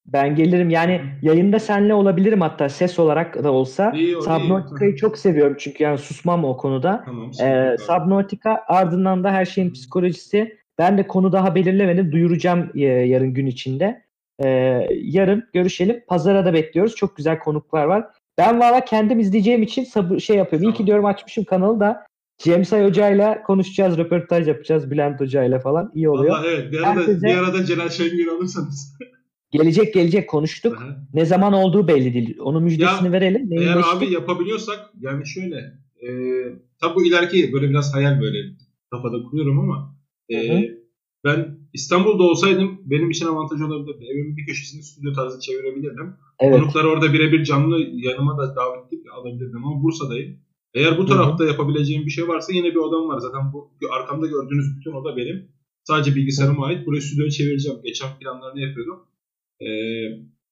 Ben 0.06 0.34
gelirim 0.34 0.70
yani 0.70 1.00
yayında 1.22 1.58
senle 1.58 1.94
olabilirim 1.94 2.40
hatta 2.40 2.68
ses 2.68 2.98
olarak 2.98 3.44
da 3.44 3.52
olsa. 3.52 3.92
İyi, 3.96 4.22
Subnautica'yı 4.22 4.96
çok 4.96 5.18
seviyorum 5.18 5.56
çünkü 5.58 5.84
yani 5.84 5.98
susmam 5.98 6.44
o 6.44 6.56
konuda. 6.56 7.02
Tamam, 7.04 7.30
ee, 7.42 7.76
Subnautica 7.78 8.64
ardından 8.68 9.24
da 9.24 9.32
her 9.32 9.44
şeyin 9.44 9.72
psikolojisi. 9.72 10.58
Ben 10.78 10.98
de 10.98 11.06
konu 11.06 11.32
daha 11.32 11.54
belirlemedim 11.54 12.12
duyuracağım 12.12 12.70
e, 12.74 12.80
yarın 12.80 13.34
gün 13.34 13.46
içinde. 13.46 14.02
Ee, 14.42 14.48
yarın 14.90 15.48
görüşelim. 15.52 16.02
Pazara 16.08 16.44
da 16.44 16.52
bekliyoruz. 16.52 16.96
Çok 16.96 17.16
güzel 17.16 17.38
konuklar 17.38 17.84
var. 17.84 18.06
Ben 18.38 18.60
valla 18.60 18.84
kendim 18.84 19.20
izleyeceğim 19.20 19.62
için 19.62 19.84
sabır 19.84 20.18
şey 20.18 20.36
yapıyorum. 20.36 20.64
Tamam. 20.64 20.74
İyi 20.74 20.76
ki 20.76 20.86
diyorum 20.86 21.04
açmışım 21.04 21.44
kanalı 21.44 21.80
da. 21.80 22.06
Cemsay 22.42 22.84
Hoca'yla 22.84 23.42
konuşacağız, 23.42 23.98
röportaj 23.98 24.48
yapacağız 24.48 24.90
Bülent 24.90 25.20
Hoca'yla 25.20 25.58
falan. 25.58 25.92
iyi 25.94 26.08
oluyor. 26.08 26.38
Valla 26.38 26.46
evet. 26.46 26.72
Bir 26.72 26.78
arada, 26.78 27.00
Herkese... 27.00 27.26
bir 27.26 27.36
arada 27.36 27.64
Celal 27.64 27.88
Şengül 27.88 28.28
alırsanız. 28.28 28.98
Gelecek 29.50 29.94
gelecek 29.94 30.28
konuştuk. 30.28 30.76
Aha. 30.76 30.96
Ne 31.14 31.24
zaman 31.24 31.52
olduğu 31.52 31.88
belli 31.88 32.14
değil. 32.14 32.38
Onun 32.40 32.62
müjdesini 32.62 33.06
ya, 33.06 33.12
verelim. 33.12 33.48
Eğer 33.52 33.80
abi 33.94 34.12
yapabiliyorsak 34.12 34.78
yani 35.00 35.26
şöyle 35.26 35.56
e, 36.02 36.08
tabi 36.80 36.94
bu 36.94 37.04
ileriki 37.04 37.52
böyle 37.52 37.70
biraz 37.70 37.94
hayal 37.94 38.20
böyle 38.20 38.38
kafada 38.90 39.22
kuruyorum 39.22 39.58
ama 39.58 39.96
e, 40.32 40.62
ben 41.24 41.58
İstanbul'da 41.72 42.22
olsaydım 42.22 42.80
benim 42.84 43.10
için 43.10 43.26
avantaj 43.26 43.60
olabilirdi. 43.60 44.04
Evimin 44.12 44.36
bir 44.36 44.46
köşesini 44.46 44.82
stüdyo 44.82 45.12
tarzı 45.12 45.40
çevirebilirdim. 45.40 46.14
Evet. 46.40 46.60
Konukları 46.60 46.88
orada 46.88 47.12
birebir 47.12 47.44
canlı 47.44 47.78
yanıma 47.92 48.38
da 48.38 48.56
davet 48.56 48.92
edip 48.92 49.04
alabilirdim 49.14 49.64
ama 49.64 49.82
Bursa'dayım. 49.82 50.38
Eğer 50.74 50.98
bu 50.98 51.06
tarafta 51.06 51.44
Hı-hı. 51.44 51.52
yapabileceğim 51.52 52.06
bir 52.06 52.10
şey 52.10 52.28
varsa 52.28 52.52
yine 52.52 52.70
bir 52.70 52.76
odam 52.76 53.08
var. 53.08 53.18
Zaten 53.18 53.52
bu 53.52 53.70
arkamda 53.90 54.26
gördüğünüz 54.26 54.66
bütün 54.78 54.92
oda 54.92 55.16
benim. 55.16 55.48
Sadece 55.84 56.16
bilgisayarıma 56.16 56.66
ait. 56.66 56.86
Burayı 56.86 57.02
stüdyoya 57.02 57.30
çevireceğim. 57.30 57.78
Geçen 57.84 58.18
planlarını 58.18 58.60
yapıyordum. 58.60 58.98
Ee, 59.60 59.66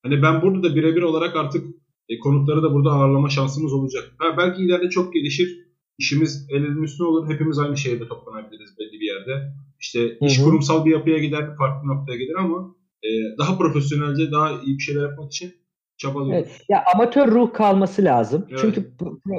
hani 0.02 0.22
ben 0.22 0.42
burada 0.42 0.62
da 0.62 0.76
birebir 0.76 1.02
olarak 1.02 1.36
artık 1.36 1.64
e, 2.08 2.18
konukları 2.18 2.62
da 2.62 2.72
burada 2.74 2.90
ağırlama 2.90 3.28
şansımız 3.28 3.72
olacak. 3.72 4.14
Ha, 4.18 4.34
belki 4.38 4.62
ileride 4.62 4.90
çok 4.90 5.14
gelişir. 5.14 5.68
İşimiz 5.98 6.46
elinin 6.50 6.82
üstüne 6.82 7.06
olur. 7.06 7.32
Hepimiz 7.32 7.58
aynı 7.58 7.76
şehirde 7.76 8.08
toplanabiliriz 8.08 8.78
belli 8.78 9.00
bir 9.00 9.06
yerde. 9.06 9.52
İşte 9.80 10.00
Hı-hı. 10.00 10.26
iş 10.26 10.42
kurumsal 10.42 10.84
bir 10.84 10.90
yapıya 10.90 11.18
gider, 11.18 11.56
farklı 11.56 11.88
noktaya 11.88 12.18
gider 12.18 12.34
ama 12.38 12.74
e, 13.02 13.08
daha 13.38 13.58
profesyonelce, 13.58 14.32
daha 14.32 14.62
iyi 14.62 14.78
bir 14.78 14.82
şeyler 14.82 15.02
yapmak 15.02 15.32
için 15.32 15.54
çabalıyoruz. 15.98 16.48
Evet. 16.48 16.64
Ya 16.68 16.84
amatör 16.94 17.28
ruh 17.28 17.52
kalması 17.52 18.04
lazım. 18.04 18.46
Evet. 18.50 18.58
Çünkü 18.60 18.92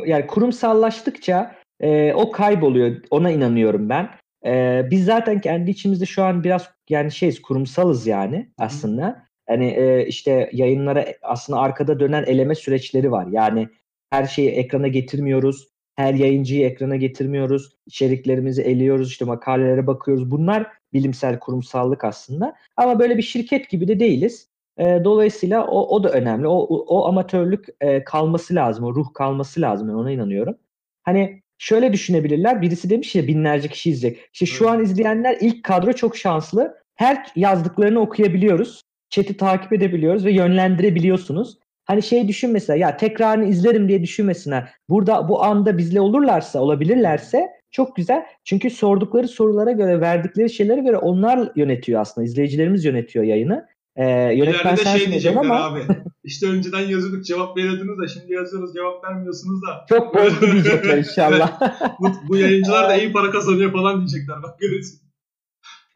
yani 0.06 0.27
kurumsallaştıkça 0.27 1.56
e, 1.80 2.14
o 2.14 2.31
kayboluyor. 2.31 2.95
Ona 3.10 3.31
inanıyorum 3.31 3.90
ben. 3.90 4.10
E, 4.45 4.84
biz 4.91 5.06
zaten 5.06 5.41
kendi 5.41 5.72
içimizde 5.72 6.06
şu 6.06 6.23
an 6.23 6.44
biraz 6.44 6.69
yani 6.90 7.11
şeyiz 7.11 7.41
kurumsalız 7.41 8.07
yani 8.07 8.52
aslında. 8.57 9.07
Hı. 9.07 9.15
Hani 9.48 9.68
e, 9.68 10.06
işte 10.07 10.49
yayınlara 10.53 11.06
aslında 11.22 11.60
arkada 11.60 11.99
dönen 11.99 12.23
eleme 12.23 12.56
süreçleri 12.56 13.11
var. 13.11 13.27
Yani 13.31 13.69
her 14.10 14.26
şeyi 14.26 14.49
ekrana 14.49 14.88
getirmiyoruz. 14.88 15.68
Her 15.95 16.14
yayıncıyı 16.14 16.65
ekrana 16.65 16.95
getirmiyoruz. 16.95 17.77
İçeriklerimizi 17.86 18.61
eliyoruz, 18.61 19.10
işte 19.10 19.26
makalelere 19.26 19.88
bakıyoruz. 19.88 20.31
Bunlar 20.31 20.68
bilimsel 20.94 21.40
kurumsallık 21.40 22.03
aslında. 22.03 22.56
Ama 22.77 22.99
böyle 22.99 23.18
bir 23.18 23.22
şirket 23.22 23.69
gibi 23.69 23.88
de 23.88 23.99
değiliz. 23.99 24.49
E, 24.80 25.01
dolayısıyla 25.03 25.68
o, 25.68 25.95
o 25.95 26.03
da 26.03 26.10
önemli. 26.10 26.47
O, 26.47 26.57
o 26.88 27.07
amatörlük 27.07 27.65
e, 27.81 28.03
kalması 28.03 28.56
lazım. 28.56 28.85
O 28.85 28.95
ruh 28.95 29.14
kalması 29.14 29.61
lazım. 29.61 29.88
Ben 29.88 29.93
ona 29.93 30.11
inanıyorum. 30.11 30.57
Hani 31.03 31.41
şöyle 31.57 31.93
düşünebilirler. 31.93 32.61
Birisi 32.61 32.89
demiş 32.89 33.15
ya 33.15 33.27
binlerce 33.27 33.68
kişi 33.68 33.89
izleyecek. 33.89 34.30
İşte 34.34 34.45
şu 34.45 34.69
an 34.69 34.84
izleyenler 34.84 35.38
ilk 35.41 35.64
kadro 35.64 35.93
çok 35.93 36.18
şanslı. 36.18 36.77
Her 36.95 37.26
yazdıklarını 37.35 37.99
okuyabiliyoruz. 37.99 38.81
Chat'i 39.10 39.38
takip 39.38 39.73
edebiliyoruz 39.73 40.26
ve 40.26 40.31
yönlendirebiliyorsunuz. 40.31 41.57
Hani 41.85 42.03
şey 42.03 42.27
düşün 42.27 42.51
mesela 42.51 42.77
ya 42.77 42.97
tekrarını 42.97 43.45
izlerim 43.45 43.89
diye 43.89 44.03
düşünmesinler. 44.03 44.69
Burada 44.89 45.30
bu 45.30 45.43
anda 45.43 45.77
bizle 45.77 46.01
olurlarsa, 46.01 46.60
olabilirlerse 46.60 47.49
çok 47.72 47.95
güzel. 47.95 48.26
Çünkü 48.43 48.69
sordukları 48.69 49.27
sorulara 49.27 49.72
göre, 49.72 50.01
verdikleri 50.01 50.49
şeylere 50.49 50.81
göre 50.81 50.97
onlar 50.97 51.51
yönetiyor 51.56 52.01
aslında. 52.01 52.26
İzleyicilerimiz 52.26 52.85
yönetiyor 52.85 53.26
yayını. 53.26 53.68
Ee, 53.99 54.35
yönetmen 54.35 54.76
İleride 54.76 54.85
de 54.85 54.99
şey 54.99 55.07
diyecekler 55.07 55.41
ama 55.41 55.63
abi. 55.63 55.81
İşte 56.23 56.47
önceden 56.47 56.80
yazıyorduk 56.80 57.26
cevap 57.26 57.57
veriyordunuz 57.57 57.99
da 57.99 58.07
şimdi 58.07 58.34
yazıyoruz 58.34 58.73
cevap 58.73 59.03
vermiyorsunuz 59.03 59.61
da. 59.61 59.85
çok 59.89 60.15
bozdu 60.15 60.51
diyecekler 60.51 60.97
inşallah. 60.97 61.61
Bu, 61.99 62.11
bu 62.27 62.38
yayıncılar 62.38 62.89
da 62.89 62.95
iyi 62.97 63.11
para 63.11 63.31
kazanıyor 63.31 63.71
falan 63.71 63.97
diyecekler 63.97 64.43
bak 64.43 64.59
görürsün. 64.59 64.99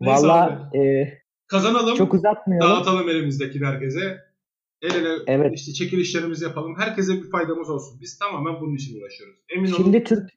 Valla 0.02 0.70
e, 0.76 0.80
Kazanalım. 1.48 1.96
çok 1.96 2.14
uzatmayalım. 2.14 2.70
Dağıtalım 2.70 3.10
elimizdeki 3.10 3.66
herkese. 3.66 4.18
El 4.82 4.96
ele 4.96 5.10
Evet. 5.28 5.52
işte 5.56 5.74
çekilişlerimizi 5.74 6.46
yapalım. 6.46 6.76
Herkese 6.80 7.14
bir 7.14 7.30
faydamız 7.30 7.70
olsun. 7.70 8.02
Biz 8.02 8.20
tamamen 8.20 8.62
bunun 8.62 8.76
için 8.76 9.02
uğraşıyoruz. 9.02 9.36
Emin 9.50 9.72
olun. 9.72 9.84
Şimdi 9.84 10.04
Türk 10.04 10.30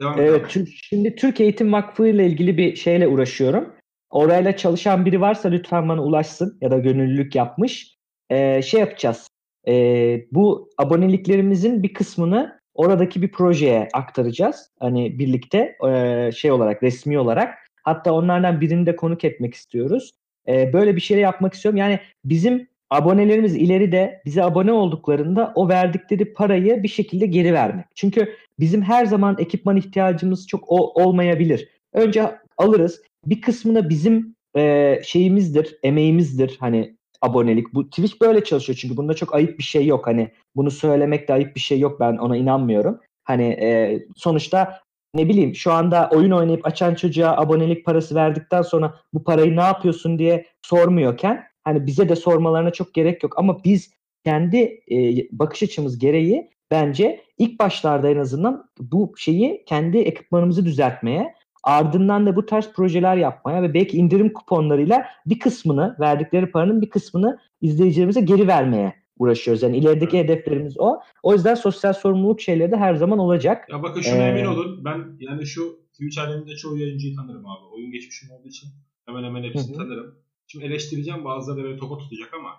Devam 0.00 0.20
et 0.20 0.28
Evet, 0.28 0.66
şimdi 0.88 1.14
Türk 1.14 1.40
Eğitim 1.40 1.72
Vakfı 1.72 2.06
ile 2.06 2.26
ilgili 2.26 2.58
bir 2.58 2.76
şeyle 2.76 3.08
uğraşıyorum. 3.08 3.74
Orayla 4.10 4.56
çalışan 4.56 5.06
biri 5.06 5.20
varsa 5.20 5.48
lütfen 5.48 5.88
bana 5.88 6.02
ulaşsın 6.02 6.58
ya 6.60 6.70
da 6.70 6.78
gönüllülük 6.78 7.34
yapmış. 7.34 7.96
Ee, 8.30 8.62
şey 8.62 8.80
yapacağız. 8.80 9.28
Ee, 9.68 10.26
bu 10.32 10.70
aboneliklerimizin 10.78 11.82
bir 11.82 11.94
kısmını 11.94 12.60
oradaki 12.74 13.22
bir 13.22 13.32
projeye 13.32 13.88
aktaracağız. 13.92 14.70
Hani 14.80 15.18
birlikte 15.18 15.76
ee, 15.88 16.30
şey 16.36 16.52
olarak 16.52 16.82
resmi 16.82 17.18
olarak. 17.18 17.58
Hatta 17.82 18.12
onlardan 18.12 18.60
birini 18.60 18.86
de 18.86 18.96
konuk 18.96 19.24
etmek 19.24 19.54
istiyoruz. 19.54 20.10
Ee, 20.48 20.72
böyle 20.72 20.96
bir 20.96 21.00
şey 21.00 21.18
yapmak 21.18 21.54
istiyorum. 21.54 21.76
Yani 21.76 22.00
bizim 22.24 22.68
abonelerimiz 22.90 23.56
ileride 23.56 24.22
bize 24.24 24.44
abone 24.44 24.72
olduklarında 24.72 25.52
o 25.54 25.68
verdikleri 25.68 26.32
parayı 26.32 26.82
bir 26.82 26.88
şekilde 26.88 27.26
geri 27.26 27.52
vermek. 27.54 27.86
Çünkü 27.94 28.34
bizim 28.58 28.82
her 28.82 29.06
zaman 29.06 29.36
ekipman 29.38 29.76
ihtiyacımız 29.76 30.46
çok 30.48 30.64
o- 30.72 31.02
olmayabilir. 31.02 31.68
Önce 31.92 32.38
alırız. 32.56 33.02
Bir 33.26 33.40
kısmına 33.40 33.88
bizim 33.88 34.36
e, 34.56 35.00
şeyimizdir, 35.04 35.78
emeğimizdir 35.82 36.56
hani 36.60 36.96
abonelik. 37.20 37.74
Bu 37.74 37.90
Twitch 37.90 38.20
böyle 38.20 38.44
çalışıyor 38.44 38.78
çünkü 38.80 38.96
bunda 38.96 39.14
çok 39.14 39.34
ayıp 39.34 39.58
bir 39.58 39.64
şey 39.64 39.86
yok. 39.86 40.06
Hani 40.06 40.30
bunu 40.56 40.70
söylemekte 40.70 41.32
ayıp 41.32 41.54
bir 41.54 41.60
şey 41.60 41.78
yok. 41.78 42.00
Ben 42.00 42.16
ona 42.16 42.36
inanmıyorum. 42.36 43.00
Hani 43.24 43.44
e, 43.44 44.00
sonuçta 44.16 44.80
ne 45.14 45.28
bileyim 45.28 45.54
şu 45.54 45.72
anda 45.72 46.10
oyun 46.12 46.30
oynayıp 46.30 46.66
açan 46.66 46.94
çocuğa 46.94 47.36
abonelik 47.36 47.84
parası 47.84 48.14
verdikten 48.14 48.62
sonra 48.62 48.94
bu 49.14 49.24
parayı 49.24 49.56
ne 49.56 49.62
yapıyorsun 49.62 50.18
diye 50.18 50.46
sormuyorken 50.62 51.44
hani 51.64 51.86
bize 51.86 52.08
de 52.08 52.16
sormalarına 52.16 52.70
çok 52.70 52.94
gerek 52.94 53.22
yok. 53.22 53.38
Ama 53.38 53.64
biz 53.64 53.90
kendi 54.24 54.80
e, 54.90 54.96
bakış 55.32 55.62
açımız 55.62 55.98
gereği 55.98 56.50
bence 56.70 57.20
ilk 57.38 57.58
başlarda 57.60 58.10
en 58.10 58.16
azından 58.16 58.70
bu 58.80 59.14
şeyi 59.16 59.64
kendi 59.66 59.98
ekipmanımızı 59.98 60.64
düzeltmeye 60.64 61.34
ardından 61.64 62.26
da 62.26 62.36
bu 62.36 62.46
tarz 62.46 62.72
projeler 62.72 63.16
yapmaya 63.16 63.62
ve 63.62 63.74
belki 63.74 63.96
indirim 63.96 64.32
kuponlarıyla 64.32 65.06
bir 65.26 65.38
kısmını 65.38 65.96
verdikleri 66.00 66.50
paranın 66.50 66.82
bir 66.82 66.90
kısmını 66.90 67.38
izleyicilerimize 67.60 68.20
geri 68.20 68.48
vermeye 68.48 68.94
uğraşıyoruz. 69.18 69.62
Yani 69.62 69.76
ilerideki 69.76 70.18
hedeflerimiz 70.18 70.74
o. 70.78 71.00
O 71.22 71.32
yüzden 71.32 71.54
sosyal 71.54 71.92
sorumluluk 71.92 72.40
şeyleri 72.40 72.72
de 72.72 72.76
her 72.76 72.94
zaman 72.94 73.18
olacak. 73.18 73.68
Ya 73.70 73.82
bakın 73.82 74.00
şuna 74.00 74.22
Ee, 74.22 74.30
emin 74.30 74.44
olun. 74.44 74.84
Ben 74.84 75.04
yani 75.20 75.46
şu 75.46 75.78
Twitch 75.92 76.18
aleminde 76.18 76.56
çoğu 76.56 76.78
yayıncıyı 76.78 77.16
tanırım 77.16 77.46
abi. 77.46 77.64
Oyun 77.74 77.90
geçmişim 77.90 78.30
olduğu 78.30 78.48
için 78.48 78.68
hemen 79.06 79.24
hemen 79.24 79.42
hepsini 79.42 79.74
Hı 79.74 79.78
tanırım. 79.78 80.14
Şimdi 80.46 80.64
eleştireceğim 80.64 81.24
bazıları 81.24 81.64
böyle 81.64 81.76
topa 81.76 81.98
tutacak 81.98 82.34
ama. 82.34 82.50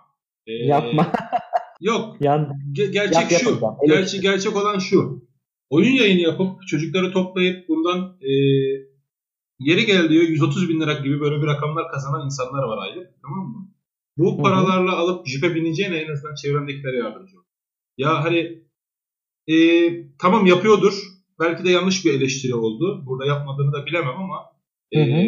e, 0.46 0.52
Yapma. 0.52 1.12
Yok. 1.80 2.16
Yan, 2.20 2.52
Ge- 2.72 2.92
gerçek 2.92 3.32
Yap, 3.32 3.40
şu. 3.40 3.60
Gerçek, 3.86 4.22
gerçek 4.22 4.56
olan 4.56 4.78
şu. 4.78 5.26
Oyun 5.70 5.92
yayını 5.92 6.20
yapıp 6.20 6.66
çocukları 6.68 7.12
toplayıp 7.12 7.68
bundan 7.68 8.16
e, 8.20 8.30
yeri 9.58 9.86
gel 9.86 10.08
diyor 10.08 10.22
130 10.22 10.68
bin 10.68 10.80
lira 10.80 10.92
gibi 10.92 11.20
böyle 11.20 11.42
bir 11.42 11.46
rakamlar 11.46 11.88
kazanan 11.88 12.24
insanlar 12.24 12.62
var 12.62 12.78
aylık. 12.78 13.10
Tamam 13.22 13.46
mı? 13.48 13.68
Bu 14.16 14.42
paralarla 14.42 14.96
alıp 14.96 15.26
jipe 15.26 15.54
bineceğine 15.54 15.96
en 15.96 16.12
azından 16.12 16.34
çevrendekilere 16.34 16.96
yardımcı 16.96 17.38
ol. 17.38 17.42
Ya 17.98 18.24
hani 18.24 18.62
e, 19.46 19.56
tamam 20.18 20.46
yapıyordur. 20.46 21.02
Belki 21.40 21.64
de 21.64 21.70
yanlış 21.70 22.04
bir 22.04 22.14
eleştiri 22.14 22.54
oldu. 22.54 23.02
Burada 23.06 23.26
yapmadığını 23.26 23.72
da 23.72 23.86
bilemem 23.86 24.14
ama 24.16 24.42
e, 24.92 25.00
Hı 25.00 25.16
hı. 25.16 25.26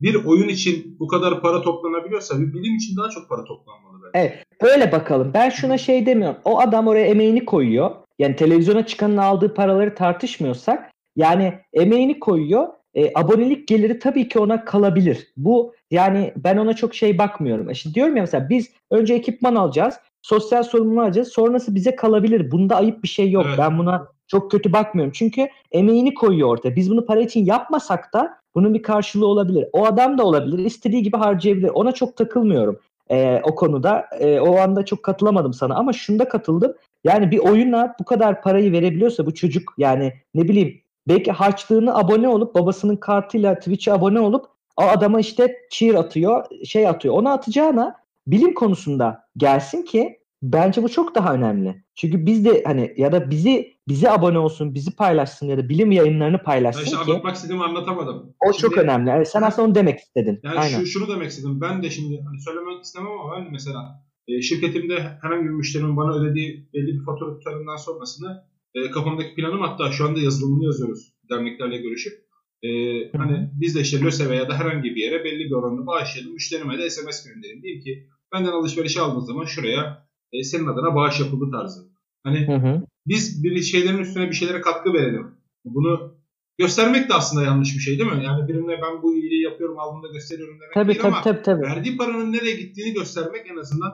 bir 0.00 0.14
oyun 0.24 0.48
için 0.48 0.96
bu 1.00 1.08
kadar 1.08 1.40
para 1.40 1.62
toplanabiliyorsa 1.62 2.40
bir 2.40 2.52
bilim 2.52 2.76
için 2.76 2.96
daha 2.96 3.08
çok 3.10 3.28
para 3.28 3.44
toplanmalı 3.44 3.98
bence. 4.02 4.10
Evet. 4.14 4.44
Öyle 4.60 4.92
bakalım. 4.92 5.30
Ben 5.34 5.50
şuna 5.50 5.78
şey 5.78 6.06
demiyorum. 6.06 6.40
O 6.44 6.60
adam 6.60 6.86
oraya 6.88 7.06
emeğini 7.06 7.44
koyuyor. 7.44 7.90
Yani 8.18 8.36
televizyona 8.36 8.86
çıkanın 8.86 9.16
aldığı 9.16 9.54
paraları 9.54 9.94
tartışmıyorsak 9.94 10.90
yani 11.16 11.54
emeğini 11.72 12.20
koyuyor. 12.20 12.68
E, 12.94 13.12
abonelik 13.14 13.68
geliri 13.68 13.98
tabii 13.98 14.28
ki 14.28 14.38
ona 14.38 14.64
kalabilir. 14.64 15.32
Bu 15.36 15.74
yani 15.90 16.32
ben 16.36 16.56
ona 16.56 16.74
çok 16.74 16.94
şey 16.94 17.18
bakmıyorum. 17.18 17.70
E 17.70 17.74
Şimdi 17.74 17.94
diyorum 17.94 18.16
ya 18.16 18.22
mesela 18.22 18.48
biz 18.48 18.70
önce 18.90 19.14
ekipman 19.14 19.54
alacağız. 19.54 19.94
Sosyal 20.22 20.62
sorumluluğu 20.62 21.02
alacağız. 21.02 21.28
Sonrası 21.28 21.74
bize 21.74 21.96
kalabilir. 21.96 22.50
Bunda 22.50 22.76
ayıp 22.76 23.02
bir 23.02 23.08
şey 23.08 23.30
yok. 23.30 23.44
Evet. 23.48 23.58
Ben 23.58 23.78
buna 23.78 24.08
çok 24.26 24.50
kötü 24.50 24.72
bakmıyorum. 24.72 25.12
Çünkü 25.16 25.48
emeğini 25.72 26.14
koyuyor 26.14 26.48
ortaya. 26.48 26.76
Biz 26.76 26.90
bunu 26.90 27.06
para 27.06 27.20
için 27.20 27.44
yapmasak 27.44 28.12
da 28.12 28.36
bunun 28.54 28.74
bir 28.74 28.82
karşılığı 28.82 29.26
olabilir. 29.26 29.66
O 29.72 29.86
adam 29.86 30.18
da 30.18 30.24
olabilir. 30.24 30.58
istediği 30.58 31.02
gibi 31.02 31.16
harcayabilir. 31.16 31.68
Ona 31.68 31.92
çok 31.92 32.16
takılmıyorum 32.16 32.78
e, 33.10 33.40
o 33.44 33.54
konuda. 33.54 34.06
E, 34.20 34.40
o 34.40 34.58
anda 34.58 34.84
çok 34.84 35.02
katılamadım 35.02 35.52
sana 35.52 35.74
ama 35.74 35.92
şunda 35.92 36.28
katıldım. 36.28 36.74
Yani 37.04 37.30
bir 37.30 37.38
oyuna 37.38 37.94
bu 38.00 38.04
kadar 38.04 38.42
parayı 38.42 38.72
verebiliyorsa 38.72 39.26
bu 39.26 39.34
çocuk 39.34 39.74
yani 39.78 40.12
ne 40.34 40.48
bileyim 40.48 40.80
belki 41.08 41.32
harçlığını 41.32 41.98
abone 41.98 42.28
olup 42.28 42.54
babasının 42.54 42.96
kartıyla 42.96 43.58
Twitch'e 43.58 43.92
abone 43.92 44.20
olup 44.20 44.46
o 44.76 44.82
adama 44.82 45.20
işte 45.20 45.56
cheer 45.70 45.94
atıyor, 45.94 46.44
şey 46.64 46.88
atıyor. 46.88 47.14
Ona 47.14 47.32
atacağına 47.32 47.96
bilim 48.26 48.54
konusunda 48.54 49.24
gelsin 49.36 49.82
ki 49.82 50.18
bence 50.42 50.82
bu 50.82 50.88
çok 50.88 51.14
daha 51.14 51.34
önemli. 51.34 51.84
Çünkü 51.94 52.26
biz 52.26 52.44
de 52.44 52.62
hani 52.66 52.94
ya 52.96 53.12
da 53.12 53.30
bizi 53.30 53.74
bizi 53.88 54.10
abone 54.10 54.38
olsun, 54.38 54.74
bizi 54.74 54.96
paylaşsın 54.96 55.46
ya 55.46 55.58
da 55.58 55.68
bilim 55.68 55.92
yayınlarını 55.92 56.38
Ben 56.38 56.44
paylaşsın 56.44 56.84
işte 56.84 56.96
ki 56.96 57.02
anlatmak 57.10 57.36
istediğimi 57.36 57.64
anlatamadım. 57.64 58.34
o 58.48 58.52
Şimdi- 58.52 58.60
çok 58.62 58.78
önemli. 58.78 59.10
Yani 59.10 59.26
sen 59.26 59.42
aslında 59.42 59.68
onu 59.68 59.74
demek 59.74 59.98
istedin. 59.98 60.40
Yani 60.42 60.58
Aynen. 60.58 60.78
şu, 60.80 60.86
şunu 60.86 61.08
demek 61.08 61.30
istedim. 61.30 61.60
Ben 61.60 61.82
de 61.82 61.90
şimdi 61.90 62.22
hani 62.26 62.40
söylemek 62.40 62.84
istemem 62.84 63.12
ama 63.12 63.36
ben 63.36 63.52
mesela 63.52 64.04
e, 64.28 64.42
şirketimde 64.42 64.94
herhangi 65.22 65.44
bir 65.44 65.50
müşterimin 65.50 65.96
bana 65.96 66.14
ödediği 66.14 66.68
belli 66.74 66.86
bir 67.00 67.04
fatura 67.04 67.38
tutarından 67.38 67.76
sonrasını 67.76 68.44
e, 68.74 68.90
kafamdaki 68.90 69.34
planım 69.34 69.60
hatta 69.60 69.92
şu 69.92 70.04
anda 70.04 70.20
yazılımını 70.20 70.64
yazıyoruz 70.64 71.14
derneklerle 71.30 71.76
görüşüp. 71.78 72.12
E, 72.62 72.68
hani 73.16 73.50
biz 73.60 73.74
de 73.74 73.80
işte 73.80 74.00
LÖSEV'e 74.00 74.34
ya 74.36 74.48
da 74.48 74.58
herhangi 74.58 74.94
bir 74.94 75.02
yere 75.02 75.24
belli 75.24 75.44
bir 75.44 75.52
oranını 75.52 75.86
bağışlayalım. 75.86 76.32
Müşterime 76.32 76.78
de 76.78 76.90
SMS 76.90 77.24
gönderelim. 77.24 77.62
Diyeyim 77.62 77.82
ki 77.82 78.08
benden 78.32 78.52
alışveriş 78.52 78.96
aldığınız 78.96 79.26
zaman 79.26 79.44
şuraya 79.44 80.08
e, 80.32 80.42
senin 80.42 80.66
adına 80.66 80.94
bağış 80.94 81.20
yapıldı 81.20 81.50
tarzı. 81.52 81.80
Hani 82.24 82.46
Hı 82.46 82.54
hı. 82.54 82.86
biz 83.06 83.44
bir 83.44 83.62
şeylerin 83.62 83.98
üstüne 83.98 84.28
bir 84.28 84.34
şeylere 84.34 84.60
katkı 84.60 84.92
verelim. 84.94 85.26
Bunu 85.64 86.14
göstermek 86.58 87.08
de 87.08 87.14
aslında 87.14 87.44
yanlış 87.44 87.74
bir 87.74 87.80
şey 87.80 87.98
değil 87.98 88.12
mi? 88.12 88.24
Yani 88.24 88.48
birine 88.48 88.82
ben 88.82 89.02
bu 89.02 89.14
iyiliği 89.14 89.42
yapıyorum 89.42 89.78
aldığımda 89.78 90.08
gösteriyorum 90.12 90.60
demek 90.60 90.74
Tabii 90.74 90.88
değil 90.88 91.00
tabii 91.00 91.12
ama 91.12 91.22
tabii 91.22 91.42
tabii. 91.42 91.62
verdiği 91.62 91.96
paranın 91.96 92.32
nereye 92.32 92.56
gittiğini 92.56 92.94
göstermek 92.94 93.46
en 93.50 93.56
azından 93.56 93.92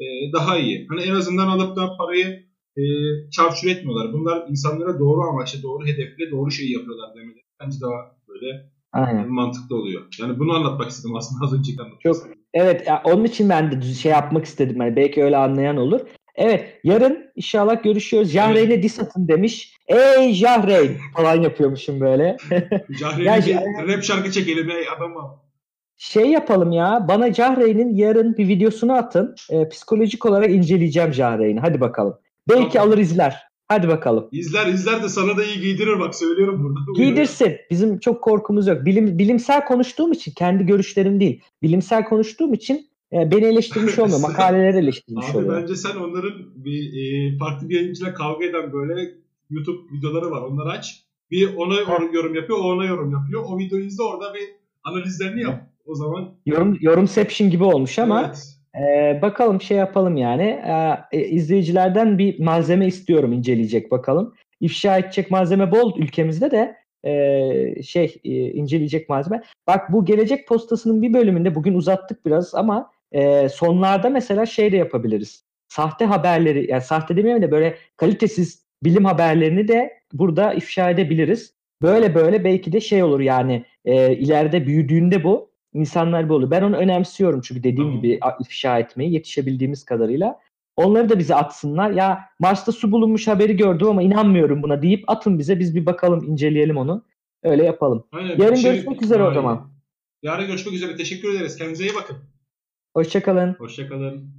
e, 0.00 0.04
daha 0.32 0.58
iyi. 0.58 0.86
Hani 0.88 1.02
en 1.02 1.14
azından 1.14 1.48
alıp 1.48 1.76
da 1.76 1.96
parayı 1.96 2.47
e, 2.78 2.82
çarçur 3.30 3.68
etmiyorlar. 3.68 4.12
Bunlar 4.12 4.44
insanlara 4.48 4.98
doğru 4.98 5.20
amaçla, 5.28 5.62
doğru 5.62 5.86
hedefle, 5.86 6.30
doğru 6.30 6.50
şeyi 6.50 6.72
yapıyorlar 6.72 7.14
demeleri. 7.16 7.42
Bence 7.60 7.80
daha 7.80 8.16
böyle 8.28 8.70
Aynen. 8.92 9.28
mantıklı 9.32 9.76
oluyor. 9.76 10.02
Yani 10.20 10.38
bunu 10.38 10.52
anlatmak 10.52 10.90
istedim 10.90 11.16
aslında 11.16 11.44
az 11.44 11.52
önceki 11.58 11.80
anlatmak 11.80 12.00
Çok- 12.00 12.14
istedim. 12.16 12.38
Evet 12.54 12.86
ya 12.86 13.02
onun 13.04 13.24
için 13.24 13.48
ben 13.48 13.72
de 13.72 13.82
şey 13.94 14.12
yapmak 14.12 14.44
istedim. 14.44 14.78
Hani 14.78 14.96
belki 14.96 15.24
öyle 15.24 15.36
anlayan 15.36 15.76
olur. 15.76 16.00
Evet 16.34 16.80
yarın 16.84 17.18
inşallah 17.36 17.82
görüşüyoruz. 17.82 18.30
Jahreyn'e 18.30 18.82
dis 18.82 19.00
atın 19.00 19.28
demiş. 19.28 19.76
Ey 19.88 20.32
Jahreyn 20.34 20.96
falan 21.16 21.42
yapıyormuşum 21.42 22.00
böyle. 22.00 22.36
Cahreyn'e 23.00 23.50
Ya- 23.50 23.62
bir 23.86 23.92
rap 23.96 24.02
şarkı 24.04 24.30
çekelim 24.30 24.70
ey 24.70 24.84
adamım. 24.96 25.24
şey 25.96 26.26
yapalım 26.26 26.72
ya 26.72 27.04
bana 27.08 27.32
Jahreyn'in 27.34 27.94
yarın 27.94 28.36
bir 28.36 28.48
videosunu 28.48 28.92
atın. 28.92 29.34
Ee, 29.50 29.68
psikolojik 29.68 30.26
olarak 30.26 30.50
inceleyeceğim 30.50 31.12
Jahreyn'i. 31.12 31.60
Hadi 31.60 31.80
bakalım. 31.80 32.18
Belki 32.48 32.72
Tamam. 32.72 32.88
alır 32.88 32.98
izler. 32.98 33.36
Hadi 33.68 33.88
bakalım. 33.88 34.28
İzler 34.32 34.66
izler 34.66 35.02
de 35.02 35.08
sana 35.08 35.36
da 35.36 35.44
iyi 35.44 35.60
giydirir 35.60 36.00
bak 36.00 36.14
söylüyorum 36.14 36.62
burada. 36.64 36.78
Giydirsin. 37.04 37.56
Bizim 37.70 37.98
çok 37.98 38.22
korkumuz 38.22 38.66
yok. 38.66 38.84
Bilim, 38.84 39.18
bilimsel 39.18 39.64
konuştuğum 39.64 40.12
için 40.12 40.32
kendi 40.32 40.66
görüşlerim 40.66 41.20
değil. 41.20 41.40
Bilimsel 41.62 42.04
konuştuğum 42.04 42.54
için 42.54 42.86
e, 43.12 43.30
beni 43.30 43.44
eleştirmiş 43.44 43.98
olmuyor. 43.98 44.20
Makaleleri 44.20 44.76
eleştirmiş 44.76 45.26
Abi 45.30 45.38
oluyor. 45.38 45.62
bence 45.62 45.76
sen 45.76 45.96
onların 45.96 46.32
bir 46.54 46.80
e, 46.92 47.38
farklı 47.38 47.68
bir 47.68 47.74
yayıncıyla 47.76 48.14
kavga 48.14 48.44
eden 48.44 48.72
böyle 48.72 49.10
YouTube 49.50 49.78
videoları 49.98 50.30
var. 50.30 50.42
Onları 50.42 50.68
aç. 50.70 51.02
Bir 51.30 51.54
ona 51.56 51.74
or- 51.74 52.14
yorum 52.14 52.34
yapıyor, 52.34 52.58
o 52.58 52.62
ona 52.62 52.84
yorum 52.84 53.12
yapıyor. 53.12 53.44
O 53.48 53.58
videoyu 53.58 53.84
izle 53.84 54.02
orada 54.02 54.34
bir 54.34 54.40
analizlerini 54.84 55.42
yap. 55.42 55.70
O 55.86 55.94
zaman 55.94 56.34
Yorum, 56.46 56.78
yorumception 56.80 57.50
gibi 57.50 57.64
olmuş 57.64 57.98
ama 57.98 58.24
evet. 58.26 58.57
Ee, 58.74 59.18
bakalım 59.22 59.60
şey 59.60 59.76
yapalım 59.76 60.16
yani. 60.16 60.42
Ee, 60.42 61.18
e, 61.18 61.24
izleyicilerden 61.24 62.18
bir 62.18 62.40
malzeme 62.40 62.86
istiyorum 62.86 63.32
inceleyecek 63.32 63.90
bakalım. 63.90 64.34
İfşa 64.60 64.98
edecek 64.98 65.30
malzeme 65.30 65.72
bol 65.72 65.98
ülkemizde 65.98 66.50
de 66.50 66.76
ee, 67.04 67.82
şey 67.82 68.20
e, 68.24 68.30
inceleyecek 68.30 69.08
malzeme. 69.08 69.42
Bak 69.66 69.92
bu 69.92 70.04
gelecek 70.04 70.48
postasının 70.48 71.02
bir 71.02 71.12
bölümünde 71.12 71.54
bugün 71.54 71.74
uzattık 71.74 72.26
biraz 72.26 72.54
ama 72.54 72.90
e, 73.12 73.48
sonlarda 73.48 74.10
mesela 74.10 74.46
şey 74.46 74.72
de 74.72 74.76
yapabiliriz. 74.76 75.44
Sahte 75.68 76.04
haberleri 76.04 76.70
yani 76.70 76.82
sahte 76.82 77.16
demeyeyim 77.16 77.42
de 77.42 77.50
böyle 77.50 77.76
kalitesiz 77.96 78.64
bilim 78.84 79.04
haberlerini 79.04 79.68
de 79.68 80.00
burada 80.12 80.54
ifşa 80.54 80.90
edebiliriz. 80.90 81.54
Böyle 81.82 82.14
böyle 82.14 82.44
belki 82.44 82.72
de 82.72 82.80
şey 82.80 83.02
olur 83.02 83.20
yani 83.20 83.64
e, 83.84 84.16
ileride 84.16 84.66
büyüdüğünde 84.66 85.24
bu 85.24 85.50
insanlar 85.74 86.28
bu 86.28 86.34
olur. 86.34 86.50
Ben 86.50 86.62
onu 86.62 86.76
önemsiyorum 86.76 87.40
çünkü 87.40 87.62
dediğim 87.62 87.88
Tamam. 87.88 88.02
gibi 88.02 88.20
ifşa 88.40 88.78
etmeyi 88.78 89.12
yetişebildiğimiz 89.12 89.84
kadarıyla. 89.84 90.40
Onları 90.76 91.08
da 91.08 91.18
bize 91.18 91.34
atsınlar. 91.34 91.90
Ya 91.90 92.24
Mars'ta 92.40 92.72
su 92.72 92.92
bulunmuş 92.92 93.28
haberi 93.28 93.56
gördüm 93.56 93.88
ama 93.88 94.02
inanmıyorum 94.02 94.62
buna 94.62 94.82
deyip 94.82 95.04
atın 95.10 95.38
bize 95.38 95.58
biz 95.58 95.74
bir 95.74 95.86
bakalım 95.86 96.24
inceleyelim 96.24 96.76
onu. 96.76 97.04
Öyle 97.42 97.64
yapalım. 97.64 98.04
Aynen. 98.12 98.38
Yarın 98.38 98.54
Şey- 98.54 98.72
görüşmek 98.72 99.02
üzere 99.02 99.22
o 99.22 99.26
Aynen. 99.26 99.34
zaman. 99.34 99.70
Yarın 100.22 100.46
görüşmek 100.46 100.74
üzere. 100.74 100.96
Teşekkür 100.96 101.34
ederiz. 101.34 101.56
Kendinize 101.56 101.84
iyi 101.84 101.94
bakın. 101.94 102.16
Hoşçakalın. 102.94 103.52
Hoşçakalın. 103.58 104.30